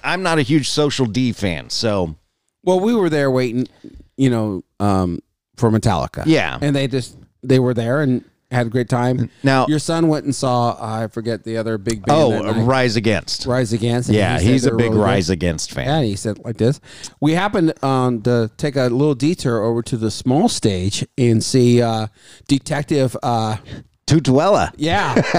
I'm 0.04 0.24
not 0.24 0.40
a 0.40 0.42
huge 0.42 0.70
Social 0.70 1.06
D 1.06 1.32
fan, 1.32 1.70
so 1.70 2.16
Well, 2.64 2.80
we 2.80 2.96
were 2.96 3.10
there 3.10 3.30
waiting, 3.30 3.68
you 4.16 4.30
know, 4.30 4.64
um, 4.80 5.20
for 5.56 5.70
Metallica. 5.70 6.24
Yeah. 6.26 6.58
and 6.62 6.76
they 6.76 6.88
just 6.88 7.18
they 7.44 7.60
were 7.60 7.74
there 7.74 8.02
and 8.02 8.24
had 8.52 8.68
a 8.68 8.70
great 8.70 8.88
time. 8.90 9.30
Now- 9.44 9.66
your 9.68 9.80
son 9.80 10.08
went 10.08 10.26
and 10.26 10.34
saw 10.34 10.78
I 10.80 11.08
forget 11.08 11.44
the 11.44 11.58
other 11.58 11.78
big 11.78 12.06
band. 12.06 12.46
oh. 12.46 12.64
Rise 12.64 12.96
Against. 12.96 13.46
Rise 13.46 13.74
Against. 13.74 14.10
Yeah, 14.10 14.40
he 14.40 14.54
he's 14.54 14.66
a 14.66 14.72
big 14.72 14.80
really 14.80 14.90
good. 14.98 15.04
Rise 15.04 15.30
Against 15.30 15.72
fan. 15.72 15.86
Yeah, 15.86 16.02
he 16.04 16.16
said 16.16 16.40
like 16.46 16.58
this. 16.58 16.80
We 17.20 17.34
happened 17.34 17.74
um, 17.84 18.22
to 18.24 18.50
take 18.58 18.76
a 18.76 18.84
little 18.84 19.16
detour 19.16 19.62
over 19.64 19.82
to 19.84 19.98
the 19.98 20.10
small 20.12 20.48
stage 20.50 21.06
and 21.18 21.44
see 21.44 21.82
uh, 21.82 22.08
Detective. 22.48 23.16
Uh, 23.22 23.58
Tutuola, 24.08 24.72
yeah, 24.78 25.14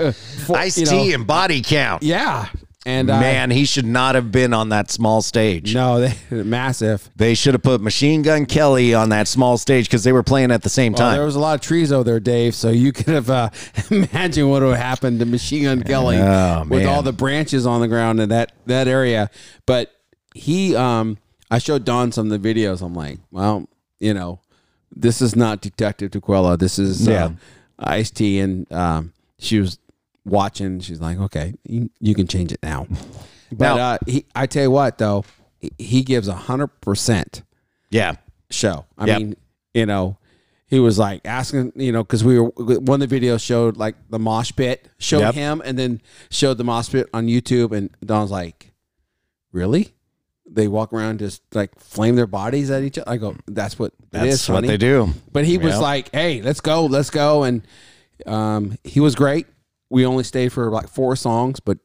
uh, 0.00 0.10
for- 0.10 0.56
Ice 0.56 0.76
you 0.78 0.84
T, 0.86 1.08
know, 1.10 1.14
and 1.14 1.26
Body 1.28 1.62
Count. 1.62 2.02
Yeah, 2.02 2.48
and 2.86 3.08
Man, 3.08 3.50
he 3.50 3.64
should 3.64 3.86
not 3.86 4.14
have 4.14 4.30
been 4.30 4.52
on 4.52 4.68
that 4.68 4.90
small 4.90 5.22
stage. 5.22 5.74
no, 5.74 6.00
they 6.30 6.42
massive. 6.42 7.08
They 7.16 7.34
should 7.34 7.54
have 7.54 7.62
put 7.62 7.80
Machine 7.80 8.22
Gun 8.22 8.44
Kelly 8.46 8.92
on 8.94 9.08
that 9.08 9.26
small 9.28 9.56
stage 9.58 9.86
because 9.86 10.04
they 10.04 10.12
were 10.12 10.22
playing 10.22 10.50
at 10.50 10.62
the 10.62 10.68
same 10.68 10.92
Well, 10.92 10.98
time. 11.08 11.16
there 11.16 11.24
was 11.24 11.36
a 11.36 11.40
lot 11.40 11.54
of 11.54 11.60
trees 11.60 11.90
over 11.92 12.04
there, 12.04 12.20
Dave. 12.20 12.54
So 12.54 12.70
you 12.70 12.92
could 12.92 13.06
have 13.14 13.30
uh, 13.30 13.50
imagined 13.90 14.50
what 14.50 14.62
would 14.62 14.76
happen 14.76 15.18
to 15.18 15.24
Machine 15.24 15.64
Gun 15.64 15.82
Kelly 15.82 16.18
Oh, 16.18 16.64
with 16.68 16.84
all 16.86 17.02
the 17.02 17.12
branches 17.12 17.66
on 17.66 17.80
the 17.80 17.88
ground 17.88 18.20
in 18.20 18.28
that 18.28 18.52
that 18.66 18.86
area. 18.88 19.30
But 19.66 19.90
he, 20.34 20.74
um, 20.76 21.16
I 21.50 21.58
showed 21.58 21.84
Don 21.84 22.12
some 22.12 22.30
of 22.30 22.42
the 22.42 22.54
videos. 22.54 22.82
I'm 22.82 22.94
like, 22.94 23.18
well, 23.30 23.68
you 24.00 24.12
know, 24.12 24.40
this 24.94 25.22
is 25.22 25.34
not 25.34 25.60
Detective 25.60 26.10
Tequila. 26.10 26.56
This 26.56 26.78
is 26.78 27.06
Yeah. 27.06 27.24
uh, 27.26 27.30
Ice 27.78 28.10
T, 28.10 28.38
and 28.40 28.70
um, 28.72 29.12
she 29.38 29.58
was 29.58 29.78
watching. 30.24 30.80
She's 30.80 31.00
like, 31.00 31.18
okay, 31.18 31.54
you, 31.64 31.90
you 32.00 32.14
can 32.14 32.26
change 32.26 32.52
it 32.52 32.60
now. 32.62 32.86
But 33.52 33.76
Now- 33.76 33.78
uh, 33.92 33.98
he, 34.06 34.24
I 34.34 34.46
tell 34.46 34.64
you 34.64 34.70
what, 34.70 34.98
though, 34.98 35.24
he, 35.78 36.02
gives 36.02 36.26
a 36.26 36.34
hundred 36.34 36.68
percent 36.80 37.42
yeah. 37.90 38.16
show. 38.50 38.86
I 38.98 39.06
Yep. 39.06 39.18
mean, 39.18 39.36
you 39.74 39.86
know, 39.86 40.18
he 40.66 40.80
was 40.80 40.98
like 40.98 41.20
asking, 41.24 41.72
you 41.76 41.92
know, 41.92 42.02
because 42.02 42.24
we 42.24 42.40
were 42.40 42.48
one 42.48 43.00
of 43.00 43.08
the 43.08 43.20
videos 43.20 43.44
showed 43.44 43.76
like 43.76 43.94
the 44.10 44.18
mosh 44.18 44.50
pit, 44.56 44.88
showed 44.98 45.20
Yep. 45.20 45.34
him, 45.34 45.62
and 45.64 45.78
then 45.78 46.00
showed 46.30 46.58
the 46.58 46.64
mosh 46.64 46.90
pit 46.90 47.06
on 47.14 47.28
YouTube, 47.28 47.70
and 47.70 47.90
Don's 48.04 48.30
like, 48.32 48.72
"Really? 49.52 49.94
They 50.50 50.66
walk 50.66 50.92
around 50.92 51.20
just 51.20 51.42
like 51.54 51.78
flame 51.78 52.16
their 52.16 52.26
bodies 52.26 52.70
at 52.72 52.82
each 52.82 52.98
other?" 52.98 53.08
I 53.08 53.18
go, 53.18 53.36
"That's 53.46 53.78
what 53.78 53.92
That's 54.10 54.26
is, 54.34 54.48
what 54.48 54.56
honey." 54.56 54.68
they 54.68 54.78
do. 54.78 55.10
But 55.32 55.44
he 55.44 55.58
was 55.58 55.78
like, 55.78 56.10
"Hey, 56.12 56.42
let's 56.42 56.60
go, 56.60 56.86
let's 56.86 57.10
go," 57.10 57.44
and 57.44 57.62
um, 58.26 58.76
he 58.82 58.98
was 59.00 59.14
great. 59.14 59.46
We 59.94 60.04
only 60.04 60.24
stayed 60.24 60.52
for 60.52 60.72
like 60.72 60.88
four 60.88 61.14
songs, 61.14 61.60
but 61.60 61.78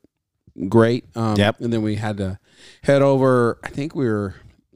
great. 0.68 1.06
Um, 1.16 1.36
Yep. 1.38 1.62
And 1.62 1.72
then 1.72 1.84
we 1.84 1.96
had 1.96 2.18
to 2.18 2.40
head 2.82 3.04
over. 3.04 3.60
I 3.64 3.70
think 3.70 3.94
we 3.94 4.06
were 4.08 4.34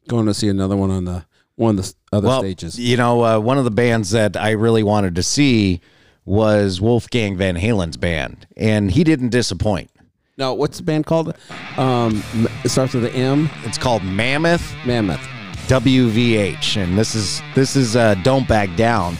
going 0.07 0.27
to 0.27 0.35
see 0.35 0.47
another 0.49 0.77
one 0.77 0.91
on 0.91 1.05
the 1.05 1.25
one 1.55 1.79
of 1.79 1.83
the 1.83 1.93
other 2.11 2.27
well, 2.27 2.41
stages. 2.41 2.79
You 2.79 2.95
know, 2.95 3.23
uh, 3.23 3.39
one 3.39 3.57
of 3.57 3.63
the 3.63 3.71
bands 3.71 4.11
that 4.11 4.37
I 4.37 4.51
really 4.51 4.83
wanted 4.83 5.15
to 5.15 5.23
see 5.23 5.81
was 6.25 6.79
Wolfgang 6.79 7.35
Van 7.35 7.55
Halen's 7.55 7.97
band, 7.97 8.45
and 8.55 8.91
he 8.91 9.03
didn't 9.03 9.29
disappoint. 9.29 9.89
No, 10.37 10.53
what's 10.53 10.77
the 10.77 10.83
band 10.83 11.07
called? 11.07 11.35
Um, 11.77 12.23
it 12.63 12.69
starts 12.69 12.93
with 12.93 13.05
an 13.05 13.13
M. 13.13 13.49
It's 13.63 13.79
called 13.79 14.03
Mammoth 14.03 14.75
Mammoth. 14.85 15.27
WVH, 15.67 16.77
and 16.77 16.99
this 16.99 17.15
is 17.15 17.41
this 17.55 17.75
is 17.75 17.95
uh, 17.95 18.13
Don't 18.15 18.47
Back 18.47 18.75
Down. 18.75 19.17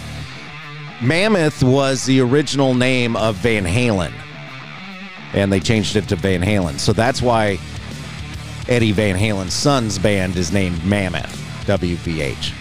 Mammoth 1.03 1.61
was 1.63 2.05
the 2.05 2.21
original 2.21 2.73
name 2.73 3.15
of 3.17 3.35
Van 3.35 3.65
Halen, 3.65 4.13
and 5.33 5.51
they 5.51 5.59
changed 5.59 5.95
it 5.95 6.07
to 6.09 6.15
Van 6.15 6.41
Halen. 6.41 6.79
So 6.79 6.93
that's 6.93 7.21
why 7.21 7.59
Eddie 8.69 8.93
Van 8.93 9.15
Halen's 9.17 9.53
son's 9.53 9.99
band 9.99 10.37
is 10.37 10.51
named 10.53 10.83
Mammoth 10.85 11.35
WVH. 11.67 12.53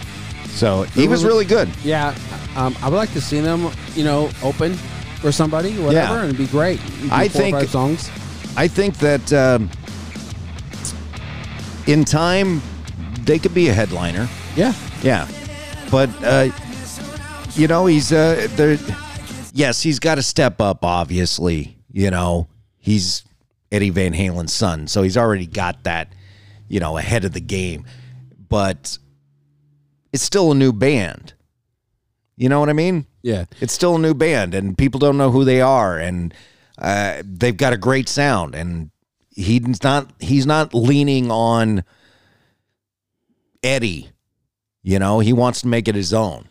So 0.49 0.83
he 0.83 1.07
was 1.07 1.23
really 1.23 1.45
good. 1.45 1.69
Yeah, 1.83 2.13
um, 2.55 2.75
I 2.81 2.89
would 2.89 2.97
like 2.97 3.13
to 3.13 3.21
see 3.21 3.39
them. 3.39 3.69
You 3.95 4.03
know, 4.03 4.29
open 4.43 4.73
for 5.21 5.31
somebody, 5.31 5.71
whatever, 5.77 6.13
Yeah. 6.15 6.19
and 6.21 6.25
it'd 6.25 6.37
be 6.37 6.47
great. 6.47 6.81
I 7.11 7.27
think- 7.27 7.57
songs. 7.69 8.09
I 8.55 8.67
think 8.67 8.97
that 8.99 9.33
um, 9.33 9.69
in 11.87 12.03
time 12.05 12.61
they 13.21 13.39
could 13.39 13.53
be 13.53 13.69
a 13.69 13.73
headliner. 13.73 14.27
Yeah, 14.55 14.73
Yeah, 15.01 15.27
but 15.89 16.09
uh, 16.23 16.49
you 17.55 17.67
know 17.67 17.85
he's 17.85 18.11
uh, 18.11 18.47
there. 18.51 18.77
Yes, 19.53 19.81
he's 19.81 19.99
got 19.99 20.15
to 20.15 20.23
step 20.23 20.59
up. 20.61 20.83
Obviously, 20.83 21.77
you 21.91 22.09
know 22.09 22.47
he's 22.77 23.23
Eddie 23.71 23.89
Van 23.89 24.13
Halen's 24.13 24.53
son, 24.53 24.87
so 24.87 25.03
he's 25.03 25.17
already 25.17 25.47
got 25.47 25.83
that, 25.83 26.13
you 26.67 26.79
know, 26.79 26.97
ahead 26.97 27.25
of 27.25 27.33
the 27.33 27.41
game. 27.41 27.85
But 28.49 28.97
it's 30.11 30.23
still 30.23 30.51
a 30.51 30.55
new 30.55 30.71
band. 30.73 31.33
You 32.35 32.49
know 32.49 32.59
what 32.59 32.69
I 32.69 32.73
mean? 32.73 33.05
yeah. 33.21 33.45
It's 33.61 33.73
still 33.73 33.95
a 33.95 33.99
new 33.99 34.13
band, 34.13 34.53
and 34.53 34.77
people 34.77 34.99
don't 34.99 35.17
know 35.17 35.31
who 35.31 35.43
they 35.43 35.61
are, 35.61 35.97
and 35.97 36.33
uh, 36.77 37.21
they've 37.23 37.55
got 37.55 37.73
a 37.73 37.77
great 37.77 38.09
sound, 38.09 38.53
and 38.53 38.91
he's 39.29 39.83
not 39.83 40.11
he's 40.19 40.45
not 40.45 40.73
leaning 40.73 41.31
on 41.31 41.83
Eddie. 43.63 44.09
You 44.81 44.99
know, 44.99 45.19
he 45.19 45.31
wants 45.31 45.61
to 45.61 45.67
make 45.67 45.87
it 45.87 45.95
his 45.95 46.13
own. 46.13 46.47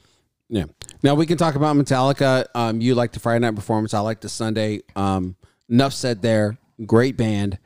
Yeah. 0.53 0.65
Now 1.03 1.15
we 1.15 1.25
can 1.27 1.39
talk 1.39 1.55
about 1.55 1.75
Metallica. 1.77 2.45
Um, 2.55 2.81
you 2.81 2.95
like 2.95 3.13
the 3.13 3.21
Friday 3.21 3.41
night 3.41 3.57
performance. 3.57 3.95
I 3.95 4.01
like 4.01 4.21
the 4.21 4.29
Sunday. 4.29 4.83
Um, 4.95 5.35
enough 5.71 5.95
said 5.95 6.21
there. 6.21 6.59
Great 6.87 7.17
band. 7.17 7.59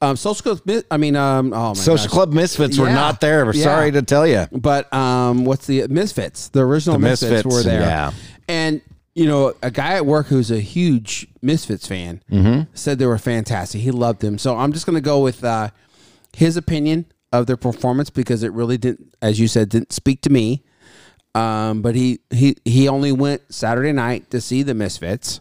Um, 0.00 0.16
Social 0.16 0.56
Club, 0.56 0.84
I 0.90 0.96
mean, 0.96 1.14
um, 1.16 1.52
oh 1.52 1.68
my 1.68 1.72
Social 1.74 2.06
gosh. 2.06 2.12
Club 2.12 2.32
Misfits 2.32 2.78
were 2.78 2.86
Yeah. 2.86 2.94
not 2.94 3.20
there. 3.20 3.44
We're 3.44 3.52
Yeah. 3.54 3.64
sorry 3.64 3.90
to 3.92 4.00
tell 4.02 4.26
you. 4.26 4.46
But 4.52 4.90
um, 4.94 5.44
what's 5.44 5.66
the 5.66 5.86
Misfits? 5.88 6.48
The 6.48 6.60
original 6.60 6.96
The 6.98 7.06
Misfits, 7.08 7.32
Misfits, 7.44 7.54
were 7.54 7.62
there. 7.62 7.80
yeah. 7.80 8.12
And 8.48 8.80
you 9.16 9.26
know, 9.26 9.52
a 9.60 9.72
guy 9.72 9.94
at 9.94 10.06
work 10.06 10.28
who's 10.28 10.52
a 10.52 10.60
huge 10.60 11.26
Misfits 11.42 11.86
fan 11.88 12.22
Mhm. 12.30 12.68
said 12.74 13.00
they 13.00 13.06
were 13.06 13.18
fantastic. 13.18 13.80
He 13.80 13.90
loved 13.90 14.20
them. 14.22 14.38
So 14.38 14.56
I'm 14.56 14.72
just 14.72 14.86
going 14.86 14.94
to 14.94 15.00
go 15.02 15.18
with 15.18 15.42
uh, 15.42 15.70
his 16.36 16.56
opinion 16.56 17.06
of 17.32 17.46
their 17.46 17.56
performance 17.56 18.08
because 18.08 18.44
it 18.44 18.52
really 18.52 18.78
didn't, 18.78 19.14
as 19.20 19.40
you 19.40 19.48
said, 19.48 19.68
didn't 19.68 19.92
speak 19.92 20.22
to 20.22 20.30
me. 20.30 20.62
Um, 21.34 21.80
but 21.82 21.94
he 21.94 22.18
he 22.30 22.56
he 22.64 22.88
only 22.88 23.12
went 23.12 23.42
Saturday 23.54 23.92
night 23.92 24.30
to 24.30 24.40
see 24.40 24.62
the 24.64 24.74
Misfits, 24.74 25.40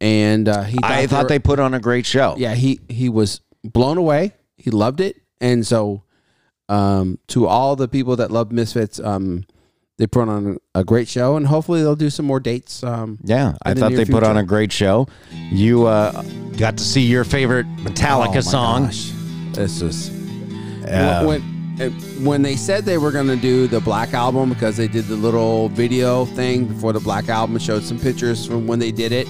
and 0.00 0.48
uh, 0.48 0.62
he 0.62 0.78
I 0.82 1.06
thought 1.06 1.24
were- 1.24 1.28
they 1.28 1.38
put 1.38 1.58
on 1.58 1.74
a 1.74 1.80
great 1.80 2.06
show. 2.06 2.34
yeah, 2.38 2.54
he 2.54 2.80
he 2.88 3.08
was 3.08 3.40
blown 3.64 3.98
away. 3.98 4.34
He 4.56 4.70
loved 4.70 5.00
it, 5.00 5.16
and 5.40 5.66
so 5.66 6.02
um, 6.68 7.18
to 7.28 7.46
all 7.46 7.74
the 7.76 7.88
people 7.88 8.16
that 8.16 8.30
love 8.30 8.52
Misfits, 8.52 9.00
um, 9.00 9.44
they 9.98 10.06
put 10.06 10.28
on 10.28 10.58
a 10.74 10.84
great 10.84 11.08
show, 11.08 11.36
and 11.36 11.46
hopefully 11.46 11.82
they'll 11.82 11.96
do 11.96 12.08
some 12.10 12.26
more 12.26 12.40
dates. 12.40 12.82
Um, 12.84 13.18
Yeah, 13.24 13.54
I 13.64 13.70
in 13.70 13.74
the 13.76 13.80
thought 13.80 13.88
near 13.92 13.98
they 13.98 14.04
put 14.10 14.22
on 14.22 14.34
future. 14.36 14.44
a 14.44 14.46
great 14.46 14.72
show. 14.72 15.06
You 15.50 15.86
uh, 15.86 16.22
got 16.56 16.76
to 16.78 16.84
see 16.84 17.02
your 17.02 17.24
favorite 17.24 17.66
Metallica 17.78 18.28
Oh 18.28 18.34
my 18.34 18.40
song. 18.40 18.84
gosh. 18.86 19.10
This 19.54 19.82
is 19.82 20.10
Uh, 20.84 21.24
when 21.24 21.40
uh, 21.40 21.44
when 22.22 22.42
they 22.42 22.56
said 22.56 22.84
they 22.84 22.98
were 22.98 23.10
going 23.10 23.26
to 23.26 23.36
do 23.36 23.66
the 23.66 23.80
Black 23.80 24.14
album 24.14 24.50
because 24.50 24.76
they 24.76 24.88
did 24.88 25.06
the 25.06 25.16
little 25.16 25.68
video 25.70 26.24
thing 26.24 26.66
before 26.66 26.92
the 26.92 27.00
Black 27.00 27.28
album, 27.28 27.58
showed 27.58 27.82
some 27.82 27.98
pictures 27.98 28.46
from 28.46 28.66
when 28.66 28.78
they 28.78 28.92
did 28.92 29.12
it. 29.12 29.26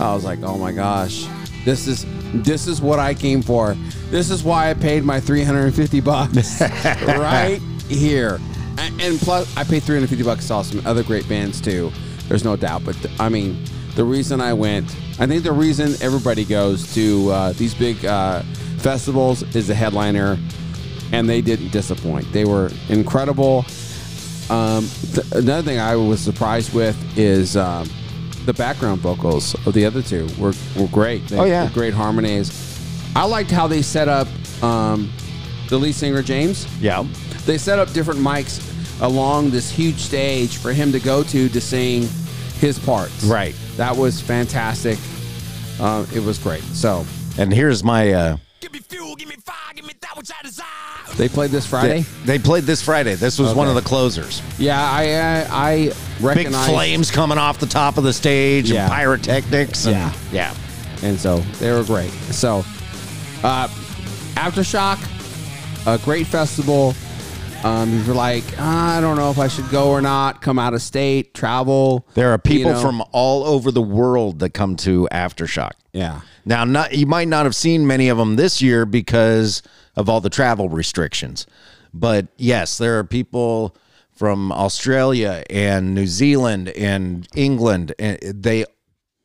I 0.00 0.14
was 0.14 0.24
like, 0.24 0.40
oh 0.42 0.58
my 0.58 0.72
gosh, 0.72 1.26
this 1.64 1.86
is 1.86 2.04
this 2.42 2.66
is 2.66 2.80
what 2.80 2.98
I 2.98 3.14
came 3.14 3.42
for. 3.42 3.74
This 4.10 4.30
is 4.30 4.42
why 4.42 4.70
I 4.70 4.74
paid 4.74 5.04
my 5.04 5.20
350 5.20 6.00
bucks 6.00 6.60
right 6.60 7.60
here. 7.88 8.40
And, 8.76 9.18
plus, 9.20 9.56
I 9.56 9.62
paid 9.64 9.84
350 9.84 10.24
bucks 10.24 10.40
to 10.42 10.46
saw 10.46 10.62
some 10.62 10.84
other 10.84 11.02
great 11.04 11.28
bands 11.28 11.60
too. 11.60 11.92
There's 12.28 12.44
no 12.44 12.56
doubt. 12.56 12.84
But 12.84 12.96
I 13.20 13.28
mean, 13.28 13.64
the 13.94 14.04
reason 14.04 14.40
I 14.40 14.52
went, 14.52 14.90
I 15.20 15.26
think 15.26 15.44
the 15.44 15.52
reason 15.52 15.94
everybody 16.00 16.44
goes 16.44 16.92
to 16.94 17.30
uh, 17.30 17.52
these 17.52 17.74
big 17.74 18.04
uh, 18.04 18.42
festivals 18.78 19.42
is 19.54 19.68
the 19.68 19.74
headliner, 19.74 20.38
and 21.12 21.28
they 21.28 21.40
didn't 21.40 21.70
disappoint. 21.72 22.30
They 22.32 22.44
were 22.44 22.70
incredible. 22.88 23.64
Um, 24.50 24.88
th- 25.14 25.26
another 25.32 25.62
thing 25.62 25.78
I 25.78 25.96
was 25.96 26.20
surprised 26.20 26.74
with 26.74 26.96
is 27.18 27.56
um, 27.56 27.88
the 28.44 28.52
background 28.52 29.00
vocals 29.00 29.54
of 29.66 29.72
the 29.74 29.84
other 29.86 30.02
two 30.02 30.28
were, 30.38 30.52
were 30.76 30.88
great. 30.88 31.26
They, 31.28 31.38
Oh, 31.38 31.44
yeah. 31.44 31.70
great 31.72 31.94
harmonies. 31.94 32.50
I 33.16 33.24
liked 33.24 33.50
how 33.50 33.66
they 33.66 33.80
set 33.80 34.08
up 34.08 34.28
um, 34.62 35.10
the 35.70 35.78
lead 35.78 35.94
singer 35.94 36.22
James. 36.22 36.66
Yeah. 36.80 37.04
They 37.46 37.58
set 37.58 37.78
up 37.78 37.92
different 37.92 38.20
mics 38.20 38.60
along 39.00 39.50
this 39.50 39.70
huge 39.70 39.96
stage 39.98 40.58
for 40.58 40.72
him 40.72 40.92
to 40.92 41.00
go 41.00 41.22
to 41.24 41.48
to 41.48 41.60
sing 41.60 42.08
his 42.58 42.78
parts. 42.78 43.24
Right. 43.24 43.54
That 43.76 43.96
was 43.96 44.20
fantastic. 44.20 44.98
Um, 45.80 46.06
it 46.14 46.22
was 46.22 46.38
great. 46.38 46.62
So 46.62 47.04
And 47.38 47.52
here's 47.52 47.82
my. 47.82 48.12
Uh, 48.12 48.36
they 51.16 51.28
played 51.28 51.50
this 51.50 51.66
Friday. 51.66 52.00
They, 52.24 52.38
they 52.38 52.38
played 52.38 52.64
this 52.64 52.82
Friday. 52.82 53.14
This 53.14 53.38
was 53.38 53.54
one 53.54 53.68
of 53.68 53.74
the 53.74 53.82
closers. 53.82 54.42
yeah, 54.58 54.80
I 54.80 55.04
I, 55.50 55.70
I 55.70 55.76
Big 55.88 55.94
recognize 56.20 56.68
flames 56.70 57.10
coming 57.10 57.38
off 57.38 57.58
the 57.58 57.66
top 57.66 57.98
of 57.98 58.04
the 58.04 58.12
stage 58.12 58.70
Yeah. 58.70 58.84
and 58.84 58.92
pyrotechnics. 58.92 59.86
And, 59.86 59.94
Yeah. 59.96 60.12
Yeah. 60.32 60.54
and 61.02 61.18
so 61.18 61.38
they 61.60 61.70
were 61.72 61.84
great. 61.84 62.10
So, 62.32 62.64
uh, 63.42 63.68
aftershock, 64.34 64.98
a 65.86 65.98
great 66.04 66.26
festival. 66.26 66.94
Um, 67.62 67.98
if 67.98 68.06
you're 68.06 68.14
like, 68.14 68.44
"Ah, 68.58 68.98
I 68.98 69.00
don't 69.00 69.16
know 69.16 69.30
if 69.30 69.38
I 69.38 69.48
should 69.48 69.70
go 69.70 69.88
or 69.88 70.02
not, 70.02 70.42
come 70.42 70.58
out 70.58 70.74
of 70.74 70.82
state, 70.82 71.32
travel. 71.32 72.06
There 72.14 72.30
are 72.30 72.36
people 72.38 72.72
you 72.72 72.76
know. 72.76 72.82
from 72.82 73.02
all 73.12 73.42
over 73.44 73.70
the 73.70 73.80
world 73.80 74.40
that 74.40 74.50
come 74.50 74.76
to 74.76 75.08
Aftershock. 75.10 75.72
yeah, 75.94 76.20
Now, 76.44 76.64
not 76.64 76.94
you 76.96 77.06
might 77.06 77.28
not 77.28 77.44
have 77.44 77.56
seen 77.56 77.86
many 77.86 78.08
of 78.08 78.18
them 78.18 78.36
this 78.36 78.60
year 78.60 78.84
because 78.86 79.62
of 79.96 80.08
all 80.08 80.20
the 80.20 80.30
travel 80.30 80.68
restrictions. 80.68 81.46
But 81.92 82.26
yes, 82.36 82.78
there 82.78 82.98
are 82.98 83.04
people 83.04 83.76
from 84.12 84.52
Australia 84.52 85.42
and 85.50 85.94
New 85.94 86.06
Zealand 86.06 86.68
and 86.70 87.28
England 87.34 87.94
and 87.98 88.18
they 88.22 88.64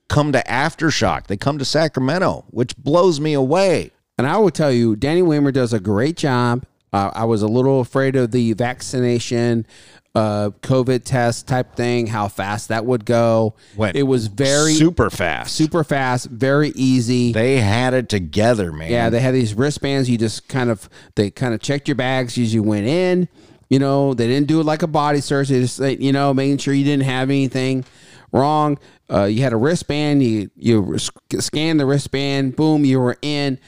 come 0.07 0.31
to 0.31 0.43
Aftershock. 0.43 1.27
They 1.27 1.37
come 1.37 1.57
to 1.59 1.65
Sacramento, 1.65 2.45
which 2.49 2.75
blows 2.75 3.19
me 3.19 3.33
away. 3.33 3.91
And 4.17 4.27
I 4.27 4.37
will 4.37 4.51
tell 4.51 4.71
you, 4.71 4.95
Danny 4.95 5.21
Wimmer 5.21 5.53
does 5.53 5.71
a 5.71 5.79
great 5.79 6.17
job. 6.17 6.65
Uh, 6.91 7.11
I 7.13 7.25
was 7.25 7.41
a 7.41 7.47
little 7.47 7.79
afraid 7.79 8.15
of 8.15 8.31
the 8.31 8.53
vaccination, 8.53 9.65
uh, 10.15 10.49
COVID 10.61 11.03
test 11.03 11.47
type 11.47 11.75
thing, 11.75 12.07
how 12.07 12.27
fast 12.27 12.69
that 12.69 12.85
would 12.85 13.05
go. 13.05 13.55
Went 13.75 13.95
it 13.95 14.03
was 14.03 14.27
very 14.27 14.73
super 14.73 15.09
fast. 15.09 15.55
super 15.55 15.83
fast, 15.83 16.27
very 16.27 16.69
easy. 16.69 17.31
They 17.31 17.57
had 17.57 17.93
it 17.93 18.09
together, 18.09 18.71
man. 18.71 18.91
Yeah, 18.91 19.09
they 19.09 19.19
had 19.19 19.33
these 19.33 19.53
wristbands. 19.53 20.09
You 20.09 20.17
just 20.17 20.47
kind 20.47 20.69
of 20.69 20.89
they 21.15 21.29
kind 21.29 21.53
of 21.53 21.61
checked 21.61 21.87
your 21.87 21.95
bags 21.95 22.37
as 22.37 22.53
you 22.53 22.63
went 22.63 22.87
in. 22.87 23.27
You 23.69 23.77
know, 23.77 24.15
they 24.15 24.27
didn't 24.27 24.47
do 24.47 24.59
it 24.59 24.65
like 24.65 24.81
a 24.81 24.87
body 24.87 25.21
search. 25.21 25.49
They 25.49 25.61
just 25.61 25.79
you 25.79 26.11
know 26.11 26.33
making 26.33 26.57
sure 26.57 26.73
you 26.73 26.83
didn't 26.83 27.05
have 27.05 27.29
anything 27.29 27.85
wrong. 28.31 28.79
Uh, 29.11 29.25
you 29.25 29.41
had 29.43 29.53
a 29.53 29.57
wristband. 29.57 30.23
You 30.23 30.49
you 30.55 30.97
sc- 30.97 31.13
scanned 31.39 31.79
the 31.79 31.85
wristband. 31.85 32.55
Boom, 32.55 32.83
you 32.83 32.99
were 32.99 33.17
in, 33.21 33.59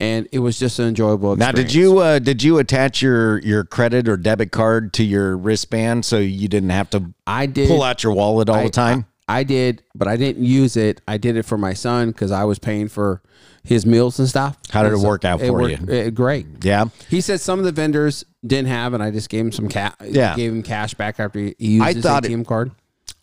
and 0.00 0.28
it 0.32 0.38
was 0.40 0.58
just 0.58 0.78
an 0.78 0.86
enjoyable. 0.88 1.36
Now, 1.36 1.52
did 1.52 1.72
you 1.72 1.98
uh, 1.98 2.18
did 2.18 2.42
you 2.42 2.58
attach 2.58 3.00
your 3.02 3.38
your 3.40 3.64
credit 3.64 4.08
or 4.08 4.16
debit 4.16 4.52
card 4.52 4.92
to 4.94 5.04
your 5.04 5.36
wristband 5.36 6.04
so 6.04 6.18
you 6.18 6.48
didn't 6.48 6.70
have 6.70 6.90
to 6.90 7.12
I 7.26 7.46
did 7.46 7.68
pull 7.68 7.82
out 7.82 8.02
your 8.02 8.12
wallet 8.12 8.48
all 8.48 8.56
I- 8.56 8.64
the 8.64 8.70
time? 8.70 9.00
I, 9.28 9.38
I 9.38 9.42
did, 9.42 9.82
but 9.94 10.06
I 10.06 10.16
didn't 10.16 10.44
use 10.44 10.76
it. 10.76 11.00
I 11.08 11.16
did 11.18 11.36
it 11.36 11.42
for 11.42 11.58
my 11.58 11.72
son 11.74 12.12
because 12.12 12.30
I 12.30 12.44
was 12.44 12.60
paying 12.60 12.86
for 12.88 13.22
his 13.64 13.84
meals 13.84 14.20
and 14.20 14.28
stuff. 14.28 14.56
How 14.70 14.84
did 14.84 14.92
And 14.92 14.98
it 14.98 15.02
so 15.02 15.08
work 15.08 15.24
out 15.24 15.40
for 15.40 15.52
worked, 15.52 15.80
you? 15.88 15.92
uh, 16.06 16.10
great. 16.10 16.46
yeah. 16.62 16.84
He 17.08 17.20
said 17.20 17.40
some 17.40 17.58
of 17.58 17.64
the 17.64 17.72
vendors 17.72 18.24
didn't 18.46 18.68
have, 18.68 18.94
and 18.94 19.02
I 19.02 19.10
just 19.10 19.28
gave 19.28 19.44
him 19.44 19.50
some 19.50 19.68
cash. 19.68 19.94
Yeah. 20.04 20.36
gave 20.36 20.52
him 20.52 20.62
cash 20.62 20.94
back 20.94 21.18
after 21.18 21.40
he 21.40 21.54
used 21.58 21.84
I 21.84 21.92
his 21.94 22.04
thought 22.04 22.24
it- 22.24 22.30
ATM 22.30 22.46
card. 22.46 22.70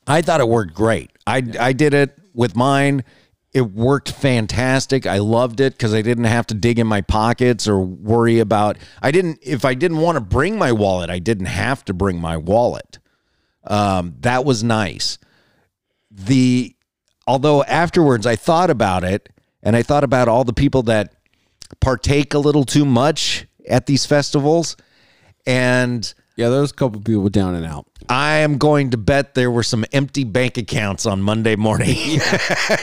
I 0.05 0.21
thought 0.21 0.41
it 0.41 0.49
worked 0.49 0.73
great. 0.73 1.11
I 1.25 1.41
I 1.57 1.71
did 1.71 1.93
it 1.93 2.17
with 2.33 2.57
mine. 2.57 3.05
It 3.53 3.71
worked 3.71 4.11
fantastic. 4.11 5.05
I 5.05 5.19
loved 5.19 5.59
it 5.59 5.73
because 5.73 5.93
I 5.93 6.01
didn't 6.01 6.23
have 6.23 6.47
to 6.47 6.55
dig 6.55 6.79
in 6.79 6.87
my 6.87 7.01
pockets 7.01 7.67
or 7.67 7.79
worry 7.79 8.39
about. 8.39 8.77
I 9.01 9.11
didn't. 9.11 9.39
If 9.43 9.63
I 9.63 9.75
didn't 9.75 9.97
want 9.97 10.15
to 10.15 10.21
bring 10.21 10.57
my 10.57 10.71
wallet, 10.71 11.09
I 11.09 11.19
didn't 11.19 11.45
have 11.45 11.85
to 11.85 11.93
bring 11.93 12.19
my 12.19 12.37
wallet. 12.37 12.97
Um, 13.65 14.15
that 14.21 14.43
was 14.43 14.63
nice. 14.63 15.19
The 16.09 16.75
although 17.27 17.63
afterwards 17.63 18.25
I 18.25 18.35
thought 18.35 18.69
about 18.69 19.03
it 19.03 19.29
and 19.61 19.75
I 19.75 19.83
thought 19.83 20.03
about 20.03 20.27
all 20.27 20.43
the 20.43 20.53
people 20.53 20.83
that 20.83 21.15
partake 21.79 22.33
a 22.33 22.39
little 22.39 22.65
too 22.65 22.85
much 22.85 23.47
at 23.67 23.85
these 23.85 24.05
festivals 24.05 24.75
and 25.45 26.13
Yeah, 26.35 26.49
there's 26.49 26.71
a 26.71 26.73
couple 26.73 26.99
people 26.99 27.29
down 27.29 27.53
and 27.53 27.65
out. 27.65 27.85
I 28.09 28.37
am 28.37 28.57
going 28.57 28.89
to 28.91 28.97
bet 28.97 29.35
there 29.35 29.51
were 29.51 29.63
some 29.63 29.85
empty 29.93 30.23
bank 30.23 30.57
accounts 30.57 31.05
on 31.05 31.21
Monday 31.21 31.55
morning. 31.55 31.95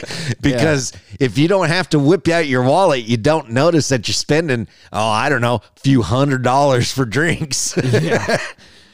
because 0.41 0.93
if 1.19 1.37
you 1.37 1.47
don't 1.47 1.67
have 1.67 1.89
to 1.89 1.99
whip 1.99 2.27
out 2.29 2.47
your 2.47 2.63
wallet, 2.63 3.03
you 3.03 3.17
don't 3.17 3.51
notice 3.51 3.89
that 3.89 4.07
you're 4.07 4.13
spending, 4.13 4.67
oh, 4.93 5.09
I 5.09 5.29
don't 5.29 5.41
know, 5.41 5.55
a 5.55 5.79
few 5.79 6.01
hundred 6.01 6.43
dollars 6.43 6.91
for 6.91 7.05
drinks 7.05 7.75
Yeah, 7.83 8.39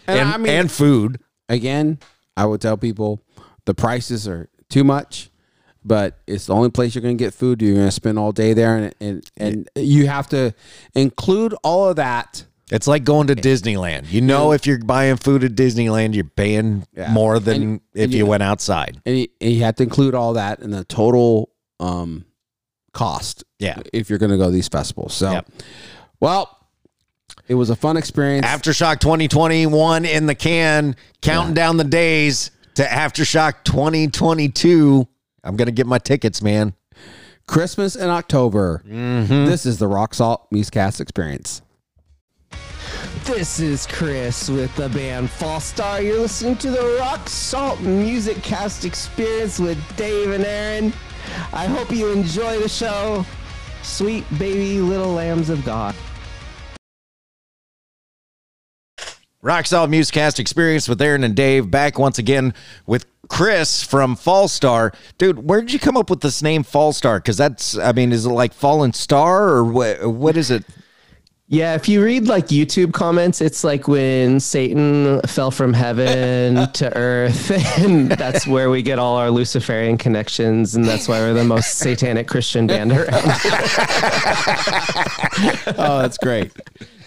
and, 0.07 0.19
and, 0.19 0.29
I 0.29 0.37
mean, 0.37 0.53
and 0.53 0.71
food. 0.71 1.19
again, 1.49 1.99
I 2.35 2.45
would 2.45 2.61
tell 2.61 2.77
people 2.77 3.21
the 3.65 3.75
prices 3.75 4.27
are 4.27 4.49
too 4.69 4.83
much, 4.83 5.29
but 5.83 6.19
it's 6.25 6.47
the 6.47 6.55
only 6.55 6.69
place 6.71 6.95
you're 6.95 7.01
going 7.01 7.17
to 7.17 7.23
get 7.23 7.33
food. 7.33 7.61
You're 7.61 7.75
going 7.75 7.87
to 7.87 7.91
spend 7.91 8.17
all 8.17 8.31
day 8.31 8.53
there, 8.53 8.75
and 8.75 8.95
and 8.99 9.31
and 9.37 9.69
you 9.75 10.07
have 10.07 10.27
to 10.29 10.53
include 10.95 11.53
all 11.63 11.89
of 11.89 11.95
that. 11.97 12.45
It's 12.69 12.85
like 12.87 13.03
going 13.05 13.27
to 13.27 13.35
Disneyland. 13.35 14.11
You 14.11 14.19
know, 14.21 14.51
if 14.51 14.67
you're 14.67 14.79
buying 14.79 15.15
food 15.15 15.43
at 15.45 15.51
Disneyland, 15.53 16.13
you're 16.15 16.25
paying 16.25 16.85
Yeah. 16.95 17.11
more 17.13 17.39
than 17.39 17.61
And- 17.61 17.81
if 17.93 18.03
and 18.05 18.11
you 18.13 18.19
you- 18.19 18.25
went 18.25 18.43
outside. 18.43 18.99
and 19.05 19.19
you, 19.19 19.27
and 19.39 19.51
you 19.53 19.63
have 19.63 19.75
to 19.77 19.83
include 19.83 20.13
all 20.15 20.33
that 20.33 20.59
in 20.59 20.71
the 20.71 20.83
total 20.83 21.49
um, 21.79 22.25
cost. 22.93 23.43
Yeah. 23.59 23.77
if 23.93 24.09
you're 24.09 24.19
going 24.19 24.31
to 24.31 24.37
go 24.37 24.45
to 24.45 24.51
these 24.51 24.67
festivals. 24.67 25.13
So, 25.13 25.31
Yep. 25.31 25.47
well, 26.19 26.57
it 27.47 27.53
was 27.55 27.69
a 27.69 27.75
fun 27.75 27.95
experience. 27.97 28.45
Aftershock 28.45 28.99
2021 28.99 30.03
in 30.05 30.25
the 30.25 30.35
can, 30.35 30.95
counting 31.21 31.53
down 31.53 31.77
the 31.77 31.83
days 31.83 32.51
to 32.75 32.83
Aftershock 32.83 33.63
2022. 33.63 35.07
I'm 35.43 35.55
going 35.55 35.67
to 35.67 35.71
get 35.71 35.87
my 35.87 35.99
tickets, 35.99 36.41
man. 36.41 36.73
Christmas 37.47 37.95
in 37.95 38.09
October. 38.09 38.81
Mm-hmm. 38.87 39.45
This 39.45 39.65
is 39.65 39.77
the 39.77 39.87
Rock 39.87 40.13
Salt 40.13 40.49
Musecast 40.51 40.99
experience. 40.99 41.61
This 43.27 43.59
is 43.59 43.85
Chris 43.85 44.49
with 44.49 44.73
the 44.77 44.87
band 44.87 45.27
Fallstar. 45.27 46.01
You're 46.01 46.17
listening 46.17 46.55
to 46.59 46.71
the 46.71 46.97
Rock 46.97 47.27
Salt 47.27 47.81
Music 47.81 48.41
Cast 48.41 48.85
Experience 48.85 49.59
with 49.59 49.77
Dave 49.97 50.31
and 50.31 50.45
Aaron. 50.45 50.93
I 51.51 51.65
hope 51.65 51.91
you 51.91 52.09
enjoy 52.09 52.57
the 52.59 52.69
show. 52.69 53.25
sweet 53.83 54.23
baby 54.39 54.79
little 54.79 55.11
lambs 55.11 55.49
of 55.49 55.63
God. 55.65 55.93
Rock 59.41 59.65
Solid 59.65 59.91
Musecast 59.91 60.39
Experience 60.39 60.87
with 60.87 61.01
Aaron 61.01 61.25
and 61.25 61.35
Dave 61.35 61.69
back 61.69 61.99
once 61.99 62.17
again 62.17 62.53
with 62.85 63.05
Chris 63.27 63.83
from 63.83 64.15
Fallstar. 64.15 64.95
Dude, 65.17 65.47
where 65.47 65.59
did 65.59 65.73
you 65.73 65.79
come 65.79 65.97
up 65.97 66.09
with 66.09 66.21
this 66.21 66.41
name 66.41 66.63
Fallstar? 66.63 67.17
Because 67.17 67.35
that's, 67.35 67.77
I 67.77 67.91
mean, 67.91 68.13
is 68.13 68.25
it 68.25 68.29
like 68.29 68.53
Fallen 68.53 68.93
Star 68.93 69.49
or 69.49 69.65
what, 69.65 70.07
what 70.07 70.37
is 70.37 70.49
it? 70.49 70.63
Yeah, 71.49 71.75
if 71.75 71.87
you 71.87 72.03
read 72.03 72.27
like 72.27 72.47
YouTube 72.47 72.91
comments, 72.91 73.39
it's 73.39 73.63
like 73.63 73.87
when 73.87 74.41
Satan 74.41 75.21
fell 75.21 75.49
from 75.49 75.71
heaven 75.71 76.69
to 76.73 76.97
earth, 76.97 77.51
and 77.79 78.11
that's 78.11 78.45
where 78.45 78.69
we 78.69 78.81
get 78.81 78.99
all 78.99 79.15
our 79.15 79.31
Luciferian 79.31 79.97
connections, 79.97 80.75
and 80.75 80.83
that's 80.83 81.07
why 81.07 81.19
we're 81.19 81.33
the 81.33 81.45
most 81.45 81.77
satanic 81.77 82.27
Christian 82.27 82.67
band 82.67 82.91
around. 82.91 83.07
oh, 85.77 85.99
that's 86.01 86.17
great. 86.17 86.51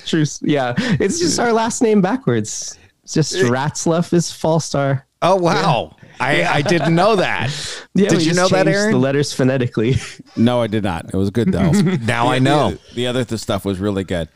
True. 0.07 0.25
Yeah, 0.41 0.73
it's 0.79 1.19
just 1.19 1.39
our 1.39 1.53
last 1.53 1.83
name 1.83 2.01
backwards. 2.01 2.79
It's 3.05 3.13
just 3.13 3.35
Ratzlaff 3.35 4.15
is 4.15 4.31
Fallstar. 4.31 5.03
Oh 5.21 5.37
wow, 5.37 5.95
I, 6.29 6.45
I 6.45 6.63
didn't 6.63 6.95
know 6.95 7.17
that. 7.17 7.51
Yeah, 7.93 8.09
did 8.09 8.25
you 8.25 8.35
know 8.35 8.47
that, 8.49 8.69
Aaron? 8.69 8.93
The 8.93 8.99
letters 8.99 9.33
phonetically. 9.33 9.97
No, 10.37 10.63
I 10.63 10.69
did 10.69 10.85
not. 10.85 11.07
It 11.13 11.17
was 11.17 11.31
good 11.31 11.51
though. 11.51 11.73
Now 11.73 12.29
I 12.29 12.39
know. 12.39 12.71
The, 12.71 12.81
the 12.95 13.07
other 13.09 13.25
th- 13.25 13.41
stuff 13.41 13.65
was 13.65 13.81
really 13.81 14.05
good. 14.05 14.29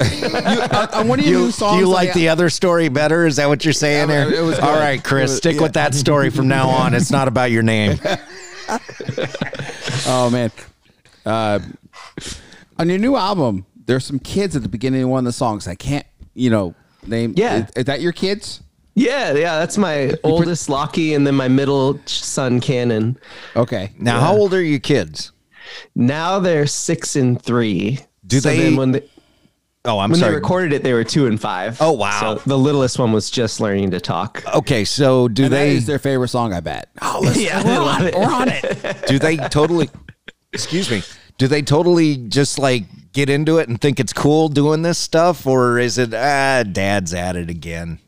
you, 0.00 0.06
uh, 0.28 0.86
uh, 0.92 1.04
one 1.04 1.18
of 1.18 1.26
your 1.26 1.40
You, 1.40 1.44
new 1.46 1.50
songs. 1.50 1.80
you 1.80 1.88
like 1.88 2.12
the 2.14 2.28
other 2.28 2.48
story 2.48 2.88
better? 2.88 3.26
Is 3.26 3.36
that 3.36 3.48
what 3.48 3.64
you're 3.64 3.72
saying, 3.74 4.08
Yeah, 4.08 4.14
Aaron? 4.14 4.34
it 4.34 4.40
was 4.42 4.58
All 4.60 4.72
good. 4.74 4.78
right, 4.80 5.02
Chris, 5.02 5.30
was- 5.32 5.38
stick 5.38 5.56
yeah. 5.56 5.62
with 5.62 5.72
that 5.72 5.94
story 5.96 6.30
from 6.30 6.46
now 6.46 6.68
on. 6.68 6.94
It's 6.94 7.10
not 7.10 7.26
about 7.26 7.50
your 7.50 7.62
name. 7.64 7.98
oh 10.06 10.28
man. 10.30 10.50
Uh, 11.26 11.58
on 12.78 12.88
your 12.88 12.98
new 12.98 13.16
album, 13.16 13.66
there's 13.86 14.04
some 14.04 14.18
kids 14.20 14.54
at 14.56 14.62
the 14.62 14.68
beginning 14.68 15.02
of 15.02 15.08
one 15.08 15.18
of 15.20 15.24
the 15.24 15.32
songs. 15.32 15.66
I 15.68 15.74
can't, 15.74 16.06
you 16.34 16.50
know, 16.50 16.74
name. 17.06 17.34
Yeah. 17.36 17.64
Is, 17.64 17.70
is 17.76 17.84
that 17.86 18.00
your 18.00 18.12
kids? 18.12 18.62
Yeah, 18.94 19.32
yeah, 19.34 19.58
that's 19.58 19.78
my 19.78 20.14
oldest 20.22 20.68
Lockie, 20.68 21.14
and 21.14 21.26
then 21.26 21.34
my 21.34 21.48
middle 21.48 21.98
son 22.06 22.60
Cannon. 22.60 23.18
Okay. 23.56 23.92
Now, 23.98 24.20
how 24.20 24.34
old 24.36 24.52
are 24.54 24.62
your 24.62 24.78
kids? 24.80 25.32
Now 25.94 26.38
they're 26.38 26.66
six 26.66 27.16
and 27.16 27.40
three. 27.40 28.00
Do 28.26 28.40
So 28.40 28.48
they- 28.50 28.58
Then 28.58 28.76
when 28.76 28.92
they, 28.92 29.08
Oh, 29.84 29.98
I'm 29.98 30.10
when 30.12 30.20
sorry. 30.20 30.30
they 30.30 30.34
recorded 30.36 30.72
it, 30.72 30.84
they 30.84 30.92
were 30.92 31.02
two 31.02 31.26
and 31.26 31.40
five. 31.40 31.76
Oh, 31.80 31.90
wow. 31.90 32.36
So 32.36 32.42
the 32.46 32.56
littlest 32.56 33.00
one 33.00 33.10
was 33.10 33.30
just 33.30 33.58
learning 33.60 33.90
to 33.90 34.00
talk. 34.00 34.40
Okay, 34.54 34.84
so 34.84 35.26
do 35.26 35.44
And 35.44 35.52
they 35.52 35.76
is 35.76 35.86
their 35.86 35.98
favorite 35.98 36.28
song, 36.28 36.52
I 36.52 36.60
bet. 36.60 36.88
Oh, 37.02 37.20
let's, 37.20 37.40
Yeah, 37.42 37.64
we're 37.64 37.80
on 37.80 38.02
it. 38.02 38.14
it. 38.14 38.14
We're 38.14 38.32
on 38.32 38.48
it. 38.48 39.06
do 39.08 39.18
they 39.18 39.36
totally 39.38 39.90
excuse 40.52 40.88
me 40.90 41.02
do 41.38 41.48
they 41.48 41.62
totally 41.62 42.16
just 42.28 42.58
like 42.58 42.84
get 43.12 43.28
into 43.30 43.56
it 43.58 43.68
and 43.68 43.80
think 43.80 43.98
it's 43.98 44.12
cool 44.12 44.48
doing 44.48 44.82
this 44.82 44.98
stuff 44.98 45.46
or 45.46 45.78
is 45.78 45.96
it 45.98 46.12
ah 46.14 46.62
dad's 46.62 47.12
at 47.14 47.34
it 47.36 47.48
again 47.50 47.98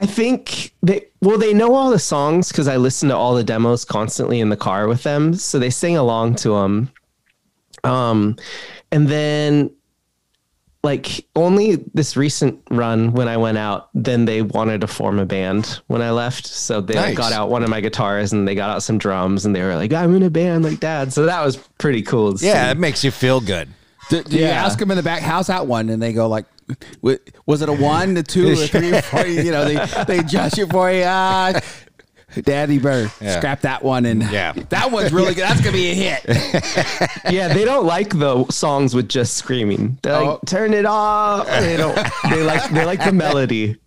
I 0.00 0.06
think 0.06 0.74
they 0.82 1.06
well 1.22 1.38
they 1.38 1.54
know 1.54 1.74
all 1.74 1.90
the 1.90 1.98
songs 1.98 2.48
because 2.48 2.68
I 2.68 2.76
listen 2.76 3.08
to 3.08 3.16
all 3.16 3.34
the 3.34 3.44
demos 3.44 3.84
constantly 3.84 4.40
in 4.40 4.50
the 4.50 4.56
car 4.56 4.88
with 4.88 5.02
them, 5.02 5.34
so 5.34 5.58
they 5.58 5.70
sing 5.70 5.96
along 5.96 6.34
to 6.36 6.50
them. 6.50 6.90
Um, 7.84 8.36
and 8.92 9.08
then 9.08 9.70
like 10.82 11.26
only 11.34 11.76
this 11.94 12.16
recent 12.16 12.60
run 12.70 13.12
when 13.12 13.26
I 13.26 13.36
went 13.38 13.58
out, 13.58 13.88
then 13.94 14.24
they 14.24 14.42
wanted 14.42 14.82
to 14.82 14.86
form 14.86 15.18
a 15.18 15.26
band 15.26 15.80
when 15.88 16.00
I 16.00 16.10
left. 16.12 16.46
So 16.46 16.80
they 16.80 16.94
Nice. 16.94 17.16
got 17.16 17.32
out 17.32 17.48
one 17.50 17.64
of 17.64 17.70
my 17.70 17.80
guitars 17.80 18.32
and 18.32 18.46
they 18.46 18.54
got 18.54 18.70
out 18.70 18.82
some 18.84 18.98
drums 18.98 19.46
and 19.46 19.56
they 19.56 19.62
were 19.62 19.74
like, 19.74 19.92
"I'm 19.92 20.14
in 20.14 20.22
a 20.22 20.30
band 20.30 20.64
like 20.64 20.78
dad." 20.78 21.12
So 21.12 21.26
that 21.26 21.44
was 21.44 21.56
pretty 21.78 22.02
cool. 22.02 22.34
yeah 22.38 22.66
see. 22.66 22.70
it 22.72 22.78
makes 22.78 23.02
you 23.02 23.10
feel 23.10 23.40
good 23.40 23.68
Do, 24.10 24.22
do 24.22 24.36
you 24.38 24.44
ask 24.44 24.78
them 24.78 24.90
in 24.92 24.96
the 24.96 25.02
back, 25.02 25.22
how's 25.22 25.48
that 25.48 25.66
one? 25.66 25.88
And 25.88 26.00
they 26.00 26.12
go 26.12 26.28
like, 26.28 26.44
"Wa- 26.44 26.50
was 27.46 27.62
it 27.62 27.68
a 27.68 27.72
one, 27.72 28.16
a 28.16 28.22
two, 28.22 28.48
a 28.48 28.56
three, 28.68 28.90
a 28.90 29.02
four? 29.02 29.26
You 29.26 29.50
know, 29.50 29.64
they 29.64 30.04
they 30.06 30.18
adjust 30.18 30.58
it 30.58 30.70
for 30.70 30.90
you. 30.90 31.04
Ah, 31.06 31.60
Daddy 32.42 32.78
Bird. 32.78 33.10
Yeah. 33.20 33.36
scrap 33.38 33.60
that 33.62 33.82
one. 33.82 34.06
And 34.06 34.22
Yeah. 34.30 34.52
that 34.70 34.90
one's 34.90 35.12
really 35.12 35.34
good. 35.34 35.44
That's 35.44 35.60
gonna 35.60 35.72
be 35.72 35.90
a 35.90 35.94
hit. 35.94 36.24
yeah, 37.32 37.48
they 37.52 37.64
don't 37.64 37.86
like 37.86 38.10
the 38.18 38.44
songs 38.50 38.94
with 38.94 39.08
just 39.08 39.34
screaming. 39.36 39.98
They're 40.02 40.12
like, 40.14 40.28
Oh. 40.28 40.40
turn 40.46 40.74
it 40.74 40.86
off. 40.86 41.46
They 41.48 41.76
don't. 41.76 41.96
They 42.30 42.42
like. 42.42 42.70
They 42.70 42.84
like 42.84 43.04
the 43.04 43.12
melody. 43.12 43.76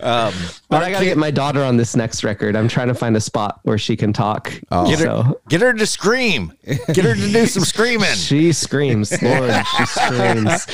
um 0.00 0.32
But 0.68 0.82
I 0.82 0.90
gotta 0.90 1.04
get 1.04 1.18
my 1.18 1.30
daughter 1.30 1.62
on 1.64 1.76
this 1.76 1.96
next 1.96 2.24
record. 2.24 2.56
I'm 2.56 2.68
trying 2.68 2.88
to 2.88 2.94
find 2.94 3.16
a 3.16 3.20
spot 3.20 3.60
where 3.64 3.78
she 3.78 3.96
can 3.96 4.12
talk. 4.12 4.50
get 4.70 4.98
her 5.00 5.04
So 5.04 5.40
get 5.48 5.60
her 5.60 5.72
to 5.72 5.86
scream 5.86 6.52
get 6.64 7.04
her 7.04 7.14
to 7.14 7.32
do 7.32 7.46
some 7.46 7.64
screaming 7.64 8.14
she 8.14 8.52
screams. 8.52 9.10
Lord, 9.22 9.50
she 9.76 9.86
screams. 9.86 10.66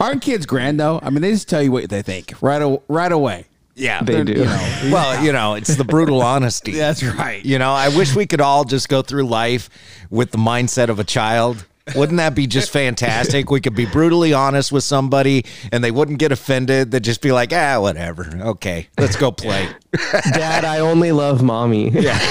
Aren't 0.00 0.22
kids 0.22 0.46
grand 0.46 0.80
though? 0.80 1.00
I 1.02 1.10
mean, 1.10 1.22
they 1.22 1.32
just 1.32 1.48
tell 1.48 1.62
you 1.62 1.72
what 1.72 1.88
they 1.88 2.02
think 2.02 2.32
right 2.40 2.80
right 2.88 3.12
away. 3.12 3.46
Yeah 3.78 4.02
They 4.02 4.24
do. 4.24 4.32
You 4.32 4.44
know, 4.44 4.80
well 4.92 5.24
you 5.24 5.32
know 5.32 5.54
it's 5.54 5.74
the 5.76 5.84
brutal 5.84 6.22
honesty 6.22 6.72
that's 6.76 7.02
right. 7.02 7.44
you 7.44 7.58
know 7.58 7.72
i 7.72 7.88
wish 7.88 8.14
we 8.14 8.26
could 8.26 8.40
all 8.40 8.64
just 8.64 8.88
go 8.88 9.02
through 9.02 9.26
life 9.26 9.70
with 10.10 10.30
the 10.30 10.38
mindset 10.38 10.88
of 10.88 10.98
a 10.98 11.04
child 11.04 11.64
wouldn't 11.94 12.18
that 12.18 12.34
be 12.34 12.46
just 12.46 12.70
fantastic? 12.70 13.50
We 13.50 13.60
could 13.60 13.74
be 13.74 13.86
brutally 13.86 14.32
honest 14.32 14.72
with 14.72 14.84
somebody 14.84 15.44
and 15.72 15.82
they 15.82 15.90
wouldn't 15.90 16.18
get 16.18 16.32
offended. 16.32 16.90
They'd 16.90 17.04
just 17.04 17.22
be 17.22 17.32
like, 17.32 17.52
ah, 17.52 17.80
whatever. 17.80 18.28
Okay, 18.40 18.88
let's 18.98 19.16
go 19.16 19.32
play. 19.32 19.68
Dad, 20.32 20.64
I 20.64 20.80
only 20.80 21.12
love 21.12 21.42
mommy. 21.42 21.90
Yeah, 21.90 22.18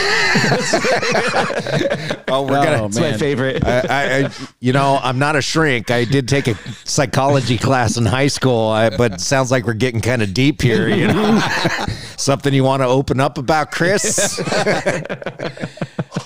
Oh, 2.27 2.45
we're 2.47 2.63
gonna. 2.63 2.85
it's 2.85 2.99
my 2.99 3.13
favorite. 3.13 3.65
I, 3.65 3.79
I, 3.79 4.25
I, 4.25 4.29
you 4.59 4.73
know, 4.73 4.99
I'm 5.01 5.17
not 5.17 5.35
a 5.35 5.41
shrink. 5.41 5.89
I 5.89 6.05
did 6.05 6.27
take 6.27 6.47
a 6.47 6.53
psychology 6.85 7.57
class 7.57 7.97
in 7.97 8.05
high 8.05 8.27
school, 8.27 8.69
I, 8.69 8.95
but 8.95 9.13
it 9.13 9.21
sounds 9.21 9.49
like 9.49 9.65
we're 9.65 9.73
getting 9.73 10.01
kind 10.01 10.21
of 10.21 10.34
deep 10.35 10.61
here. 10.61 10.88
You 10.88 11.07
know, 11.07 11.39
something 12.17 12.53
you 12.53 12.63
want 12.63 12.84
to 12.84 12.88
open 12.88 13.19
up 13.19 13.39
about, 13.39 13.71
Chris? 13.71 14.38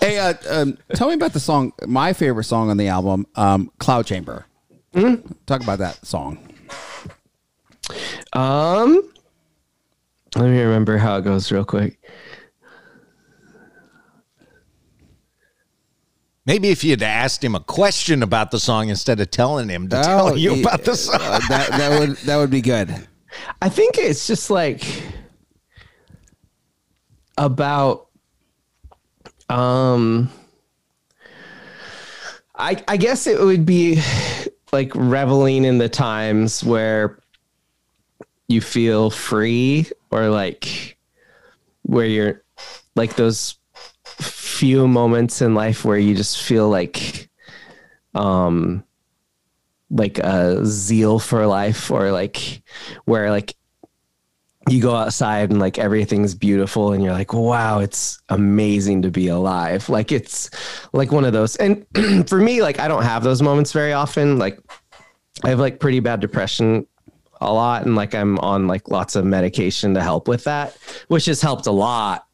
Hey, 0.01 0.17
uh, 0.19 0.33
um, 0.49 0.77
tell 0.95 1.07
me 1.07 1.13
about 1.13 1.31
the 1.33 1.39
song. 1.39 1.71
My 1.87 2.11
favorite 2.13 2.45
song 2.45 2.69
on 2.69 2.77
the 2.77 2.87
album, 2.87 3.25
um, 3.35 3.71
"Cloud 3.77 4.05
Chamber." 4.05 4.45
Talk 5.45 5.61
about 5.63 5.79
that 5.79 6.05
song. 6.05 6.39
Um, 8.33 9.10
let 10.35 10.49
me 10.49 10.61
remember 10.61 10.97
how 10.97 11.17
it 11.17 11.23
goes 11.23 11.51
real 11.51 11.65
quick. 11.65 11.99
Maybe 16.45 16.69
if 16.69 16.83
you'd 16.83 17.03
asked 17.03 17.43
him 17.43 17.53
a 17.53 17.59
question 17.59 18.23
about 18.23 18.51
the 18.51 18.59
song 18.59 18.89
instead 18.89 19.19
of 19.19 19.29
telling 19.29 19.69
him 19.69 19.89
to 19.89 20.01
tell 20.01 20.37
you 20.37 20.55
yeah, 20.55 20.61
about 20.61 20.83
the 20.83 20.95
song. 20.95 21.19
uh, 21.21 21.39
that 21.49 21.69
that 21.69 21.99
would 21.99 22.17
that 22.17 22.37
would 22.37 22.49
be 22.49 22.61
good. 22.61 23.07
I 23.61 23.69
think 23.69 23.97
it's 23.97 24.25
just 24.25 24.49
like 24.49 24.83
about 27.37 28.07
um 29.49 30.31
I 32.55 32.83
I 32.87 32.97
guess 32.97 33.27
it 33.27 33.39
would 33.39 33.65
be 33.65 34.01
like 34.71 34.93
reveling 34.95 35.63
in 35.63 35.77
the 35.77 35.89
times 35.89 36.63
where 36.63 37.20
you 38.51 38.61
feel 38.61 39.09
free 39.09 39.87
or 40.11 40.29
like 40.29 40.97
where 41.83 42.05
you're 42.05 42.43
like 42.95 43.15
those 43.15 43.57
few 44.03 44.87
moments 44.87 45.41
in 45.41 45.55
life 45.55 45.83
where 45.85 45.97
you 45.97 46.13
just 46.13 46.41
feel 46.41 46.69
like 46.69 47.29
um 48.13 48.83
like 49.89 50.19
a 50.19 50.65
zeal 50.65 51.17
for 51.19 51.47
life 51.47 51.89
or 51.89 52.11
like 52.11 52.61
where 53.05 53.31
like 53.31 53.55
you 54.69 54.81
go 54.81 54.95
outside 54.95 55.49
and 55.49 55.59
like 55.59 55.79
everything's 55.79 56.35
beautiful 56.35 56.93
and 56.93 57.03
you're 57.03 57.13
like 57.13 57.33
wow 57.33 57.79
it's 57.79 58.21
amazing 58.29 59.01
to 59.01 59.09
be 59.09 59.27
alive. 59.27 59.89
Like 59.89 60.11
it's 60.11 60.49
like 60.93 61.11
one 61.11 61.25
of 61.25 61.33
those 61.33 61.55
and 61.55 61.85
for 62.29 62.37
me 62.37 62.61
like 62.61 62.79
i 62.79 62.87
don't 62.87 63.03
have 63.03 63.23
those 63.23 63.41
moments 63.41 63.71
very 63.71 63.93
often. 63.93 64.37
Like 64.37 64.59
i 65.43 65.49
have 65.49 65.59
like 65.59 65.79
pretty 65.79 65.99
bad 65.99 66.19
depression 66.19 66.85
a 67.41 67.51
lot 67.51 67.85
and 67.85 67.95
like 67.95 68.13
i'm 68.15 68.37
on 68.39 68.67
like 68.67 68.87
lots 68.89 69.15
of 69.15 69.25
medication 69.25 69.93
to 69.95 70.01
help 70.01 70.27
with 70.27 70.43
that 70.45 70.77
which 71.07 71.25
has 71.25 71.41
helped 71.41 71.65
a 71.67 71.71
lot 71.71 72.27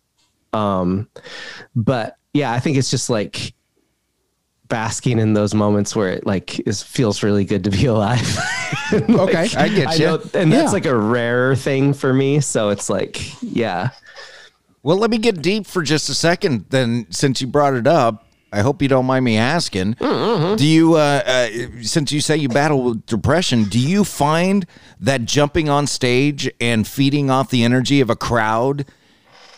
um 0.53 1.07
but 1.75 2.17
yeah 2.33 2.51
i 2.51 2.59
think 2.59 2.77
it's 2.77 2.89
just 2.91 3.09
like 3.09 3.53
basking 4.67 5.17
in 5.17 5.33
those 5.33 5.53
moments 5.53 5.95
where 5.95 6.09
it 6.09 6.25
like 6.25 6.59
is 6.67 6.83
feels 6.83 7.23
really 7.23 7.45
good 7.45 7.63
to 7.63 7.69
be 7.69 7.85
alive 7.95 8.37
Okay, 8.93 9.47
I 9.57 9.69
get 9.69 9.87
I 9.87 9.93
you. 9.95 10.05
know- 10.07 10.21
and 10.33 10.51
that's 10.51 10.65
Yeah. 10.67 10.71
like 10.71 10.85
a 10.85 10.95
rarer 10.97 11.55
thing 11.55 11.93
for 11.93 12.13
me. 12.13 12.39
So 12.41 12.69
it's 12.69 12.89
like, 12.89 13.41
yeah. 13.41 13.89
Well, 14.83 14.97
let 14.97 15.09
me 15.09 15.17
get 15.17 15.41
deep 15.41 15.65
for 15.65 15.81
just 15.83 16.07
a 16.09 16.13
second. 16.13 16.65
Then, 16.69 17.05
since 17.09 17.41
you 17.41 17.47
brought 17.47 17.73
it 17.75 17.87
up, 17.87 18.25
I 18.51 18.61
hope 18.61 18.81
you 18.81 18.87
don't 18.87 19.05
mind 19.05 19.25
me 19.25 19.37
asking. 19.37 19.93
Do 19.99 20.65
you, 20.65 20.93
uh, 20.95 21.21
uh, 21.25 21.47
since 21.81 22.11
you 22.11 22.21
say 22.21 22.37
you 22.37 22.47
battle 22.49 22.81
with 22.83 23.05
depression, 23.05 23.65
do 23.65 23.79
you 23.79 24.03
find 24.03 24.65
that 25.01 25.25
jumping 25.25 25.67
on 25.69 25.85
stage 25.87 26.49
and 26.61 26.87
feeding 26.87 27.29
off 27.29 27.49
the 27.49 27.63
energy 27.63 27.99
of 28.01 28.09
a 28.09 28.15
crowd 28.15 28.85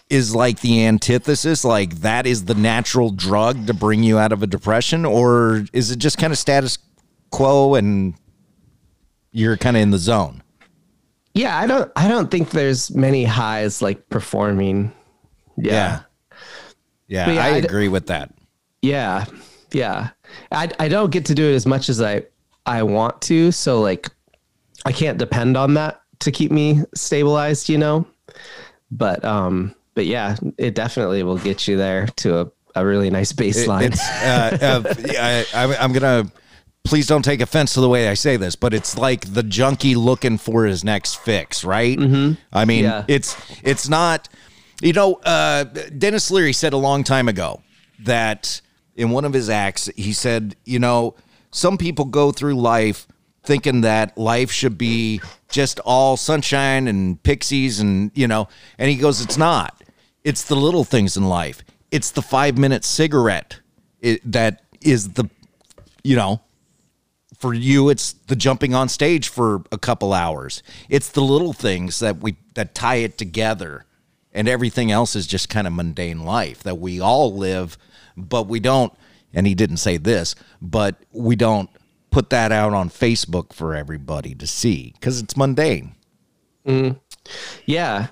is 0.10 0.34
like 0.34 0.62
the 0.62 0.84
antithesis 0.86 1.64
like 1.64 1.98
that 2.02 2.26
is 2.26 2.46
the 2.46 2.56
natural 2.56 3.12
drug 3.12 3.68
to 3.68 3.74
bring 3.76 4.02
you 4.02 4.18
out 4.18 4.32
of 4.32 4.42
a 4.42 4.48
depression 4.48 5.06
or 5.06 5.66
is 5.72 5.92
it 5.92 6.00
just 6.00 6.18
kind 6.18 6.34
of 6.34 6.40
status 6.40 6.80
quo 7.30 7.76
and 7.76 8.16
you're 9.32 9.56
kind 9.56 9.78
of 9.78 9.84
in 9.84 9.92
the 9.92 10.00
zone 10.00 10.42
Yeah, 11.36 11.56
I 11.56 11.68
don't 11.68 11.92
I 11.96 12.08
don't 12.08 12.32
think 12.32 12.50
there's 12.50 12.90
many 12.96 13.24
highs 13.24 13.84
like 13.84 14.10
performing. 14.10 14.92
Yeah. 15.58 16.02
yeah, 17.08 17.26
But 17.28 17.36
yeah, 17.36 17.44
i 17.46 17.50
I 17.58 17.62
d- 17.62 17.68
agree 17.68 17.88
with 17.88 18.08
that 18.08 18.32
Yeah. 18.82 19.26
Yeah. 19.72 20.10
I 20.52 20.70
I 20.80 20.88
don't 20.88 21.12
get 21.12 21.26
to 21.26 21.36
do 21.36 21.44
it 21.50 21.54
as 21.56 21.66
much 21.66 21.90
as 21.90 22.02
I 22.02 22.24
I 22.66 22.84
want 22.84 23.22
to, 23.24 23.52
so 23.52 23.82
like 23.82 24.10
I 24.86 24.92
can't 24.92 25.18
depend 25.18 25.58
on 25.58 25.74
that 25.76 26.02
to 26.20 26.32
keep 26.32 26.52
me 26.52 26.82
stabilized, 26.96 27.70
you 27.70 27.78
know. 27.78 28.06
But 28.92 29.24
um 29.26 29.76
but 29.96 30.06
yeah, 30.06 30.38
it 30.58 30.76
definitely 30.76 31.24
will 31.24 31.38
get 31.38 31.68
you 31.68 31.76
there 31.78 32.08
to 32.18 32.40
a, 32.42 32.52
a 32.76 32.86
really 32.86 33.10
nice 33.10 33.34
baseline. 33.34 33.88
it's, 33.92 34.00
uh, 34.10 34.58
uh, 34.62 34.94
I, 35.20 35.46
I, 35.54 35.76
I'm 35.78 35.92
gonna. 35.92 36.32
Please 36.86 37.06
don't 37.08 37.24
take 37.24 37.42
offense 37.42 37.74
to 37.74 37.82
the 37.82 37.90
way 37.90 38.08
I 38.08 38.14
say 38.14 38.38
this, 38.38 38.56
but 38.56 38.74
it's 38.74 38.98
like 38.98 39.34
the 39.34 39.44
junkie 39.44 39.96
looking 39.96 40.38
for 40.38 40.64
his 40.66 40.84
next 40.84 41.16
fix, 41.16 41.64
right? 41.66 41.98
Mm-hmm. 41.98 42.40
I 42.54 42.66
mean, 42.66 42.86
Yeah. 42.86 43.04
it's 43.08 43.36
it's 43.64 43.90
not. 43.90 44.30
You 44.82 44.94
know, 44.94 45.16
uh, 45.16 45.66
Denis 45.66 46.32
Leary 46.32 46.54
said 46.54 46.72
a 46.72 46.78
long 46.78 47.04
time 47.04 47.28
ago 47.28 47.62
that 48.06 48.62
in 49.00 49.12
one 49.12 49.24
of 49.24 49.32
his 49.32 49.50
acts, 49.50 49.90
he 49.96 50.12
said, 50.12 50.58
you 50.66 50.78
know, 50.78 51.16
some 51.52 51.78
people 51.78 52.04
go 52.04 52.34
through 52.34 52.56
life 52.56 53.08
thinking 53.44 53.82
that 53.82 54.18
life 54.18 54.52
should 54.52 54.78
be 54.78 55.22
just 55.50 55.80
all 55.80 56.18
sunshine 56.18 56.86
and 56.86 57.24
pixies 57.24 57.80
and 57.80 58.12
you 58.14 58.28
know 58.28 58.48
and 58.78 58.90
he 58.90 58.98
goes 58.98 59.22
it's 59.22 59.38
not. 59.38 59.82
It's 60.26 60.44
the 60.44 60.56
little 60.56 60.84
things 60.84 61.16
in 61.16 61.30
life. 61.30 61.64
It's 61.92 62.12
the 62.12 62.22
five 62.22 62.58
minute 62.58 62.84
cigarette 62.84 63.62
it, 64.02 64.20
that 64.30 64.64
is 64.82 65.14
the 65.14 65.30
you 66.04 66.18
know 66.18 66.42
for 67.38 67.54
you 67.54 67.88
it's 67.88 68.12
the 68.12 68.36
jumping 68.36 68.76
on 68.76 68.90
stage 68.90 69.30
for 69.30 69.64
a 69.72 69.78
couple 69.78 70.12
hours. 70.14 70.62
It's 70.90 71.10
the 71.10 71.22
little 71.22 71.54
things 71.54 72.00
that 72.00 72.18
we 72.18 72.36
that 72.56 72.76
tie 72.76 72.96
it 72.96 73.18
together 73.18 73.86
and 74.34 74.50
everything 74.50 74.92
else 74.92 75.16
is 75.16 75.26
just 75.26 75.48
kind 75.48 75.66
of 75.66 75.74
mundane 75.74 76.24
life 76.26 76.62
that 76.64 76.78
we 76.78 77.00
all 77.00 77.34
live 77.34 77.78
but 78.16 78.48
we 78.48 78.60
don't 78.60 78.94
and 79.34 79.46
he 79.48 79.56
didn't 79.56 79.78
say 79.78 79.98
this 79.98 80.36
but 80.62 80.96
we 81.12 81.36
don't 81.36 81.70
put 82.12 82.30
that 82.30 82.52
out 82.52 82.74
on 82.74 82.90
facebook 82.90 83.54
for 83.54 83.76
everybody 83.76 84.34
to 84.34 84.48
see 84.48 84.94
because 84.94 85.22
it's 85.22 85.38
mundane 85.38 85.96
mm-hmm. 86.66 86.98
Yeah. 87.66 88.08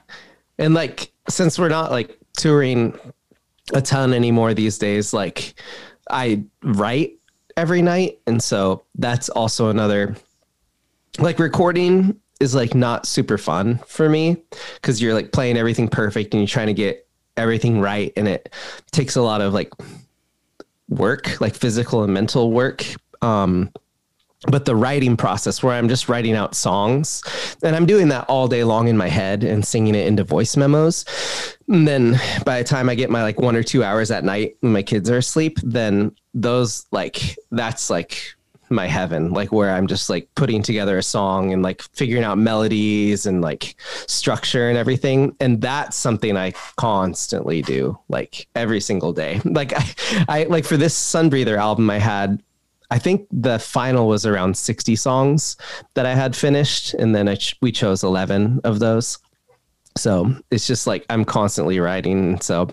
And 0.57 0.73
like 0.73 1.11
since 1.29 1.59
we're 1.59 1.69
not 1.69 1.91
like 1.91 2.17
touring 2.33 2.97
a 3.73 3.81
ton 3.81 4.13
anymore 4.13 4.53
these 4.53 4.77
days, 4.77 5.13
like 5.13 5.55
I 6.09 6.43
write 6.63 7.13
every 7.55 7.81
night 7.81 8.19
and 8.27 8.41
so 8.41 8.83
that's 8.95 9.29
also 9.29 9.69
another 9.69 10.15
like 11.17 11.39
recording 11.39 12.19
is 12.39 12.53
like 12.53 12.75
not 12.75 13.07
super 13.07 13.35
fun 13.35 13.79
for 13.87 14.07
me 14.07 14.37
cuz 14.83 15.01
you're 15.01 15.15
like 15.15 15.31
playing 15.31 15.57
everything 15.57 15.87
perfect 15.87 16.35
and 16.35 16.41
you're 16.41 16.47
trying 16.47 16.67
to 16.67 16.73
get 16.73 17.06
everything 17.37 17.79
right 17.79 18.11
and 18.17 18.27
it 18.27 18.53
takes 18.91 19.15
a 19.15 19.21
lot 19.21 19.41
of 19.41 19.53
like 19.53 19.71
work, 20.89 21.39
like 21.41 21.55
physical 21.55 22.03
and 22.03 22.13
mental 22.13 22.51
work. 22.51 22.85
Um 23.21 23.71
but 24.49 24.65
the 24.65 24.75
writing 24.75 25.17
process 25.17 25.63
where 25.63 25.73
I'm 25.73 25.89
just 25.89 26.07
writing 26.09 26.35
out 26.35 26.53
songs 26.53 27.23
and 27.63 27.75
I'm 27.75 27.87
doing 27.87 28.09
that 28.09 28.25
all 28.29 28.47
day 28.47 28.63
long 28.63 28.87
in 28.87 28.95
my 28.95 29.07
head 29.07 29.43
and 29.43 29.65
singing 29.65 29.95
it 29.95 30.05
into 30.05 30.23
voice 30.23 30.55
memos. 30.55 31.05
And 31.67 31.87
then 31.87 32.19
by 32.45 32.59
the 32.59 32.63
time 32.63 32.87
I 32.87 32.95
get 32.95 33.09
my 33.09 33.23
like 33.23 33.39
one 33.39 33.55
or 33.55 33.63
two 33.63 33.83
hours 33.83 34.11
at 34.11 34.23
night 34.23 34.55
when 34.59 34.73
my 34.73 34.83
kids 34.83 35.09
are 35.09 35.17
asleep, 35.17 35.57
then 35.63 36.15
those 36.35 36.85
like 36.91 37.35
that's 37.51 37.89
like 37.89 38.36
my 38.69 38.87
heaven, 38.87 39.31
like 39.31 39.51
where 39.51 39.71
I'm 39.71 39.87
just 39.87 40.09
like 40.09 40.29
putting 40.35 40.61
together 40.61 40.97
a 40.97 41.03
song 41.03 41.53
and 41.53 41.63
like 41.63 41.81
figuring 41.93 42.23
out 42.23 42.37
melodies 42.37 43.25
and 43.25 43.41
like 43.41 43.75
structure 44.07 44.69
and 44.69 44.77
everything. 44.77 45.35
And 45.39 45.61
that's 45.61 45.95
something 45.97 46.37
I 46.37 46.51
constantly 46.75 47.61
do, 47.61 47.97
like 48.09 48.47
every 48.55 48.81
single 48.81 49.13
day. 49.13 49.41
Like 49.57 49.73
I, 49.75 50.25
I 50.29 50.43
like 50.43 50.65
for 50.65 50.77
this 50.77 50.93
Sunbreather 50.93 51.57
album 51.57 51.89
I 51.89 51.97
had 51.97 52.43
I 52.89 52.99
think 52.99 53.27
the 53.31 53.59
final 53.59 54.07
was 54.07 54.25
around 54.25 54.55
60 54.55 54.95
songs 54.95 55.57
that 55.95 56.05
I 56.05 56.15
had 56.15 56.35
finished, 56.35 56.93
and 56.93 57.13
then 57.13 57.27
I 57.27 57.35
ch- 57.35 57.57
we 57.61 57.71
chose 57.71 58.03
11 58.03 58.61
of 58.63 58.79
those. 58.79 59.17
So 59.97 60.33
it's 60.51 60.67
just 60.67 60.87
like 60.87 61.05
I'm 61.09 61.25
constantly 61.25 61.79
writing. 61.79 62.39
So 62.41 62.69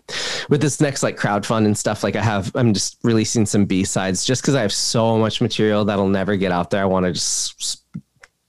with 0.49 0.61
this 0.61 0.81
next 0.81 1.03
like 1.03 1.17
crowdfund 1.17 1.67
and 1.67 1.77
stuff, 1.77 2.05
like 2.05 2.17
I 2.17 2.23
have, 2.23 2.55
I'm 2.55 2.73
just 2.75 2.99
releasing 3.03 3.47
some 3.47 3.65
B 3.65 3.85
sides 3.85 4.25
just 4.25 4.43
because 4.43 4.55
I 4.55 4.63
have 4.63 4.73
so 4.73 5.19
much 5.19 5.41
material 5.41 5.85
that'll 5.85 6.09
never 6.09 6.37
get 6.37 6.53
out 6.53 6.71
there. 6.71 6.83
I 6.83 6.87
want 6.87 7.07
to 7.07 7.13
just 7.13 7.83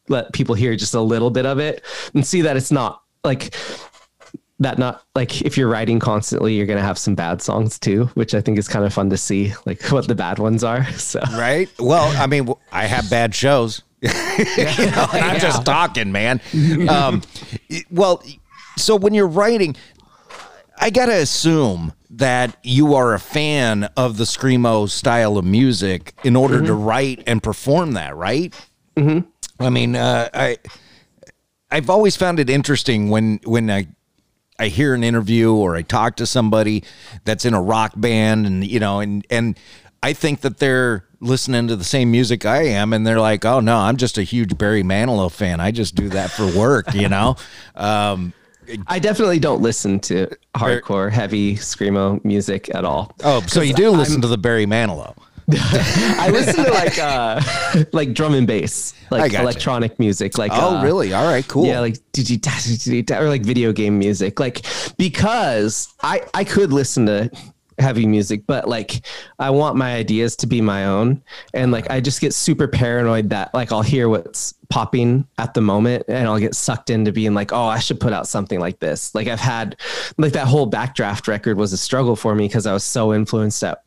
let 0.08 0.34
people 0.34 0.56
hear 0.56 0.76
just 0.76 0.94
a 0.94 1.02
little 1.02 1.32
bit 1.32 1.46
of 1.46 1.60
it 1.60 1.84
and 2.14 2.26
see 2.26 2.42
that 2.42 2.58
it's 2.58 2.72
not 2.72 3.02
like 3.24 3.56
that 4.60 4.78
not 4.78 5.04
like 5.16 5.42
if 5.42 5.58
you're 5.58 5.68
writing 5.68 6.00
constantly 6.00 6.54
you're 6.54 6.66
going 6.66 6.78
to 6.78 6.84
have 6.84 6.98
some 6.98 7.16
bad 7.16 7.42
songs 7.42 7.78
too 7.78 8.06
which 8.14 8.34
i 8.34 8.40
think 8.40 8.58
is 8.58 8.68
kind 8.68 8.86
of 8.86 8.94
fun 8.94 9.10
to 9.10 9.18
see 9.18 9.54
like 9.66 9.84
what 9.92 10.08
the 10.08 10.16
bad 10.16 10.40
ones 10.40 10.64
are 10.64 10.90
so 10.94 11.20
right 11.34 11.70
well 11.80 12.16
i 12.22 12.28
mean 12.28 12.48
i 12.72 12.86
have 12.86 13.10
bad 13.10 13.34
shows 13.36 13.82
you 14.02 14.10
know, 14.10 15.08
and 15.14 15.26
i'm 15.26 15.40
just 15.40 15.66
talking 15.66 16.12
man 16.12 16.40
um, 16.90 17.22
well 17.90 18.22
so 18.78 18.96
when 18.96 19.14
you're 19.14 19.28
writing 19.28 19.76
i 20.78 20.90
gotta 20.90 21.16
assume 21.16 21.94
that 22.10 22.56
you 22.64 22.96
are 22.96 23.14
a 23.14 23.20
fan 23.20 23.84
of 23.98 24.18
the 24.18 24.24
screamo 24.24 24.90
style 24.90 25.38
of 25.38 25.46
music 25.46 26.14
in 26.24 26.36
order 26.36 26.62
to 26.62 26.74
write 26.74 27.24
and 27.28 27.44
perform 27.44 27.94
that 27.94 28.16
right 28.16 28.54
mm-hmm. 28.96 29.28
i 29.64 29.70
mean 29.70 29.96
uh, 29.96 30.30
i 30.34 30.58
i've 31.72 31.90
always 31.90 32.16
found 32.16 32.40
it 32.40 32.50
interesting 32.50 33.10
when 33.10 33.40
when 33.46 33.70
i 33.70 33.88
I 34.58 34.68
hear 34.68 34.94
an 34.94 35.04
interview 35.04 35.54
or 35.54 35.76
I 35.76 35.82
talk 35.82 36.16
to 36.18 36.26
somebody 36.26 36.84
that's 37.26 37.46
in 37.46 37.54
a 37.54 37.62
rock 37.62 37.94
band 37.96 38.46
and 38.46 38.66
you 38.66 38.80
know 38.80 39.00
and 39.00 39.26
and 39.30 39.58
I 40.02 40.14
think 40.14 40.42
that 40.42 40.60
they're 40.60 41.06
listening 41.20 41.68
to 41.68 41.76
the 41.76 41.84
same 41.84 42.12
music 42.12 42.46
I 42.46 42.64
am 42.64 42.94
and 42.94 43.06
they're 43.06 43.20
like, 43.20 43.44
"Oh 43.44 43.60
no, 43.60 43.78
I'm 43.78 43.98
just 43.98 44.18
a 44.18 44.24
huge 44.24 44.58
Barry 44.58 44.84
Manilow 44.84 45.32
fan. 45.32 45.60
I 45.60 45.72
just 45.72 45.96
do 45.96 46.10
that 46.10 46.32
for 46.32 46.46
work, 46.58 46.94
you 46.94 47.10
know?" 47.10 47.36
Um 47.76 48.34
I 48.88 49.00
definitely 49.00 49.40
don't 49.40 49.62
listen 49.62 50.00
to 50.02 50.28
hardcore, 50.56 51.12
heavy 51.12 51.56
screamo 51.56 52.24
music 52.24 52.74
at 52.74 52.86
all. 52.86 53.14
Oh, 53.24 53.42
so 53.42 53.62
you 53.62 53.74
do 53.74 53.90
listen 53.92 54.22
to 54.22 54.28
the 54.28 54.38
Barry 54.38 54.66
Manilow. 54.66 55.16
I 55.52 56.30
listen 56.32 56.66
to 56.66 56.72
like 56.72 56.98
uh 56.98 57.40
like 57.94 58.14
drum 58.14 58.34
and 58.34 58.48
bass, 58.48 58.96
like 59.12 59.32
electronic 59.34 60.00
music, 60.00 60.40
like 60.40 60.52
Oh, 60.54 60.78
uh, 60.78 60.84
really? 60.84 61.14
All 61.14 61.26
right, 61.26 61.48
cool. 61.48 61.68
Yeah, 61.68 61.82
like 61.82 61.98
or 63.12 63.30
like 63.30 63.44
video 63.44 63.72
game 63.72 64.00
music, 64.00 64.40
like 64.40 64.66
because 64.98 65.94
I 66.02 66.24
I 66.34 66.46
could 66.46 66.74
listen 66.74 67.06
to 67.06 67.30
heavy 67.80 68.06
music, 68.06 68.46
but 68.48 68.68
like 68.68 69.02
I 69.40 69.50
want 69.50 69.76
my 69.76 69.96
ideas 69.96 70.36
to 70.38 70.48
be 70.48 70.62
my 70.62 70.86
own, 70.86 71.22
and 71.54 71.72
like 71.72 71.90
I 71.90 72.00
just 72.00 72.22
get 72.22 72.34
super 72.34 72.68
paranoid 72.68 73.30
that 73.30 73.54
like 73.54 73.72
I'll 73.72 73.82
hear 73.82 74.10
what's 74.10 74.54
popping 74.70 75.28
at 75.38 75.54
the 75.54 75.62
moment, 75.62 76.06
and 76.08 76.28
I'll 76.28 76.40
get 76.40 76.56
sucked 76.56 76.90
into 76.90 77.12
being 77.12 77.34
like, 77.34 77.52
oh, 77.54 77.66
I 77.66 77.80
should 77.80 78.00
put 78.00 78.14
out 78.14 78.28
something 78.28 78.60
like 78.60 78.80
this. 78.80 79.14
Like 79.14 79.28
I've 79.28 79.40
had 79.40 79.78
like 80.18 80.34
that 80.34 80.48
whole 80.48 80.70
backdraft 80.70 81.28
record 81.28 81.58
was 81.58 81.74
a 81.74 81.78
struggle 81.78 82.16
for 82.16 82.36
me 82.36 82.48
because 82.48 82.66
I 82.66 82.74
was 82.74 82.84
so 82.84 83.14
influenced 83.14 83.64
at 83.64 83.82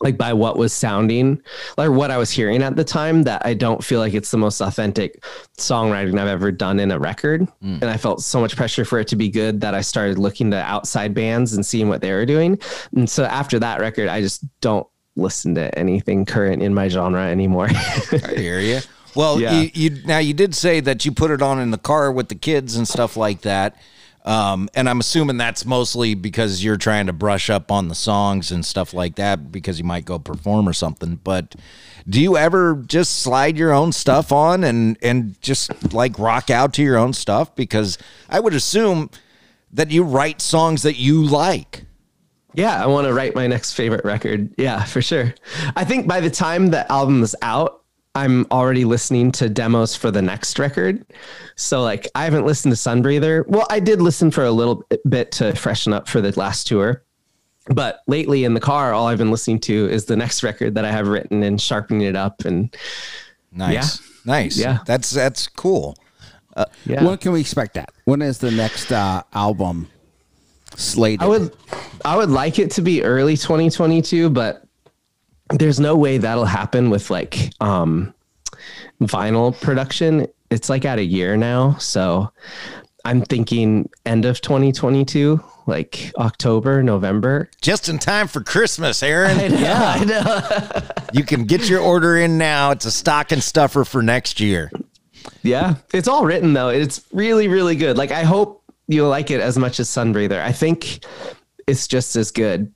like 0.00 0.16
by 0.18 0.32
what 0.32 0.56
was 0.58 0.72
sounding 0.72 1.40
like 1.78 1.90
what 1.90 2.10
I 2.10 2.18
was 2.18 2.30
hearing 2.30 2.62
at 2.62 2.76
the 2.76 2.84
time 2.84 3.22
that 3.24 3.44
I 3.46 3.54
don't 3.54 3.82
feel 3.82 4.00
like 4.00 4.14
it's 4.14 4.30
the 4.30 4.36
most 4.36 4.60
authentic 4.60 5.22
songwriting 5.58 6.18
I've 6.20 6.28
ever 6.28 6.52
done 6.52 6.78
in 6.80 6.90
a 6.90 6.98
record. 6.98 7.42
Mm. 7.62 7.80
And 7.82 7.84
I 7.84 7.96
felt 7.96 8.22
so 8.22 8.40
much 8.40 8.56
pressure 8.56 8.84
for 8.84 8.98
it 8.98 9.08
to 9.08 9.16
be 9.16 9.28
good 9.28 9.60
that 9.62 9.74
I 9.74 9.80
started 9.80 10.18
looking 10.18 10.50
to 10.50 10.58
outside 10.58 11.14
bands 11.14 11.54
and 11.54 11.64
seeing 11.64 11.88
what 11.88 12.00
they 12.00 12.12
were 12.12 12.26
doing. 12.26 12.58
And 12.94 13.08
so 13.08 13.24
after 13.24 13.58
that 13.60 13.80
record, 13.80 14.08
I 14.08 14.20
just 14.20 14.44
don't 14.60 14.86
listen 15.16 15.54
to 15.54 15.76
anything 15.78 16.26
current 16.26 16.62
in 16.62 16.74
my 16.74 16.88
genre 16.88 17.26
anymore. 17.26 17.68
I 17.70 18.34
hear 18.36 18.60
you. 18.60 18.80
Well, 19.14 19.40
Yeah. 19.40 19.60
you, 19.62 19.70
you 19.72 20.02
now 20.04 20.18
you 20.18 20.34
did 20.34 20.54
say 20.54 20.80
that 20.80 21.06
you 21.06 21.12
put 21.12 21.30
it 21.30 21.40
on 21.40 21.58
in 21.58 21.70
the 21.70 21.78
car 21.78 22.12
with 22.12 22.28
the 22.28 22.34
kids 22.34 22.76
and 22.76 22.86
stuff 22.86 23.16
like 23.16 23.40
that. 23.42 23.76
Um, 24.26 24.68
and 24.74 24.88
I'm 24.88 24.98
assuming 24.98 25.36
that's 25.36 25.64
mostly 25.64 26.14
because 26.14 26.64
you're 26.64 26.76
trying 26.76 27.06
to 27.06 27.12
brush 27.12 27.48
up 27.48 27.70
on 27.70 27.86
the 27.86 27.94
songs 27.94 28.50
and 28.50 28.66
stuff 28.66 28.92
like 28.92 29.14
that 29.14 29.52
because 29.52 29.78
you 29.78 29.84
might 29.84 30.04
go 30.04 30.18
perform 30.18 30.68
or 30.68 30.72
something. 30.72 31.20
But 31.22 31.54
do 32.08 32.20
you 32.20 32.36
ever 32.36 32.82
just 32.86 33.20
slide 33.20 33.56
your 33.56 33.72
own 33.72 33.92
stuff 33.92 34.32
on 34.32 34.64
and 34.64 34.98
and 35.00 35.40
just 35.40 35.92
like 35.92 36.18
rock 36.18 36.50
out 36.50 36.74
to 36.74 36.82
your 36.82 36.96
own 36.96 37.12
stuff? 37.12 37.54
Because 37.54 37.98
I 38.28 38.40
would 38.40 38.52
assume 38.52 39.10
that 39.72 39.92
you 39.92 40.02
write 40.02 40.40
songs 40.40 40.82
that 40.82 40.96
you 40.96 41.22
like. 41.22 41.84
Yeah, 42.54 42.82
I 42.82 42.86
want 42.86 43.06
to 43.06 43.12
write 43.12 43.34
my 43.34 43.46
next 43.46 43.74
favorite 43.74 44.04
record. 44.04 44.52
Yeah, 44.56 44.82
for 44.84 45.02
sure. 45.02 45.34
I 45.76 45.84
think 45.84 46.08
by 46.08 46.20
the 46.20 46.30
time 46.30 46.70
the 46.70 46.90
album 46.90 47.22
is 47.22 47.36
out, 47.42 47.82
I'm 48.16 48.46
already 48.50 48.84
listening 48.84 49.30
to 49.32 49.48
demos 49.48 49.94
for 49.94 50.10
the 50.10 50.22
next 50.22 50.58
record. 50.58 51.04
So 51.54 51.82
like 51.82 52.08
I 52.14 52.24
haven't 52.24 52.46
listened 52.46 52.74
to 52.74 52.78
Sunbreather. 52.78 53.46
Well, 53.46 53.66
I 53.70 53.78
did 53.78 54.00
listen 54.00 54.30
for 54.30 54.44
a 54.44 54.50
little 54.50 54.84
bit 55.08 55.32
to 55.32 55.54
freshen 55.54 55.92
up 55.92 56.08
for 56.08 56.20
the 56.20 56.38
last 56.38 56.66
tour. 56.66 57.02
But 57.68 58.00
lately 58.06 58.44
in 58.44 58.54
the 58.54 58.60
car, 58.60 58.92
all 58.92 59.08
I've 59.08 59.18
been 59.18 59.32
listening 59.32 59.60
to 59.60 59.88
is 59.90 60.04
the 60.04 60.16
next 60.16 60.42
record 60.42 60.74
that 60.76 60.84
I 60.84 60.92
have 60.92 61.08
written 61.08 61.42
and 61.42 61.60
sharpening 61.60 62.02
it 62.02 62.16
up 62.16 62.44
and 62.44 62.74
Nice. 63.52 63.72
Yeah. 64.00 64.06
Nice. 64.24 64.58
Yeah. 64.58 64.78
That's 64.86 65.10
that's 65.10 65.48
cool. 65.48 65.96
yeah. 66.84 67.04
When 67.04 67.18
can 67.18 67.32
we 67.32 67.40
expect 67.40 67.74
that? 67.74 67.90
When 68.04 68.22
is 68.22 68.38
the 68.38 68.50
next 68.50 68.92
uh, 68.92 69.22
album 69.32 69.88
slated? 70.74 71.22
I 71.22 71.26
would 71.26 71.56
I 72.04 72.16
would 72.16 72.30
like 72.30 72.58
it 72.58 72.70
to 72.72 72.82
be 72.82 73.02
early 73.02 73.36
2022, 73.36 74.30
but 74.30 74.65
there's 75.50 75.80
no 75.80 75.96
way 75.96 76.18
that'll 76.18 76.44
happen 76.44 76.90
with 76.90 77.10
like 77.10 77.50
um 77.60 78.12
vinyl 79.00 79.58
production. 79.60 80.26
It's 80.50 80.68
like 80.68 80.84
at 80.84 80.98
a 80.98 81.04
year 81.04 81.36
now, 81.36 81.76
so 81.78 82.30
I'm 83.04 83.22
thinking 83.22 83.88
end 84.04 84.24
of 84.24 84.40
2022, 84.40 85.42
like 85.66 86.12
October, 86.18 86.82
November. 86.82 87.50
Just 87.60 87.88
in 87.88 87.98
time 87.98 88.26
for 88.28 88.42
Christmas, 88.42 89.02
Aaron. 89.02 89.38
I 89.40 89.48
know, 89.48 89.74
I 89.74 90.04
know. 90.04 90.88
You 91.12 91.24
can 91.24 91.44
get 91.44 91.68
your 91.68 91.80
order 91.80 92.16
in 92.16 92.38
now. 92.38 92.70
It's 92.72 92.84
a 92.84 92.90
stocking 92.90 93.40
stuffer 93.40 93.84
for 93.84 94.02
next 94.02 94.40
year. 94.40 94.70
Yeah, 95.42 95.76
it's 95.92 96.08
all 96.08 96.24
written 96.24 96.52
though. 96.52 96.68
It's 96.68 97.04
really, 97.12 97.48
really 97.48 97.76
good. 97.76 97.96
Like 97.96 98.12
I 98.12 98.22
hope 98.22 98.62
you'll 98.88 99.08
like 99.08 99.30
it 99.30 99.40
as 99.40 99.58
much 99.58 99.80
as 99.80 99.88
Sunbreather. 99.88 100.40
I 100.40 100.52
think 100.52 101.04
it's 101.66 101.88
just 101.88 102.16
as 102.16 102.30
good. 102.30 102.72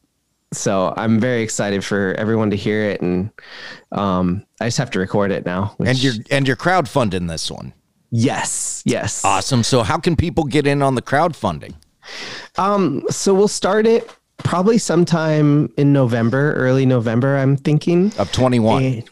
So 0.52 0.92
I'm 0.96 1.20
very 1.20 1.42
excited 1.42 1.84
for 1.84 2.14
everyone 2.18 2.50
to 2.50 2.56
hear 2.56 2.82
it, 2.90 3.00
and 3.00 3.30
um, 3.92 4.44
I 4.60 4.66
just 4.66 4.78
have 4.78 4.90
to 4.92 4.98
record 4.98 5.30
it 5.30 5.46
now. 5.46 5.74
which- 5.76 5.88
And 5.88 6.02
you're 6.02 6.14
and 6.30 6.46
you're 6.46 6.56
crowdfunding 6.56 7.28
this 7.28 7.50
one. 7.50 7.72
yes, 8.10 8.82
yes, 8.84 9.24
Awesome. 9.24 9.62
So 9.62 9.82
how 9.84 9.98
can 9.98 10.16
people 10.16 10.44
get 10.44 10.66
in 10.66 10.82
on 10.82 10.94
the 10.96 11.02
crowdfunding? 11.02 11.74
Um, 12.58 13.04
so 13.10 13.32
we'll 13.34 13.46
start 13.46 13.86
it 13.86 14.10
probably 14.38 14.78
sometime 14.78 15.72
in 15.76 15.92
November, 15.92 16.52
early 16.54 16.84
November. 16.86 17.36
I'm 17.36 17.56
thinking 17.56 18.12
Of 18.18 18.32
21. 18.32 18.82
And- 18.84 19.04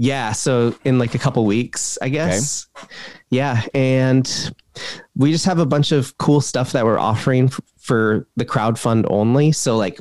yeah, 0.00 0.30
so 0.32 0.76
in 0.84 0.98
like 0.98 1.14
a 1.14 1.18
couple 1.18 1.44
weeks, 1.46 1.98
I 2.02 2.08
guess. 2.10 2.66
Yeah, 3.30 3.62
and 3.74 4.52
we 5.16 5.32
just 5.32 5.44
have 5.46 5.58
a 5.58 5.66
bunch 5.66 5.90
of 5.92 6.16
cool 6.18 6.40
stuff 6.40 6.72
that 6.72 6.84
we're 6.84 6.98
offering 7.00 7.50
for 7.78 8.28
the 8.36 8.44
crowdfund 8.44 9.06
only. 9.10 9.50
So 9.50 9.76
like 9.76 9.98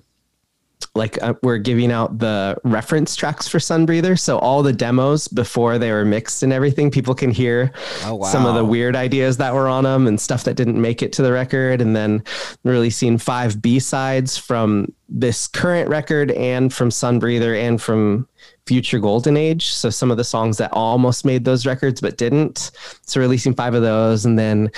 like 0.97 1.21
uh, 1.23 1.33
we're 1.43 1.57
giving 1.57 1.91
out 1.91 2.17
the 2.19 2.57
reference 2.63 3.15
tracks 3.15 3.47
for 3.47 3.59
Sunbreather. 3.59 4.19
So 4.19 4.37
all 4.39 4.63
the 4.63 4.73
demos 4.73 5.27
before 5.27 5.77
they 5.77 5.91
were 5.91 6.03
mixed 6.03 6.43
and 6.43 6.51
everything, 6.51 6.91
people 6.91 7.15
can 7.15 7.31
hear 7.31 7.71
Oh, 8.03 8.23
some 8.23 8.45
of 8.45 8.55
the 8.55 8.65
weird 8.65 8.95
ideas 8.95 9.37
that 9.37 9.53
were 9.53 9.67
on 9.67 9.83
them 9.85 10.07
and 10.07 10.19
stuff 10.19 10.43
that 10.43 10.55
didn't 10.55 10.81
make 10.81 11.01
it 11.01 11.13
to 11.13 11.21
the 11.21 11.31
record. 11.31 11.81
And 11.81 11.95
then 11.95 12.23
releasing 12.63 13.17
five 13.17 13.61
B 13.61 13.79
sides 13.79 14.37
from 14.37 14.91
this 15.07 15.47
current 15.47 15.89
record 15.89 16.31
and 16.31 16.73
from 16.73 16.89
Sunbreather 16.89 17.57
and 17.57 17.81
from 17.81 18.27
Future 18.65 18.99
Golden 18.99 19.37
Age. 19.37 19.69
So 19.69 19.89
some 19.89 20.11
of 20.11 20.17
the 20.17 20.23
songs 20.25 20.57
that 20.57 20.73
almost 20.73 21.23
made 21.23 21.45
those 21.45 21.65
records 21.65 22.01
but 22.01 22.17
didn't. 22.17 22.71
So 23.05 23.21
releasing 23.21 23.53
five 23.53 23.73
of 23.73 23.81
those 23.81 24.25
and 24.25 24.37
then 24.37 24.69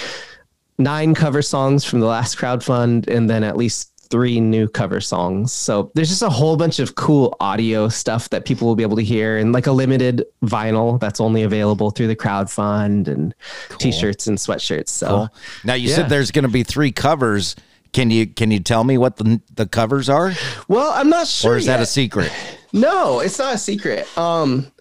nine 0.77 1.13
cover 1.13 1.41
songs 1.41 1.83
from 1.83 1.99
the 1.99 2.05
last 2.05 2.37
crowdfund 2.37 3.07
and 3.07 3.29
then 3.29 3.43
at 3.43 3.57
least 3.57 3.91
three 4.09 4.39
new 4.39 4.67
cover 4.67 4.99
songs. 4.99 5.51
So 5.53 5.91
there's 5.93 6.09
just 6.09 6.21
a 6.23 6.29
whole 6.29 6.57
bunch 6.57 6.79
of 6.79 6.95
cool 6.95 7.37
audio 7.39 7.89
stuff 7.89 8.29
that 8.31 8.43
people 8.45 8.67
will 8.67 8.75
be 8.75 8.83
able 8.83 8.95
to 8.97 9.03
hear 9.03 9.37
and 9.37 9.53
like 9.53 9.67
a 9.67 9.71
limited 9.71 10.25
vinyl 10.43 10.99
that's 10.99 11.19
only 11.19 11.43
available 11.43 11.91
through 11.91 12.07
the 12.07 12.15
crowdfund 12.15 13.07
and 13.07 13.35
t-shirts 13.77 14.25
and 14.27 14.37
sweatshirts. 14.37 14.89
So 14.89 15.07
Cool. 15.07 15.29
Now 15.63 15.73
you 15.75 15.89
Yeah. 15.89 15.95
said 15.97 16.09
there's 16.09 16.31
going 16.31 16.43
to 16.43 16.49
be 16.49 16.63
three 16.63 16.91
covers. 16.91 17.55
Can 17.91 18.11
you 18.11 18.27
can 18.27 18.51
you 18.51 18.59
tell 18.59 18.83
me 18.83 18.97
what 18.99 19.17
the 19.17 19.41
the 19.55 19.65
covers 19.65 20.09
are, 20.09 20.33
well, 20.67 20.91
I'm 20.91 21.09
not 21.09 21.27
sure. 21.27 21.53
or 21.53 21.57
is 21.57 21.65
that 21.65 21.79
a 21.79 21.85
secret? 21.87 22.31
No, 22.71 23.19
it's 23.19 23.39
not 23.39 23.55
a 23.55 23.57
secret. 23.57 24.07
Um, 24.15 24.71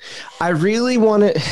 I 0.42 0.48
really 0.50 0.98
want 0.98 1.22
to. 1.22 1.42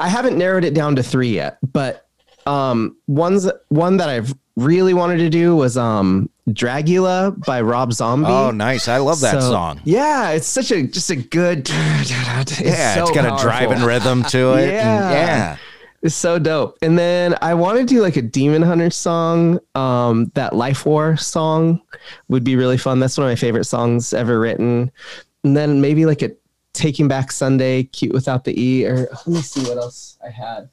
I 0.00 0.08
haven't 0.08 0.36
narrowed 0.36 0.64
it 0.64 0.74
down 0.74 0.96
to 0.96 1.02
three 1.04 1.28
yet, 1.32 1.58
but 1.72 2.08
um, 2.44 2.96
one's 3.06 3.48
one 3.68 3.98
that 3.98 4.08
I've 4.08 4.34
really 4.56 4.94
wanted 4.94 5.18
to 5.18 5.30
do 5.30 5.54
was 5.54 5.76
um, 5.76 6.28
Dragula 6.54 7.44
by 7.44 7.60
Rob 7.60 7.92
Zombie. 7.92 8.28
Oh, 8.28 8.50
nice! 8.50 8.88
I 8.88 8.98
love 8.98 9.20
that 9.20 9.40
So, 9.40 9.50
song. 9.50 9.80
Yeah, 9.84 10.30
it's 10.30 10.46
such 10.46 10.70
a 10.70 10.82
just 10.82 11.10
a 11.10 11.16
good. 11.16 11.70
It's 12.00 12.60
yeah, 12.60 12.94
so 12.94 13.02
it's 13.02 13.10
got 13.12 13.24
powerful. 13.26 13.38
a 13.48 13.50
driving 13.50 13.82
rhythm 13.84 14.22
to 14.24 14.54
it. 14.54 14.62
and- 14.64 14.72
Yeah. 14.72 15.10
yeah. 15.10 15.56
It's 16.02 16.14
so 16.14 16.38
dope. 16.38 16.78
And 16.80 16.98
then 16.98 17.36
I 17.42 17.52
want 17.52 17.78
to 17.78 17.84
do 17.84 18.00
like 18.00 18.16
a 18.16 18.22
Demon 18.22 18.62
Hunter 18.62 18.88
song. 18.90 19.58
Um, 19.74 20.32
that 20.34 20.52
Lifewar 20.54 21.20
song 21.20 21.82
would 22.28 22.42
be 22.42 22.56
really 22.56 22.78
fun. 22.78 23.00
That's 23.00 23.18
one 23.18 23.26
of 23.26 23.30
my 23.30 23.36
favorite 23.36 23.64
songs 23.64 24.14
ever 24.14 24.40
written. 24.40 24.90
And 25.44 25.54
then 25.54 25.82
maybe 25.82 26.06
like 26.06 26.22
a 26.22 26.30
Taking 26.72 27.06
Back 27.06 27.30
Sunday, 27.32 27.82
Cute 27.82 28.14
Without 28.14 28.44
the 28.44 28.58
E, 28.58 28.86
or 28.86 29.08
let 29.10 29.26
me 29.26 29.42
see 29.42 29.60
what 29.68 29.76
else 29.76 30.16
I 30.24 30.30
had. 30.30 30.70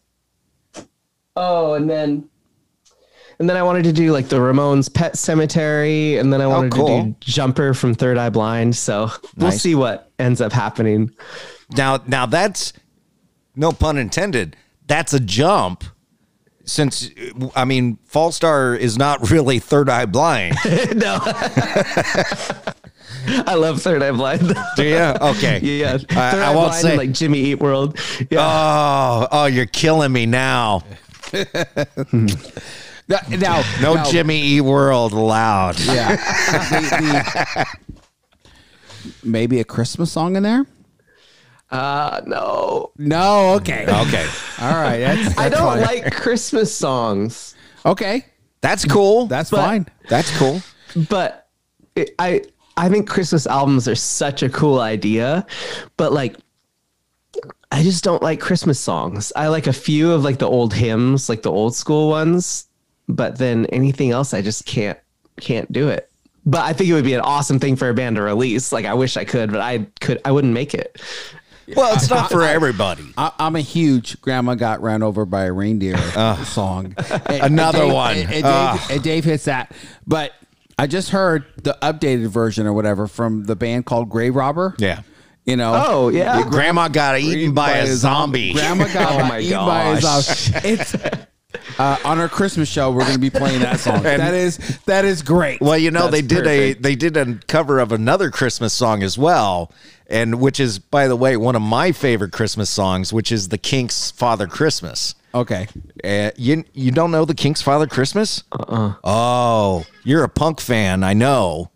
Oh, 1.35 1.73
and 1.73 1.89
then 1.89 2.29
and 3.39 3.49
then 3.49 3.55
I 3.57 3.63
wanted 3.63 3.83
to 3.83 3.93
do 3.93 4.11
like 4.11 4.27
the 4.29 4.37
Ramones 4.37 4.93
Pet 4.93 5.13
Sematary, 5.13 6.19
and 6.19 6.31
then 6.33 6.41
I 6.41 6.45
oh, 6.45 6.49
wanted 6.49 6.71
to 6.71 6.77
Oh, 6.81 6.85
cool. 6.85 7.03
do 7.03 7.15
Jumper 7.19 7.73
from 7.73 7.93
Third 7.93 8.17
Eye 8.17 8.29
Blind. 8.29 8.75
So 8.75 9.09
we'll 9.35 9.51
see 9.51 9.75
what 9.75 10.11
ends 10.19 10.41
up 10.41 10.51
happening. 10.51 11.11
Now, 11.75 11.99
now 12.07 12.25
that's 12.25 12.73
no 13.55 13.71
pun 13.71 13.97
intended. 13.97 14.55
That's 14.87 15.13
a 15.13 15.19
jump. 15.19 15.83
Since 16.65 17.09
I 17.55 17.63
mean, 17.63 17.97
Fallstar 18.11 18.77
is 18.77 18.97
not 18.97 19.29
really 19.31 19.59
third 19.59 19.89
eye 19.89 20.05
blind. 20.05 20.55
no. 20.95 21.17
I 23.29 23.55
love 23.55 23.81
Third 23.81 24.03
Eye 24.03 24.11
Blind. 24.11 24.53
Do 24.75 24.83
you? 24.83 24.95
Okay. 24.97 25.59
yeah. 25.63 25.97
Third 25.97 26.11
I, 26.17 26.43
I 26.43 26.51
Eye 26.51 26.55
won't 26.55 26.67
Blind 26.69 26.81
say. 26.81 26.89
and, 26.89 26.97
like 26.97 27.11
Jimmy 27.11 27.39
Eat 27.39 27.59
World. 27.59 27.97
Yeah. 28.29 28.39
Oh, 28.41 29.27
oh, 29.31 29.45
you're 29.45 29.65
killing 29.65 30.11
me 30.11 30.25
now. 30.25 30.83
Now, 33.07 33.19
now- 33.29 33.63
No 33.81 33.93
now- 33.95 34.03
Jimmy 34.05 34.55
E 34.55 34.61
World 34.61 35.13
allowed. 35.13 35.79
Yeah. 35.79 36.15
The- 36.69 37.65
the- 37.65 37.65
maybe 39.23 39.59
a 39.59 39.63
Christmas 39.63 40.11
song 40.11 40.35
in 40.35 40.43
there? 40.43 40.65
Uh 41.69 42.21
no. 42.25 42.91
No. 42.97 43.53
Okay. 43.55 43.83
Okay. 43.83 44.27
All 44.59 44.71
right. 44.73 44.99
That's, 44.99 45.37
I 45.37 45.49
don't 45.49 45.59
fine. 45.59 45.81
like 45.81 46.13
Christmas 46.15 46.73
songs, 46.75 47.55
Okay. 47.85 48.25
That's 48.61 48.85
cool. 48.85 49.27
That's 49.27 49.49
But- 49.49 49.57
fine. 49.65 49.87
That's 50.09 50.35
cool. 50.37 50.61
but 51.09 51.47
it, 51.95 52.11
I 52.19 52.41
I 52.77 52.89
think 52.89 53.09
Christmas 53.09 53.45
albums 53.47 53.87
are 53.87 53.95
such 53.95 54.43
a 54.43 54.49
cool 54.49 54.79
idea, 54.79 55.45
but 55.97 56.13
like 56.13 56.37
I 57.71 57.83
just 57.83 58.03
don't 58.03 58.23
like 58.23 58.39
Christmas 58.39 58.79
songs. 58.79 59.33
I 59.35 59.47
like 59.49 59.67
a 59.67 59.73
few 59.73 60.11
of 60.13 60.23
like 60.23 60.37
the 60.39 60.47
old 60.47 60.73
hymns, 60.73 61.27
like 61.27 61.41
the 61.41 61.51
old 61.51 61.75
school 61.75 62.09
ones, 62.09 62.66
but 63.07 63.37
then 63.37 63.65
anything 63.67 64.11
else 64.11 64.33
I 64.33 64.41
just 64.41 64.65
can't 64.65 64.97
can't 65.39 65.71
do 65.71 65.89
it. 65.89 66.09
But 66.45 66.61
I 66.61 66.73
think 66.73 66.89
it 66.89 66.93
would 66.93 67.03
be 67.03 67.13
an 67.13 67.21
awesome 67.21 67.59
thing 67.59 67.75
for 67.75 67.89
a 67.89 67.93
band 67.93 68.15
to 68.15 68.21
release. 68.21 68.71
Like 68.71 68.85
I 68.85 68.93
wish 68.93 69.17
I 69.17 69.25
could, 69.25 69.51
but 69.51 69.59
I 69.61 69.85
could 69.99 70.21
I 70.25 70.31
wouldn't 70.31 70.53
make 70.53 70.73
it. 70.73 71.01
Well, 71.75 71.93
it's 71.93 72.09
not 72.09 72.31
for 72.31 72.43
everybody. 72.43 73.03
I, 73.17 73.31
I'm 73.37 73.57
a 73.57 73.61
huge 73.61 74.21
"Grandma 74.21 74.55
Got 74.55 74.81
Ran 74.81 75.03
Over 75.03 75.25
by 75.25 75.43
a 75.45 75.51
Reindeer" 75.51 75.95
ah. 75.97 76.41
song. 76.47 76.95
And- 76.97 77.43
Another 77.43 77.79
and 77.79 77.87
Dave- 77.87 77.93
one. 77.93 78.17
And, 78.17 78.33
and 78.33 78.45
Ugh. 78.45 78.77
Dave, 78.77 78.81
ah. 78.81 78.87
and 78.93 79.03
Dave 79.03 79.23
hits 79.25 79.45
that, 79.45 79.73
but 80.07 80.31
I 80.79 80.87
just 80.87 81.09
heard 81.09 81.43
the 81.63 81.77
updated 81.81 82.27
version 82.27 82.67
or 82.67 82.71
whatever 82.73 83.07
from 83.07 83.43
the 83.43 83.55
band 83.57 83.85
called 83.85 84.09
Grave 84.09 84.35
Robber. 84.35 84.75
Yeah. 84.77 85.01
You 85.45 85.57
know. 85.57 85.73
Oh 85.87 86.07
yeah. 86.09 86.43
Grandma 86.43 86.87
got 86.87 87.19
eaten 87.19 87.53
by, 87.53 87.71
a 87.79 87.87
zombie. 87.87 88.53
Grandma 88.53 88.85
got 88.93 89.11
Oh 89.21 89.27
my 89.27 89.39
eaten 89.39 89.57
by 89.57 89.83
a 89.97 90.01
gosh. 90.01 90.25
zombie. 90.25 90.69
It's 90.69 90.95
uh, 91.79 91.97
on 92.03 92.19
our 92.19 92.29
Christmas 92.29 92.69
show. 92.69 92.91
We're 92.91 93.01
going 93.01 93.13
to 93.13 93.19
be 93.19 93.29
playing 93.29 93.61
that 93.61 93.79
song. 93.79 93.95
And- 94.05 94.21
that 94.21 94.33
is 94.33 94.57
that 94.85 95.05
is 95.05 95.21
great. 95.21 95.61
Well, 95.61 95.77
you 95.77 95.91
know 95.91 96.01
That's 96.09 96.11
they 96.11 96.21
did 96.21 96.43
perfect. 96.43 96.79
a 96.79 96.81
they 96.81 96.95
did 96.95 97.17
a 97.17 97.35
cover 97.47 97.79
of 97.79 97.91
another 97.91 98.29
Christmas 98.31 98.73
song 98.73 99.03
as 99.03 99.17
well, 99.17 99.71
and 100.07 100.39
which 100.39 100.59
is 100.59 100.79
by 100.79 101.07
the 101.07 101.15
way 101.15 101.37
one 101.37 101.55
of 101.55 101.61
my 101.61 101.91
favorite 101.91 102.31
Christmas 102.31 102.69
songs, 102.69 103.11
which 103.13 103.31
is 103.31 103.49
the 103.49 103.57
Kinks' 103.57 104.11
"Father 104.11 104.47
Christmas." 104.47 105.15
okay. 105.33 105.67
Uh, 106.03 106.31
you 106.37 106.63
you 106.73 106.91
don't 106.91 107.11
know 107.11 107.25
the 107.25 107.35
Kinks' 107.35 107.61
"Father 107.61 107.87
Christmas"? 107.87 108.43
Uh-uh. 108.51 108.93
Oh, 109.03 109.85
you're 110.03 110.23
a 110.23 110.29
punk 110.29 110.59
fan, 110.61 111.03
I 111.03 111.13
know, 111.13 111.69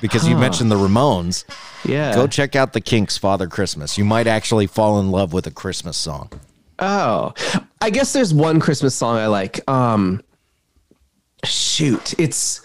because 0.00 0.26
you 0.28 0.36
mentioned 0.36 0.70
the 0.70 0.76
Ramones. 0.76 1.44
Yeah. 1.84 2.14
Go 2.14 2.26
check 2.26 2.56
out 2.56 2.72
the 2.72 2.80
Kinks' 2.80 3.16
"Father 3.18 3.46
Christmas." 3.46 3.96
You 3.98 4.04
might 4.04 4.26
actually 4.26 4.66
fall 4.66 4.98
in 5.00 5.10
love 5.10 5.32
with 5.32 5.46
a 5.46 5.50
Christmas 5.52 5.96
song. 5.96 6.30
Oh, 6.78 7.34
I 7.80 7.90
guess 7.90 8.12
there's 8.12 8.32
one 8.32 8.60
Christmas 8.60 8.94
song 8.94 9.16
I 9.16 9.26
like. 9.26 9.60
Um, 9.68 10.22
shoot, 11.44 12.18
it's 12.18 12.60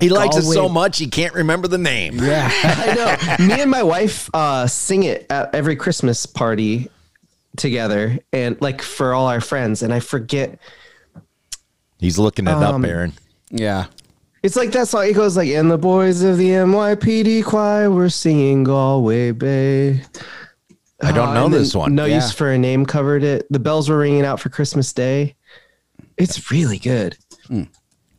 He 0.00 0.08
likes 0.08 0.36
it 0.36 0.42
so 0.42 0.68
much 0.68 0.98
he 0.98 1.06
can't 1.08 1.34
remember 1.34 1.68
the 1.68 1.78
name. 1.78 2.18
Yeah. 2.18 2.48
I 2.62 3.36
know. 3.38 3.46
Me 3.46 3.60
and 3.60 3.70
my 3.70 3.82
wife 3.82 4.30
uh, 4.34 4.66
sing 4.66 5.02
it 5.04 5.26
at 5.30 5.54
every 5.54 5.76
Christmas 5.76 6.26
party 6.26 6.88
together, 7.56 8.18
and 8.32 8.60
like 8.60 8.82
for 8.82 9.14
all 9.14 9.26
our 9.26 9.40
friends. 9.40 9.82
And 9.82 9.92
I 9.92 10.00
forget. 10.00 10.58
He's 11.98 12.18
looking 12.18 12.46
it 12.46 12.52
Um, 12.52 12.84
up, 12.84 12.88
Aaron. 12.88 13.12
Yeah. 13.50 13.86
It's 14.44 14.54
like 14.54 14.70
that 14.70 14.86
song. 14.86 15.04
It 15.08 15.14
goes 15.14 15.36
like, 15.36 15.48
"And 15.48 15.68
the 15.68 15.78
boys 15.78 16.22
of 16.22 16.38
the 16.38 16.50
NYPD 16.50 17.44
choir 17.44 17.90
were 17.90 18.08
singing 18.08 18.62
Galway 18.62 19.32
Bay." 19.32 20.02
I 21.02 21.12
don't 21.12 21.28
Uh, 21.30 21.34
know 21.34 21.44
and 21.46 21.54
this 21.54 21.74
one. 21.74 21.94
No 21.94 22.04
Yeah. 22.06 22.16
use 22.16 22.32
for 22.32 22.50
a 22.50 22.58
name 22.58 22.84
covered 22.84 23.22
it. 23.22 23.46
The 23.50 23.58
bells 23.60 23.88
were 23.88 23.98
ringing 23.98 24.24
out 24.24 24.40
for 24.40 24.48
Christmas 24.48 24.92
Day. 24.92 25.36
It's 26.16 26.50
really 26.50 26.78
good. 26.78 27.16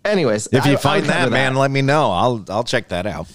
Anyways, 0.06 0.48
If 0.52 0.66
you 0.66 0.74
I 0.74 0.76
find 0.78 1.02
would 1.06 1.10
that, 1.14 1.30
man, 1.30 1.56
let 1.56 1.72
me 1.72 1.82
know. 1.82 2.12
I'll 2.12 2.46
I'll 2.50 2.64
check 2.64 2.88
that 2.90 3.06
out. 3.06 3.28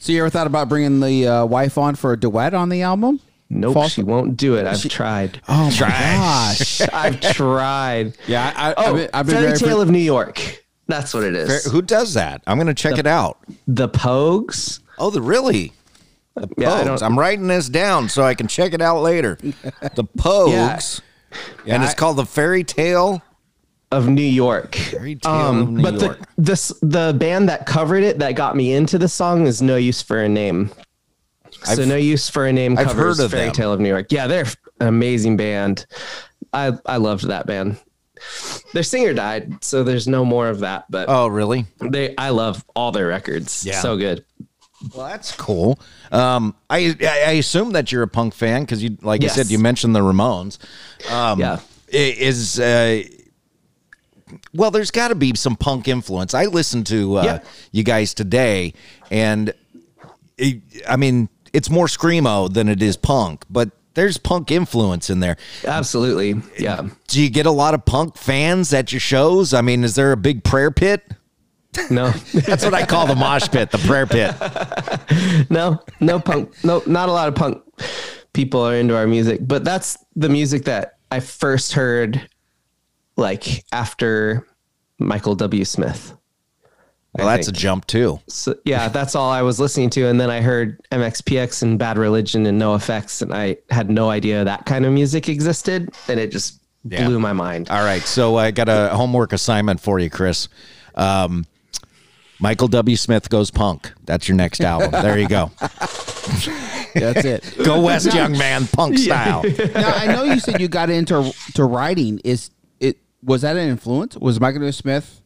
So 0.00 0.12
you 0.12 0.20
ever 0.20 0.30
thought 0.30 0.46
about 0.48 0.68
bringing 0.68 1.00
the 1.00 1.26
uh, 1.28 1.44
wife 1.46 1.78
on 1.78 1.94
for 1.94 2.12
a 2.12 2.18
duet 2.18 2.54
on 2.54 2.68
the 2.68 2.82
album? 2.82 3.20
Nope, 3.48 3.74
False- 3.74 3.92
she 3.92 4.02
won't 4.02 4.36
do 4.36 4.56
it. 4.56 4.66
I've 4.66 4.82
tried. 4.88 5.40
Oh 5.48 5.70
my 5.70 5.78
gosh. 5.78 6.80
I've 6.92 7.20
tried. 7.20 8.14
Yeah, 8.26 8.52
I, 8.56 8.70
I, 8.70 8.74
Oh, 8.76 8.82
I've 8.90 8.94
been, 8.96 9.10
I've 9.14 9.26
been 9.26 9.34
Fairy 9.36 9.46
very 9.46 9.58
Tale 9.58 9.80
of 9.80 9.90
New 9.90 9.98
York. 9.98 10.64
That's 10.88 11.14
what 11.14 11.22
it 11.22 11.34
is. 11.36 11.48
Fair- 11.64 11.72
Who 11.72 11.82
does 11.82 12.14
that? 12.14 12.42
I'm 12.48 12.56
going 12.56 12.66
to 12.66 12.74
check 12.74 12.98
it 12.98 13.06
out. 13.06 13.38
the 13.68 13.88
Pogues. 13.88 14.80
Oh, 14.98 15.10
the 15.10 15.22
really? 15.22 15.72
The 16.36 16.48
Yeah, 16.58 16.72
I 16.74 16.78
Pogues. 16.82 16.84
don't- 16.84 17.02
I'm 17.02 17.18
writing 17.18 17.46
this 17.48 17.68
down 17.68 18.08
so 18.08 18.22
I 18.22 18.34
can 18.34 18.46
check 18.46 18.72
it 18.74 18.80
out 18.82 19.02
later. 19.02 19.38
The 19.42 20.04
Pogues. 20.18 21.00
and 21.66 21.82
it's 21.82 21.94
called 21.94 22.16
the 22.16 22.26
Fairy 22.26 22.62
Tale. 22.64 23.22
of 23.92 24.08
New 24.08 24.20
York. 24.22 24.74
Fairy 24.74 25.14
Tale 25.16 25.32
of 25.32 25.54
New 25.68 25.76
Um, 25.78 25.82
but 25.82 26.00
York. 26.00 26.18
the 26.18 26.26
this 26.42 26.72
the 26.82 27.14
band 27.18 27.48
that 27.48 27.66
covered 27.66 28.02
it 28.02 28.18
that 28.18 28.34
got 28.34 28.56
me 28.56 28.72
into 28.72 28.98
the 28.98 29.08
song 29.08 29.46
is 29.46 29.62
No 29.62 29.76
Use 29.76 30.02
for 30.02 30.18
a 30.22 30.28
Name. 30.28 30.70
So 31.62 31.72
I've- 31.72 31.86
No 31.86 31.96
Use 31.96 32.28
for 32.28 32.46
a 32.46 32.52
Name 32.52 32.76
I've 32.78 32.92
heard 32.92 33.18
of 33.20 33.30
Fairy 33.30 33.46
them. 33.46 33.54
Tale 33.54 33.72
of 33.72 33.80
New 33.80 33.88
York. 33.88 34.10
Yeah, 34.10 34.26
they're 34.26 34.46
an 34.80 34.88
amazing 34.88 35.36
band. 35.36 35.86
I 36.52 36.72
I 36.84 36.96
loved 36.98 37.28
that 37.28 37.46
band. 37.46 37.76
Their 38.72 38.82
singer 38.82 39.12
died, 39.14 39.62
so 39.62 39.84
there's 39.84 40.08
no 40.08 40.24
more 40.24 40.48
of 40.48 40.60
that. 40.60 40.84
But 40.90 41.08
Oh, 41.08 41.28
really? 41.28 41.66
they 41.80 42.14
I 42.18 42.30
love 42.30 42.64
all 42.74 42.90
their 42.92 43.06
records. 43.06 43.64
Yeah. 43.64 43.80
So 43.80 43.96
good. 43.96 44.24
Well, 44.94 45.06
that's 45.08 45.32
cool. 45.34 45.78
Um, 46.12 46.54
I 46.68 46.94
I 47.00 47.32
assume 47.32 47.72
that 47.72 47.90
you're 47.92 48.02
a 48.02 48.08
punk 48.08 48.34
fan 48.34 48.62
because 48.62 48.82
you, 48.82 48.98
like 49.02 49.22
Yes. 49.22 49.32
I 49.32 49.42
said, 49.42 49.50
you 49.50 49.58
mentioned 49.58 49.94
the 49.96 50.00
Ramones. 50.00 50.58
Um, 51.10 51.40
Yeah. 51.40 51.60
Is 51.88 52.58
uh, 52.60 53.02
well, 54.54 54.70
there's 54.70 54.90
got 54.90 55.08
to 55.08 55.14
be 55.14 55.32
some 55.36 55.56
punk 55.56 55.88
influence. 55.88 56.34
I 56.34 56.46
listened 56.46 56.86
to 56.88 57.18
uh, 57.18 57.24
Yeah. 57.24 57.38
you 57.72 57.84
guys 57.84 58.12
today, 58.12 58.74
and 59.10 59.52
it, 60.36 60.60
I 60.88 60.96
mean, 60.96 61.28
it's 61.52 61.70
more 61.70 61.86
screamo 61.86 62.52
than 62.52 62.68
it 62.68 62.82
is 62.82 62.96
punk, 62.96 63.44
but 63.48 63.70
there's 63.94 64.18
punk 64.18 64.50
influence 64.50 65.08
in 65.08 65.20
there. 65.20 65.36
Absolutely. 65.64 66.42
Yeah. 66.58 66.88
Do 67.08 67.22
you 67.22 67.30
get 67.30 67.46
a 67.46 67.50
lot 67.50 67.72
of 67.72 67.84
punk 67.86 68.16
fans 68.18 68.74
at 68.74 68.92
your 68.92 69.00
shows? 69.00 69.54
I 69.54 69.62
mean, 69.62 69.84
is 69.84 69.94
there 69.94 70.12
a 70.12 70.16
big 70.18 70.44
prayer 70.44 70.70
pit? 70.70 71.02
No. 71.90 72.10
That's 72.34 72.64
what 72.64 72.74
I 72.74 72.84
call 72.86 73.06
the 73.06 73.14
mosh 73.16 73.48
pit, 73.48 73.70
the 73.70 73.78
prayer 73.78 74.06
pit. 74.06 74.34
no, 75.50 75.82
no 76.00 76.20
punk. 76.20 76.52
No, 76.64 76.82
not 76.86 77.08
a 77.08 77.12
lot 77.12 77.28
of 77.28 77.34
punk 77.34 77.62
people 78.32 78.60
are 78.60 78.74
into 78.74 78.94
our 78.96 79.06
music, 79.06 79.40
but 79.42 79.64
that's 79.64 79.96
the 80.14 80.28
music 80.28 80.64
that 80.66 80.98
I 81.10 81.20
first 81.20 81.72
heard 81.72 82.28
like 83.16 83.64
after 83.72 84.46
Michael 84.98 85.34
W. 85.36 85.64
Smith. 85.64 86.12
Well, 87.14 87.28
that's 87.28 87.48
a 87.48 87.52
jump 87.52 87.86
too. 87.86 88.20
So, 88.28 88.56
yeah, 88.66 88.88
that's 88.88 89.14
all 89.14 89.30
I 89.30 89.40
was 89.40 89.58
listening 89.58 89.88
to. 89.90 90.06
And 90.08 90.20
then 90.20 90.30
I 90.30 90.42
heard 90.42 90.78
MXPX 90.92 91.62
and 91.62 91.78
Bad 91.78 91.96
Religion 91.96 92.44
and 92.44 92.60
NOFX, 92.60 93.22
and 93.22 93.32
I 93.32 93.56
had 93.70 93.88
no 93.88 94.10
idea 94.10 94.44
that 94.44 94.66
kind 94.66 94.84
of 94.84 94.92
music 94.92 95.30
existed. 95.30 95.94
And 96.08 96.20
it 96.20 96.30
just 96.30 96.60
Yeah. 96.84 97.06
blew 97.06 97.18
my 97.18 97.32
mind. 97.32 97.70
All 97.70 97.82
right, 97.82 98.02
so 98.02 98.36
I 98.36 98.50
got 98.50 98.68
a 98.68 98.90
homework 98.94 99.32
assignment 99.32 99.80
for 99.80 99.98
you, 99.98 100.10
Chris. 100.10 100.48
Um, 100.94 101.46
Michael 102.38 102.68
W. 102.68 102.96
Smith 102.96 103.28
goes 103.30 103.50
punk. 103.50 103.92
That's 104.04 104.28
your 104.28 104.36
next 104.36 104.60
album. 104.60 104.90
There 104.90 105.18
you 105.18 105.28
go. 105.28 105.50
That's 105.60 107.24
it. 107.24 107.54
Go 107.64 107.80
West, 107.82 108.12
young 108.12 108.32
man, 108.36 108.66
punk 108.66 108.98
style. 108.98 109.42
now 109.74 109.92
I 109.94 110.06
know 110.06 110.24
you 110.24 110.40
said 110.40 110.60
you 110.60 110.68
got 110.68 110.90
into 110.90 111.32
to 111.54 111.64
writing. 111.64 112.20
Is 112.24 112.50
it 112.80 112.98
was 113.22 113.42
that 113.42 113.56
an 113.56 113.68
influence? 113.68 114.16
Was 114.16 114.40
Michael 114.40 114.60
W. 114.60 114.72
Smith 114.72 115.22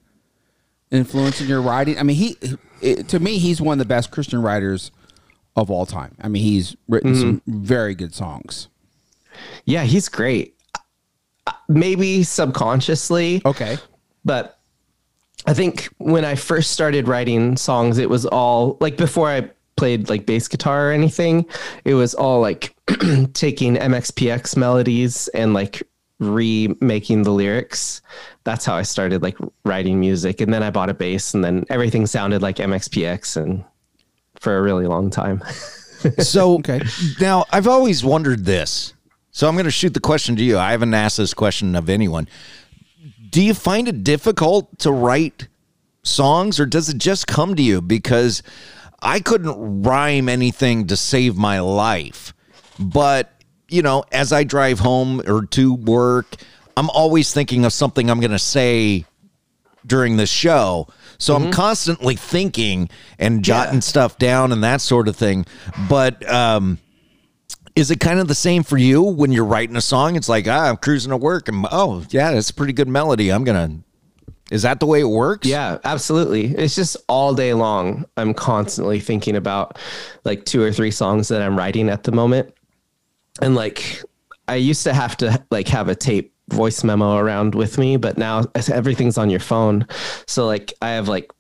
influencing 0.91 1.49
your 1.49 1.62
writing? 1.62 1.99
I 1.99 2.03
mean, 2.03 2.16
he 2.16 2.37
it, 2.81 3.09
to 3.09 3.20
me 3.20 3.39
he's 3.39 3.61
one 3.61 3.74
of 3.74 3.78
the 3.78 3.89
best 3.89 4.11
Christian 4.11 4.43
writers 4.43 4.91
of 5.57 5.70
all 5.70 5.87
time. 5.87 6.15
I 6.20 6.28
mean, 6.28 6.43
he's 6.43 6.77
written 6.89 7.15
some 7.15 7.43
very 7.47 7.95
good 7.95 8.15
songs. 8.15 8.69
Yeah, 9.65 9.85
he's 9.85 10.09
great. 10.09 10.55
Uh, 11.47 11.53
Maybe 11.69 12.23
subconsciously. 12.23 13.43
Okay. 13.45 13.78
but 14.24 14.60
I 15.47 15.55
think 15.55 15.89
when 15.99 16.25
I 16.25 16.35
first 16.35 16.73
started 16.73 17.09
writing 17.09 17.57
songs, 17.57 17.99
it 17.99 18.09
was 18.11 18.27
all 18.27 18.77
like 18.81 18.97
before 18.97 19.29
I 19.29 19.51
played 19.77 20.09
like 20.11 20.27
bass 20.27 20.47
guitar 20.49 20.89
or 20.89 20.93
anything, 20.93 21.47
it 21.85 21.95
was 21.95 22.15
all 22.15 22.41
like 22.41 22.75
taking 23.33 23.77
MXPX 23.77 24.57
melodies 24.57 25.29
and 25.29 25.55
like 25.55 25.83
remaking 26.19 27.23
the 27.23 27.31
lyrics. 27.31 28.03
That's 28.45 28.65
how 28.67 28.75
I 28.75 28.83
started 28.83 29.23
like 29.23 29.39
writing 29.65 29.99
music. 29.99 30.41
And 30.43 30.53
then 30.53 30.62
I 30.62 30.71
bought 30.71 30.91
a 30.91 30.95
bass 30.95 31.33
and 31.35 31.43
then 31.43 31.65
everything 31.71 32.07
sounded 32.07 32.43
like 32.43 32.57
MXPX 32.57 33.37
and 33.43 33.65
for 34.39 34.59
a 34.59 34.62
really 34.62 34.87
long 34.87 35.11
time. 35.11 35.43
So 36.21 36.55
Okay. 36.55 36.81
now 37.21 37.45
I've 37.53 37.69
always 37.69 38.03
wondered 38.03 38.47
this. 38.47 38.95
So 39.33 39.47
I'm 39.47 39.55
going 39.55 39.67
to 39.67 39.71
shoot 39.71 39.93
the 39.93 40.01
question 40.01 40.35
to 40.37 40.43
you. 40.43 40.57
I 40.59 40.71
haven't 40.71 40.95
asked 40.95 41.19
this 41.19 41.35
question 41.35 41.77
of 41.77 41.91
anyone. 41.91 42.27
Do 43.31 43.43
you 43.43 43.55
find 43.55 43.89
it 43.89 44.05
difficult 44.05 44.78
to 44.81 44.90
write 44.93 45.48
songs 46.02 46.59
or 46.59 46.66
does 46.66 46.89
it 46.89 46.98
just 46.98 47.27
come 47.27 47.55
to 47.55 47.62
you? 47.62 47.81
Because 47.81 48.43
I 49.01 49.20
couldn't 49.20 49.82
rhyme 49.82 50.28
anything 50.28 50.89
to 50.89 50.97
save 50.97 51.36
my 51.36 51.61
life. 51.61 52.35
But, 52.78 53.32
you 53.69 53.82
know, 53.82 54.05
as 54.11 54.32
I 54.32 54.44
drive 54.44 54.81
home 54.81 55.23
or 55.27 55.47
to 55.47 55.74
work, 55.74 56.36
I'm 56.77 56.90
always 56.90 57.32
thinking 57.32 57.65
of 57.65 57.73
something 57.73 58.11
I'm 58.11 58.20
going 58.20 58.31
to 58.32 58.39
say 58.39 59.05
during 59.86 60.16
the 60.16 60.27
show. 60.27 60.89
So 61.19 61.36
I'm 61.36 61.51
constantly 61.52 62.16
thinking 62.16 62.89
and 63.19 63.44
jotting 63.44 63.82
stuff 63.82 64.19
down 64.19 64.52
and 64.52 64.65
that 64.65 64.81
sort 64.81 65.07
of 65.07 65.16
thing. 65.16 65.44
But 65.89 66.27
um, 66.28 66.78
is 67.81 67.90
it 67.90 67.98
kind 67.98 68.20
of 68.20 68.28
the 68.28 68.35
same 68.35 68.62
for 68.62 68.77
you 68.77 69.02
when 69.02 69.32
you're 69.32 69.44
writing 69.44 69.74
a 69.74 69.81
song? 69.81 70.15
It's 70.15 70.28
like, 70.28 70.47
ah, 70.47 70.69
I'm 70.69 70.77
cruising 70.77 71.11
to 71.11 71.16
work 71.16 71.48
and 71.48 71.66
oh, 71.73 72.05
yeah, 72.11 72.31
that's 72.31 72.51
a 72.51 72.55
pretty 72.55 72.74
good 72.74 72.89
melody. 72.89 73.32
I'm 73.32 73.43
going 73.43 73.70
to. 73.70 73.85
Is 74.55 74.62
that 74.62 74.81
the 74.81 74.86
way 74.86 75.01
it 75.01 75.09
works? 75.09 75.47
Yeah, 75.47 75.78
absolutely. 75.85 76.55
It's 76.55 76.74
just 76.74 76.97
all 77.09 77.35
day 77.35 77.55
long. 77.55 78.05
I'm 78.16 78.35
constantly 78.35 79.01
thinking 79.01 79.36
about 79.36 79.78
like 80.24 80.44
two 80.44 80.61
or 80.61 80.73
three 80.73 80.90
songs 80.90 81.28
that 81.28 81.40
I'm 81.40 81.57
writing 81.57 81.89
at 81.89 82.02
the 82.02 82.12
moment. 82.12 82.52
And 83.40 83.55
like 83.55 84.02
I 84.47 84.57
used 84.57 84.85
to 84.85 84.93
have 84.93 85.16
to 85.19 85.43
like 85.51 85.69
have 85.69 85.89
a 85.89 85.94
tape 85.94 86.35
voice 86.51 86.85
memo 86.85 87.16
around 87.16 87.55
with 87.55 87.78
me, 87.78 87.97
but 87.97 88.19
now 88.19 88.44
everything's 88.70 89.16
on 89.16 89.31
your 89.31 89.40
phone. 89.40 89.86
So 90.27 90.47
like 90.47 90.74
I 90.82 90.90
have 90.90 91.09
like 91.09 91.31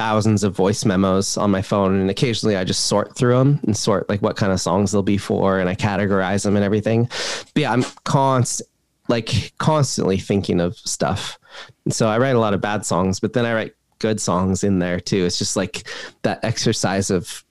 thousands 0.00 0.44
of 0.44 0.56
voice 0.56 0.86
memos 0.86 1.36
on 1.36 1.50
my 1.50 1.60
phone 1.60 2.00
and 2.00 2.08
occasionally 2.08 2.56
I 2.56 2.64
just 2.64 2.86
sort 2.86 3.14
through 3.14 3.36
them 3.36 3.60
and 3.64 3.76
sort 3.76 4.08
like 4.08 4.22
what 4.22 4.34
kind 4.34 4.50
of 4.50 4.58
songs 4.58 4.92
they'll 4.92 5.02
be 5.02 5.18
for 5.18 5.60
and 5.60 5.68
I 5.68 5.74
categorize 5.74 6.42
them 6.42 6.56
and 6.56 6.64
everything. 6.64 7.04
But 7.52 7.60
yeah, 7.60 7.70
I'm 7.70 7.84
constant 8.04 8.66
like 9.08 9.52
constantly 9.58 10.16
thinking 10.16 10.58
of 10.58 10.78
stuff. 10.78 11.38
And 11.84 11.92
so 11.92 12.08
I 12.08 12.16
write 12.16 12.34
a 12.34 12.40
lot 12.40 12.54
of 12.54 12.62
bad 12.62 12.86
songs, 12.86 13.20
but 13.20 13.34
then 13.34 13.44
I 13.44 13.52
write 13.52 13.74
good 13.98 14.22
songs 14.22 14.64
in 14.64 14.78
there 14.78 15.00
too. 15.00 15.26
It's 15.26 15.36
just 15.36 15.54
like 15.54 15.86
that 16.22 16.42
exercise 16.46 17.10
of 17.10 17.44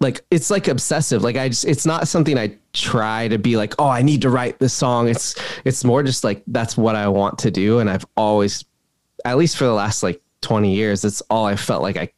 like 0.00 0.24
it's 0.32 0.50
like 0.50 0.66
obsessive. 0.66 1.22
Like 1.22 1.36
I 1.36 1.48
just 1.48 1.64
it's 1.64 1.86
not 1.86 2.08
something 2.08 2.36
I 2.36 2.56
try 2.72 3.28
to 3.28 3.38
be 3.38 3.56
like, 3.56 3.72
oh, 3.78 3.88
I 3.88 4.02
need 4.02 4.22
to 4.22 4.30
write 4.30 4.58
this 4.58 4.72
song. 4.72 5.06
It's 5.06 5.36
it's 5.64 5.84
more 5.84 6.02
just 6.02 6.24
like 6.24 6.42
that's 6.48 6.76
what 6.76 6.96
I 6.96 7.06
want 7.06 7.38
to 7.40 7.52
do. 7.52 7.78
And 7.78 7.88
I've 7.88 8.06
always 8.16 8.64
at 9.24 9.36
least 9.38 9.56
for 9.56 9.64
the 9.64 9.72
last 9.72 10.02
like 10.02 10.20
20 10.44 10.74
years, 10.74 11.04
it's 11.04 11.20
all 11.22 11.46
I 11.46 11.56
felt 11.56 11.82
like 11.82 11.96
I 11.96 12.10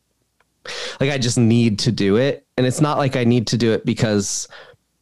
like 1.01 1.11
I 1.11 1.19
just 1.19 1.39
need 1.39 1.79
to 1.81 1.93
do 1.93 2.17
it. 2.17 2.45
And 2.57 2.67
it's 2.67 2.81
not 2.81 2.99
like 2.99 3.17
I 3.17 3.25
need 3.25 3.47
to 3.49 3.57
do 3.57 3.73
it 3.73 3.87
because 3.87 4.49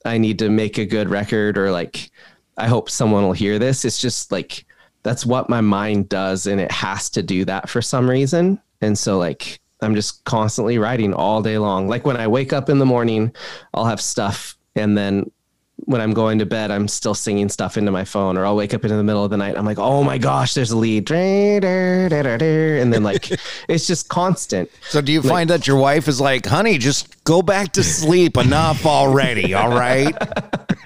I 0.04 0.18
need 0.18 0.38
to 0.40 0.50
make 0.50 0.78
a 0.78 0.86
good 0.86 1.08
record 1.08 1.58
or 1.58 1.72
like 1.72 2.10
I 2.56 2.68
hope 2.68 2.90
someone 2.90 3.24
will 3.24 3.32
hear 3.32 3.58
this. 3.58 3.84
It's 3.84 4.00
just 4.00 4.30
like 4.30 4.66
that's 5.02 5.26
what 5.26 5.50
my 5.50 5.60
mind 5.60 6.08
does 6.08 6.46
and 6.46 6.60
it 6.60 6.70
has 6.70 7.10
to 7.10 7.22
do 7.22 7.44
that 7.46 7.68
for 7.68 7.82
some 7.82 8.08
reason. 8.08 8.60
And 8.80 8.96
so 8.96 9.18
like 9.18 9.58
I'm 9.80 9.94
just 9.94 10.24
constantly 10.24 10.78
writing 10.78 11.12
all 11.14 11.42
day 11.42 11.58
long. 11.58 11.88
Like 11.88 12.06
when 12.06 12.16
I 12.16 12.26
wake 12.26 12.52
up 12.52 12.68
in 12.68 12.78
the 12.78 12.86
morning, 12.86 13.34
I'll 13.72 13.86
have 13.86 14.00
stuff 14.00 14.56
and 14.76 14.96
then 14.96 15.30
when 15.76 16.00
I'm 16.00 16.14
going 16.14 16.38
to 16.38 16.46
bed, 16.46 16.70
I'm 16.70 16.88
still 16.88 17.14
singing 17.14 17.48
stuff 17.48 17.76
into 17.76 17.90
my 17.90 18.04
phone, 18.04 18.38
or 18.38 18.46
I'll 18.46 18.56
wake 18.56 18.72
up 18.74 18.84
in 18.84 18.90
the 18.90 19.02
middle 19.02 19.24
of 19.24 19.30
the 19.30 19.36
night. 19.36 19.58
I'm 19.58 19.64
like, 19.64 19.78
oh 19.78 20.02
my 20.04 20.18
gosh, 20.18 20.54
there's 20.54 20.70
a 20.70 20.76
lead, 20.76 21.10
and 21.10 22.92
then 22.92 23.02
like 23.02 23.30
it's 23.68 23.86
just 23.86 24.08
constant. 24.08 24.70
So 24.88 25.00
do 25.00 25.12
you 25.12 25.22
find 25.22 25.50
that 25.50 25.66
your 25.66 25.76
wife 25.76 26.08
is 26.08 26.20
like, 26.20 26.46
honey, 26.46 26.78
just 26.78 27.22
go 27.24 27.42
back 27.42 27.72
to 27.72 27.82
sleep 27.82 28.36
enough 28.36 28.86
already, 28.86 29.52
all 29.54 29.70
right? 29.70 30.14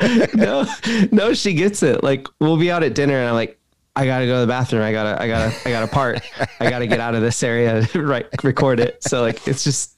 no, 0.35 0.66
no, 1.12 1.35
she 1.35 1.55
gets 1.55 1.82
it. 1.82 2.02
Like 2.02 2.27
we'll 2.40 2.56
be 2.56 2.70
out 2.70 2.82
at 2.82 2.94
dinner, 2.94 3.19
and 3.19 3.28
I'm 3.28 3.35
like, 3.35 3.59
I 3.94 4.06
gotta 4.06 4.27
go 4.27 4.35
to 4.36 4.40
the 4.40 4.47
bathroom. 4.47 4.82
I 4.82 4.93
gotta, 4.93 5.20
I 5.20 5.28
gotta, 5.28 5.69
I 5.69 5.70
gotta 5.70 5.89
part. 5.89 6.20
I 6.60 6.70
gotta 6.70 6.86
get 6.86 7.01
out 7.01 7.15
of 7.15 7.20
this 7.20 7.43
area, 7.43 7.82
right? 7.94 8.27
Record 8.43 8.81
it. 8.81 9.02
So 9.02 9.20
like, 9.20 9.47
it's 9.47 9.65
just 9.65 9.98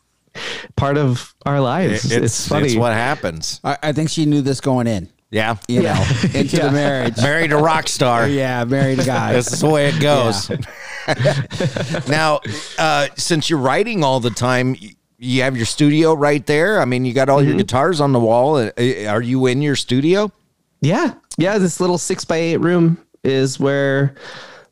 part 0.76 0.96
of 0.98 1.34
our 1.46 1.60
lives. 1.60 2.04
It's, 2.06 2.12
It's, 2.14 2.48
funny. 2.48 2.66
it's 2.66 2.76
what 2.76 2.92
happens. 2.92 3.60
I, 3.64 3.76
I 3.82 3.92
think 3.92 4.10
she 4.10 4.26
knew 4.26 4.42
this 4.42 4.60
going 4.60 4.86
in. 4.86 5.08
Yeah. 5.30 5.56
You 5.68 5.82
know, 5.82 6.04
into 6.34 6.56
Yeah. 6.56 6.66
the 6.66 6.72
marriage. 6.72 7.16
Married 7.18 7.52
a 7.52 7.56
rock 7.56 7.88
star. 7.88 8.26
Yeah, 8.28 8.64
married 8.64 8.98
a 8.98 9.04
guy. 9.04 9.32
This 9.32 9.52
is 9.52 9.60
the 9.60 9.68
way 9.68 9.88
it 9.88 10.00
goes. 10.00 10.50
now, 12.08 12.40
uh, 12.78 13.08
since 13.16 13.48
you're 13.50 13.58
writing 13.58 14.02
all 14.04 14.20
the 14.20 14.30
time, 14.30 14.76
you 15.18 15.42
have 15.42 15.56
your 15.56 15.66
studio 15.66 16.14
right 16.14 16.44
there. 16.46 16.80
I 16.80 16.84
mean, 16.84 17.04
you 17.04 17.12
got 17.12 17.28
all 17.28 17.42
your 17.42 17.56
guitars 17.56 18.00
on 18.00 18.12
the 18.12 18.20
wall. 18.20 18.56
Uh, 18.56 18.70
Are 19.08 19.22
you 19.22 19.46
in 19.46 19.62
your 19.62 19.76
studio? 19.76 20.32
Yeah, 20.80 21.14
yeah. 21.36 21.58
This 21.58 21.78
little 21.80 21.98
six 21.98 22.24
by 22.24 22.36
eight 22.36 22.56
room 22.56 22.98
is 23.22 23.60
where 23.60 24.14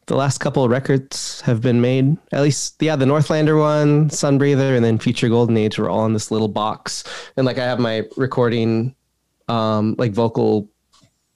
the 0.09 0.17
last 0.17 0.39
couple 0.39 0.65
of 0.65 0.71
records 0.71 1.41
have 1.43 1.61
been 1.61 1.81
made. 1.81 2.17
At 2.33 2.43
least, 2.43 2.77
yeah, 2.81 2.97
the 2.97 3.05
Northlander 3.05 3.59
one, 3.59 4.09
Sunbreather, 4.11 4.75
and 4.75 4.85
then 4.85 4.99
Future 4.99 5.29
Golden 5.29 5.57
Age 5.57 5.79
were 5.79 5.89
all 5.89 6.05
in 6.07 6.13
this 6.15 6.31
little 6.31 6.49
box. 6.49 7.05
And 7.37 7.47
like, 7.47 7.59
I 7.59 7.65
have 7.65 7.79
my 7.79 8.05
recording, 8.17 8.95
um, 9.49 9.95
like 9.99 10.13
vocal 10.13 10.69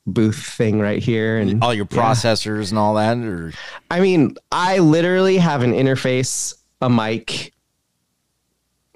booth 0.07 0.43
thing 0.45 0.81
right 0.81 1.03
here, 1.03 1.39
and 1.39 1.63
All 1.63 1.73
your 1.73 1.87
yeah. 1.91 1.97
processors 1.99 2.71
and 2.71 2.79
all 2.79 2.95
that? 2.95 3.17
Or 3.19 3.53
I 3.91 4.01
mean, 4.01 4.37
I 4.51 4.79
literally 4.79 5.37
have 5.37 5.63
an 5.63 5.73
interface, 5.73 6.55
a 6.81 6.91
mic, 6.91 7.53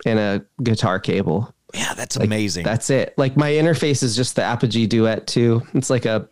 and 0.05 0.19
a 0.19 0.45
guitar 0.63 0.99
cable. 0.99 1.55
yeah, 1.75 1.95
that's 1.95 2.17
Like, 2.17 2.27
amazing. 2.27 2.65
That's 2.65 2.91
it. 2.91 3.15
Like 3.17 3.37
my 3.37 3.53
interface 3.53 4.03
is 4.03 4.17
just 4.17 4.37
the 4.37 4.43
Apogee 4.43 4.87
Duet 4.87 5.27
too. 5.27 5.63
It's 5.75 5.91
like 5.91 6.07
a 6.07 6.29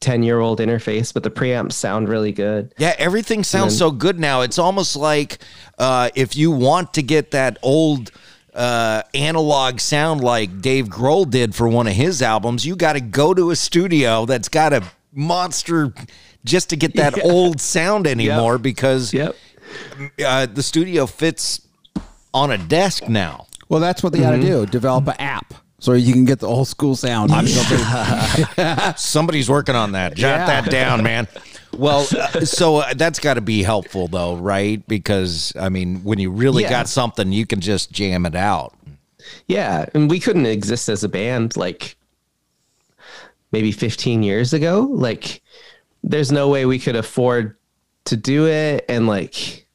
10 0.00 0.22
year 0.22 0.38
old 0.40 0.60
interface, 0.60 1.12
but 1.12 1.22
the 1.22 1.30
preamps 1.30 1.72
sound 1.72 2.08
really 2.08 2.32
good. 2.32 2.72
Yeah, 2.78 2.94
everything 2.98 3.42
sounds 3.44 3.72
then- 3.74 3.78
so 3.78 3.90
good 3.90 4.18
now. 4.20 4.42
It's 4.42 4.58
almost 4.58 4.94
like 4.96 5.38
uh, 5.78 6.10
if 6.14 6.36
you 6.36 6.50
want 6.50 6.94
to 6.94 7.02
get 7.02 7.32
that 7.32 7.58
old 7.62 8.10
uh, 8.54 9.02
analog 9.14 9.80
sound 9.80 10.22
like 10.22 10.60
Dave 10.60 10.86
Grohl 10.86 11.28
did 11.28 11.54
for 11.54 11.68
one 11.68 11.86
of 11.86 11.94
his 11.94 12.22
albums, 12.22 12.64
you 12.64 12.76
got 12.76 12.94
to 12.94 13.00
go 13.00 13.34
to 13.34 13.50
a 13.50 13.56
studio 13.56 14.24
that's 14.24 14.48
got 14.48 14.72
a 14.72 14.82
monster 15.12 15.92
just 16.44 16.70
to 16.70 16.76
get 16.76 16.94
that 16.94 17.16
Yeah. 17.16 17.24
old 17.24 17.60
sound 17.60 18.06
anymore 18.06 18.58
because 18.58 19.12
Yep. 19.12 19.34
uh, 20.24 20.46
the 20.46 20.62
studio 20.62 21.06
fits 21.06 21.60
on 22.32 22.50
a 22.52 22.58
desk 22.58 23.08
now. 23.08 23.46
Well, 23.68 23.80
that's 23.80 24.02
what 24.02 24.12
they 24.12 24.20
got 24.20 24.30
to 24.32 24.40
do. 24.40 24.64
Develop 24.64 25.08
an 25.08 25.16
app 25.18 25.54
so 25.80 25.92
you 25.92 26.12
can 26.12 26.24
get 26.24 26.40
the 26.40 26.46
old 26.48 26.68
school 26.68 26.96
sound. 26.96 27.30
Somebody's 28.98 29.48
working 29.48 29.74
on 29.76 29.92
that. 29.92 30.14
Jot 30.14 30.40
Yeah. 30.40 30.46
that 30.60 30.70
down, 30.70 31.02
man. 31.02 31.28
Well, 31.76 32.06
uh, 32.18 32.40
so 32.44 32.76
uh, 32.78 32.94
that's 32.94 33.18
got 33.20 33.34
to 33.34 33.40
be 33.40 33.62
helpful, 33.62 34.08
though, 34.08 34.36
right? 34.36 34.86
Because 34.88 35.52
I 35.58 35.68
mean, 35.68 36.02
when 36.02 36.18
you 36.18 36.30
really 36.30 36.62
Yeah. 36.62 36.70
got 36.70 36.88
something, 36.88 37.30
you 37.32 37.46
can 37.46 37.60
just 37.60 37.92
jam 37.92 38.26
it 38.26 38.34
out. 38.34 38.74
Yeah. 39.46 39.86
And 39.94 40.08
we 40.10 40.18
couldn't 40.20 40.46
exist 40.46 40.88
as 40.88 41.04
a 41.04 41.08
band 41.08 41.56
like 41.56 41.96
maybe 43.52 43.72
15 43.72 44.22
years 44.22 44.52
ago. 44.52 44.88
Like, 44.90 45.42
there's 46.02 46.32
no 46.32 46.48
way 46.48 46.64
we 46.66 46.78
could 46.78 46.96
afford 46.96 47.56
to 48.06 48.16
do 48.16 48.46
it. 48.46 48.84
And 48.88 49.06
like, 49.06 49.66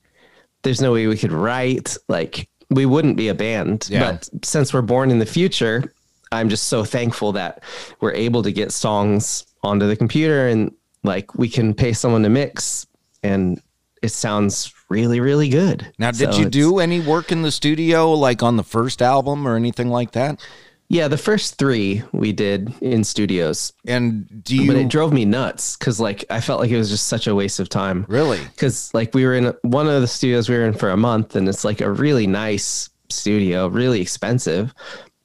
there's 0.63 0.81
no 0.81 0.91
way 0.93 1.07
we 1.07 1.17
could 1.17 1.31
write. 1.31 1.95
Like, 2.07 2.49
we 2.69 2.85
wouldn't 2.87 3.17
be 3.17 3.27
a 3.27 3.35
band. 3.35 3.87
Yeah. 3.89 4.13
But 4.13 4.29
since 4.43 4.73
we're 4.73 4.81
born 4.81 5.11
in 5.11 5.19
the 5.19 5.25
future, 5.25 5.92
I'm 6.33 6.49
just 6.49 6.67
so 6.67 6.83
thankful 6.83 7.31
that 7.33 7.63
we're 7.99 8.13
able 8.13 8.43
to 8.43 8.51
get 8.51 8.71
songs 8.71 9.45
onto 9.63 9.87
the 9.87 9.95
computer 9.95 10.47
and 10.47 10.73
like 11.03 11.35
we 11.35 11.47
can 11.47 11.73
pay 11.73 11.93
someone 11.93 12.23
to 12.23 12.29
mix 12.29 12.85
and 13.23 13.61
it 14.01 14.09
sounds 14.09 14.73
really, 14.89 15.19
really 15.19 15.49
good. 15.49 15.91
Now, 15.97 16.11
did 16.11 16.33
So 16.33 16.39
you 16.39 16.49
do 16.49 16.79
any 16.79 16.99
work 16.99 17.31
in 17.31 17.41
the 17.41 17.51
studio, 17.51 18.11
like 18.11 18.43
on 18.43 18.57
the 18.57 18.63
first 18.63 19.01
album 19.01 19.47
or 19.47 19.55
anything 19.55 19.89
like 19.89 20.11
that? 20.11 20.45
Yeah, 20.89 21.07
the 21.07 21.17
first 21.17 21.57
three 21.57 22.03
we 22.11 22.33
did 22.33 22.71
in 22.81 23.03
studios. 23.03 23.71
And 23.87 24.43
do 24.43 24.55
you? 24.55 24.67
But 24.67 24.75
it 24.75 24.89
drove 24.89 25.13
me 25.13 25.25
nuts 25.25 25.77
because 25.77 25.99
like 25.99 26.25
I 26.29 26.41
felt 26.41 26.59
like 26.59 26.69
it 26.69 26.77
was 26.77 26.89
just 26.89 27.07
such 27.07 27.25
a 27.25 27.33
waste 27.33 27.59
of 27.59 27.69
time. 27.69 28.05
Really? 28.09 28.39
Because 28.43 28.93
like 28.93 29.15
we 29.15 29.25
were 29.25 29.33
in 29.33 29.53
one 29.61 29.87
of 29.87 30.01
the 30.01 30.07
studios 30.07 30.49
we 30.49 30.55
were 30.55 30.65
in 30.65 30.73
for 30.73 30.89
a 30.89 30.97
month, 30.97 31.35
and 31.35 31.47
it's 31.47 31.63
like 31.63 31.81
a 31.81 31.89
really 31.89 32.27
nice 32.27 32.89
studio, 33.09 33.67
really 33.67 34.01
expensive, 34.01 34.73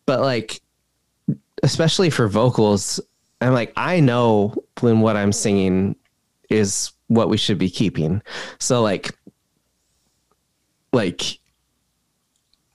but 0.07 0.21
like 0.21 0.61
especially 1.63 2.11
for 2.11 2.29
vocals, 2.29 3.01
I'm 3.41 3.53
like 3.53 3.73
I 3.77 4.01
know 4.01 4.55
when 4.81 5.01
what 5.01 5.17
I'm 5.17 5.33
singing 5.33 5.97
is 6.51 6.93
what 7.09 7.29
we 7.29 7.37
should 7.37 7.59
be 7.59 7.71
keeping. 7.71 8.23
So 8.59 8.83
like 8.83 9.11
like 10.93 11.39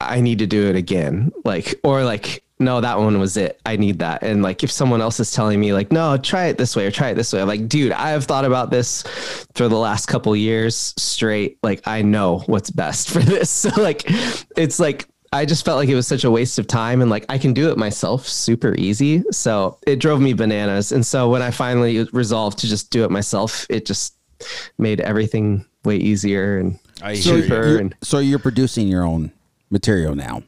I 0.08 0.22
need 0.22 0.40
to 0.40 0.48
do 0.48 0.70
it 0.70 0.76
again. 0.76 1.32
Like, 1.44 1.80
or 1.84 2.04
like, 2.04 2.44
no, 2.60 2.82
that 2.82 2.98
one 2.98 3.20
was 3.20 3.38
it. 3.38 3.60
I 3.66 3.78
need 3.78 4.00
that. 4.00 4.24
And 4.24 4.44
like, 4.44 4.64
if 4.64 4.72
someone 4.72 5.02
else 5.02 5.20
is 5.20 5.32
telling 5.32 5.60
me, 5.60 5.74
like, 5.74 5.92
no, 5.92 6.18
try 6.18 6.46
it 6.46 6.58
this 6.58 6.76
way 6.76 6.86
or 6.86 6.92
try 6.92 7.10
it 7.10 7.16
this 7.16 7.34
way, 7.34 7.42
I'm 7.42 7.48
like, 7.48 7.68
dude, 7.68 7.92
I 7.92 8.10
have 8.10 8.26
thought 8.26 8.46
about 8.46 8.70
this 8.70 9.04
for 9.56 9.68
the 9.68 9.78
last 9.78 10.06
couple 10.08 10.36
years 10.36 10.94
straight. 10.98 11.58
Like, 11.64 11.82
I 11.88 12.02
know 12.02 12.40
what's 12.46 12.70
best 12.70 13.10
for 13.12 13.20
this. 13.20 13.50
So, 13.50 13.70
like, 13.82 14.04
it's 14.56 14.80
like, 14.80 15.08
I 15.34 15.46
just 15.46 15.66
felt 15.66 15.78
like 15.78 15.90
it 15.90 15.96
was 15.96 16.08
such 16.08 16.24
a 16.24 16.32
waste 16.32 16.60
of 16.60 16.68
time 16.68 17.02
and 17.02 17.10
like 17.10 17.26
I 17.30 17.38
can 17.38 17.54
do 17.54 17.70
it 17.72 17.78
myself 17.78 18.28
super 18.28 18.76
easy. 18.76 19.24
So 19.32 19.78
it 19.88 19.98
drove 20.00 20.22
me 20.22 20.34
bananas. 20.34 20.92
And 20.92 21.06
so 21.06 21.30
when 21.30 21.42
I 21.42 21.52
finally 21.52 22.04
resolved 22.14 22.60
to 22.60 22.68
just 22.68 22.92
do 22.92 23.04
it 23.04 23.12
myself, 23.12 23.66
it 23.70 23.86
just 23.86 24.16
made 24.78 25.00
everything 25.02 25.66
way 25.86 25.98
easier 25.98 26.60
and 26.60 26.80
I 27.02 27.16
so, 27.16 27.36
hear 27.36 27.44
you. 27.44 27.48
you're, 27.72 27.80
and 27.80 27.96
so 28.02 28.20
you're 28.20 28.40
producing 28.40 28.88
your 28.88 29.04
own 29.04 29.32
material 29.70 30.16
now. 30.16 30.44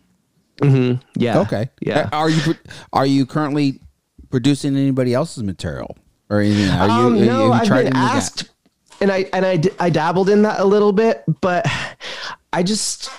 Mhm. 0.62 1.02
yeah. 1.16 1.40
Okay. 1.40 1.70
Yeah. 1.82 2.08
Are 2.14 2.30
you 2.30 2.56
are 2.94 3.06
you 3.06 3.26
currently 3.26 3.82
producing 4.30 4.76
anybody 4.78 5.14
else's 5.14 5.44
material 5.44 5.98
or 6.30 6.40
anything? 6.42 6.70
Are 6.70 6.88
you? 6.88 6.94
Um, 6.94 7.14
are 7.16 7.26
no, 7.26 7.46
you 7.48 7.52
I've 7.52 7.68
been 7.68 7.78
any 7.78 7.90
that? 7.90 8.16
asked, 8.16 8.50
and 9.02 9.12
I 9.12 9.26
and 9.34 9.46
I 9.46 9.58
d- 9.58 9.72
I 9.80 9.90
dabbled 9.90 10.30
in 10.30 10.44
that 10.44 10.60
a 10.62 10.66
little 10.66 10.94
bit, 10.94 11.24
but 11.42 11.66
I 12.54 12.64
just 12.64 13.10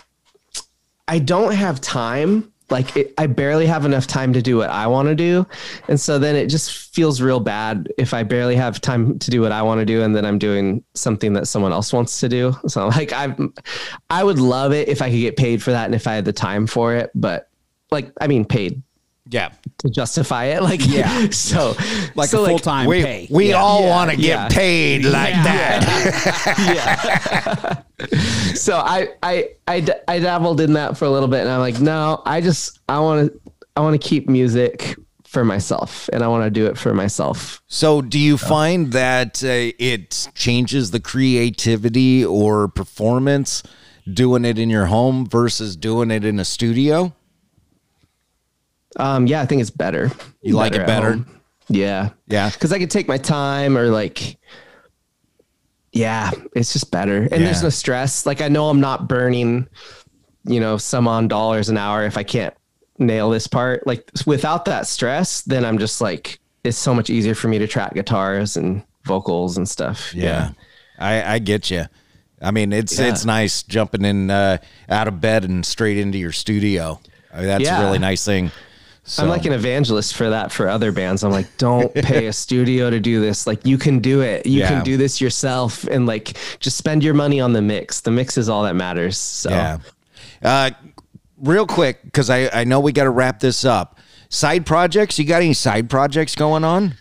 I 1.09 1.19
don't 1.19 1.53
have 1.53 1.81
time. 1.81 2.53
Like 2.69 2.97
it, 2.97 3.15
I 3.17 3.29
barely 3.29 3.67
have 3.67 3.85
enough 3.85 4.09
time 4.09 4.33
to 4.33 4.43
do 4.43 4.57
what 4.57 4.71
I 4.71 4.89
want 4.89 5.07
to 5.07 5.15
do, 5.15 5.47
and 5.87 6.01
so 6.01 6.19
then 6.19 6.35
it 6.35 6.49
just 6.49 6.93
feels 6.93 7.21
real 7.21 7.39
bad 7.39 7.93
if 7.97 8.13
I 8.13 8.25
barely 8.25 8.57
have 8.57 8.81
time 8.81 9.21
to 9.21 9.31
do 9.31 9.41
what 9.41 9.53
I 9.53 9.63
want 9.63 9.79
to 9.79 9.85
do, 9.85 10.03
and 10.03 10.17
then 10.17 10.25
I'm 10.25 10.37
doing 10.37 10.83
something 10.95 11.33
that 11.35 11.47
someone 11.47 11.71
else 11.71 11.93
wants 11.93 12.19
to 12.19 12.29
do. 12.29 12.57
So 12.67 12.89
like 12.89 13.13
I, 13.13 13.37
I 14.11 14.25
would 14.25 14.41
love 14.41 14.73
it 14.73 14.89
if 14.89 15.01
I 15.01 15.11
could 15.11 15.21
get 15.21 15.37
paid 15.37 15.63
for 15.63 15.71
that, 15.71 15.85
and 15.85 15.95
if 15.95 16.09
I 16.09 16.15
had 16.15 16.25
the 16.25 16.33
time 16.33 16.67
for 16.67 16.97
it, 16.97 17.13
but 17.15 17.49
like 17.93 18.11
I 18.21 18.27
mean, 18.27 18.45
paid 18.45 18.83
Yeah. 19.29 19.51
to 19.79 19.91
justify 19.91 20.45
it. 20.47 20.63
Like 20.63 20.81
Yeah. 20.87 21.29
so 21.31 21.75
Like 22.15 22.29
so, 22.31 22.45
a 22.45 22.49
full 22.49 22.59
time 22.59 22.87
We, 22.87 23.03
pay. 23.03 23.29
we 23.31 23.49
Yeah. 23.51 23.57
all 23.57 23.83
Yeah, 23.83 23.89
want 23.91 24.11
to 24.13 24.17
get 24.17 24.25
yeah. 24.27 24.49
paid 24.49 25.05
like 25.05 25.35
that. 25.35 25.83
Yeah, 27.99 28.55
so 28.55 28.77
I, 28.77 29.09
I 29.23 29.49
I 29.67 29.81
d- 29.81 29.93
I 30.07 30.19
dabbled 30.19 30.61
in 30.61 30.75
that 30.75 30.97
for 30.99 31.05
a 31.07 31.11
little 31.11 31.29
bit 31.29 31.41
and 31.41 31.49
I'm 31.49 31.61
like 31.61 31.81
no 31.81 32.23
I 32.27 32.41
just 32.41 32.79
I 32.89 32.99
want 33.01 33.33
to 33.33 33.41
I 33.77 33.81
want 33.81 34.01
to 34.01 34.09
keep 34.09 34.29
music 34.29 34.97
for 35.25 35.45
myself 35.45 36.09
and 36.13 36.23
I 36.23 36.29
want 36.29 36.45
to 36.45 36.51
do 36.51 36.67
it 36.67 36.77
for 36.79 36.95
myself 36.95 37.63
So, 37.67 38.01
do 38.03 38.19
you 38.19 38.37
find 38.39 38.93
that 38.93 39.43
uh, 39.43 39.73
it 39.79 40.29
changes 40.35 40.91
the 40.93 41.01
creativity 41.01 42.25
or 42.25 42.69
performance 42.69 43.63
doing 44.13 44.45
it 44.45 44.59
in 44.59 44.71
your 44.71 44.87
home 44.87 45.27
versus 45.27 45.77
doing 45.77 46.11
it 46.11 46.25
in 46.25 46.39
a 46.39 46.45
studio? 46.45 47.15
Um 48.97 49.27
yeah 49.27 49.41
I 49.43 49.47
think 49.47 49.61
it's 49.61 49.71
better 49.71 50.11
You 50.43 50.55
like 50.57 50.75
it 50.75 50.87
better? 50.87 51.13
home. 51.13 51.41
yeah 51.69 52.11
Yeah. 52.29 52.51
because 52.51 52.73
I 52.73 52.79
could 52.79 52.91
take 52.91 53.09
my 53.09 53.19
time 53.19 53.77
or 53.77 53.89
like 53.89 54.39
yeah 55.93 56.31
it's 56.55 56.73
just 56.73 56.91
better 56.91 57.23
and 57.23 57.43
there's 57.45 57.63
no 57.63 57.69
stress 57.71 58.27
like 58.27 58.41
I 58.41 58.49
know 58.49 58.69
I'm 58.69 58.81
not 58.81 59.09
burning 59.09 59.67
you 60.45 60.61
know 60.61 60.77
some 60.77 61.09
on 61.09 61.29
dollars 61.29 61.69
an 61.69 61.79
hour 61.79 62.05
if 62.05 62.19
I 62.19 62.23
can't 62.23 62.55
nail 62.99 63.31
this 63.31 63.47
part 63.47 63.87
like 63.87 64.11
without 64.27 64.65
that 64.67 64.87
stress 64.87 65.43
then 65.43 65.65
I'm 65.65 65.79
just 65.79 66.01
like 66.01 66.39
it's 66.65 66.77
so 66.79 66.95
much 66.95 67.11
easier 67.11 67.35
for 67.35 67.49
me 67.49 67.59
to 67.59 67.67
track 67.67 67.95
guitars 67.95 68.57
and 68.57 68.83
vocals 69.05 69.57
and 69.57 69.69
stuff 69.69 70.13
Yeah, 70.15 70.51
I, 70.99 71.35
I 71.35 71.39
get 71.39 71.71
you. 71.71 71.85
I 72.43 72.51
mean, 72.51 72.73
it's 72.73 72.99
Yeah. 72.99 73.07
it's 73.07 73.25
nice 73.25 73.63
jumping 73.63 74.05
in 74.05 74.31
uh, 74.31 74.59
out 74.89 75.07
of 75.07 75.21
bed 75.21 75.45
and 75.45 75.65
straight 75.65 75.97
into 75.97 76.19
your 76.19 76.33
studio. 76.33 77.01
I 77.33 77.39
mean, 77.39 77.47
that's 77.47 77.69
a 77.69 77.81
really 77.85 78.01
nice 78.01 78.25
thing. 78.25 78.51
So- 79.09 79.23
I'm 79.23 79.29
like 79.29 79.45
an 79.47 79.53
evangelist 79.53 80.15
for 80.17 80.31
that 80.31 80.51
for 80.53 80.69
other 80.69 80.91
bands. 80.93 81.23
I'm 81.23 81.31
like, 81.31 81.47
don't 81.59 81.95
pay 81.95 82.27
a 82.27 82.33
studio 82.33 82.91
to 82.91 82.99
do 83.01 83.21
this. 83.21 83.47
Like, 83.47 83.65
you 83.65 83.79
can 83.79 84.01
do 84.01 84.21
it. 84.23 84.47
You 84.47 84.61
Yeah. 84.61 84.69
can 84.69 84.85
do 84.85 84.97
this 84.97 85.21
yourself, 85.21 85.85
and 85.85 86.07
like, 86.07 86.37
just 86.61 86.77
spend 86.77 87.05
your 87.05 87.15
money 87.15 87.41
on 87.41 87.53
the 87.53 87.63
mix. 87.63 88.01
The 88.01 88.11
mix 88.11 88.37
is 88.37 88.49
all 88.49 88.65
that 88.65 88.75
matters. 88.75 89.17
So, 89.17 89.51
Yeah. 89.51 89.79
Uh, 90.43 90.71
real 91.39 91.67
quick, 91.67 92.03
because 92.05 92.31
I, 92.31 92.49
I 92.53 92.65
know 92.65 92.81
we 92.81 92.93
got 92.93 93.05
to 93.05 93.11
wrap 93.11 93.41
this 93.41 93.65
up. 93.65 93.99
Side 94.29 94.67
projects? 94.67 95.19
You 95.19 95.25
got 95.25 95.41
any 95.43 95.55
side 95.55 95.89
projects 95.89 96.35
going 96.35 96.65
on? 96.65 96.95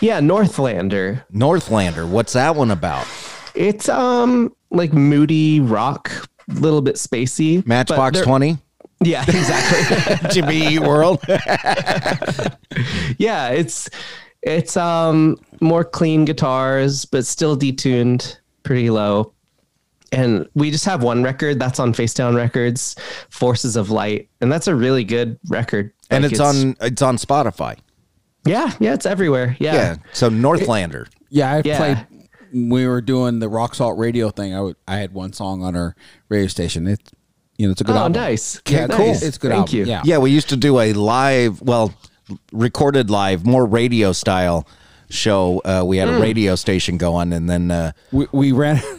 yeah, 0.00 0.20
Northlander. 0.20 1.24
Northlander. 1.32 2.08
What's 2.08 2.32
that 2.32 2.56
one 2.56 2.70
about? 2.70 3.06
It's 3.54 3.88
um 3.90 4.54
like 4.70 4.92
moody 4.94 5.60
rock, 5.60 6.10
a 6.48 6.54
little 6.54 6.80
bit 6.80 6.94
spacey. 6.96 7.66
Matchbox 7.66 8.20
20? 8.22 8.56
Yeah, 9.04 9.22
exactly. 9.28 10.28
Jimmy 10.30 10.74
Eat 10.74 10.80
World. 10.80 11.20
yeah, 13.18 13.48
it's 13.50 13.88
it's 14.42 14.76
um 14.76 15.36
more 15.60 15.84
clean 15.84 16.24
guitars, 16.24 17.04
but 17.04 17.26
still 17.26 17.56
detuned 17.56 18.38
pretty 18.62 18.90
low. 18.90 19.32
And 20.12 20.46
we 20.54 20.70
just 20.70 20.84
have 20.84 21.02
one 21.02 21.22
record 21.22 21.58
that's 21.58 21.80
on 21.80 21.94
Face 21.94 22.12
Down 22.12 22.34
Records, 22.34 22.96
Forces 23.30 23.76
of 23.76 23.88
Light, 23.90 24.28
and 24.42 24.52
that's 24.52 24.66
a 24.68 24.74
really 24.74 25.04
good 25.04 25.38
record. 25.48 25.90
and 26.10 26.22
Like, 26.24 26.32
it's, 26.32 26.40
on 26.40 26.76
it's 26.82 27.00
on 27.00 27.16
Spotify. 27.16 27.78
Yeah, 28.44 28.72
yeah, 28.78 28.92
it's 28.92 29.06
everywhere. 29.06 29.56
Yeah. 29.58 29.74
Yeah. 29.74 29.96
So 30.12 30.28
Northlander. 30.28 31.06
Yeah, 31.30 31.52
I 31.52 31.62
Yeah. 31.64 31.76
played. 31.78 32.06
We 32.52 32.86
were 32.86 33.00
doing 33.00 33.38
the 33.38 33.48
Rock 33.48 33.74
Salt 33.74 33.96
Radio 33.98 34.28
thing. 34.28 34.52
I 34.54 34.60
would, 34.60 34.76
I 34.86 34.96
had 34.98 35.14
one 35.14 35.32
song 35.32 35.62
on 35.62 35.74
our 35.74 35.96
radio 36.28 36.48
station. 36.48 36.86
It's 36.86 37.10
you 37.62 37.68
know 37.68 37.72
it's 37.72 37.80
a 37.80 37.84
good 37.84 37.94
Oh, 37.94 38.00
album. 38.00 38.20
nice. 38.20 38.60
Yeah, 38.68 38.86
Nice. 38.86 38.96
cool. 38.96 39.28
It's 39.28 39.36
a 39.36 39.40
good 39.40 39.50
Thank 39.52 39.60
album. 39.68 39.76
you. 39.78 39.84
Yeah. 39.84 40.02
Yeah, 40.04 40.18
we 40.18 40.30
used 40.32 40.48
to 40.48 40.56
do 40.56 40.80
a 40.80 40.92
live, 40.94 41.62
well, 41.62 41.94
recorded 42.52 43.08
live, 43.08 43.46
more 43.46 43.64
radio 43.66 44.10
style 44.12 44.66
show. 45.10 45.60
Uh, 45.64 45.84
we 45.86 45.98
had 45.98 46.08
a 46.08 46.12
Mm. 46.12 46.22
radio 46.22 46.54
station 46.56 46.96
going, 46.96 47.32
and 47.32 47.48
then 47.48 47.70
uh, 47.70 47.92
We, 48.10 48.26
we 48.32 48.52
ran. 48.52 48.80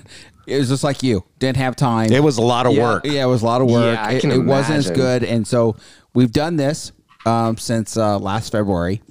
It 0.45 0.57
was 0.59 0.67
just 0.67 0.83
like 0.83 1.03
you. 1.03 1.23
Didn't 1.39 1.55
have 1.55 1.73
time. 1.77 2.11
it 2.11 2.21
was 2.21 2.37
a 2.37 2.41
lot 2.41 2.65
of 2.65 2.73
Yeah. 2.73 2.83
work. 2.83 3.05
Yeah, 3.05 3.23
it 3.23 3.27
was 3.27 3.43
a 3.43 3.45
lot 3.45 3.61
of 3.61 3.69
work. 3.71 3.95
Yeah, 3.95 4.05
I 4.05 4.11
it, 4.13 4.21
can 4.21 4.29
it 4.31 4.39
wasn't 4.43 4.79
as 4.79 4.91
good, 4.91 5.23
and 5.23 5.47
so 5.47 5.77
we've 6.13 6.33
done 6.33 6.57
this 6.57 6.91
um, 7.25 7.55
since 7.57 7.95
uh, 7.95 8.19
last 8.19 8.51
February, 8.51 9.01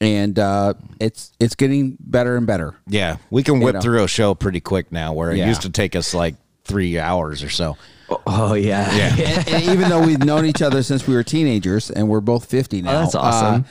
and 0.00 0.38
uh, 0.38 0.72
it's 1.00 1.32
it's 1.38 1.54
getting 1.54 1.98
better 2.00 2.36
and 2.38 2.46
better. 2.46 2.74
Yeah, 2.88 3.16
we 3.30 3.42
can 3.42 3.60
whip 3.60 3.74
know. 3.74 3.80
through 3.82 4.04
a 4.04 4.08
show 4.08 4.34
pretty 4.34 4.60
quick 4.60 4.90
now, 4.90 5.12
where 5.12 5.30
it 5.32 5.36
Yeah. 5.36 5.48
used 5.48 5.60
to 5.62 5.70
take 5.70 5.94
us 5.94 6.14
like 6.14 6.34
three 6.64 6.98
hours 6.98 7.42
or 7.42 7.50
so. 7.50 7.76
Oh 8.26 8.54
yeah. 8.54 8.90
and, 8.90 9.48
and 9.48 9.62
even 9.64 9.88
though 9.88 10.04
we've 10.04 10.22
known 10.22 10.44
each 10.46 10.62
other 10.62 10.82
since 10.82 11.06
we 11.06 11.14
were 11.14 11.22
teenagers, 11.24 11.90
and 11.90 12.08
we're 12.08 12.20
both 12.20 12.44
fifty 12.46 12.82
now, 12.82 12.98
Oh, 12.98 13.00
that's 13.00 13.14
awesome. 13.14 13.64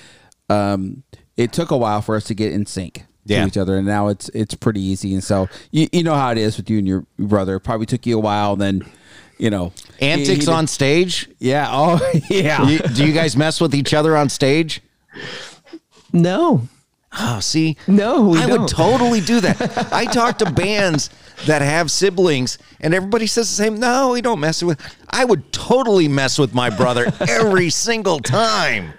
uh, 0.49 0.53
um, 0.53 1.03
it 1.37 1.51
took 1.51 1.71
a 1.71 1.77
while 1.77 2.01
for 2.01 2.15
us 2.15 2.25
to 2.25 2.33
get 2.33 2.51
in 2.53 2.65
sync 2.65 3.05
Yeah. 3.25 3.41
to 3.41 3.47
each 3.47 3.57
other, 3.57 3.77
and 3.77 3.85
now 3.87 4.07
it's 4.07 4.29
it's 4.29 4.53
pretty 4.55 4.81
easy. 4.81 5.13
And 5.13 5.23
so 5.23 5.47
you 5.71 5.87
you 5.91 6.03
know 6.03 6.15
how 6.15 6.31
it 6.31 6.37
is 6.37 6.57
with 6.57 6.69
you 6.69 6.77
and 6.79 6.87
your 6.87 7.05
brother. 7.19 7.55
It 7.57 7.61
probably 7.61 7.85
took 7.85 8.05
you 8.05 8.17
a 8.17 8.21
while, 8.21 8.55
then 8.55 8.83
you 9.37 9.49
know 9.49 9.71
Antics 9.99 10.45
he- 10.45 10.51
on 10.51 10.67
stage? 10.67 11.29
Yeah. 11.39 11.67
Oh 11.71 11.99
yeah. 12.29 12.67
You- 12.67 12.79
do 12.79 13.05
you 13.05 13.13
guys 13.13 13.35
mess 13.37 13.59
with 13.61 13.73
each 13.75 13.93
other 13.93 14.15
on 14.17 14.29
stage? 14.29 14.81
No. 16.11 16.67
Oh, 17.15 17.39
see, 17.39 17.77
No, 17.87 18.29
we 18.29 18.39
I 18.39 18.47
don't. 18.47 18.61
would 18.61 18.69
totally 18.69 19.21
do 19.21 19.39
that. 19.41 19.93
I 19.93 20.05
talk 20.05 20.39
to 20.39 20.51
bands 20.51 21.11
that 21.45 21.61
have 21.61 21.89
siblings, 21.91 22.57
and 22.79 22.93
everybody 22.93 23.27
says 23.27 23.49
the 23.49 23.55
same. 23.55 23.79
No, 23.79 24.11
we 24.11 24.21
don't 24.21 24.39
mess 24.39 24.61
with. 24.63 24.79
I 25.09 25.25
would 25.25 25.51
totally 25.51 26.07
mess 26.07 26.37
with 26.39 26.53
my 26.53 26.69
brother 26.69 27.11
every 27.27 27.69
single 27.69 28.19
time. 28.19 28.93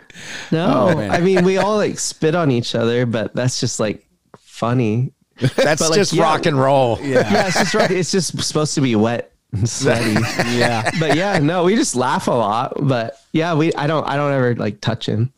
No. 0.53 0.93
Oh. 0.95 0.99
I 0.99 1.21
mean, 1.21 1.45
we 1.45 1.57
all 1.59 1.77
like 1.77 1.99
spit 1.99 2.35
on 2.35 2.51
each 2.51 2.75
other, 2.75 3.07
but 3.07 3.35
that's 3.35 3.61
just 3.61 3.81
like 3.81 4.07
funny. 4.39 5.13
That's 5.57 5.83
But, 5.83 5.91
like, 5.91 5.95
just 5.95 6.13
yeah. 6.13 6.23
rock 6.23 6.47
and 6.47 6.57
roll. 6.57 6.99
Yeah, 7.03 7.49
it's 7.49 7.59
just 7.59 7.75
right. 7.75 7.91
It's 7.91 8.13
just 8.13 8.41
supposed 8.41 8.73
to 8.77 8.81
be 8.81 8.95
wet 8.95 9.33
and 9.53 9.69
sweaty. 9.69 10.13
Yeah. 10.57 10.89
but 11.01 11.17
yeah, 11.17 11.41
no, 11.41 11.65
we 11.65 11.75
just 11.75 11.97
laugh 11.97 12.29
a 12.29 12.31
lot. 12.31 12.75
But 12.81 13.19
yeah, 13.33 13.53
we 13.55 13.75
I 13.75 13.89
don't 13.89 14.07
I 14.09 14.15
don't 14.15 14.33
ever 14.33 14.55
like 14.55 14.81
touch 14.81 15.09
him. 15.09 15.33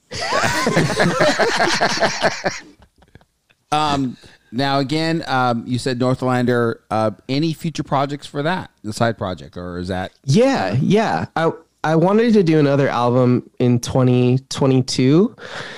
Um, 3.73 4.17
now 4.57 4.79
again, 4.79 5.23
um, 5.27 5.65
you 5.67 5.79
said 5.79 5.99
Northlander. 5.99 6.81
Uh, 6.91 7.13
any 7.29 7.53
future 7.53 7.83
projects 7.83 8.27
for 8.27 8.43
that, 8.43 8.71
the 8.83 8.93
side 8.93 9.19
project, 9.19 9.57
or 9.57 9.79
is 9.79 9.89
that? 9.89 10.13
Yeah, 10.25 10.77
yeah. 10.81 11.27
I 11.37 11.53
I 11.85 11.97
wanted 11.97 12.33
to 12.35 12.43
do 12.43 12.59
another 12.59 12.89
album 12.89 13.49
in 13.59 13.79
2022, 13.79 15.37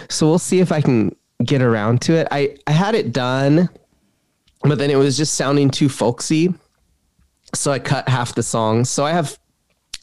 so 0.09 0.27
we'll 0.27 0.39
see 0.39 0.61
if 0.61 0.73
I 0.73 0.81
can 0.81 1.15
get 1.45 1.63
around 1.63 2.01
to 2.03 2.15
it. 2.15 2.29
I 2.31 2.57
I 2.67 2.73
had 2.73 2.95
it 2.95 3.13
done, 3.13 3.69
but 4.63 4.79
then 4.79 4.91
it 4.91 4.97
was 4.97 5.17
just 5.17 5.35
sounding 5.35 5.71
too 5.71 5.89
folksy, 5.89 6.55
so 7.55 7.73
I 7.73 7.79
cut 7.79 8.09
half 8.09 8.35
the 8.35 8.43
songs. 8.43 8.89
So 8.91 9.05
I 9.05 9.13
have 9.13 9.39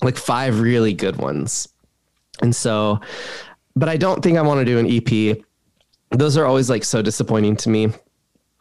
like 0.02 0.18
five 0.18 0.60
really 0.60 0.94
good 0.94 1.18
ones, 1.18 1.68
and 2.42 2.56
so, 2.56 3.00
but 3.76 3.90
I 3.90 3.98
don't 3.98 4.22
think 4.22 4.38
I 4.38 4.42
want 4.42 4.60
to 4.60 4.66
do 4.66 4.78
an 4.78 4.88
EP. 4.88 5.38
Those 6.12 6.38
are 6.38 6.46
always 6.46 6.70
like 6.70 6.84
so 6.84 7.02
disappointing 7.02 7.56
to 7.58 7.70
me 7.70 7.90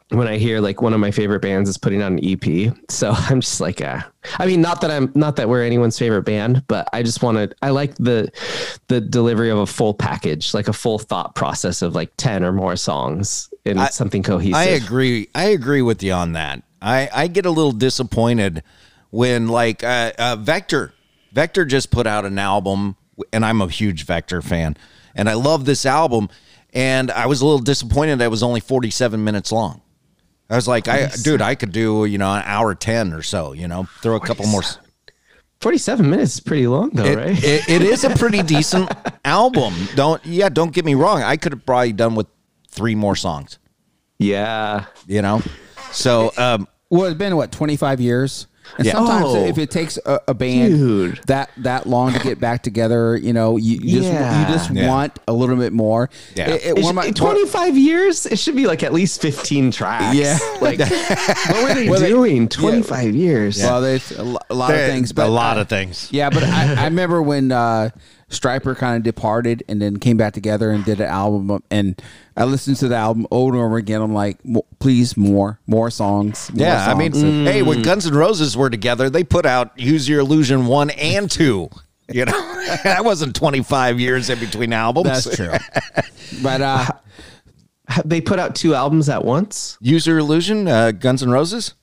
when 0.09 0.27
I 0.27 0.37
hear 0.37 0.59
like 0.59 0.81
one 0.81 0.93
of 0.93 0.99
my 0.99 1.09
favorite 1.11 1.41
bands 1.41 1.67
is 1.67 1.77
putting 1.77 2.01
out 2.01 2.11
an 2.11 2.19
EP. 2.23 2.75
So 2.89 3.11
I'm 3.15 3.41
just 3.41 3.59
like, 3.59 3.81
uh, 3.81 4.01
I 4.37 4.45
mean, 4.45 4.61
not 4.61 4.81
that 4.81 4.91
I'm 4.91 5.11
not 5.15 5.35
that 5.37 5.49
we're 5.49 5.63
anyone's 5.63 5.97
favorite 5.97 6.23
band, 6.23 6.63
but 6.67 6.87
I 6.93 7.03
just 7.03 7.23
want 7.23 7.37
to. 7.37 7.55
I 7.61 7.69
like 7.71 7.95
the 7.95 8.31
the 8.87 9.01
delivery 9.01 9.49
of 9.49 9.57
a 9.57 9.65
full 9.65 9.93
package, 9.93 10.53
like 10.53 10.67
a 10.67 10.73
full 10.73 10.99
thought 10.99 11.35
process 11.35 11.81
of 11.81 11.95
like 11.95 12.11
ten 12.17 12.43
or 12.43 12.51
more 12.51 12.75
songs 12.75 13.49
and 13.65 13.79
I- 13.79 13.89
something 13.89 14.23
cohesive. 14.23 14.55
I 14.55 14.65
agree. 14.65 15.29
I 15.33 15.45
agree 15.45 15.81
with 15.81 16.03
you 16.03 16.13
on 16.13 16.33
that. 16.33 16.61
I, 16.81 17.09
I 17.11 17.27
get 17.27 17.47
a 17.47 17.51
little 17.51 17.71
disappointed 17.71 18.61
when 19.09 19.47
like 19.47 19.83
uh, 19.83 20.11
uh, 20.19 20.35
Vector 20.35 20.93
Vector 21.31 21.65
just 21.65 21.89
put 21.89 22.05
out 22.05 22.25
an 22.25 22.37
album, 22.37 22.95
and 23.33 23.43
I'm 23.43 23.59
a 23.61 23.67
huge 23.67 24.05
Vector 24.05 24.41
fan, 24.41 24.77
and 25.15 25.27
I 25.29 25.33
love 25.33 25.65
this 25.65 25.85
album. 25.85 26.29
And 26.73 27.09
I 27.09 27.25
was 27.25 27.39
a 27.39 27.45
little 27.45 27.59
disappointed 27.59 28.19
that 28.19 28.25
it 28.25 28.31
was 28.31 28.43
only 28.43 28.59
47 28.59 29.23
minutes 29.23 29.49
long. 29.49 29.81
I 30.49 30.55
was 30.55 30.67
like, 30.67 30.87
I 30.87 31.09
dude, 31.23 31.41
I 31.41 31.55
could 31.55 31.71
do 31.71 32.05
you 32.05 32.17
know 32.17 32.31
an 32.33 32.43
hour 32.45 32.75
10 32.75 33.13
or 33.13 33.21
so. 33.23 33.53
You 33.53 33.67
know, 33.67 33.87
throw 34.01 34.15
a 34.15 34.19
couple 34.19 34.45
more. 34.47 34.61
Forty-seven 35.61 36.07
minutes 36.09 36.35
is 36.35 36.39
pretty 36.41 36.67
long, 36.67 36.89
though, 36.91 37.05
It, 37.05 37.17
right? 37.17 37.43
it- 37.43 37.67
it 37.69 37.81
is 37.81 38.03
a 38.03 38.09
pretty 38.11 38.43
decent 38.55 38.91
album. 39.23 39.73
Don't 39.95 40.23
yeah, 40.25 40.49
don't 40.49 40.71
get 40.73 40.85
me 40.85 40.93
wrong. 40.95 41.23
I 41.23 41.37
could 41.37 41.53
have 41.53 41.65
probably 41.65 41.93
done 41.93 42.13
with 42.15 42.27
three 42.69 42.93
more 42.93 43.15
songs. 43.15 43.57
yeah, 44.19 44.85
You 45.07 45.21
know, 45.21 45.41
so 45.91 46.31
um, 46.37 46.67
Well, 46.89 47.05
it's 47.05 47.17
been 47.17 47.35
what 47.35 47.51
twenty 47.51 47.77
five 47.77 47.99
years, 47.99 48.47
and 48.77 48.85
Yeah. 48.85 48.93
sometimes 48.93 49.25
Oh. 49.27 49.45
if 49.45 49.57
it 49.57 49.71
takes 49.71 49.97
a, 50.05 50.19
a 50.27 50.33
band 50.33 50.73
Dude. 50.75 51.19
that 51.27 51.49
that 51.57 51.87
long 51.87 52.13
to 52.13 52.19
get 52.19 52.39
back 52.39 52.63
together, 52.63 53.15
you 53.17 53.33
know, 53.33 53.57
you, 53.57 53.77
you 53.81 53.99
just 53.99 54.11
Yeah. 54.11 54.41
you 54.47 54.53
just 54.53 54.71
Yeah. 54.71 54.87
want 54.89 55.13
a 55.27 55.33
little 55.33 55.55
bit 55.55 55.73
more. 55.73 56.09
Yeah. 56.35 56.49
It- 56.49 56.65
it- 56.65 56.77
It 56.79 56.85
should- 56.85 56.95
my- 56.95 57.05
in 57.05 57.13
25 57.13 57.77
years, 57.77 58.25
it 58.25 58.37
should 58.39 58.55
be 58.55 58.67
like 58.67 58.83
at 58.83 58.93
least 58.93 59.21
15 59.21 59.71
tracks. 59.71 60.15
Yeah. 60.15 60.37
Like, 60.61 60.79
what 60.79 61.63
were 61.63 61.73
they 61.73 61.89
Well, 61.89 61.99
they- 61.99 62.09
doing? 62.09 62.47
25 62.47 63.13
years. 63.15 63.57
Well, 63.61 63.81
there's 63.81 64.11
a, 64.11 64.23
lo- 64.23 64.39
a 64.49 64.53
lot 64.53 64.71
of 64.71 64.77
there- 64.77 64.87
things, 64.89 65.13
a 65.15 65.27
lot 65.27 65.57
uh, 65.57 65.61
of 65.61 65.69
things. 65.69 66.07
Yeah, 66.11 66.29
but 66.29 66.43
I, 66.43 66.75
I 66.75 66.83
remember 66.85 67.21
when 67.21 67.51
uh, 67.51 67.89
Stryper 68.29 68.75
kind 68.75 68.97
of 68.97 69.03
departed 69.03 69.63
and 69.69 69.81
then 69.81 69.97
came 69.97 70.17
back 70.17 70.33
together 70.33 70.71
and 70.71 70.83
did 70.83 70.99
an 70.99 71.07
album, 71.07 71.61
and 71.69 72.01
I 72.35 72.45
listened 72.45 72.77
to 72.77 72.87
the 72.87 72.95
album 72.95 73.27
over 73.31 73.53
and 73.55 73.63
over 73.63 73.77
again. 73.77 74.01
I'm 74.01 74.13
like, 74.13 74.37
please, 74.79 75.15
more, 75.15 75.59
more 75.67 75.91
songs. 75.91 76.51
more 76.53 76.65
Yeah, 76.67 76.87
I 76.89 76.95
mean, 76.95 77.13
songs." 77.13 77.23
And- 77.23 77.47
hey, 77.47 77.61
when 77.61 77.83
Guns 77.83 78.07
N' 78.07 78.15
Roses 78.15 78.57
were 78.57 78.69
together, 78.71 79.09
they 79.11 79.23
put 79.23 79.45
out 79.45 79.77
"Use 79.79 80.09
Your 80.09 80.21
Illusion" 80.21 80.65
one 80.65 80.89
and 80.91 81.29
two. 81.29 81.69
You 82.11 82.25
know, 82.25 82.31
that 82.83 83.05
wasn't 83.05 83.35
twenty 83.35 83.61
five 83.63 83.99
years 83.99 84.29
in 84.29 84.39
between 84.39 84.73
albums. 84.73 85.23
that's 85.25 85.35
true. 85.35 85.53
but 86.43 86.61
uh, 86.61 86.85
They 88.03 88.21
put 88.21 88.39
out 88.39 88.55
two 88.55 88.73
albums 88.73 89.07
at 89.07 89.23
once. 89.23 89.77
"Use 89.81 90.07
Your 90.07 90.17
Illusion," 90.17 90.67
uh, 90.67 90.91
Guns 90.91 91.21
N' 91.21 91.29
Roses. 91.29 91.75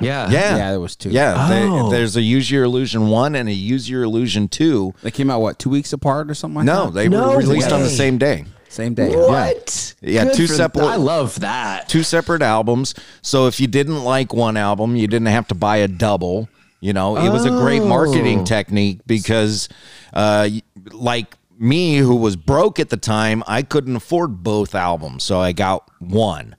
Yeah. 0.00 0.30
Yeah, 0.30 0.56
yeah, 0.56 0.70
there 0.70 0.80
was 0.80 0.94
two. 0.96 1.10
Yeah, 1.10 1.48
they- 1.48 1.64
Oh. 1.64 1.90
there's 1.90 2.16
a 2.16 2.22
"Use 2.22 2.50
Your 2.50 2.64
Illusion" 2.64 3.08
one 3.08 3.34
and 3.34 3.48
a 3.48 3.52
"Use 3.52 3.90
Your 3.90 4.04
Illusion" 4.04 4.46
two. 4.48 4.94
they 5.02 5.10
came 5.10 5.30
out 5.30 5.40
what 5.40 5.58
two 5.58 5.70
weeks 5.70 5.92
apart 5.92 6.30
or 6.30 6.34
something 6.34 6.56
like 6.58 6.64
No, 6.66 6.86
that. 6.86 6.94
they 6.94 7.08
No 7.08 7.20
they 7.28 7.34
were 7.34 7.38
released 7.40 7.72
on 7.72 7.80
the 7.82 7.90
same 7.90 8.16
day. 8.16 8.44
same 8.68 8.94
day. 8.94 9.14
What? 9.16 9.94
Yeah, 10.00 10.26
Good 10.26 10.34
two 10.34 10.46
for- 10.46 10.54
separate- 10.54 10.84
I 10.86 10.94
love 10.96 11.40
that. 11.40 11.88
two 11.88 12.04
separate 12.04 12.40
albums. 12.40 12.94
So 13.20 13.48
if 13.48 13.58
you 13.60 13.66
didn't 13.66 14.04
like 14.04 14.32
one 14.32 14.56
album, 14.56 14.94
you 14.94 15.08
didn't 15.08 15.26
have 15.26 15.48
to 15.48 15.54
buy 15.56 15.78
a 15.78 15.88
double. 15.88 16.48
You 16.80 16.92
know, 16.92 17.16
it 17.18 17.28
was 17.30 17.44
a 17.44 17.50
great 17.50 17.82
marketing 17.82 18.40
Oh. 18.40 18.44
technique 18.44 19.00
because, 19.06 19.68
uh, 20.14 20.48
like 20.92 21.36
me, 21.58 21.96
who 21.98 22.14
was 22.14 22.36
broke 22.36 22.78
at 22.78 22.88
the 22.90 22.96
time, 22.96 23.42
I 23.46 23.62
couldn't 23.62 23.96
afford 23.96 24.42
both 24.44 24.74
albums, 24.74 25.24
so 25.24 25.40
I 25.40 25.50
got 25.52 25.82
one. 25.98 26.54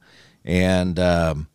And 0.45 0.99
um, 0.99 1.47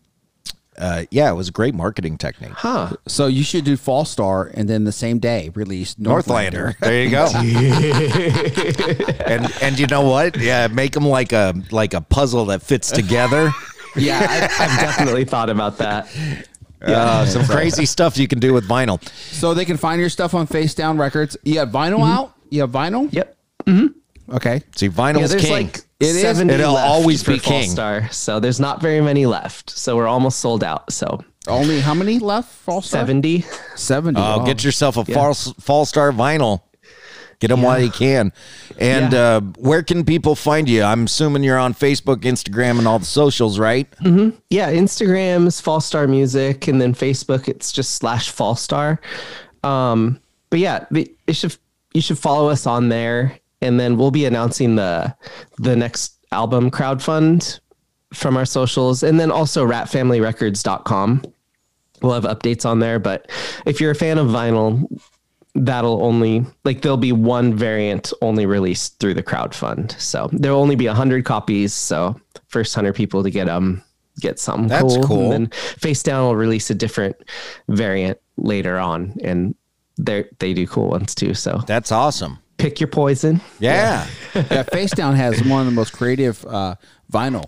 uh, 0.78 1.04
yeah, 1.10 1.30
it 1.30 1.34
was 1.34 1.48
a 1.48 1.52
great 1.52 1.74
marketing 1.74 2.18
technique. 2.18 2.52
Huh. 2.52 2.96
So 3.06 3.26
you 3.26 3.42
should 3.42 3.64
do 3.64 3.76
Fallstar 3.76 4.50
and 4.54 4.68
then 4.68 4.84
the 4.84 4.92
same 4.92 5.18
day 5.18 5.50
release 5.54 5.94
Northlander. 5.96 6.76
Northlander. 6.76 6.78
There 6.80 7.02
you 7.02 7.10
go. 7.10 7.26
and 9.26 9.52
and 9.62 9.78
you 9.78 9.86
know 9.86 10.02
what? 10.02 10.36
Yeah, 10.36 10.68
make 10.68 10.92
them 10.92 11.06
like 11.06 11.32
a 11.32 11.54
like 11.70 11.94
a 11.94 12.00
puzzle 12.00 12.46
that 12.46 12.62
fits 12.62 12.90
together. 12.90 13.50
Yeah, 13.98 14.18
I've, 14.28 14.60
I've 14.60 14.78
definitely 14.78 15.24
thought 15.24 15.48
about 15.48 15.78
that. 15.78 16.06
Uh, 16.82 17.24
some 17.24 17.46
crazy 17.46 17.86
stuff 17.86 18.18
you 18.18 18.28
can 18.28 18.38
do 18.38 18.52
with 18.52 18.68
vinyl. 18.68 19.02
So 19.32 19.54
they 19.54 19.64
can 19.64 19.78
find 19.78 19.98
your 19.98 20.10
stuff 20.10 20.34
on 20.34 20.46
Face 20.46 20.74
Down 20.74 20.98
Records. 20.98 21.34
You 21.44 21.60
have 21.60 21.70
vinyl 21.70 22.06
out? 22.06 22.34
You 22.50 22.60
have 22.60 22.70
vinyl? 22.70 23.10
Yep. 23.10 23.36
Okay. 24.32 24.62
See, 24.74 24.88
vinyl's 24.88 25.20
Yeah, 25.20 25.26
there's 25.28 25.42
king. 25.42 25.52
like 25.52 25.76
It 26.00 26.16
is. 26.16 26.40
It'll 26.40 26.76
always 26.76 27.22
be 27.22 27.38
king. 27.38 27.70
Star, 27.70 28.08
so 28.10 28.40
there's 28.40 28.60
not 28.60 28.80
very 28.82 29.00
many 29.00 29.26
left. 29.26 29.70
So 29.70 29.96
we're 29.96 30.08
almost 30.08 30.40
sold 30.40 30.62
out. 30.64 30.92
So 30.92 31.22
Only 31.48 31.80
how 31.80 31.94
many 31.94 32.18
left? 32.18 32.66
Fallstar? 32.66 32.84
70. 33.06 33.44
70. 33.76 34.20
Oh, 34.20 34.38
wow. 34.38 34.44
get 34.44 34.64
yourself 34.64 34.96
a 34.96 35.04
Yeah. 35.06 35.14
fall, 35.14 35.32
Fallstar 35.34 36.12
vinyl. 36.12 36.62
Get 37.38 37.48
them 37.48 37.60
while 37.62 37.78
you 37.78 37.90
can. 37.90 38.32
And 38.78 39.12
Yeah. 39.12 39.20
uh, 39.36 39.40
where 39.58 39.82
can 39.82 40.04
people 40.04 40.34
find 40.34 40.68
you? 40.68 40.82
I'm 40.82 41.04
assuming 41.04 41.44
you're 41.44 41.58
on 41.58 41.74
Facebook, 41.74 42.22
Instagram, 42.22 42.78
and 42.78 42.88
all 42.88 42.98
the 42.98 43.04
socials, 43.04 43.58
right? 43.58 43.86
Yeah, 44.48 44.72
Instagram 44.72 45.46
is 45.46 45.60
Fallstar 45.60 46.08
Music, 46.08 46.66
and 46.66 46.80
then 46.80 46.94
Facebook 46.94 47.46
it's 47.46 47.72
just 47.72 47.94
slash 47.94 48.32
Fallstar. 48.32 48.98
Um, 49.62 50.18
but 50.50 50.60
yeah, 50.60 50.86
the, 50.90 51.12
it 51.26 51.34
should 51.36 51.56
you 51.92 52.00
should 52.00 52.18
follow 52.18 52.48
us 52.48 52.66
on 52.66 52.88
there, 52.88 53.38
and 53.60 53.78
then 53.80 53.96
we'll 53.96 54.10
be 54.10 54.24
announcing 54.24 54.76
the 54.76 55.14
the 55.58 55.76
next 55.76 56.16
album 56.32 56.70
crowdfund 56.70 57.60
from 58.12 58.36
our 58.36 58.44
socials, 58.44 59.02
and 59.02 59.18
then 59.18 59.30
also 59.30 59.66
ratfamilyrecords.com. 59.66 61.24
We'll 62.02 62.12
have 62.12 62.24
updates 62.24 62.66
on 62.66 62.78
there, 62.80 62.98
but 62.98 63.30
if 63.64 63.80
you're 63.80 63.90
a 63.90 63.94
fan 63.94 64.18
of 64.18 64.28
vinyl, 64.28 64.86
that'll 65.54 66.02
only 66.02 66.44
like 66.64 66.82
there'll 66.82 66.98
be 66.98 67.12
one 67.12 67.54
variant 67.54 68.12
only 68.20 68.44
released 68.46 68.98
through 69.00 69.14
the 69.14 69.22
crowdfund. 69.22 69.98
So 69.98 70.28
there'll 70.32 70.60
only 70.60 70.76
be 70.76 70.86
a 70.86 70.94
hundred 70.94 71.24
copies. 71.24 71.72
So 71.72 72.20
first 72.48 72.74
hundred 72.74 72.94
people 72.94 73.22
to 73.22 73.30
get 73.30 73.46
them 73.46 73.82
get 74.20 74.38
something 74.38 74.68
That's 74.68 74.94
cool. 74.96 75.02
cool. 75.04 75.32
And 75.32 75.32
then 75.32 75.50
Face 75.78 76.02
Down 76.02 76.24
will 76.24 76.36
release 76.36 76.70
a 76.70 76.74
different 76.74 77.16
variant 77.68 78.18
later 78.36 78.78
on, 78.78 79.16
and 79.22 79.54
they 79.98 80.24
they 80.38 80.52
do 80.52 80.66
cool 80.66 80.88
ones 80.88 81.14
too. 81.14 81.34
So 81.34 81.62
That's 81.66 81.92
awesome. 81.92 82.38
Pick 82.56 82.80
your 82.80 82.88
poison. 82.88 83.40
Yeah. 83.58 84.06
yeah, 84.34 84.62
Face 84.64 84.90
Down 84.92 85.14
has 85.14 85.42
one 85.44 85.60
of 85.60 85.66
the 85.66 85.72
most 85.72 85.92
creative 85.92 86.44
uh, 86.46 86.76
vinyl. 87.12 87.44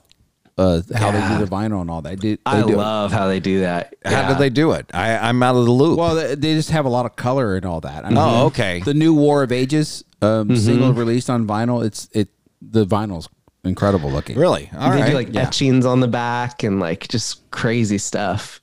Uh, 0.57 0.83
how 0.97 1.13
they 1.13 1.21
do 1.39 1.45
the 1.45 1.49
vinyl 1.51 1.81
and 1.83 1.89
all 1.91 2.03
that. 2.03 2.21
They, 2.21 2.35
they 2.35 2.39
I 2.45 2.63
do 2.63 2.73
it. 2.73 2.77
love 2.77 3.13
how 3.13 3.29
they 3.29 3.39
do 3.39 3.61
that. 3.61 3.95
How 4.05 4.11
Yeah. 4.11 4.29
did 4.29 4.39
they 4.39 4.51
do 4.51 4.73
it? 4.73 4.87
I, 4.93 5.17
I'm 5.17 5.41
out 5.43 5.55
of 5.55 5.65
the 5.65 5.71
loop. 5.71 5.99
Well, 5.99 6.17
they, 6.17 6.35
they 6.35 6.55
just 6.55 6.71
have 6.71 6.85
a 6.85 6.89
lot 6.89 7.07
of 7.07 7.15
color 7.15 7.55
and 7.57 7.65
all 7.65 7.81
that. 7.83 8.05
I 8.05 8.09
mean, 8.09 8.19
Oh, 8.19 8.47
okay. 8.47 8.81
The 8.85 8.93
new 8.95 9.15
War 9.15 9.45
of 9.45 9.53
Ages 9.53 10.03
um, 10.21 10.57
single 10.57 10.93
released 10.93 11.31
on 11.31 11.47
vinyl. 11.47 11.85
It's 11.85 12.09
it. 12.13 12.29
The 12.61 12.85
vinyl's 12.85 13.29
incredible 13.63 14.11
looking. 14.11 14.37
really? 14.37 14.69
All 14.77 14.91
they 14.91 15.01
right. 15.01 15.11
do 15.11 15.15
like 15.15 15.33
Yeah. 15.33 15.43
etchings 15.43 15.87
on 15.87 16.01
the 16.01 16.09
back 16.09 16.65
and 16.65 16.81
like 16.81 17.07
just 17.07 17.49
crazy 17.53 17.99
stuff. 17.99 18.61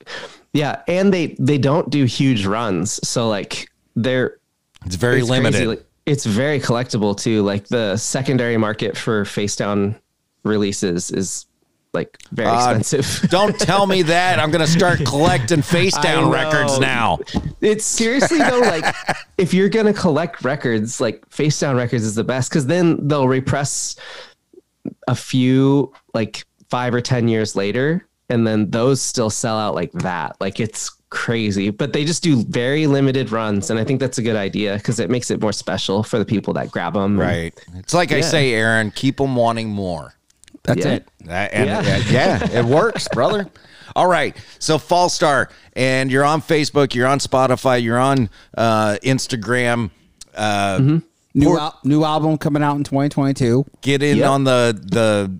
Yeah, 0.52 0.82
and 0.90 1.14
they 1.14 1.36
they 1.40 1.58
don't 1.58 1.90
do 1.90 2.04
huge 2.04 2.46
runs, 2.46 3.00
so 3.08 3.30
like 3.30 3.70
they're 3.96 4.38
it's 4.86 4.96
very 4.96 5.20
it's 5.22 5.30
limited. 5.30 5.66
crazy. 5.66 5.82
It's 6.06 6.26
very 6.26 6.60
collectible 6.60 7.18
too. 7.18 7.42
Like 7.44 7.68
the 7.68 7.98
secondary 7.98 8.58
market 8.58 8.96
for 8.98 9.26
face 9.26 9.56
down 9.56 9.96
releases 10.44 11.10
is 11.12 11.48
like 11.94 12.18
very 12.32 12.50
Uh, 12.50 12.76
expensive. 12.78 13.30
Don't 13.32 13.58
tell 13.60 13.88
me 13.88 14.02
that. 14.04 14.38
I'm 14.40 14.52
going 14.52 14.64
to 14.66 14.72
start 14.72 15.00
collecting 15.06 15.62
face 15.64 15.98
down 15.98 16.30
records 16.30 16.78
now. 16.80 17.20
it's 17.62 17.86
seriously 17.86 18.38
though 18.38 18.60
like 18.76 18.94
if 19.38 19.54
you're 19.54 19.70
gonna 19.70 19.94
collect 19.94 20.44
records 20.44 21.02
like 21.02 21.28
face 21.30 21.60
down 21.60 21.76
records 21.76 22.04
is 22.04 22.16
the 22.16 22.24
best 22.24 22.50
because 22.50 22.68
then 22.68 23.08
they'll 23.08 23.28
repress 23.28 23.96
a 25.08 25.16
few 25.16 25.92
like 26.14 26.46
five 26.70 26.94
or 26.94 27.02
ten 27.02 27.28
years 27.28 27.56
later 27.56 28.06
and 28.30 28.46
then 28.46 28.70
those 28.72 29.02
still 29.02 29.30
sell 29.30 29.58
out 29.58 29.74
like 29.74 29.92
that 29.94 30.36
like 30.40 30.60
it's 30.60 30.95
crazy 31.12 31.70
but 31.70 31.94
they 31.94 32.04
just 32.04 32.24
do 32.24 32.44
very 32.46 32.88
limited 32.88 33.32
runs 33.32 33.70
and 33.70 33.80
i 33.80 33.84
think 33.84 34.00
that's 34.00 34.18
a 34.18 34.22
good 34.22 34.36
idea 34.36 34.76
because 34.76 35.00
it 35.00 35.10
makes 35.10 35.30
it 35.32 35.40
more 35.40 35.54
special 35.54 36.04
for 36.04 36.18
the 36.20 36.26
people 36.26 36.54
that 36.54 36.70
grab 36.72 36.94
them 36.94 37.18
Right. 37.20 37.54
It's 37.76 37.94
like 37.94 38.12
I 38.12 38.22
say, 38.22 38.54
Aaron, 38.54 38.92
keep 38.92 39.18
them 39.18 39.36
wanting 39.36 39.70
more. 39.70 40.14
That's 40.64 40.84
Yeah. 40.86 40.94
it. 40.94 41.08
That- 41.26 41.54
and 41.54 41.66
Yeah. 41.68 41.80
uh, 41.80 42.02
yeah, 42.12 42.60
it 42.60 42.66
works, 42.80 43.08
brother. 43.10 43.48
All 43.96 44.08
right. 44.08 44.36
So 44.60 44.78
Fallstar, 44.78 45.48
and 45.74 46.12
you're 46.12 46.24
on 46.26 46.42
Facebook, 46.42 46.96
you're 46.96 47.08
on 47.08 47.20
Spotify, 47.20 47.82
you're 47.82 48.00
on 48.00 48.30
uh, 48.58 48.98
Instagram. 49.04 49.92
Uh, 50.36 51.00
New 51.36 51.46
Poor- 51.48 51.60
al- 51.60 51.80
new 51.84 52.04
album 52.04 52.38
coming 52.38 52.64
out 52.64 52.78
in 52.78 52.84
2022. 52.84 53.66
Get 53.82 54.02
in 54.02 54.18
Yep. 54.18 54.30
on 54.30 54.44
the 54.44 54.80
the 54.92 55.40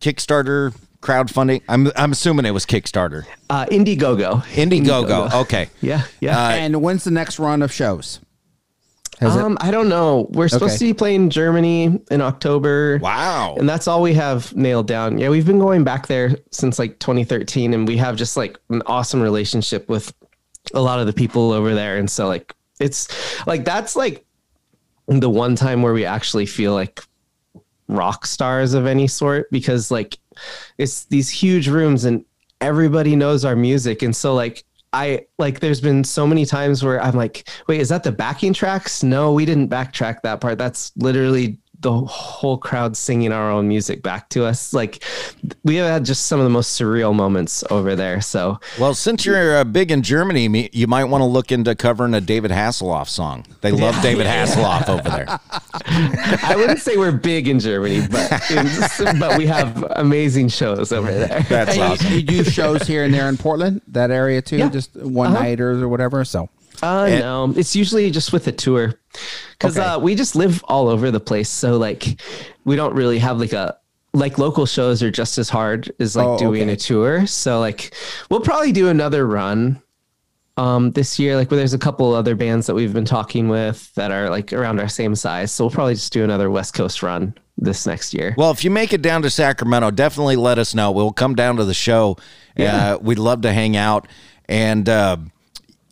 Kickstarter 0.00 0.74
crowdfunding. 1.06 1.62
I'm 1.68 1.90
I'm 1.96 2.12
assuming 2.12 2.44
it 2.46 2.50
was 2.50 2.66
Kickstarter. 2.66 3.24
uh 3.50 3.66
indiegogo 3.66 4.42
Indiegogo. 4.44 5.32
Okay. 5.42 5.68
yeah 5.80 6.02
yeah 6.20 6.36
Uh, 6.38 6.50
and 6.50 6.82
when's 6.82 7.04
the 7.04 7.10
next 7.10 7.38
run 7.38 7.62
of 7.62 7.72
shows? 7.72 8.20
Has 9.20 9.34
it- 9.34 9.40
um, 9.42 9.56
I 9.62 9.70
don't 9.70 9.88
know. 9.88 10.26
We're 10.32 10.48
supposed 10.48 10.72
Okay. 10.74 10.78
to 10.78 10.84
be 10.86 10.94
playing 10.94 11.30
Germany 11.30 12.00
in 12.10 12.20
October. 12.20 12.98
Wow. 13.00 13.56
And 13.58 13.66
that's 13.66 13.88
all 13.88 14.02
we 14.02 14.12
have 14.12 14.54
nailed 14.54 14.86
down. 14.88 15.16
Yeah, 15.18 15.30
we've 15.30 15.46
been 15.46 15.58
going 15.58 15.84
back 15.84 16.06
there 16.06 16.36
since 16.50 16.78
like 16.78 16.98
2013, 16.98 17.72
and 17.72 17.88
we 17.88 17.96
have 17.96 18.16
just 18.16 18.36
like 18.36 18.58
an 18.68 18.82
awesome 18.84 19.22
relationship 19.22 19.88
with 19.88 20.12
a 20.74 20.80
lot 20.80 20.98
of 21.00 21.06
the 21.06 21.14
people 21.14 21.50
over 21.52 21.74
there. 21.74 21.96
And 21.96 22.10
so, 22.10 22.26
like, 22.28 22.52
it's 22.78 23.08
like 23.46 23.64
that's 23.64 23.96
like 23.96 24.26
the 25.08 25.30
one 25.30 25.56
time 25.56 25.80
where 25.80 25.94
we 25.94 26.04
actually 26.04 26.44
feel 26.44 26.74
like 26.74 27.00
rock 27.88 28.26
stars 28.26 28.74
of 28.74 28.84
any 28.86 29.06
sort 29.06 29.48
because, 29.50 29.90
like, 29.90 30.18
it's 30.78 31.04
these 31.04 31.30
huge 31.30 31.68
rooms 31.68 32.04
and 32.04 32.24
everybody 32.60 33.16
knows 33.16 33.44
our 33.44 33.56
music. 33.56 34.02
And 34.02 34.14
so, 34.14 34.34
like, 34.34 34.64
I 34.92 35.26
like 35.38 35.60
there's 35.60 35.80
been 35.80 36.04
so 36.04 36.26
many 36.26 36.46
times 36.46 36.82
where 36.82 37.02
I'm 37.02 37.14
like, 37.14 37.48
wait, 37.68 37.80
is 37.80 37.88
that 37.90 38.02
the 38.02 38.12
backing 38.12 38.52
tracks? 38.52 39.02
No, 39.02 39.32
we 39.32 39.44
didn't 39.44 39.68
backtrack 39.68 40.22
that 40.22 40.40
part. 40.40 40.58
That's 40.58 40.92
literally 40.96 41.58
the 41.80 41.92
whole 41.92 42.56
crowd 42.58 42.96
singing 42.96 43.32
our 43.32 43.50
own 43.50 43.68
music 43.68 44.02
back 44.02 44.28
to 44.30 44.44
us. 44.44 44.72
Like 44.72 45.02
we 45.62 45.76
have 45.76 45.88
had 45.88 46.04
just 46.04 46.26
some 46.26 46.40
of 46.40 46.44
the 46.44 46.50
most 46.50 46.78
surreal 46.80 47.14
moments 47.14 47.62
over 47.70 47.94
there. 47.94 48.20
So 48.20 48.58
Well, 48.78 48.94
since 48.94 49.24
you're 49.26 49.58
uh, 49.58 49.64
big 49.64 49.90
in 49.90 50.02
Germany, 50.02 50.70
you 50.72 50.86
might 50.86 51.04
want 51.04 51.20
to 51.22 51.26
look 51.26 51.52
into 51.52 51.74
covering 51.74 52.14
a 52.14 52.20
David 52.20 52.50
Hasselhoff 52.50 53.08
song. 53.08 53.44
They 53.60 53.72
love 53.72 54.00
David 54.02 54.26
Hasselhoff 54.26 54.88
over 54.88 55.08
there. 55.08 55.26
I 56.42 56.54
wouldn't 56.56 56.80
say 56.80 56.96
we're 56.96 57.12
big 57.12 57.48
in 57.48 57.60
Germany, 57.60 58.06
but 58.10 58.30
but 59.18 59.38
we 59.38 59.46
have 59.46 59.84
amazing 59.96 60.48
shows 60.48 60.92
over 60.92 61.12
there. 61.12 61.40
That's 61.48 61.74
Hey, 61.74 61.76
you- 61.76 61.82
awesome. 61.82 62.12
you, 62.12 62.22
do 62.22 62.44
shows 62.44 62.82
here 62.86 63.04
and 63.04 63.12
there 63.12 63.28
in 63.28 63.36
Portland, 63.36 63.82
that 63.88 64.10
area 64.10 64.40
too, 64.42 64.56
Yeah. 64.58 64.68
just 64.70 64.94
one 64.96 65.32
Uh-huh. 65.32 65.42
nighters 65.42 65.82
or 65.82 65.88
whatever. 65.88 66.24
So 66.24 66.48
Uh, 66.82 67.06
And- 67.08 67.20
no, 67.20 67.52
it's 67.56 67.74
usually 67.74 68.10
just 68.10 68.32
with 68.32 68.46
a 68.48 68.52
tour 68.52 68.94
because 69.52 69.76
Okay. 69.78 69.86
uh, 69.86 69.98
we 69.98 70.14
just 70.14 70.36
live 70.36 70.62
all 70.64 70.88
over 70.88 71.10
the 71.10 71.20
place. 71.20 71.48
So 71.48 71.76
like, 71.76 72.20
we 72.64 72.76
don't 72.76 72.94
really 72.94 73.18
have 73.18 73.38
like 73.38 73.52
a 73.52 73.76
like 74.12 74.38
local 74.38 74.64
shows 74.64 75.02
are 75.02 75.10
just 75.10 75.36
as 75.36 75.50
hard 75.50 75.92
as 76.00 76.16
like 76.16 76.26
Oh, 76.26 76.38
doing 76.38 76.62
okay. 76.62 76.72
a 76.72 76.76
tour. 76.76 77.26
So 77.26 77.60
like, 77.60 77.94
we'll 78.30 78.40
probably 78.40 78.72
do 78.72 78.88
another 78.88 79.26
run 79.26 79.82
um 80.56 80.90
this 80.92 81.18
year. 81.18 81.36
Like, 81.36 81.50
where 81.50 81.58
there's 81.58 81.74
a 81.74 81.78
couple 81.78 82.14
other 82.14 82.34
bands 82.34 82.66
that 82.66 82.74
we've 82.74 82.94
been 82.94 83.04
talking 83.04 83.48
with 83.48 83.94
that 83.94 84.10
are 84.10 84.30
like 84.30 84.52
around 84.54 84.80
our 84.80 84.88
same 84.88 85.14
size. 85.14 85.52
So 85.52 85.64
we'll 85.64 85.70
probably 85.70 85.94
just 85.94 86.12
do 86.12 86.24
another 86.24 86.50
West 86.50 86.72
Coast 86.72 87.02
run 87.02 87.34
this 87.58 87.86
next 87.86 88.14
year. 88.14 88.34
Well, 88.38 88.50
if 88.50 88.64
you 88.64 88.70
make 88.70 88.92
it 88.94 89.02
down 89.02 89.20
to 89.22 89.30
Sacramento, 89.30 89.90
definitely 89.90 90.36
let 90.36 90.58
us 90.58 90.74
know. 90.74 90.92
We'll 90.92 91.12
come 91.12 91.34
down 91.34 91.56
to 91.56 91.64
the 91.64 91.74
show. 91.74 92.16
Yeah. 92.56 92.94
Uh, 92.94 92.98
we'd 92.98 93.18
love 93.18 93.42
to 93.42 93.52
hang 93.52 93.76
out 93.76 94.08
and 94.46 94.88
uh, 94.88 95.18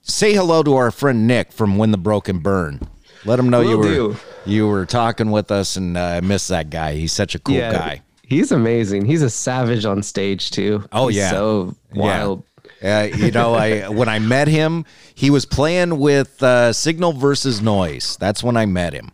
say 0.02 0.32
hello 0.34 0.62
to 0.62 0.74
our 0.76 0.90
friend 0.90 1.26
Nick 1.26 1.52
from 1.52 1.76
When 1.76 1.90
the 1.90 1.98
Broken 1.98 2.38
Burn. 2.38 2.80
Let 3.24 3.38
him 3.38 3.48
know 3.48 3.60
you 3.62 3.78
were 3.78 3.84
do. 3.84 4.16
you 4.44 4.66
were 4.68 4.84
talking 4.86 5.30
with 5.30 5.50
us, 5.50 5.76
and 5.76 5.96
uh, 5.96 6.00
I 6.00 6.20
miss 6.20 6.48
that 6.48 6.70
guy. 6.70 6.94
He's 6.94 7.12
such 7.12 7.34
a 7.34 7.38
cool 7.38 7.54
Yeah, 7.56 7.72
guy. 7.72 8.02
He's 8.22 8.52
amazing. 8.52 9.04
He's 9.04 9.22
a 9.22 9.30
savage 9.30 9.84
on 9.84 10.02
stage 10.02 10.50
too. 10.50 10.84
Oh, 10.92 11.08
He's 11.08 11.18
yeah. 11.18 11.30
so 11.30 11.74
Yeah. 11.92 12.00
wild. 12.02 12.44
Uh, 12.82 13.08
you 13.16 13.30
know, 13.30 13.54
I 13.54 13.88
when 14.00 14.08
I 14.08 14.18
met 14.18 14.48
him, 14.48 14.84
he 15.14 15.30
was 15.30 15.46
playing 15.46 15.98
with 15.98 16.42
uh, 16.42 16.72
Signal 16.72 17.12
versus 17.14 17.62
Noise. 17.62 18.16
That's 18.18 18.42
when 18.42 18.56
I 18.56 18.66
met 18.66 18.92
him, 18.92 19.10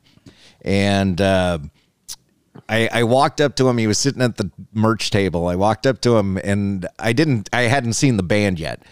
and 0.62 1.20
uh, 1.20 1.59
I, 2.69 2.89
I 2.93 3.03
walked 3.05 3.41
up 3.41 3.55
to 3.57 3.69
him. 3.69 3.78
He 3.78 3.87
was 3.87 3.99
sitting 3.99 4.23
at 4.23 4.37
the 4.37 4.51
merch 4.73 5.11
table. 5.11 5.47
I 5.47 5.57
walked 5.57 5.87
up 5.87 6.01
to 6.03 6.16
him, 6.16 6.37
and 6.39 6.87
I 6.99 7.12
didn't. 7.12 7.49
I 7.53 7.62
hadn't 7.62 7.93
seen 7.95 8.16
the 8.16 8.23
band 8.24 8.59
yet. 8.59 8.82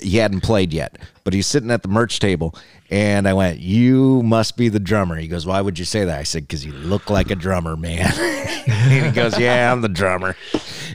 He 0.00 0.18
hadn't 0.18 0.42
played 0.42 0.72
yet, 0.72 0.98
but 1.24 1.32
he's 1.32 1.46
sitting 1.46 1.70
at 1.70 1.82
the 1.82 1.88
merch 1.88 2.18
table. 2.20 2.54
And 2.90 3.26
I 3.26 3.32
went, 3.32 3.58
You 3.60 4.22
must 4.22 4.56
be 4.56 4.68
the 4.68 4.80
drummer. 4.80 5.16
He 5.16 5.26
goes, 5.28 5.46
Why 5.46 5.60
would 5.60 5.78
you 5.78 5.84
say 5.84 6.04
that? 6.04 6.18
I 6.18 6.22
said, 6.22 6.42
Because 6.44 6.64
you 6.64 6.72
look 6.72 7.10
like 7.10 7.30
a 7.30 7.34
drummer, 7.34 7.76
man. 7.76 8.12
and 8.66 9.06
he 9.06 9.10
goes, 9.10 9.38
Yeah, 9.38 9.72
I'm 9.72 9.80
the 9.80 9.88
drummer. 9.88 10.36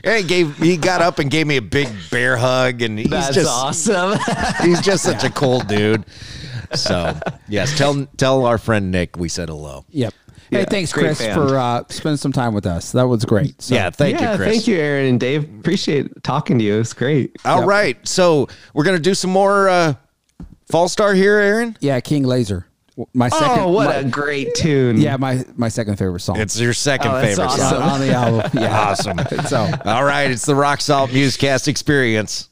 And 0.04 0.22
he 0.22 0.22
gave 0.22 0.56
he 0.56 0.76
got 0.76 1.02
up 1.02 1.18
and 1.18 1.30
gave 1.30 1.46
me 1.46 1.56
a 1.56 1.62
big 1.62 1.88
bear 2.10 2.36
hug. 2.36 2.82
And 2.82 2.98
he's 2.98 3.10
That's 3.10 3.34
just 3.34 3.50
awesome. 3.50 4.18
he's 4.62 4.80
just 4.80 5.02
such 5.02 5.24
a 5.24 5.30
cool 5.30 5.60
dude. 5.60 6.04
So 6.74 7.18
yes, 7.48 7.76
tell 7.76 8.06
tell 8.16 8.46
our 8.46 8.58
friend 8.58 8.90
Nick 8.90 9.16
we 9.16 9.28
said 9.28 9.48
hello. 9.48 9.84
Yep. 9.90 10.14
Hey, 10.50 10.64
thanks, 10.64 10.92
Chris, 10.92 11.18
band. 11.20 11.34
for 11.34 11.56
uh, 11.56 11.84
spending 11.88 12.16
some 12.16 12.32
time 12.32 12.54
with 12.54 12.66
us. 12.66 12.92
That 12.92 13.04
was 13.06 13.24
great. 13.24 13.60
So, 13.62 13.74
yeah, 13.74 13.90
thank 13.90 14.20
yeah, 14.20 14.32
you, 14.32 14.36
Chris. 14.36 14.48
thank 14.50 14.66
you, 14.66 14.76
Aaron 14.76 15.06
and 15.06 15.20
Dave. 15.20 15.44
Appreciate 15.60 16.22
talking 16.24 16.58
to 16.58 16.64
you. 16.64 16.80
It's 16.80 16.92
great. 16.92 17.36
All 17.44 17.64
right, 17.64 17.96
so 18.06 18.48
we're 18.74 18.84
gonna 18.84 18.98
do 18.98 19.14
some 19.14 19.30
more 19.30 19.68
uh, 19.68 19.94
Fallstar 20.72 21.14
here, 21.14 21.36
Aaron. 21.38 21.76
Yeah, 21.80 22.00
King 22.00 22.24
Laser. 22.24 22.66
My 23.14 23.28
second. 23.30 23.60
oh, 23.60 23.68
what 23.70 23.86
my- 23.86 23.94
a 23.94 24.04
great 24.04 24.54
tune! 24.56 25.00
Yeah, 25.00 25.16
my 25.16 25.44
my 25.56 25.68
second 25.68 25.96
favorite 25.96 26.20
song. 26.20 26.38
It's 26.38 26.58
your 26.60 26.74
second 26.74 27.12
Oh, 27.12 27.22
favorite 27.22 27.44
awesome. 27.44 27.78
song. 27.78 27.82
on 27.90 28.00
the 28.00 28.12
album. 28.12 28.50
Yeah. 28.60 28.78
Awesome. 28.90 29.18
So 29.46 29.70
All 29.86 30.04
right, 30.04 30.30
it's 30.30 30.44
the 30.44 30.54
Rock 30.54 30.80
Salt 30.82 31.10
Musecast 31.10 31.66
experience. 31.68 32.48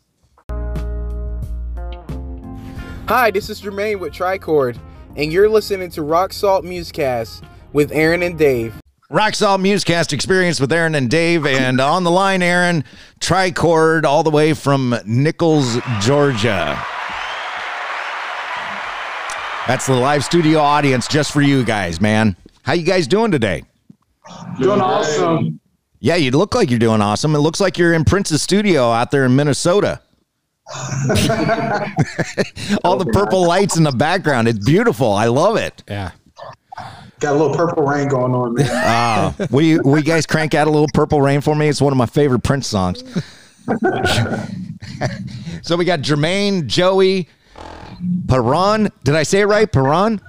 Hi, 3.09 3.31
this 3.31 3.49
is 3.51 3.61
Jermaine 3.61 3.99
with 4.01 4.13
Tricord, 4.13 4.79
and 5.17 5.33
you're 5.33 5.49
listening 5.49 5.91
to 5.91 6.03
Rock 6.03 6.33
Salt 6.33 6.65
Musecast 6.65 7.43
with 7.73 7.93
Aaron 7.93 8.23
and 8.23 8.39
Dave. 8.39 8.75
Rock 9.11 9.35
Salt 9.35 9.63
Musecast 9.63 10.13
experience 10.13 10.61
with 10.61 10.71
Aaron 10.71 10.95
and 10.95 11.09
Dave, 11.09 11.47
and 11.47 11.81
on 11.81 12.05
the 12.05 12.11
line, 12.11 12.43
Aaron 12.43 12.85
Tricord, 13.21 14.05
all 14.05 14.23
the 14.23 14.31
way 14.31 14.53
from 14.53 14.95
Nichols, 15.07 15.79
Georgia. 16.01 16.79
That's 19.67 19.87
the 19.87 19.95
live 19.95 20.25
studio 20.25 20.59
audience 20.61 21.09
just 21.09 21.33
for 21.33 21.41
you 21.41 21.65
guys, 21.65 22.03
man. 22.03 22.37
How 22.63 22.75
you 22.75 22.85
guys 22.85 23.07
doing 23.07 23.31
today? 23.31 23.65
Doing 24.61 24.81
awesome. 24.81 25.59
Yeah, 26.01 26.17
you 26.17 26.31
look 26.31 26.55
like 26.55 26.69
you're 26.69 26.79
doing 26.79 27.01
awesome. 27.01 27.35
It 27.35 27.39
looks 27.39 27.61
like 27.61 27.79
you're 27.79 27.95
in 27.95 28.05
Prince's 28.05 28.43
studio 28.43 28.91
out 28.91 29.11
there 29.11 29.25
in 29.25 29.35
Minnesota. 29.35 30.03
All 32.85 32.99
the 32.99 33.09
purple 33.11 33.47
lights 33.47 33.79
in 33.79 33.85
the 33.85 33.93
background. 33.93 34.49
It's 34.49 34.65
beautiful. 34.65 35.13
I 35.13 35.27
love 35.29 35.57
it. 35.57 35.83
Yeah. 35.89 36.11
Got 37.21 37.35
a 37.35 37.39
little 37.39 37.57
purple 37.57 37.85
rain 37.85 38.09
going 38.09 38.33
on, 38.35 38.55
man. 38.55 38.69
Ah, 38.73 39.35
will 39.51 39.63
you, 39.63 39.83
will 39.83 39.99
you 39.99 40.05
guys 40.05 40.25
crank 40.25 40.55
out 40.55 40.69
a 40.69 40.71
little 40.71 40.89
purple 40.95 41.21
rain 41.21 41.41
for 41.41 41.55
me? 41.57 41.69
It's 41.69 41.81
one 41.81 41.93
of 41.93 41.97
my 41.97 42.07
favorite 42.07 42.45
Prince 42.45 42.69
songs. 42.69 43.03
so 45.63 45.77
we 45.77 45.85
got 45.85 46.01
Jermaine, 46.01 46.67
Joey, 46.67 47.29
Perron. 48.29 48.89
Did 49.03 49.17
I 49.17 49.25
say 49.25 49.41
it 49.41 49.47
right? 49.47 49.71
Perron? 49.71 50.21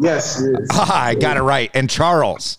yes, 0.00 0.42
yes. 0.44 0.68
Ah, 0.72 1.04
I 1.06 1.14
got 1.14 1.36
it 1.38 1.42
right. 1.42 1.70
And 1.74 1.88
Charles. 1.88 2.58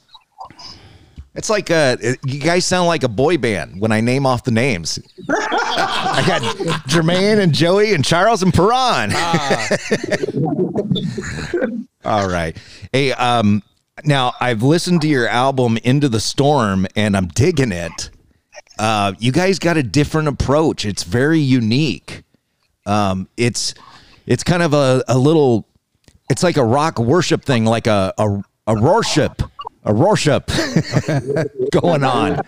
It's 1.35 1.49
like 1.49 1.69
uh 1.69 1.97
you 2.25 2.39
guys 2.39 2.65
sound 2.65 2.87
like 2.87 3.03
a 3.03 3.09
boy 3.09 3.37
band 3.37 3.81
when 3.81 3.91
I 3.91 3.99
name 3.99 4.25
off 4.25 4.45
the 4.45 4.51
names. 4.51 4.99
I 5.29 6.23
got 6.25 6.41
Jermaine 6.87 7.39
and 7.39 7.53
Joey 7.53 7.93
and 7.93 8.05
Charles 8.05 8.41
and 8.41 8.53
Perron. 8.53 9.11
All 12.05 12.29
right. 12.29 12.55
Hey, 12.93 13.11
um 13.13 13.63
now 14.03 14.33
I've 14.39 14.63
listened 14.63 15.01
to 15.01 15.07
your 15.07 15.27
album 15.27 15.77
Into 15.83 16.07
the 16.07 16.19
Storm 16.19 16.87
and 16.95 17.17
I'm 17.17 17.27
digging 17.27 17.73
it. 17.73 18.11
Uh 18.79 19.13
you 19.19 19.33
guys 19.33 19.59
got 19.59 19.75
a 19.77 19.83
different 19.83 20.29
approach. 20.29 20.85
It's 20.85 21.03
very 21.03 21.39
unique. 21.39 22.23
Um 22.85 23.27
it's 23.35 23.73
it's 24.25 24.43
kind 24.43 24.63
of 24.63 24.73
a, 24.73 25.03
a 25.09 25.17
little 25.17 25.67
it's 26.29 26.43
like 26.43 26.55
a 26.57 26.63
rock 26.63 26.97
worship 26.97 27.43
thing, 27.43 27.65
like 27.65 27.87
a 27.87 28.13
a, 28.17 28.41
a 28.67 28.81
worship, 28.81 29.41
a 29.85 29.93
worship 29.93 30.47
going 31.71 32.03
on. 32.03 32.39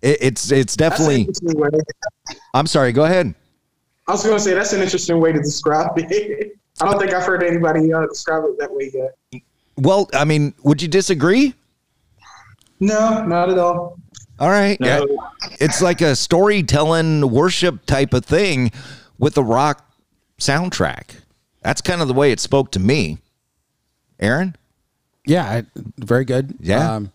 It, 0.00 0.18
it's 0.20 0.50
it's 0.50 0.76
definitely. 0.76 1.28
I'm 2.54 2.66
sorry. 2.66 2.92
Go 2.92 3.04
ahead. 3.04 3.34
I 4.08 4.12
was 4.12 4.24
going 4.24 4.36
to 4.36 4.42
say 4.42 4.54
that's 4.54 4.72
an 4.72 4.82
interesting 4.82 5.20
way 5.20 5.32
to 5.32 5.38
describe 5.38 5.92
it. 5.96 6.52
I 6.80 6.90
don't 6.90 6.98
think 6.98 7.14
I've 7.14 7.24
heard 7.24 7.44
anybody 7.44 7.92
uh, 7.92 8.06
describe 8.06 8.44
it 8.44 8.58
that 8.58 8.72
way 8.72 8.90
yet. 8.92 9.42
Well, 9.76 10.08
I 10.12 10.24
mean, 10.24 10.54
would 10.64 10.82
you 10.82 10.88
disagree? 10.88 11.54
No, 12.80 13.24
not 13.24 13.50
at 13.50 13.58
all. 13.58 13.96
All 14.40 14.48
right. 14.48 14.80
No. 14.80 15.06
Yeah. 15.06 15.48
It's 15.60 15.80
like 15.80 16.00
a 16.00 16.16
storytelling 16.16 17.30
worship 17.30 17.86
type 17.86 18.12
of 18.12 18.24
thing 18.24 18.72
with 19.18 19.36
a 19.38 19.42
rock 19.42 19.88
soundtrack. 20.40 21.14
That's 21.60 21.80
kind 21.80 22.02
of 22.02 22.08
the 22.08 22.14
way 22.14 22.32
it 22.32 22.40
spoke 22.40 22.72
to 22.72 22.80
me. 22.80 23.18
Aaron? 24.18 24.56
Yeah, 25.26 25.44
I- 25.44 25.66
very 25.98 26.24
good. 26.24 26.54
Yeah. 26.60 26.94
Um, 26.96 27.12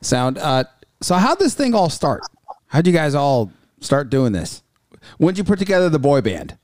sound. 0.00 0.38
Uh, 0.38 0.64
so 1.00 1.14
how'd 1.16 1.38
this 1.38 1.54
thing 1.54 1.74
all 1.74 1.90
start? 1.90 2.22
How'd 2.66 2.86
you 2.86 2.92
guys 2.92 3.14
all 3.14 3.52
start 3.80 4.10
doing 4.10 4.32
this? 4.32 4.62
When'd 5.18 5.38
you 5.38 5.44
put 5.44 5.58
together 5.58 5.88
the 5.88 5.98
boy 5.98 6.20
band? 6.22 6.56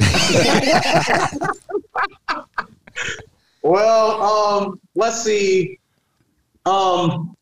Well, 3.62 4.22
um, 4.22 4.80
let's 4.94 5.22
see. 5.24 5.80
Um, 6.66 7.36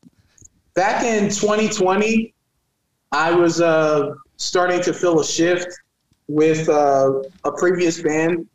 back 0.73 1.03
in 1.03 1.29
2020, 1.29 2.33
I 3.11 3.31
was 3.31 3.61
uh, 3.61 4.15
starting 4.37 4.81
to 4.81 4.93
feel 4.93 5.19
a 5.19 5.25
shift 5.25 5.67
with 6.27 6.67
uh, 6.67 7.21
a 7.43 7.51
previous 7.51 8.01
band 8.01 8.47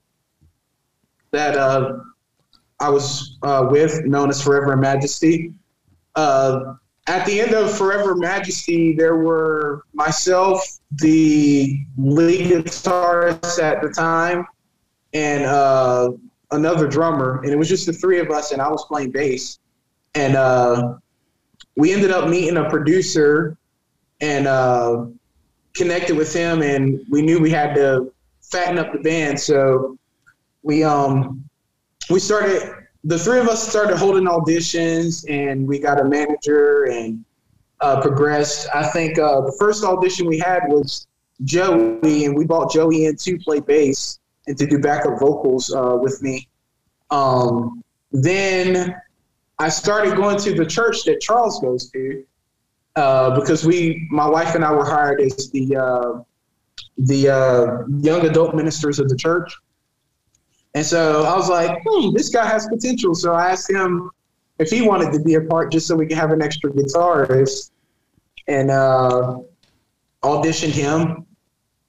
that 1.30 1.56
uh, 1.56 2.00
I 2.80 2.88
was 2.88 3.36
uh, 3.42 3.68
with, 3.70 4.04
known 4.04 4.30
as 4.30 4.42
Forever 4.42 4.76
Majesty. 4.76 5.52
Uh, 6.16 6.74
at 7.06 7.26
the 7.26 7.40
end 7.40 7.54
of 7.54 7.76
Forever 7.76 8.14
Majesty, 8.14 8.94
there 8.94 9.16
were 9.16 9.84
myself, 9.92 10.62
the 11.00 11.78
lead 11.98 12.50
guitarist 12.50 13.62
at 13.62 13.82
the 13.82 13.88
time, 13.90 14.46
and 15.12 15.44
uh, 15.44 16.10
another 16.52 16.86
drummer, 16.86 17.40
and 17.42 17.50
it 17.52 17.56
was 17.56 17.68
just 17.68 17.86
the 17.86 17.92
three 17.92 18.18
of 18.18 18.30
us, 18.30 18.52
and 18.52 18.62
I 18.62 18.68
was 18.68 18.84
playing 18.86 19.10
bass. 19.10 19.58
And 20.14 20.36
uh, 20.36 20.96
we 21.76 21.92
ended 21.92 22.10
up 22.10 22.28
meeting 22.28 22.56
a 22.56 22.68
producer 22.68 23.56
and 24.20 24.46
uh, 24.46 25.06
connected 25.74 26.16
with 26.16 26.32
him, 26.32 26.62
and 26.62 27.00
we 27.10 27.22
knew 27.22 27.40
we 27.40 27.50
had 27.50 27.74
to 27.74 28.12
fatten 28.40 28.78
up 28.78 28.92
the 28.92 28.98
band. 28.98 29.38
So 29.38 29.98
we 30.62 30.84
um 30.84 31.48
we 32.10 32.20
started. 32.20 32.74
The 33.04 33.18
three 33.18 33.38
of 33.38 33.48
us 33.48 33.66
started 33.66 33.96
holding 33.96 34.24
auditions, 34.24 35.24
and 35.30 35.66
we 35.66 35.78
got 35.78 36.00
a 36.00 36.04
manager 36.04 36.84
and 36.84 37.24
uh, 37.80 38.02
progressed. 38.02 38.68
I 38.74 38.86
think 38.88 39.18
uh, 39.18 39.40
the 39.40 39.56
first 39.58 39.84
audition 39.84 40.26
we 40.26 40.38
had 40.38 40.64
was 40.68 41.06
Joey, 41.44 42.26
and 42.26 42.36
we 42.36 42.44
brought 42.44 42.70
Joey 42.70 43.06
in 43.06 43.16
to 43.16 43.38
play 43.38 43.60
bass 43.60 44.18
and 44.46 44.58
to 44.58 44.66
do 44.66 44.78
backup 44.78 45.18
vocals 45.18 45.72
uh, 45.72 45.96
with 45.98 46.20
me. 46.20 46.46
Um, 47.10 47.82
then 48.12 48.94
I 49.58 49.68
started 49.68 50.16
going 50.16 50.38
to 50.40 50.54
the 50.54 50.66
church 50.66 51.04
that 51.04 51.20
Charles 51.20 51.60
goes 51.60 51.90
to 51.90 52.24
uh, 52.96 53.38
because 53.38 53.64
we, 53.64 54.06
my 54.10 54.28
wife 54.28 54.54
and 54.54 54.64
I, 54.64 54.72
were 54.72 54.84
hired 54.84 55.20
as 55.20 55.50
the 55.50 55.76
uh, 55.76 56.22
the 56.98 57.28
uh, 57.30 57.86
young 58.00 58.26
adult 58.26 58.54
ministers 58.54 58.98
of 58.98 59.08
the 59.08 59.16
church. 59.16 59.50
And 60.74 60.86
so 60.86 61.24
I 61.24 61.36
was 61.36 61.48
like, 61.48 61.78
hmm, 61.84 62.14
this 62.14 62.28
guy 62.28 62.46
has 62.46 62.66
potential. 62.68 63.14
So 63.14 63.34
I 63.34 63.50
asked 63.50 63.70
him 63.70 64.10
if 64.58 64.70
he 64.70 64.82
wanted 64.82 65.12
to 65.12 65.20
be 65.20 65.34
a 65.34 65.40
part 65.40 65.72
just 65.72 65.86
so 65.86 65.96
we 65.96 66.06
could 66.06 66.16
have 66.16 66.30
an 66.30 66.42
extra 66.42 66.70
guitarist 66.70 67.72
and 68.46 68.70
uh, 68.70 69.38
auditioned 70.22 70.72
him. 70.72 71.26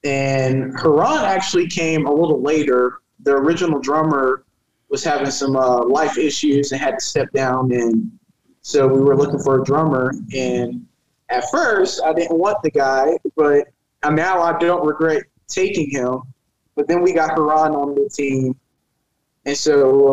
And 0.04 0.74
Haran 0.80 1.26
actually 1.26 1.68
came 1.68 2.08
a 2.08 2.12
little 2.12 2.42
later. 2.42 3.02
The 3.20 3.34
original 3.34 3.80
drummer 3.80 4.46
was 4.90 5.04
having 5.04 5.30
some 5.30 5.56
uh, 5.56 5.86
life 5.86 6.18
issues 6.18 6.72
and 6.72 6.82
had 6.82 7.00
to 7.00 7.06
step 7.06 7.32
down. 7.34 7.72
And 7.72 8.12
so 8.62 8.88
we 8.88 9.00
were 9.00 9.16
looking 9.16 9.40
for 9.40 9.62
a 9.62 9.64
drummer. 9.64 10.14
And 10.34 10.86
at 11.30 11.50
first, 11.52 12.02
I 12.04 12.14
didn't 12.14 12.38
want 12.38 12.58
the 12.64 12.72
guy, 12.72 13.18
but 13.36 13.68
now 14.04 14.42
I 14.42 14.58
don't 14.58 14.86
regret 14.86 15.24
taking 15.48 15.90
him. 15.90 16.22
But 16.76 16.88
then 16.88 17.02
we 17.02 17.14
got 17.14 17.32
Haran 17.32 17.76
on 17.76 17.96
the 17.96 18.10
team. 18.10 18.56
And 19.46 19.58
so 19.58 20.08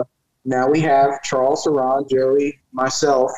uh, 0.00 0.04
now 0.44 0.68
we 0.68 0.80
have 0.80 1.22
Charles, 1.22 1.64
Haran, 1.64 2.06
Joey, 2.08 2.58
myself 2.72 3.30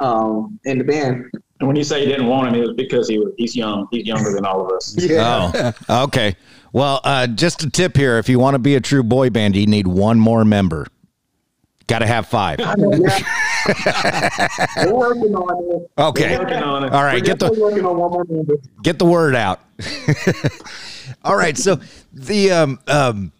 um, 0.00 0.58
in 0.64 0.78
the 0.78 0.84
band. 0.84 1.26
And 1.60 1.66
when 1.66 1.76
you 1.76 1.84
say 1.84 2.00
you 2.00 2.06
didn't 2.06 2.26
want 2.26 2.48
him, 2.48 2.54
it 2.54 2.60
was 2.60 2.74
because 2.76 3.08
he 3.08 3.18
was 3.18 3.32
he's 3.36 3.54
young. 3.54 3.86
He's 3.90 4.06
younger 4.06 4.32
than 4.32 4.44
all 4.46 4.64
of 4.64 4.72
us. 4.72 4.96
Oh, 5.10 5.72
okay. 6.04 6.36
Well, 6.72 7.00
uh, 7.04 7.26
just 7.26 7.62
a 7.64 7.70
tip 7.70 7.96
here: 7.96 8.16
if 8.18 8.28
you 8.28 8.38
want 8.38 8.54
to 8.54 8.58
be 8.58 8.76
a 8.76 8.80
true 8.80 9.02
boy 9.02 9.28
band, 9.30 9.56
you 9.56 9.66
need 9.66 9.86
one 9.86 10.18
more 10.18 10.44
member. 10.44 10.86
Got 11.86 11.98
to 11.98 12.06
have 12.06 12.28
five. 12.28 12.60
We're 12.60 12.64
working 14.94 15.34
on 15.34 15.82
it. 15.82 15.90
Okay. 15.98 16.36
We're 16.38 16.44
working 16.44 16.62
on 16.62 16.84
it. 16.84 16.92
All 16.92 17.02
right, 17.02 17.22
get 17.22 17.38
the- 17.40 17.52
working 17.52 17.84
on 17.84 17.98
one 17.98 18.10
more 18.12 18.24
member. 18.28 18.54
Get 18.82 18.98
the 18.98 19.04
word 19.06 19.34
out. 19.34 19.60
All 21.24 21.36
right, 21.36 21.58
so 21.58 21.80
the 22.12 22.52
um 22.52 22.78
um 22.86 23.32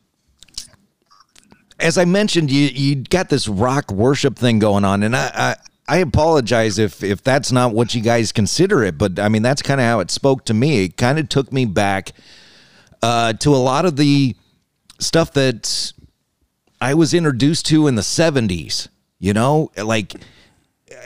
as 1.81 1.98
I 1.98 2.05
mentioned, 2.05 2.51
you 2.51 2.69
you 2.69 2.97
got 2.97 3.28
this 3.28 3.48
rock 3.48 3.90
worship 3.90 4.39
thing 4.39 4.59
going 4.59 4.85
on, 4.85 5.02
and 5.02 5.16
I. 5.16 5.31
I 5.35 5.57
I 5.89 5.97
apologize 5.97 6.78
if 6.78 7.02
if 7.02 7.20
that's 7.24 7.51
not 7.51 7.74
what 7.74 7.97
you 7.97 8.01
guys 8.01 8.31
consider 8.31 8.85
it, 8.85 8.97
but 8.97 9.19
I 9.19 9.28
mean 9.28 9.43
that's 9.43 9.61
kind 9.61 9.81
of 9.81 9.86
how 9.86 9.98
it 9.98 10.12
spoke 10.12 10.44
to 10.44 10.55
me. 10.55 10.85
It 10.85 10.97
kind 10.97 11.19
of 11.19 11.28
took 11.28 11.52
me 11.52 11.65
back 11.65 12.12
uh, 13.02 13.32
to 13.32 13.52
a 13.52 13.59
lot 13.59 13.85
of 13.85 13.97
the 13.97 14.36
stuff 15.01 15.32
that 15.32 15.93
I 16.81 16.94
was 16.94 17.12
introduced 17.12 17.66
to 17.66 17.89
in 17.89 17.97
the 17.97 18.02
'70s. 18.02 18.86
You 19.19 19.32
know, 19.35 19.73
like 19.77 20.15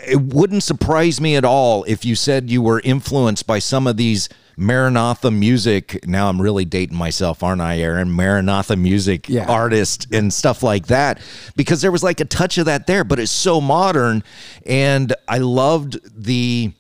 it 0.07 0.21
wouldn't 0.21 0.63
surprise 0.63 1.19
me 1.19 1.35
at 1.37 1.47
all 1.47 1.85
if 1.85 2.05
you 2.05 2.15
said 2.15 2.51
you 2.51 2.61
were 2.61 2.81
influenced 2.81 3.47
by 3.47 3.61
some 3.61 3.87
of 3.87 3.97
these 3.97 4.29
Maranatha 4.57 5.31
music. 5.31 6.07
Now 6.07 6.29
I'm 6.29 6.41
really 6.41 6.65
dating 6.65 6.97
myself, 6.97 7.43
aren't 7.43 7.61
I, 7.61 7.79
Aaron? 7.79 8.11
Maranatha 8.11 8.77
music 8.77 9.29
Yeah. 9.29 9.47
artist 9.47 10.07
and 10.13 10.33
stuff 10.33 10.63
like 10.63 10.87
that, 10.87 11.21
because 11.57 11.81
there 11.83 11.93
was 11.93 12.03
like 12.03 12.21
a 12.21 12.25
touch 12.25 12.59
of 12.59 12.67
that 12.67 12.87
there, 12.87 13.05
but 13.05 13.19
it's 13.19 13.33
so 13.33 13.61
modern, 13.61 14.23
and 14.67 15.15
I 15.29 15.39
loved 15.39 15.99
the 16.25 16.73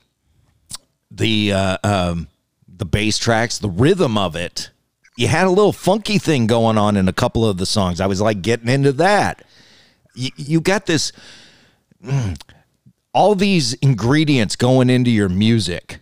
the 1.10 1.52
uh, 1.52 1.78
um, 1.84 2.28
the 2.68 2.84
bass 2.84 3.18
tracks, 3.18 3.58
the 3.58 3.68
rhythm 3.70 4.18
of 4.18 4.34
it. 4.36 4.70
You 5.16 5.28
had 5.28 5.46
a 5.46 5.50
little 5.50 5.72
funky 5.72 6.18
thing 6.18 6.46
going 6.48 6.76
on 6.76 6.96
in 6.96 7.06
a 7.08 7.12
couple 7.12 7.46
of 7.48 7.56
the 7.56 7.66
songs. 7.66 8.00
I 8.00 8.06
was 8.06 8.20
like 8.20 8.42
getting 8.42 8.68
into 8.68 8.90
that. 8.94 9.42
You, 10.16 10.30
you 10.36 10.60
got 10.60 10.86
this 10.86 11.12
mm, 12.04 12.40
all 13.12 13.36
these 13.36 13.74
ingredients 13.74 14.56
going 14.56 14.90
into 14.90 15.10
your 15.12 15.28
music 15.28 16.00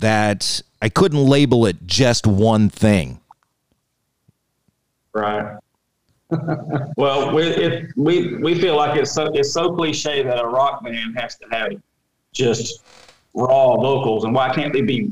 that 0.00 0.62
I 0.82 0.88
couldn't 0.88 1.24
label 1.24 1.66
it 1.66 1.86
just 1.86 2.26
one 2.26 2.68
thing. 2.68 3.20
Right. 5.12 5.58
well, 6.96 7.34
we, 7.34 7.42
it, 7.42 7.90
we 7.96 8.36
we 8.36 8.60
feel 8.60 8.76
like 8.76 8.96
it's 8.96 9.12
so 9.12 9.30
it's 9.34 9.52
so 9.52 9.74
cliche 9.74 10.22
that 10.22 10.38
a 10.38 10.46
rock 10.46 10.84
band 10.84 11.18
has 11.18 11.36
to 11.36 11.46
have 11.50 11.72
just 12.32 12.84
raw 13.34 13.76
vocals, 13.76 14.24
and 14.24 14.34
why 14.34 14.54
can't 14.54 14.72
they 14.72 14.82
be 14.82 15.10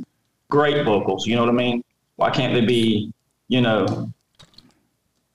great 0.49 0.85
vocals? 0.85 1.27
You 1.27 1.35
know 1.37 1.43
what 1.43 1.51
I 1.51 1.55
mean? 1.55 1.83
Why 2.17 2.31
can't 2.31 2.55
they 2.55 2.65
be, 2.65 3.13
you 3.49 3.61
know, 3.61 4.13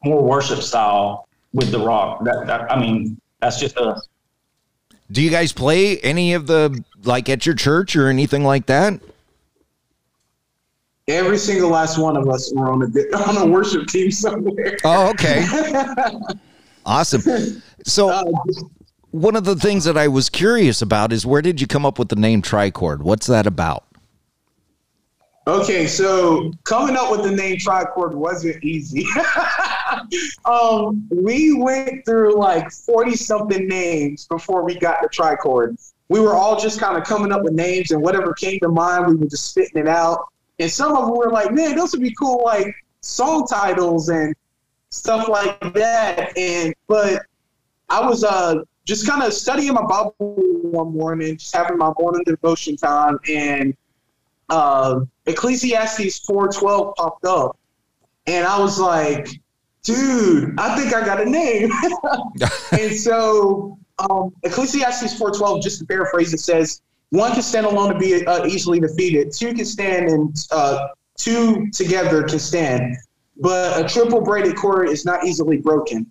more 0.04 0.24
worship 0.24 0.60
style 0.60 1.28
with 1.54 1.72
the 1.72 1.80
rock? 1.80 2.24
That, 2.24 2.48
that 2.48 2.72
I 2.72 2.80
mean, 2.80 3.20
that's 3.42 3.60
just 3.60 3.78
us. 3.78 4.08
Do 5.12 5.22
you 5.22 5.30
guys 5.30 5.52
play 5.52 6.00
any 6.00 6.34
of 6.34 6.48
the 6.48 6.84
like 7.04 7.30
at 7.30 7.46
your 7.46 7.56
church 7.56 7.96
or 7.96 8.08
anything 8.08 8.46
like 8.46 8.68
that? 8.68 9.02
Every 11.08 11.38
single 11.38 11.70
last 11.70 11.98
one 11.98 12.16
of 12.16 12.30
us 12.30 12.54
were 12.54 12.72
on 12.72 12.82
a 12.82 12.86
on 13.28 13.38
a 13.38 13.46
worship 13.46 13.88
team 13.88 14.12
somewhere. 14.12 14.78
Oh, 14.84 15.10
okay. 15.12 15.46
Awesome. 16.86 17.62
So 17.86 18.34
one 19.12 19.36
of 19.36 19.46
the 19.46 19.56
things 19.56 19.86
that 19.86 19.98
I 19.98 20.08
was 20.08 20.30
curious 20.30 20.82
about 20.82 21.14
is 21.14 21.26
where 21.26 21.42
did 21.42 21.62
you 21.62 21.68
come 21.68 21.86
up 21.86 22.00
with 22.00 22.10
the 22.10 22.16
name 22.16 22.42
Tricord? 22.42 23.00
What's 23.00 23.28
that 23.28 23.48
about? 23.48 23.86
Okay, 25.46 25.88
so 25.88 26.52
coming 26.64 26.96
up 26.96 27.12
with 27.12 27.24
the 27.24 27.32
name 27.32 27.58
Tricord 27.58 28.14
wasn't 28.14 28.64
easy. 28.64 29.06
um, 30.46 31.06
we 31.12 31.54
went 31.54 32.06
through 32.06 32.38
like 32.38 32.72
40 32.72 33.16
something 33.18 33.68
names 33.68 34.26
before 34.28 34.64
we 34.64 34.80
got 34.80 35.02
the 35.02 35.10
Tricord. 35.10 35.78
We 36.08 36.22
were 36.22 36.34
all 36.34 36.60
just 36.60 36.80
kind 36.80 36.98
of 36.98 37.04
coming 37.04 37.32
up 37.32 37.44
with 37.44 37.54
names 37.54 37.92
and 37.92 38.02
whatever 38.02 38.34
came 38.34 38.60
to 38.62 38.70
mind, 38.70 39.08
we 39.08 39.16
were 39.16 39.26
just 39.26 39.50
spitting 39.50 39.82
it 39.82 39.88
out. 39.88 40.28
And 40.60 40.70
some 40.70 40.96
of 40.96 41.08
them 41.08 41.18
were 41.18 41.32
like, 41.32 41.52
man, 41.52 41.76
those 41.76 41.94
would 41.94 42.02
be 42.02 42.14
cool, 42.14 42.44
like 42.44 42.74
song 43.02 43.48
titles 43.48 44.10
and 44.10 44.36
stuff 44.90 45.28
like 45.28 45.60
that. 45.74 46.38
And, 46.38 46.74
but 46.88 47.24
I 47.90 48.06
was 48.06 48.24
uh, 48.24 48.64
just 48.86 49.08
kind 49.08 49.24
of 49.24 49.34
studying 49.34 49.74
my 49.74 49.84
Bible 49.84 50.14
one 50.18 50.94
morning, 50.94 51.38
just 51.38 51.56
having 51.56 51.78
my 51.78 51.92
morning 51.98 52.24
devotion 52.26 52.76
time, 52.76 53.20
and 53.30 53.76
uh, 54.50 55.02
Ecclesiastes 55.26 56.26
4:12 56.26 56.96
popped 56.96 57.26
up, 57.26 57.58
and 58.28 58.46
I 58.46 58.60
was 58.60 58.80
like, 58.80 59.28
"Dude, 59.84 60.60
I 60.60 60.76
think 60.76 60.94
I 60.94 61.06
got 61.06 61.22
a 61.22 61.26
name." 61.30 61.72
and 62.72 62.96
so, 62.96 63.78
um, 64.00 64.34
Ecclesiastes 64.44 65.20
4:12, 65.20 65.62
just 65.62 65.80
to 65.80 65.86
paraphrase, 65.86 66.34
it 66.34 66.40
says, 66.40 66.82
"One 67.14 67.32
can 67.34 67.44
stand 67.44 67.66
alone 67.66 67.94
to 67.94 68.00
be 68.00 68.26
uh, 68.26 68.46
easily 68.46 68.80
defeated. 68.80 69.32
Two 69.32 69.54
can 69.54 69.66
stand, 69.66 70.10
and 70.10 70.36
uh, 70.52 70.88
two 71.16 71.70
together 71.72 72.24
can 72.24 72.40
stand. 72.40 72.98
But 73.38 73.84
a 73.84 73.88
triple 73.88 74.22
braided 74.22 74.56
cord 74.56 74.90
is 74.90 75.06
not 75.06 75.24
easily 75.26 75.58
broken." 75.58 76.10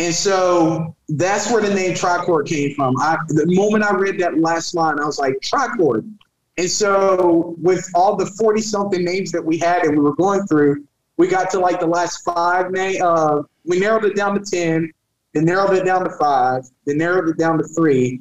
And 0.00 0.14
so 0.14 0.96
that's 1.10 1.52
where 1.52 1.62
the 1.62 1.74
name 1.74 1.92
tricord 1.92 2.46
came 2.46 2.74
from. 2.74 2.96
I, 2.98 3.18
the 3.28 3.44
moment 3.46 3.84
I 3.84 3.94
read 3.94 4.18
that 4.20 4.38
last 4.38 4.74
line, 4.74 4.98
I 4.98 5.04
was 5.04 5.18
like, 5.18 5.34
tricord. 5.40 6.10
And 6.56 6.70
so 6.70 7.54
with 7.60 7.86
all 7.94 8.16
the 8.16 8.24
40 8.24 8.62
something 8.62 9.04
names 9.04 9.30
that 9.32 9.44
we 9.44 9.58
had 9.58 9.84
and 9.84 9.96
we 9.96 10.02
were 10.02 10.16
going 10.16 10.46
through, 10.46 10.84
we 11.18 11.28
got 11.28 11.50
to 11.50 11.58
like 11.58 11.80
the 11.80 11.86
last 11.86 12.24
five 12.24 12.70
name. 12.70 13.02
Uh, 13.02 13.42
we 13.66 13.78
narrowed 13.78 14.06
it 14.06 14.16
down 14.16 14.34
to 14.34 14.40
10, 14.40 14.90
then 15.34 15.44
narrowed 15.44 15.76
it 15.76 15.84
down 15.84 16.02
to 16.04 16.10
five, 16.18 16.64
then 16.86 16.96
narrowed 16.96 17.28
it 17.28 17.36
down 17.36 17.58
to 17.58 17.64
three. 17.64 18.20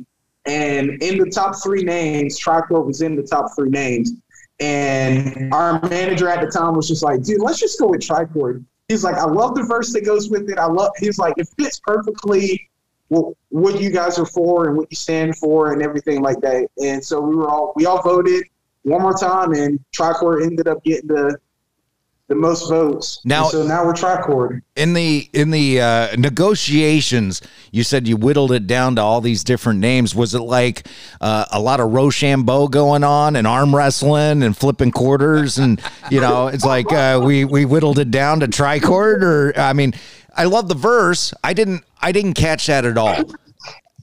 And 0.50 1.02
in 1.04 1.20
the 1.20 1.30
top 1.30 1.56
three 1.62 1.84
names, 1.84 2.40
tricord 2.40 2.86
was 2.86 3.02
in 3.02 3.16
the 3.16 3.22
top 3.24 3.52
three 3.56 3.70
names. 3.70 4.14
And 4.60 5.54
our 5.54 5.80
manager 5.88 6.28
at 6.28 6.42
the 6.42 6.48
time 6.48 6.74
was 6.74 6.88
just 6.88 7.04
like, 7.04 7.24
dude, 7.24 7.42
let's 7.42 7.60
just 7.60 7.80
go 7.80 7.90
with 7.90 8.02
tricord. 8.02 8.66
He's 8.88 9.04
like, 9.04 9.16
I 9.16 9.26
love 9.26 9.54
the 9.54 9.64
verse 9.64 9.94
that 9.94 10.04
goes 10.04 10.30
with 10.30 10.50
it. 10.50 10.58
I 10.58 10.66
love. 10.66 10.92
He's 10.98 11.20
like, 11.20 11.36
it 11.38 11.48
fits 11.58 11.80
perfectly 11.86 12.70
what, 13.10 13.36
what 13.50 13.80
you 13.80 13.92
guys 13.92 14.18
are 14.18 14.26
for 14.26 14.68
and 14.68 14.76
what 14.76 14.88
you 14.90 14.96
stand 14.96 15.38
for 15.38 15.72
and 15.72 15.84
everything 15.84 16.22
like 16.22 16.42
that. 16.42 16.68
And 16.82 17.04
so 17.04 17.22
we 17.22 17.36
were 17.36 17.48
all 17.48 17.74
we 17.76 17.86
all 17.86 18.02
voted 18.02 18.44
one 18.82 19.02
more 19.02 19.14
time, 19.14 19.54
and 19.54 19.80
Tricord 19.96 20.44
ended 20.44 20.68
up 20.68 20.84
getting 20.84 21.08
the 21.08 21.38
the 22.30 22.36
most 22.36 22.70
votes. 22.70 23.20
Now- 23.26 23.44
And 23.44 23.52
so 23.52 23.64
now 23.68 23.84
we're 23.86 23.94
Tricord. 23.94 24.62
In 24.76 24.94
the 24.94 25.30
in 25.34 25.52
the 25.52 25.82
uh, 25.82 26.16
negotiations, 26.18 27.42
you 27.72 27.84
said 27.84 28.08
you 28.08 28.16
whittled 28.16 28.52
it 28.52 28.66
down 28.68 28.96
to 28.96 29.02
all 29.02 29.20
these 29.20 29.44
different 29.44 29.80
names. 29.80 30.16
Was 30.16 30.34
it 30.34 30.40
like 30.42 30.88
uh, 31.20 31.46
a 31.52 31.60
lot 31.60 31.80
of 31.82 31.92
Rochambeau 31.92 32.68
going 32.70 33.04
on 33.04 33.36
and 33.36 33.46
arm 33.46 33.76
wrestling 33.76 34.44
and 34.44 34.56
flipping 34.56 34.92
quarters 34.92 35.58
and 35.58 35.82
you 36.12 36.22
know 36.22 36.48
it's 36.48 36.64
like 36.64 36.92
uh, 36.94 37.20
we 37.22 37.44
we 37.44 37.66
whittled 37.66 38.00
it 38.00 38.12
down 38.12 38.40
to 38.40 38.48
tricord 38.48 39.22
or 39.24 39.54
I 39.60 39.74
mean 39.74 39.94
I 40.36 40.46
love 40.46 40.70
the 40.70 40.76
verse. 40.76 41.34
I 41.44 41.54
didn't 41.54 41.84
I 42.02 42.12
didn't 42.14 42.36
catch 42.36 42.68
that 42.68 42.86
at 42.86 42.98
all. 42.98 43.24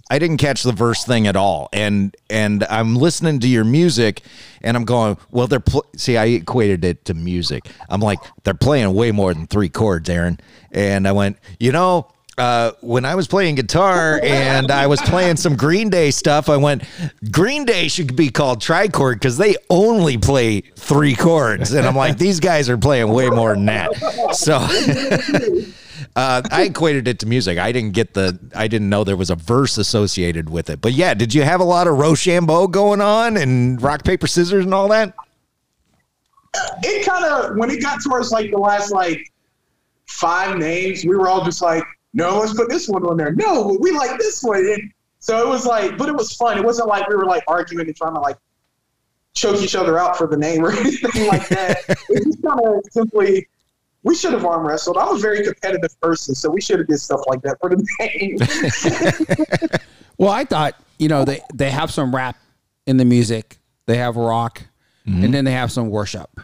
I 0.08 0.18
didn't 0.18 0.36
catch 0.36 0.62
the 0.62 0.72
verse 0.72 1.04
thing 1.04 1.26
at 1.26 1.36
all, 1.36 1.68
and 1.72 2.16
and 2.30 2.64
I'm 2.70 2.94
listening 2.94 3.40
to 3.40 3.48
your 3.48 3.64
music, 3.64 4.22
and 4.62 4.76
I'm 4.76 4.84
going, 4.84 5.16
well, 5.30 5.46
they're 5.46 5.60
pl-. 5.60 5.86
see, 5.96 6.16
I 6.16 6.26
equated 6.26 6.84
it 6.84 7.04
to 7.06 7.14
music. 7.14 7.68
I'm 7.88 8.00
like, 8.00 8.20
they're 8.44 8.54
playing 8.54 8.94
way 8.94 9.10
more 9.10 9.34
than 9.34 9.46
three 9.46 9.68
chords, 9.68 10.08
Aaron, 10.08 10.38
and 10.70 11.08
I 11.08 11.12
went, 11.12 11.38
you 11.58 11.72
know. 11.72 12.08
Uh, 12.38 12.72
when 12.82 13.06
I 13.06 13.14
was 13.14 13.26
playing 13.26 13.54
guitar 13.54 14.20
and 14.22 14.70
I 14.70 14.88
was 14.88 15.00
playing 15.00 15.36
some 15.36 15.56
Green 15.56 15.88
Day 15.88 16.10
stuff, 16.10 16.50
I 16.50 16.58
went, 16.58 16.82
Green 17.30 17.64
Day 17.64 17.88
should 17.88 18.14
be 18.14 18.28
called 18.28 18.60
trichord 18.60 19.14
because 19.14 19.38
they 19.38 19.56
only 19.70 20.18
play 20.18 20.60
three 20.60 21.14
chords. 21.14 21.72
And 21.72 21.86
I'm 21.86 21.96
like, 21.96 22.18
these 22.18 22.38
guys 22.38 22.68
are 22.68 22.76
playing 22.76 23.08
way 23.08 23.30
more 23.30 23.54
than 23.54 23.64
that. 23.66 23.94
So 24.34 24.56
uh, 26.16 26.42
I 26.50 26.64
equated 26.64 27.08
it 27.08 27.20
to 27.20 27.26
music. 27.26 27.56
I 27.56 27.72
didn't 27.72 27.92
get 27.92 28.12
the, 28.12 28.38
I 28.54 28.68
didn't 28.68 28.90
know 28.90 29.02
there 29.02 29.16
was 29.16 29.30
a 29.30 29.36
verse 29.36 29.78
associated 29.78 30.50
with 30.50 30.68
it. 30.68 30.82
But 30.82 30.92
yeah, 30.92 31.14
did 31.14 31.32
you 31.32 31.40
have 31.40 31.60
a 31.60 31.64
lot 31.64 31.86
of 31.86 31.96
Rochambeau 31.96 32.68
going 32.68 33.00
on 33.00 33.38
and 33.38 33.80
rock, 33.80 34.04
paper, 34.04 34.26
scissors 34.26 34.66
and 34.66 34.74
all 34.74 34.88
that? 34.88 35.14
It 36.82 37.06
kind 37.06 37.24
of 37.24 37.56
when 37.56 37.70
it 37.70 37.80
got 37.80 38.02
towards 38.02 38.30
like 38.30 38.50
the 38.50 38.58
last 38.58 38.92
like 38.92 39.32
five 40.06 40.58
names, 40.58 41.04
we 41.04 41.16
were 41.16 41.28
all 41.28 41.42
just 41.42 41.62
like, 41.62 41.82
no, 42.16 42.38
let's 42.38 42.54
put 42.54 42.68
this 42.70 42.88
one 42.88 43.04
on 43.04 43.16
there. 43.16 43.32
No, 43.32 43.76
we 43.78 43.92
like 43.92 44.18
this 44.18 44.42
one. 44.42 44.58
And 44.58 44.90
so 45.18 45.38
it 45.38 45.48
was 45.48 45.66
like, 45.66 45.98
but 45.98 46.08
it 46.08 46.14
was 46.16 46.32
fun. 46.32 46.56
It 46.56 46.64
wasn't 46.64 46.88
like 46.88 47.06
we 47.08 47.14
were 47.14 47.26
like 47.26 47.44
arguing 47.46 47.86
and 47.86 47.94
trying 47.94 48.14
to 48.14 48.20
like 48.20 48.38
choke 49.34 49.60
each 49.60 49.76
other 49.76 49.98
out 49.98 50.16
for 50.16 50.26
the 50.26 50.36
name 50.36 50.64
or 50.64 50.72
anything 50.80 51.26
like 51.26 51.46
that. 51.48 51.78
it 52.08 52.26
was 52.26 52.36
kind 52.42 52.60
of 52.64 52.82
simply, 52.90 53.46
we 54.02 54.14
should 54.14 54.32
have 54.32 54.46
arm 54.46 54.66
wrestled. 54.66 54.96
I'm 54.96 55.16
a 55.16 55.18
very 55.18 55.44
competitive 55.44 56.00
person, 56.00 56.34
so 56.34 56.50
we 56.50 56.60
should 56.60 56.78
have 56.78 56.88
did 56.88 56.98
stuff 56.98 57.20
like 57.26 57.42
that 57.42 57.58
for 57.60 57.70
the 57.70 57.86
name. 58.00 59.80
Well, 60.18 60.30
I 60.30 60.44
thought 60.44 60.74
you 60.98 61.08
know 61.08 61.24
they 61.24 61.40
they 61.54 61.70
have 61.70 61.90
some 61.90 62.14
rap 62.14 62.36
in 62.86 62.96
the 62.96 63.04
music, 63.04 63.58
they 63.86 63.98
have 63.98 64.16
rock, 64.16 64.62
mm-hmm. 65.06 65.24
and 65.24 65.34
then 65.34 65.44
they 65.44 65.52
have 65.52 65.70
some 65.70 65.90
worship. 65.90 66.40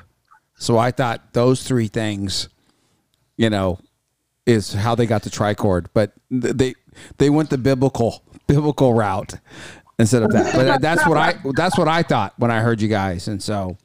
So 0.57 0.79
I 0.79 0.91
thought 0.91 1.33
those 1.33 1.63
three 1.63 1.89
things, 1.89 2.49
you 3.37 3.51
know, 3.51 3.79
is 4.47 4.73
how 4.73 4.95
they 4.95 5.07
got 5.07 5.23
the 5.23 5.31
trichord. 5.31 5.87
But 5.95 6.13
they 6.31 6.75
they 7.19 7.31
went 7.31 7.51
the 7.51 7.59
biblical 7.59 8.23
biblical 8.47 8.95
route 8.95 9.35
instead 9.99 10.23
of 10.23 10.33
that. 10.33 10.55
But 10.55 10.81
that's 10.81 11.07
what 11.07 11.19
I 11.19 11.39
that's 11.55 11.79
what 11.79 11.89
I 11.89 12.03
thought 12.03 12.35
when 12.39 12.51
I 12.51 12.61
heard 12.61 12.81
you 12.81 12.89
guys, 12.89 13.29
and 13.29 13.43
so 13.43 13.77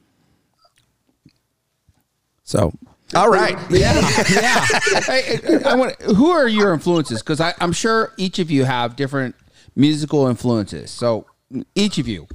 so 2.44 2.72
All 3.14 3.30
right. 3.30 3.58
Yeah, 3.70 3.94
yeah. 4.32 4.66
Hey, 5.02 5.40
I, 5.66 5.72
I 5.72 5.76
want. 5.76 6.02
Who 6.02 6.32
are 6.32 6.48
your 6.48 6.74
influences? 6.74 7.22
Because 7.22 7.42
I'm 7.42 7.74
sure 7.74 8.14
each 8.18 8.40
of 8.40 8.50
you 8.50 8.64
have 8.64 8.96
different 8.96 9.36
musical 9.76 10.28
influences. 10.28 10.92
So 10.92 11.26
each 11.76 11.98
of 11.98 12.08
you. 12.08 12.28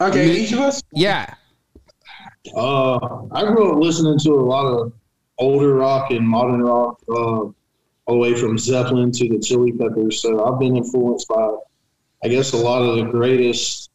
Okay, 0.00 0.36
each 0.36 0.52
of 0.52 0.58
us. 0.60 0.82
Yeah. 0.92 1.34
Uh, 2.54 2.96
I 3.32 3.44
grew 3.46 3.72
up 3.72 3.82
listening 3.82 4.18
to 4.18 4.32
a 4.32 4.44
lot 4.44 4.66
of 4.66 4.92
older 5.38 5.74
rock 5.74 6.10
and 6.10 6.26
modern 6.26 6.62
rock, 6.62 7.00
uh, 7.08 7.12
all 7.12 7.54
the 8.06 8.16
way 8.16 8.34
from 8.34 8.58
Zeppelin 8.58 9.10
to 9.12 9.28
the 9.28 9.38
Chili 9.38 9.72
Peppers. 9.72 10.20
So 10.20 10.44
I've 10.44 10.58
been 10.58 10.76
influenced 10.76 11.28
by, 11.28 11.56
I 12.22 12.28
guess, 12.28 12.52
a 12.52 12.56
lot 12.56 12.82
of 12.82 12.96
the 12.96 13.04
greatest 13.04 13.90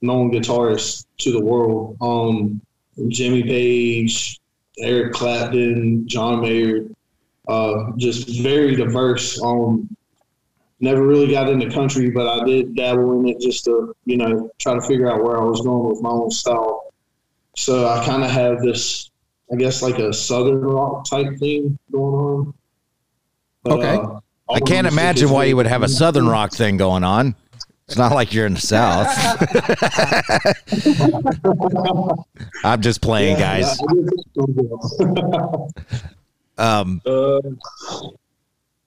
known 0.00 0.32
guitarists 0.32 1.06
to 1.18 1.32
the 1.32 1.40
world. 1.40 1.96
Um, 2.00 2.60
Jimmy 3.08 3.42
Page, 3.42 4.40
Eric 4.78 5.12
Clapton, 5.12 6.06
John 6.08 6.40
Mayer, 6.42 6.86
uh, 7.48 7.92
just 7.96 8.42
very 8.42 8.74
diverse. 8.74 9.40
Um, 9.42 9.88
never 10.80 11.06
really 11.06 11.30
got 11.30 11.48
into 11.48 11.70
country, 11.70 12.10
but 12.10 12.26
I 12.26 12.44
did 12.44 12.74
dabble 12.74 13.20
in 13.20 13.28
it 13.28 13.40
just 13.40 13.64
to, 13.66 13.94
you 14.04 14.16
know, 14.16 14.50
try 14.58 14.74
to 14.74 14.80
figure 14.80 15.10
out 15.10 15.22
where 15.22 15.40
I 15.40 15.44
was 15.44 15.60
going 15.60 15.88
with 15.88 16.02
my 16.02 16.10
own 16.10 16.30
style. 16.30 16.92
So 17.56 17.86
I 17.86 18.04
kind 18.04 18.24
of 18.24 18.30
have 18.30 18.60
this, 18.62 19.11
I 19.52 19.56
guess, 19.56 19.82
like 19.82 19.98
a 19.98 20.12
southern 20.12 20.60
rock 20.62 21.04
type 21.08 21.36
thing 21.38 21.78
going 21.90 22.14
on. 22.14 22.54
But, 23.62 23.72
Okay. 23.74 23.96
uh, 23.96 24.20
I 24.50 24.60
can't 24.60 24.86
imagine 24.86 25.30
why 25.30 25.44
you 25.44 25.56
would 25.56 25.66
have 25.66 25.82
a 25.82 25.88
southern 25.88 26.26
rock 26.26 26.52
thing 26.52 26.76
going 26.76 27.04
on. 27.04 27.34
It's 27.86 27.96
not 27.98 28.12
like 28.12 28.32
you're 28.32 28.46
in 28.46 28.54
the 28.54 28.60
south. 28.60 29.08
I'm 32.64 32.80
just 32.80 33.00
playing, 33.02 33.38
guys. 33.38 33.78
Um, 36.58 37.00
Uh, 37.06 37.40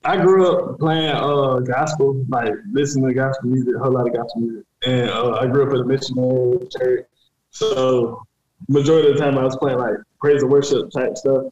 I 0.03 0.17
grew 0.17 0.47
up 0.47 0.79
playing 0.79 1.09
uh 1.09 1.59
gospel, 1.61 2.23
like 2.29 2.53
listening 2.71 3.07
to 3.07 3.13
gospel 3.15 3.49
music, 3.49 3.73
a 3.75 3.79
whole 3.79 3.91
lot 3.91 4.07
of 4.07 4.13
gospel 4.13 4.41
music, 4.41 4.65
and 4.85 5.09
uh, 5.09 5.31
I 5.41 5.47
grew 5.47 5.67
up 5.67 5.73
in 5.73 5.81
a 5.81 5.85
missionary 5.85 6.59
church. 6.77 7.07
So 7.49 8.21
majority 8.69 9.09
of 9.09 9.17
the 9.17 9.21
time 9.23 9.37
I 9.39 9.43
was 9.43 9.57
playing 9.57 9.79
like 9.79 9.95
praise 10.25 10.41
and 10.41 10.51
worship 10.51 10.89
type 10.89 11.15
stuff. 11.15 11.45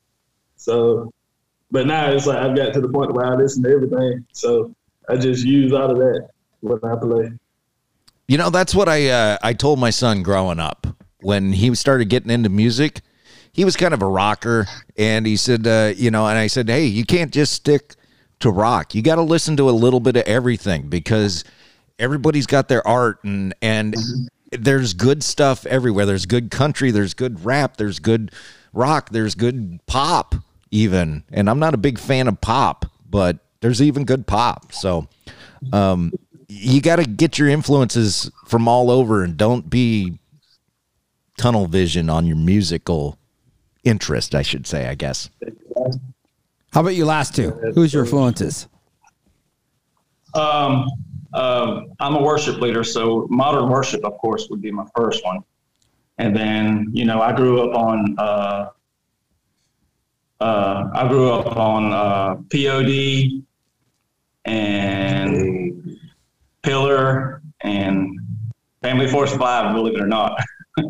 So, 0.55 1.13
but 1.69 1.85
now 1.85 2.11
it's 2.11 2.25
like 2.25 2.37
I've 2.37 2.55
got 2.55 2.73
to 2.73 2.81
the 2.81 2.89
point 2.89 3.13
where 3.13 3.25
I 3.25 3.35
listen 3.35 3.61
to 3.63 3.69
everything. 3.69 4.25
So 4.33 4.73
I 5.07 5.15
just 5.17 5.45
use 5.45 5.73
out 5.73 5.91
of 5.91 5.97
that 5.97 6.29
when 6.61 6.79
I 6.83 6.95
play. 6.95 7.31
You 8.27 8.37
know, 8.37 8.49
that's 8.49 8.73
what 8.73 8.89
I 8.89 9.09
uh, 9.09 9.37
I 9.43 9.53
told 9.53 9.77
my 9.77 9.91
son 9.91 10.23
growing 10.23 10.59
up 10.59 10.87
when 11.21 11.53
he 11.53 11.73
started 11.75 12.09
getting 12.09 12.31
into 12.31 12.49
music. 12.49 13.01
He 13.51 13.63
was 13.63 13.75
kind 13.77 13.93
of 13.93 14.01
a 14.01 14.07
rocker, 14.07 14.65
and 14.97 15.27
he 15.27 15.37
said, 15.37 15.67
uh, 15.67 15.93
you 15.95 16.09
know, 16.09 16.25
and 16.27 16.39
I 16.39 16.47
said, 16.47 16.67
hey, 16.67 16.85
you 16.85 17.05
can't 17.05 17.31
just 17.31 17.53
stick 17.53 17.93
to 18.39 18.49
rock. 18.49 18.95
You 18.95 19.03
got 19.03 19.15
to 19.15 19.21
listen 19.21 19.55
to 19.57 19.69
a 19.69 19.71
little 19.71 19.99
bit 19.99 20.15
of 20.15 20.23
everything 20.23 20.89
because 20.89 21.43
everybody's 21.99 22.47
got 22.47 22.69
their 22.69 22.85
art, 22.87 23.23
and 23.23 23.53
and 23.61 23.95
there's 24.51 24.93
good 24.93 25.23
stuff 25.23 25.65
everywhere. 25.65 26.05
There's 26.05 26.25
good 26.25 26.51
country, 26.51 26.91
there's 26.91 27.13
good 27.13 27.45
rap, 27.45 27.77
there's 27.77 27.99
good 27.99 28.31
rock, 28.73 29.09
there's 29.11 29.35
good 29.35 29.79
pop, 29.85 30.35
even. 30.71 31.23
And 31.31 31.49
I'm 31.49 31.59
not 31.59 31.73
a 31.73 31.77
big 31.77 31.99
fan 31.99 32.27
of 32.27 32.41
pop, 32.41 32.85
but 33.09 33.37
there's 33.61 33.81
even 33.81 34.03
good 34.03 34.27
pop. 34.27 34.73
So, 34.73 35.07
um, 35.71 36.11
you 36.49 36.81
got 36.81 36.97
to 36.97 37.05
get 37.05 37.39
your 37.39 37.47
influences 37.47 38.29
from 38.45 38.67
all 38.67 38.91
over 38.91 39.23
and 39.23 39.37
don't 39.37 39.69
be 39.69 40.19
tunnel 41.37 41.65
vision 41.67 42.09
on 42.09 42.25
your 42.25 42.35
musical 42.35 43.17
interest, 43.83 44.35
I 44.35 44.41
should 44.41 44.67
say, 44.67 44.87
I 44.87 44.95
guess. 44.95 45.29
How 46.71 46.81
about 46.81 46.95
you 46.95 47.05
last 47.05 47.35
two? 47.35 47.51
Who's 47.75 47.93
your 47.93 48.03
influences? 48.03 48.67
Um, 50.33 50.89
um, 51.33 51.93
I'm 51.99 52.15
a 52.15 52.21
worship 52.21 52.59
leader, 52.59 52.83
so 52.83 53.27
modern 53.29 53.69
worship, 53.69 54.03
of 54.03 54.17
course, 54.17 54.47
would 54.49 54.61
be 54.61 54.71
my 54.71 54.85
first 54.95 55.23
one. 55.23 55.43
And 56.17 56.35
then, 56.35 56.89
you 56.93 57.05
know, 57.05 57.21
I 57.21 57.33
grew 57.33 57.61
up 57.61 57.75
on, 57.75 58.15
uh, 58.17 58.69
uh, 60.39 60.89
I 60.93 61.07
grew 61.07 61.31
up 61.31 61.57
on 61.57 61.91
uh, 61.91 62.35
POD 62.51 63.43
and 64.45 65.99
Pillar 66.61 67.41
and 67.61 68.19
Family 68.81 69.07
Force 69.07 69.35
Five, 69.35 69.73
believe 69.73 69.95
it 69.95 70.01
or 70.01 70.07
not. 70.07 70.39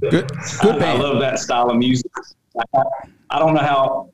Good, 0.00 0.30
good 0.62 0.82
I, 0.82 0.94
I 0.94 0.96
love 0.96 1.20
that 1.20 1.38
style 1.38 1.68
of 1.68 1.76
music. 1.76 2.10
I, 2.74 2.82
I 3.28 3.38
don't 3.38 3.52
know 3.52 3.60
how 3.60 4.10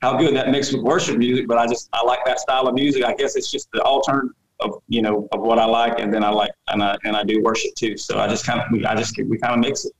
how 0.00 0.16
good 0.16 0.34
that 0.34 0.50
mixed 0.50 0.72
with 0.72 0.82
worship 0.82 1.18
music, 1.18 1.46
but 1.46 1.58
I 1.58 1.66
just 1.66 1.90
I 1.92 2.02
like 2.04 2.20
that 2.24 2.40
style 2.40 2.66
of 2.68 2.74
music. 2.74 3.04
I 3.04 3.12
guess 3.12 3.36
it's 3.36 3.50
just 3.50 3.68
the 3.72 3.82
alternative 3.82 4.34
of 4.60 4.82
you 4.88 5.02
know 5.02 5.28
of 5.32 5.40
what 5.40 5.58
I 5.58 5.64
like, 5.64 5.98
and 6.00 6.12
then 6.12 6.24
I 6.24 6.30
like 6.30 6.52
and 6.68 6.82
I 6.82 6.96
and 7.04 7.16
I 7.16 7.24
do 7.24 7.42
worship 7.42 7.74
too. 7.74 7.96
So 7.96 8.18
I 8.18 8.28
just 8.28 8.46
kind 8.46 8.60
of 8.60 8.66
we 8.70 8.84
I 8.84 8.94
just 8.94 9.16
we 9.16 9.38
kind 9.38 9.54
of 9.54 9.60
mix 9.60 9.84
it. 9.84 9.92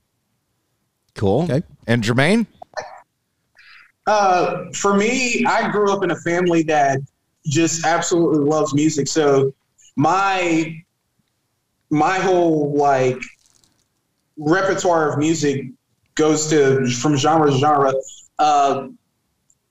Cool. 1.15 1.43
Okay. 1.43 1.62
And 1.87 2.03
Jermaine? 2.03 2.47
Uh, 4.07 4.66
for 4.73 4.95
me, 4.95 5.45
I 5.47 5.70
grew 5.70 5.93
up 5.93 6.05
in 6.05 6.12
a 6.12 6.16
family 6.16 6.62
that 6.65 7.01
just 7.47 7.85
absolutely 7.85 8.49
loves 8.49 8.74
music. 8.74 9.09
So 9.09 9.53
my 9.97 10.77
my 11.91 12.19
whole 12.19 12.77
like 12.77 13.19
repertoire 14.37 15.12
of 15.12 15.19
music 15.19 15.70
goes 16.15 16.49
to 16.51 16.89
from 16.89 17.16
genre 17.16 17.51
to 17.51 17.59
genre. 17.59 17.93
Uh, 18.39 18.89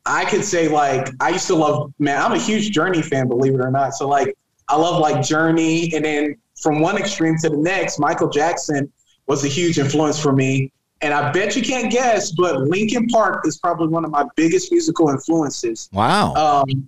I 0.05 0.25
could 0.25 0.43
say 0.43 0.67
like 0.67 1.09
I 1.19 1.29
used 1.29 1.47
to 1.47 1.55
love 1.55 1.93
man. 1.99 2.21
I'm 2.21 2.33
a 2.33 2.39
huge 2.39 2.71
Journey 2.71 3.01
fan, 3.01 3.27
believe 3.27 3.53
it 3.53 3.61
or 3.61 3.71
not. 3.71 3.93
So 3.93 4.07
like 4.07 4.35
I 4.67 4.77
love 4.77 4.99
like 4.99 5.23
Journey, 5.23 5.93
and 5.93 6.03
then 6.03 6.35
from 6.61 6.79
one 6.79 6.97
extreme 6.97 7.37
to 7.39 7.49
the 7.49 7.57
next, 7.57 7.99
Michael 7.99 8.29
Jackson 8.29 8.91
was 9.27 9.43
a 9.43 9.47
huge 9.47 9.77
influence 9.77 10.19
for 10.19 10.31
me. 10.31 10.71
And 11.01 11.13
I 11.13 11.31
bet 11.31 11.55
you 11.55 11.61
can't 11.61 11.91
guess, 11.91 12.31
but 12.31 12.61
Linkin 12.61 13.07
Park 13.07 13.45
is 13.45 13.57
probably 13.57 13.87
one 13.87 14.05
of 14.05 14.11
my 14.11 14.25
biggest 14.35 14.71
musical 14.71 15.09
influences. 15.09 15.89
Wow. 15.91 16.33
Um, 16.33 16.87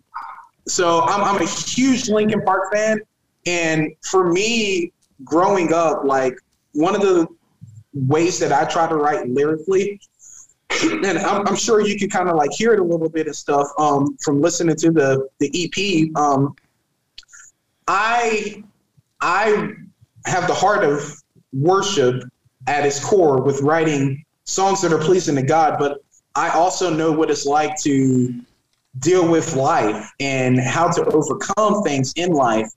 so 0.67 1.01
I'm, 1.01 1.23
I'm 1.23 1.41
a 1.41 1.45
huge 1.45 2.09
Linkin 2.09 2.41
Park 2.41 2.73
fan, 2.73 3.01
and 3.45 3.91
for 4.09 4.31
me, 4.31 4.91
growing 5.23 5.73
up, 5.73 6.03
like 6.03 6.37
one 6.73 6.95
of 6.95 7.01
the 7.01 7.27
ways 7.93 8.39
that 8.39 8.51
I 8.51 8.65
try 8.65 8.87
to 8.87 8.95
write 8.95 9.27
lyrically, 9.27 9.99
and 10.83 11.05
I'm, 11.05 11.47
I'm 11.47 11.55
sure 11.55 11.81
you 11.81 11.97
can 11.97 12.09
kind 12.09 12.29
of 12.29 12.35
like 12.35 12.51
hear 12.51 12.73
it 12.73 12.79
a 12.79 12.83
little 12.83 13.09
bit 13.09 13.27
and 13.27 13.35
stuff 13.35 13.67
um, 13.77 14.17
from 14.21 14.41
listening 14.41 14.75
to 14.77 14.91
the 14.91 15.27
the 15.39 15.49
EP. 15.53 16.17
Um, 16.21 16.55
I 17.87 18.63
I 19.21 19.73
have 20.25 20.47
the 20.47 20.53
heart 20.53 20.83
of 20.83 21.21
worship 21.53 22.23
at 22.67 22.85
its 22.85 23.03
core 23.03 23.41
with 23.41 23.61
writing 23.61 24.23
songs 24.43 24.81
that 24.81 24.91
are 24.91 24.99
pleasing 24.99 25.35
to 25.35 25.43
God, 25.43 25.77
but 25.79 25.99
I 26.35 26.49
also 26.49 26.89
know 26.89 27.11
what 27.11 27.31
it's 27.31 27.45
like 27.45 27.75
to 27.83 28.41
deal 28.99 29.29
with 29.29 29.55
life 29.55 30.09
and 30.19 30.59
how 30.59 30.89
to 30.89 31.05
overcome 31.05 31.83
things 31.83 32.13
in 32.15 32.31
life 32.31 32.67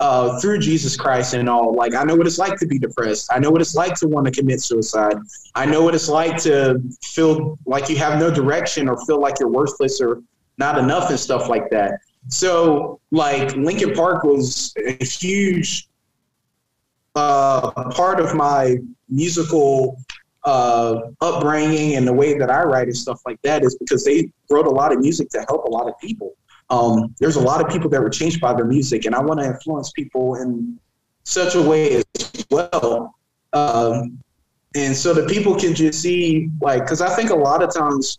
uh, 0.00 0.38
through 0.40 0.58
Jesus 0.58 0.96
Christ 0.96 1.34
and 1.34 1.48
all. 1.48 1.74
Like, 1.74 1.94
I 1.94 2.04
know 2.04 2.14
what 2.14 2.26
it's 2.26 2.38
like 2.38 2.58
to 2.60 2.66
be 2.66 2.78
depressed. 2.78 3.30
I 3.32 3.38
know 3.38 3.50
what 3.50 3.60
it's 3.60 3.74
like 3.74 3.94
to 3.96 4.08
want 4.08 4.26
to 4.26 4.32
commit 4.32 4.60
suicide. 4.60 5.16
I 5.54 5.66
know 5.66 5.82
what 5.82 5.94
it's 5.94 6.08
like 6.08 6.36
to 6.42 6.80
feel 7.02 7.58
like 7.66 7.88
you 7.88 7.96
have 7.96 8.18
no 8.20 8.32
direction 8.32 8.88
or 8.88 9.04
feel 9.06 9.20
like 9.20 9.40
you're 9.40 9.48
worthless 9.48 10.00
or 10.00 10.22
not 10.56 10.78
enough 10.78 11.10
and 11.10 11.18
stuff 11.18 11.48
like 11.48 11.70
that. 11.70 12.00
So, 12.28 13.00
like, 13.10 13.56
Linkin 13.56 13.94
Park 13.94 14.22
was 14.22 14.74
a 14.76 15.02
huge 15.04 15.88
uh, 17.14 17.70
part 17.90 18.20
of 18.20 18.34
my 18.34 18.76
musical 19.08 19.98
uh, 20.44 21.00
upbringing 21.20 21.96
and 21.96 22.06
the 22.06 22.12
way 22.12 22.38
that 22.38 22.50
I 22.50 22.62
write 22.62 22.88
and 22.88 22.96
stuff 22.96 23.20
like 23.26 23.40
that 23.42 23.64
is 23.64 23.76
because 23.78 24.04
they 24.04 24.30
wrote 24.50 24.66
a 24.66 24.70
lot 24.70 24.92
of 24.92 25.00
music 25.00 25.30
to 25.30 25.44
help 25.48 25.64
a 25.64 25.70
lot 25.70 25.88
of 25.88 25.98
people. 25.98 26.34
Um, 26.70 27.14
there's 27.18 27.36
a 27.36 27.40
lot 27.40 27.64
of 27.64 27.70
people 27.70 27.88
that 27.90 28.00
were 28.00 28.10
changed 28.10 28.40
by 28.40 28.52
their 28.52 28.66
music, 28.66 29.06
and 29.06 29.14
I 29.14 29.20
want 29.20 29.40
to 29.40 29.46
influence 29.46 29.90
people 29.92 30.36
in 30.36 30.78
such 31.24 31.54
a 31.54 31.62
way 31.62 31.96
as 31.96 32.44
well. 32.50 33.14
Um, 33.54 34.18
and 34.74 34.94
so 34.94 35.14
that 35.14 35.28
people 35.28 35.54
can 35.56 35.74
just 35.74 36.00
see, 36.00 36.50
like, 36.60 36.82
because 36.82 37.00
I 37.00 37.08
think 37.16 37.30
a 37.30 37.34
lot 37.34 37.62
of 37.62 37.72
times 37.72 38.18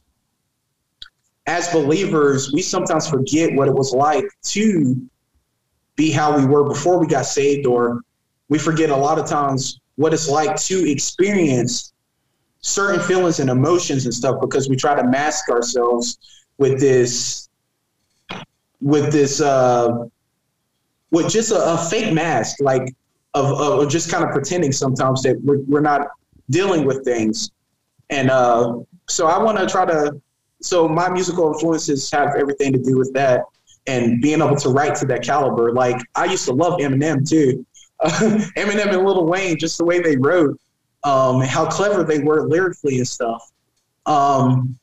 as 1.50 1.68
believers, 1.70 2.54
we 2.54 2.62
sometimes 2.62 3.10
forget 3.10 3.56
what 3.56 3.68
it 3.68 3.74
was 3.74 3.92
like 3.92 4.26
to 4.44 4.96
be 5.96 6.12
how 6.12 6.38
we 6.38 6.46
were 6.46 6.64
before 6.64 7.00
we 7.00 7.08
got 7.08 7.26
saved, 7.26 7.66
or 7.66 8.02
we 8.50 8.60
forget 8.60 8.92
a 8.92 8.96
lot 8.96 9.18
of 9.18 9.26
times 9.26 9.80
what 9.96 10.14
it's 10.14 10.30
like 10.30 10.56
to 10.58 10.90
experience 10.90 11.92
certain 12.62 13.02
feelings 13.02 13.40
and 13.40 13.50
emotions 13.50 14.06
and 14.06 14.14
stuff 14.14 14.40
because 14.40 14.70
we 14.70 14.76
try 14.76 14.94
to 14.94 15.04
mask 15.04 15.50
ourselves 15.50 16.20
with 16.60 16.80
this 16.80 17.50
with 18.82 19.12
this 19.12 19.42
uh 19.42 20.06
with 21.10 21.30
just 21.30 21.52
a, 21.52 21.74
a 21.74 21.78
fake 21.78 22.14
mask 22.14 22.58
like 22.60 22.94
of, 23.34 23.60
of 23.60 23.90
just 23.90 24.12
kind 24.12 24.24
of 24.24 24.30
pretending 24.32 24.72
sometimes 24.72 25.24
that 25.24 25.42
we're, 25.44 25.60
we're 25.62 25.82
not 25.82 26.08
dealing 26.50 26.86
with 26.86 27.04
things. 27.04 27.52
And 28.10 28.30
uh 28.30 28.80
so 29.08 29.26
i 29.28 29.42
want 29.42 29.58
to 29.58 29.66
try 29.66 29.86
to 29.86 30.22
so 30.62 30.88
my 30.88 31.10
musical 31.10 31.54
influences 31.54 32.10
have 32.12 32.36
everything 32.38 32.74
to 32.74 32.80
do 32.80 32.98
with 32.98 33.14
that 33.14 33.44
and 33.88 34.22
being 34.22 34.42
able 34.42 34.56
to 34.56 34.70
write 34.70 34.96
to 34.96 35.06
that 35.08 35.24
caliber. 35.24 35.74
Like 35.74 36.02
I 36.16 36.26
used 36.26 36.46
to 36.46 36.54
love 36.54 36.80
Eminem 36.80 37.28
too. 37.28 37.66
Eminem 38.04 38.94
and 38.94 39.06
Lil 39.06 39.26
Wayne, 39.26 39.58
just 39.58 39.78
the 39.78 39.86
way 39.86 40.00
they 40.00 40.16
wrote, 40.16 40.60
um, 41.04 41.42
and 41.42 41.50
how 41.50 41.66
clever 41.66 42.04
they 42.04 42.20
were 42.20 42.48
lyrically 42.48 42.98
and 42.98 43.08
stuff. 43.08 43.52
Um, 44.06 44.78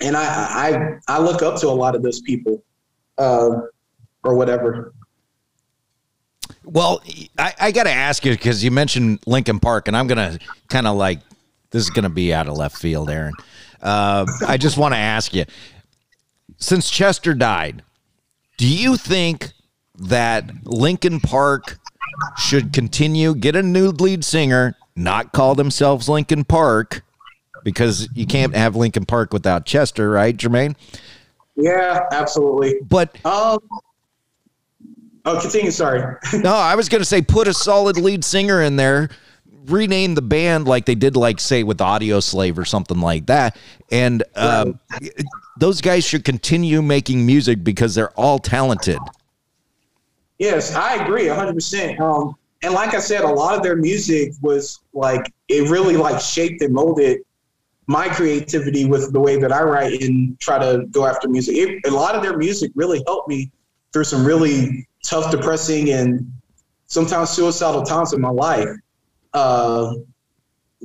and 0.00 0.16
I, 0.16 0.24
I 0.24 0.98
I 1.08 1.18
look 1.20 1.42
up 1.42 1.60
to 1.60 1.68
a 1.68 1.70
lot 1.70 1.94
of 1.94 2.02
those 2.02 2.20
people, 2.20 2.62
uh, 3.18 3.50
or 4.24 4.36
whatever. 4.36 4.92
Well, 6.64 7.02
I, 7.38 7.54
I 7.58 7.72
got 7.72 7.84
to 7.84 7.90
ask 7.90 8.24
you 8.24 8.32
because 8.32 8.62
you 8.62 8.70
mentioned 8.70 9.20
Linkin 9.26 9.58
Park, 9.58 9.88
and 9.88 9.96
I'm 9.96 10.06
gonna 10.06 10.38
kind 10.68 10.86
of 10.86 10.96
like 10.96 11.20
this 11.70 11.82
is 11.82 11.90
gonna 11.90 12.10
be 12.10 12.32
out 12.32 12.46
of 12.46 12.56
left 12.56 12.78
field, 12.78 13.10
Aaron. 13.10 13.34
Uh, 13.82 14.26
I 14.46 14.56
just 14.56 14.76
want 14.76 14.94
to 14.94 14.98
ask 14.98 15.34
you, 15.34 15.44
since 16.56 16.88
Chester 16.88 17.34
died, 17.34 17.82
do 18.56 18.68
you 18.68 18.96
think 18.96 19.52
that 19.98 20.64
Linkin 20.64 21.20
Park 21.20 21.78
should 22.36 22.72
continue 22.72 23.34
get 23.34 23.56
a 23.56 23.62
new 23.62 23.88
lead 23.88 24.24
singer, 24.24 24.76
not 24.94 25.32
call 25.32 25.54
themselves 25.54 26.08
Linkin 26.08 26.44
Park, 26.44 27.02
because 27.64 28.08
you 28.14 28.26
can't 28.26 28.54
have 28.54 28.76
Linkin 28.76 29.06
Park 29.06 29.32
without 29.32 29.64
Chester, 29.64 30.10
right, 30.10 30.36
Jermaine? 30.36 30.76
Yeah, 31.56 32.06
absolutely. 32.12 32.76
But 32.88 33.14
um, 33.24 33.58
oh, 35.24 35.40
continue. 35.40 35.70
Sorry. 35.70 36.16
no, 36.34 36.54
I 36.54 36.74
was 36.74 36.88
going 36.88 37.00
to 37.00 37.06
say 37.06 37.22
put 37.22 37.48
a 37.48 37.54
solid 37.54 37.96
lead 37.96 38.24
singer 38.24 38.62
in 38.62 38.76
there, 38.76 39.10
rename 39.66 40.14
the 40.14 40.22
band 40.22 40.66
like 40.66 40.86
they 40.86 40.94
did, 40.94 41.16
like 41.16 41.40
say 41.40 41.62
with 41.62 41.78
Audioslave 41.78 42.58
or 42.58 42.64
something 42.64 43.00
like 43.00 43.26
that, 43.26 43.56
and 43.90 44.22
um, 44.34 44.78
those 45.58 45.80
guys 45.80 46.04
should 46.04 46.24
continue 46.24 46.82
making 46.82 47.24
music 47.24 47.62
because 47.62 47.94
they're 47.94 48.10
all 48.10 48.38
talented. 48.38 48.98
Yes, 50.38 50.74
I 50.74 50.96
agree 51.04 51.26
100%. 51.26 52.00
Um, 52.00 52.34
and 52.62 52.74
like 52.74 52.94
I 52.94 53.00
said, 53.00 53.22
a 53.22 53.28
lot 53.28 53.56
of 53.56 53.62
their 53.62 53.76
music 53.76 54.32
was 54.40 54.80
like, 54.92 55.32
it 55.48 55.70
really 55.70 55.96
like 55.96 56.20
shaped 56.20 56.62
and 56.62 56.72
molded 56.72 57.20
my 57.86 58.08
creativity 58.08 58.84
with 58.84 59.12
the 59.12 59.20
way 59.20 59.38
that 59.38 59.52
I 59.52 59.62
write 59.62 60.02
and 60.02 60.38
try 60.40 60.58
to 60.58 60.86
go 60.90 61.06
after 61.06 61.28
music. 61.28 61.56
It, 61.56 61.86
a 61.86 61.90
lot 61.90 62.14
of 62.14 62.22
their 62.22 62.36
music 62.36 62.72
really 62.74 63.02
helped 63.06 63.28
me 63.28 63.50
through 63.92 64.04
some 64.04 64.24
really 64.24 64.88
tough, 65.04 65.30
depressing, 65.30 65.90
and 65.90 66.32
sometimes 66.86 67.30
suicidal 67.30 67.82
times 67.82 68.12
in 68.12 68.20
my 68.20 68.30
life. 68.30 68.68
Uh, 69.34 69.94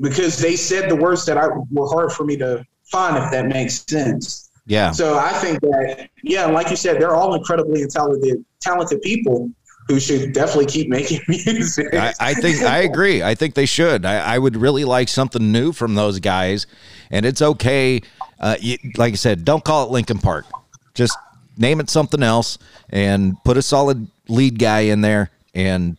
because 0.01 0.37
they 0.37 0.55
said 0.55 0.89
the 0.89 0.95
words 0.95 1.25
that 1.25 1.37
I 1.37 1.47
were 1.71 1.87
hard 1.87 2.11
for 2.11 2.23
me 2.23 2.37
to 2.37 2.63
find, 2.85 3.23
if 3.23 3.31
that 3.31 3.47
makes 3.47 3.85
sense. 3.87 4.49
Yeah. 4.65 4.91
So 4.91 5.17
I 5.17 5.31
think 5.33 5.61
that, 5.61 6.09
yeah, 6.23 6.45
like 6.45 6.69
you 6.69 6.75
said, 6.75 7.01
they're 7.01 7.15
all 7.15 7.33
incredibly 7.33 7.85
talented, 7.87 8.43
talented 8.59 9.01
people 9.01 9.49
who 9.87 9.99
should 9.99 10.33
definitely 10.33 10.65
keep 10.65 10.89
making 10.89 11.21
music. 11.27 11.93
I, 11.93 12.13
I 12.19 12.33
think 12.33 12.61
I 12.61 12.79
agree. 12.79 13.23
I 13.23 13.35
think 13.35 13.55
they 13.55 13.65
should. 13.65 14.05
I, 14.05 14.35
I, 14.35 14.37
would 14.37 14.57
really 14.57 14.83
like 14.83 15.07
something 15.07 15.51
new 15.51 15.71
from 15.71 15.95
those 15.95 16.19
guys, 16.19 16.67
and 17.09 17.25
it's 17.25 17.41
okay. 17.41 18.01
Uh, 18.39 18.57
you, 18.59 18.77
like 18.97 19.13
I 19.13 19.15
said, 19.15 19.45
don't 19.45 19.63
call 19.63 19.85
it 19.85 19.91
Linkin 19.91 20.19
Park. 20.19 20.45
Just 20.93 21.17
name 21.57 21.79
it 21.79 21.89
something 21.89 22.21
else 22.21 22.57
and 22.89 23.41
put 23.45 23.55
a 23.55 23.61
solid 23.61 24.07
lead 24.27 24.59
guy 24.59 24.81
in 24.81 25.01
there 25.01 25.31
and 25.53 25.97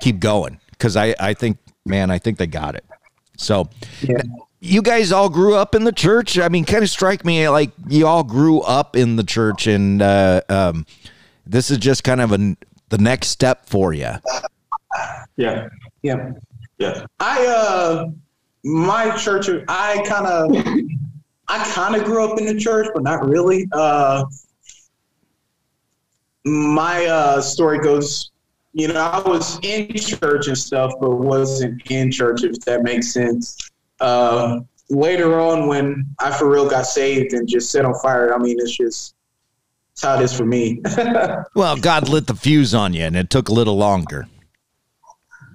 keep 0.00 0.18
going. 0.18 0.58
Because 0.76 0.96
I, 0.96 1.14
I 1.18 1.34
think, 1.34 1.58
man, 1.84 2.10
I 2.10 2.18
think 2.18 2.38
they 2.38 2.46
got 2.46 2.74
it. 2.74 2.84
So, 3.36 3.68
yeah. 4.02 4.22
you 4.60 4.82
guys 4.82 5.12
all 5.12 5.28
grew 5.28 5.54
up 5.54 5.74
in 5.74 5.84
the 5.84 5.92
church. 5.92 6.38
I 6.38 6.48
mean, 6.48 6.64
kind 6.64 6.82
of 6.82 6.90
strike 6.90 7.24
me 7.24 7.48
like 7.48 7.70
you 7.88 8.06
all 8.06 8.24
grew 8.24 8.60
up 8.60 8.96
in 8.96 9.16
the 9.16 9.24
church, 9.24 9.66
and 9.66 10.00
uh, 10.00 10.40
um, 10.48 10.86
this 11.46 11.70
is 11.70 11.78
just 11.78 12.04
kind 12.04 12.20
of 12.20 12.32
a 12.32 12.56
the 12.88 12.98
next 12.98 13.28
step 13.28 13.66
for 13.66 13.92
you. 13.92 14.12
Yeah. 15.36 15.68
Yeah. 16.02 16.32
Yeah. 16.78 17.06
I 17.20 17.46
uh 17.46 18.06
my 18.64 19.16
church 19.16 19.48
I 19.68 20.02
kind 20.06 20.26
of 20.26 20.56
I 21.48 21.64
kind 21.72 21.94
of 21.96 22.04
grew 22.04 22.24
up 22.24 22.38
in 22.38 22.46
the 22.46 22.58
church, 22.58 22.88
but 22.94 23.02
not 23.02 23.26
really. 23.28 23.66
Uh 23.72 24.24
my 26.44 27.06
uh 27.06 27.40
story 27.40 27.78
goes 27.78 28.30
you 28.76 28.88
know, 28.88 29.00
I 29.00 29.26
was 29.26 29.58
in 29.62 29.94
church 29.94 30.48
and 30.48 30.58
stuff, 30.58 30.92
but 31.00 31.12
wasn't 31.12 31.90
in 31.90 32.12
church, 32.12 32.44
if 32.44 32.60
that 32.66 32.82
makes 32.82 33.10
sense. 33.10 33.56
Uh, 34.00 34.60
later 34.90 35.40
on, 35.40 35.66
when 35.66 36.04
I 36.20 36.30
for 36.30 36.50
real 36.50 36.68
got 36.68 36.84
saved 36.84 37.32
and 37.32 37.48
just 37.48 37.70
set 37.70 37.86
on 37.86 37.94
fire, 38.00 38.34
I 38.34 38.38
mean, 38.38 38.58
it's 38.60 38.76
just 38.76 39.14
it's 39.92 40.02
how 40.02 40.16
it 40.18 40.22
is 40.22 40.36
for 40.36 40.44
me. 40.44 40.82
well, 41.54 41.78
God 41.78 42.10
lit 42.10 42.26
the 42.26 42.34
fuse 42.34 42.74
on 42.74 42.92
you, 42.92 43.04
and 43.04 43.16
it 43.16 43.30
took 43.30 43.48
a 43.48 43.54
little 43.54 43.78
longer. 43.78 44.28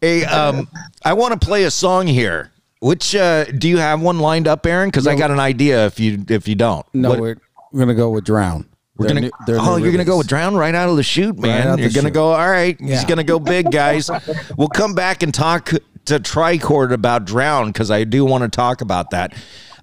hey, 0.00 0.24
um, 0.24 0.70
I 1.04 1.12
want 1.12 1.38
to 1.38 1.46
play 1.46 1.64
a 1.64 1.70
song 1.70 2.06
here. 2.06 2.50
Which 2.80 3.14
uh, 3.14 3.44
do 3.44 3.68
you 3.68 3.76
have 3.76 4.00
one 4.00 4.20
lined 4.20 4.48
up, 4.48 4.64
Aaron? 4.64 4.88
Because 4.88 5.04
no. 5.04 5.10
I 5.10 5.16
got 5.16 5.30
an 5.30 5.38
idea. 5.38 5.84
If 5.84 6.00
you 6.00 6.24
if 6.30 6.48
you 6.48 6.54
don't, 6.54 6.86
no, 6.94 7.10
what? 7.10 7.20
we're 7.20 7.36
we're 7.72 7.80
gonna 7.80 7.92
go 7.92 8.08
with 8.08 8.24
Drown. 8.24 8.70
We're 9.02 9.08
gonna. 9.08 9.20
New, 9.20 9.30
oh, 9.48 9.76
you're 9.76 9.92
gonna 9.92 10.04
go 10.04 10.18
with 10.18 10.28
Drown 10.28 10.54
right 10.54 10.74
out 10.74 10.88
of 10.88 10.96
the 10.96 11.02
chute, 11.02 11.38
man. 11.38 11.68
Right 11.68 11.78
you're 11.78 11.90
gonna 11.90 12.08
chute. 12.08 12.14
go. 12.14 12.32
All 12.32 12.50
right, 12.50 12.76
yeah. 12.80 12.88
he's 12.88 13.04
gonna 13.04 13.24
go 13.24 13.38
big, 13.38 13.70
guys. 13.70 14.10
we'll 14.56 14.68
come 14.68 14.94
back 14.94 15.22
and 15.22 15.32
talk 15.32 15.66
to 15.66 16.20
Tricord 16.20 16.92
about 16.92 17.24
Drown 17.24 17.68
because 17.68 17.90
I 17.90 18.04
do 18.04 18.24
want 18.24 18.42
to 18.42 18.48
talk 18.48 18.80
about 18.80 19.10
that 19.10 19.34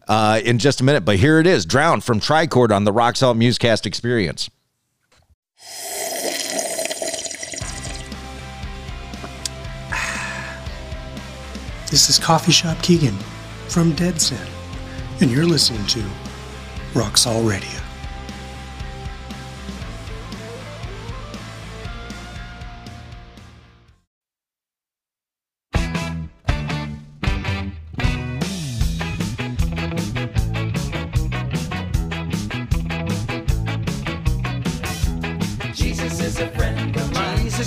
uh, 0.08 0.41
in 0.44 0.58
just 0.60 0.82
a 0.82 0.84
minute. 0.84 1.06
But 1.06 1.18
here 1.18 1.40
it 1.40 1.48
is 1.48 1.66
Drown 1.66 2.02
from 2.02 2.20
Tricord 2.20 2.72
on 2.72 2.84
the 2.84 2.91
Rock 2.91 3.16
Salt 3.16 3.38
Musecast 3.38 3.86
Experience. 3.86 4.50
This 11.90 12.08
is 12.08 12.20
Coffee 12.20 12.52
Shop 12.52 12.80
Keegan 12.84 13.18
from 13.68 13.94
Dead 13.94 14.22
Sin, 14.22 14.38
and 15.22 15.32
you're 15.32 15.48
listening 15.48 15.84
to 15.88 16.04
Rock 16.94 17.18
Salt 17.18 17.48
Radio. 17.48 17.89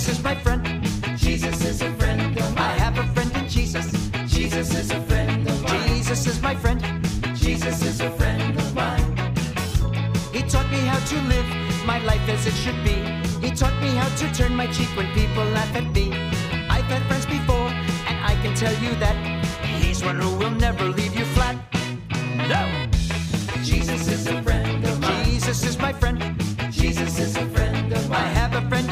Jesus 0.03 0.19
is 0.19 0.25
my 0.25 0.35
friend. 0.35 0.65
Jesus 1.17 1.65
is 1.65 1.81
a 1.81 1.93
friend 1.93 2.37
of 2.37 2.55
mine. 2.57 2.59
I 2.59 2.73
have 2.73 2.99
a 2.99 3.07
friend 3.15 3.31
in 3.37 3.49
Jesus. 3.49 3.87
Jesus 4.27 4.75
is 4.75 4.91
a 4.91 5.01
friend 5.03 5.49
of 5.49 5.63
mine. 5.63 5.87
Jesus 5.87 6.27
is 6.27 6.43
my 6.43 6.57
friend. 6.57 6.83
Jesus 7.37 7.85
is 7.85 8.01
a 8.01 8.11
friend 8.11 8.59
of 8.59 8.75
mine. 8.75 9.17
He 10.33 10.43
taught 10.43 10.69
me 10.73 10.81
how 10.91 10.99
to 10.99 11.17
live 11.29 11.47
my 11.87 12.01
life 12.01 12.29
as 12.29 12.49
it 12.49 12.55
should 12.55 12.83
be. 12.83 12.99
He 13.47 13.55
taught 13.55 13.81
me 13.81 13.91
how 13.95 14.09
to 14.17 14.35
turn 14.35 14.57
my 14.57 14.67
cheek 14.73 14.89
when 14.97 15.07
people 15.15 15.45
laugh 15.55 15.73
at 15.77 15.87
me. 15.93 16.13
I've 16.69 16.91
had 16.91 17.03
friends 17.07 17.27
before, 17.27 17.69
and 18.09 18.19
I 18.27 18.35
can 18.43 18.57
tell 18.57 18.75
you 18.83 18.97
that 18.97 19.15
he's 19.65 20.03
one 20.03 20.19
who 20.19 20.35
will 20.37 20.51
never 20.51 20.83
leave 20.83 21.15
you 21.17 21.27
flat. 21.27 21.55
No. 22.51 22.63
Jesus 23.63 24.09
is 24.09 24.27
a 24.27 24.43
friend 24.43 24.85
of 24.85 24.99
mine. 25.01 25.25
Jesus 25.27 25.63
is 25.65 25.79
my 25.79 25.93
friend. 25.93 26.19
Jesus 26.73 27.21
is 27.21 27.37
a 27.37 27.47
friend 27.51 27.93
of 27.93 28.09
mine. 28.11 28.19
I 28.19 28.27
have 28.41 28.55
a 28.55 28.69
friend 28.69 28.92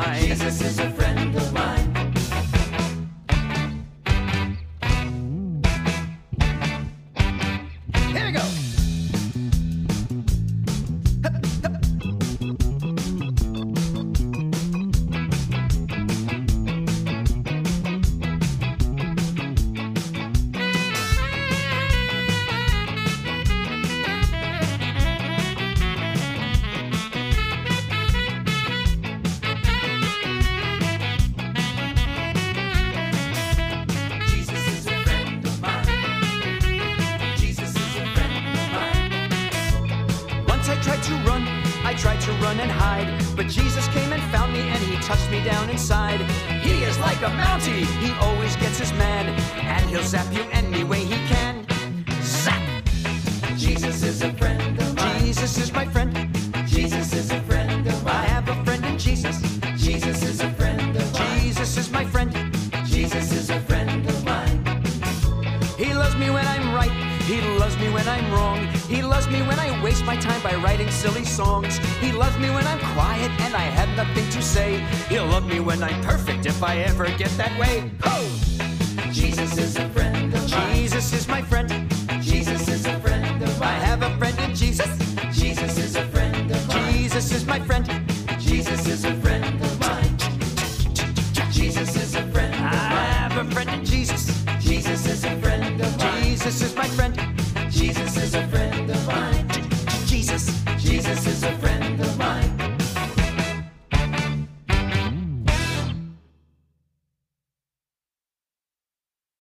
Jesus 0.31 0.61
is 0.61 0.90